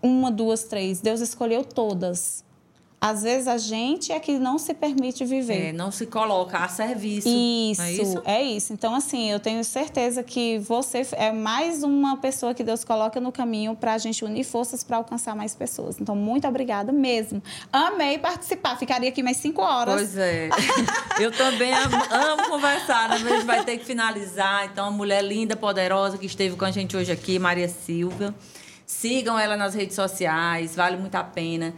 uma, 0.02 0.32
duas, 0.32 0.64
três. 0.64 1.00
Deus 1.00 1.22
escolheu 1.22 1.64
todas. 1.64 2.44
Às 3.00 3.22
vezes 3.22 3.48
a 3.48 3.58
gente 3.58 4.12
é 4.12 4.20
que 4.20 4.40
não 4.40 4.58
se 4.58 4.74
permite 4.74 5.24
viver. 5.26 5.68
É, 5.68 5.74
não 5.74 5.92
se 5.92 6.08
coloca 6.08 6.58
a 6.58 6.68
serviço. 6.68 7.28
Isso, 7.28 7.82
é 7.82 7.92
isso, 7.92 8.22
é 8.26 8.44
isso. 8.44 8.74
Então, 8.74 8.96
assim, 8.96 9.30
eu 9.30 9.40
tenho 9.40 9.64
certeza 9.64 10.24
que 10.24 10.58
você 10.60 11.06
é 11.12 11.32
mais 11.32 11.84
uma 11.84 12.18
pessoa 12.18 12.54
que 12.54 12.64
Deus 12.64 12.84
coloca 12.84 13.20
no 13.20 13.32
caminho 13.32 13.76
para 13.76 13.94
a 13.94 13.98
gente 13.98 14.26
unir 14.26 14.44
forças 14.44 14.84
para 14.84 14.98
alcançar 14.98 15.36
mais 15.36 15.54
pessoas. 15.54 16.00
Então, 16.00 16.16
muito 16.16 16.48
obrigada 16.48 16.92
mesmo. 16.92 17.44
Amei 17.72 18.18
participar. 18.18 18.76
Ficaria 18.78 19.10
aqui 19.10 19.22
mais 19.22 19.38
cinco 19.38 19.62
horas. 19.62 19.96
Pois 19.96 20.18
é. 20.18 20.50
eu 21.20 21.32
também 21.32 21.74
amo, 21.74 21.98
amo 22.10 22.50
conversar, 22.50 23.10
né? 23.10 23.20
Mas 23.20 23.32
a 23.32 23.36
gente 23.36 23.46
vai 23.46 23.64
ter 23.64 23.78
que 23.78 23.86
finalizar. 23.86 24.66
Então, 24.66 24.88
a 24.88 24.92
mulher 24.92 25.24
linda, 25.24 25.56
poderosa 25.56 26.18
que 26.18 26.26
esteve 26.26 26.56
com 26.56 26.66
a 26.66 26.72
gente 26.72 26.98
hoje 26.98 27.12
aqui, 27.12 27.38
Maria 27.38 27.68
Silva. 27.68 28.34
Sigam 28.86 29.38
ela 29.38 29.58
nas 29.58 29.74
redes 29.74 29.96
sociais, 29.96 30.76
vale 30.76 30.98
muito 30.98 31.16
a 31.16 31.24
pena. 31.24 31.74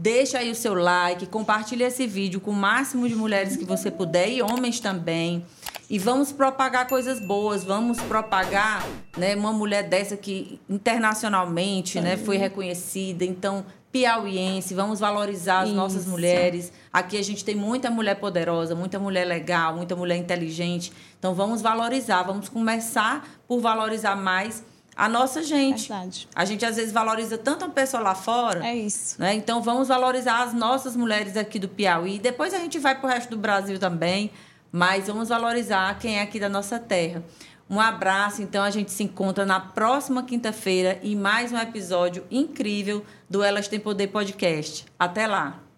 Deixa 0.00 0.38
aí 0.38 0.50
o 0.50 0.54
seu 0.54 0.72
like, 0.72 1.26
compartilhe 1.26 1.84
esse 1.84 2.06
vídeo 2.06 2.40
com 2.40 2.52
o 2.52 2.56
máximo 2.56 3.06
de 3.06 3.14
mulheres 3.14 3.54
que 3.54 3.66
você 3.66 3.90
puder 3.90 4.30
e 4.30 4.40
homens 4.40 4.80
também. 4.80 5.44
E 5.90 5.98
vamos 5.98 6.32
propagar 6.32 6.88
coisas 6.88 7.20
boas, 7.20 7.64
vamos 7.64 8.00
propagar 8.00 8.82
né, 9.14 9.36
uma 9.36 9.52
mulher 9.52 9.86
dessa 9.86 10.16
que 10.16 10.58
internacionalmente 10.70 12.00
né, 12.00 12.16
foi 12.16 12.38
reconhecida. 12.38 13.26
Então, 13.26 13.66
piauiense, 13.92 14.72
vamos 14.72 15.00
valorizar 15.00 15.60
as 15.60 15.68
Isso. 15.68 15.76
nossas 15.76 16.06
mulheres. 16.06 16.72
Aqui 16.90 17.18
a 17.18 17.22
gente 17.22 17.44
tem 17.44 17.54
muita 17.54 17.90
mulher 17.90 18.14
poderosa, 18.14 18.74
muita 18.74 18.98
mulher 18.98 19.26
legal, 19.26 19.76
muita 19.76 19.94
mulher 19.94 20.16
inteligente. 20.16 20.90
Então, 21.18 21.34
vamos 21.34 21.60
valorizar, 21.60 22.22
vamos 22.22 22.48
começar 22.48 23.28
por 23.46 23.60
valorizar 23.60 24.16
mais 24.16 24.64
a 24.96 25.08
nossa 25.08 25.42
gente. 25.42 25.88
Verdade. 25.88 26.28
A 26.34 26.44
gente 26.44 26.64
às 26.64 26.76
vezes 26.76 26.92
valoriza 26.92 27.38
tanto 27.38 27.64
a 27.64 27.68
pessoa 27.68 28.02
lá 28.02 28.14
fora. 28.14 28.66
É 28.66 28.74
isso. 28.74 29.20
Né? 29.20 29.34
Então 29.34 29.62
vamos 29.62 29.88
valorizar 29.88 30.42
as 30.42 30.52
nossas 30.52 30.96
mulheres 30.96 31.36
aqui 31.36 31.58
do 31.58 31.68
Piauí. 31.68 32.18
Depois 32.18 32.52
a 32.52 32.58
gente 32.58 32.78
vai 32.78 32.94
para 32.94 33.06
o 33.06 33.10
resto 33.10 33.30
do 33.30 33.38
Brasil 33.38 33.78
também, 33.78 34.30
mas 34.70 35.06
vamos 35.06 35.28
valorizar 35.28 35.98
quem 35.98 36.18
é 36.18 36.22
aqui 36.22 36.38
da 36.38 36.48
nossa 36.48 36.78
terra. 36.78 37.22
Um 37.68 37.78
abraço, 37.78 38.42
então 38.42 38.64
a 38.64 38.70
gente 38.70 38.90
se 38.90 39.04
encontra 39.04 39.46
na 39.46 39.60
próxima 39.60 40.24
quinta-feira 40.24 40.98
em 41.04 41.14
mais 41.14 41.52
um 41.52 41.56
episódio 41.56 42.26
incrível 42.28 43.04
do 43.28 43.44
Elas 43.44 43.68
Tem 43.68 43.78
Poder 43.78 44.08
Podcast. 44.08 44.84
Até 44.98 45.28
lá! 45.28 45.69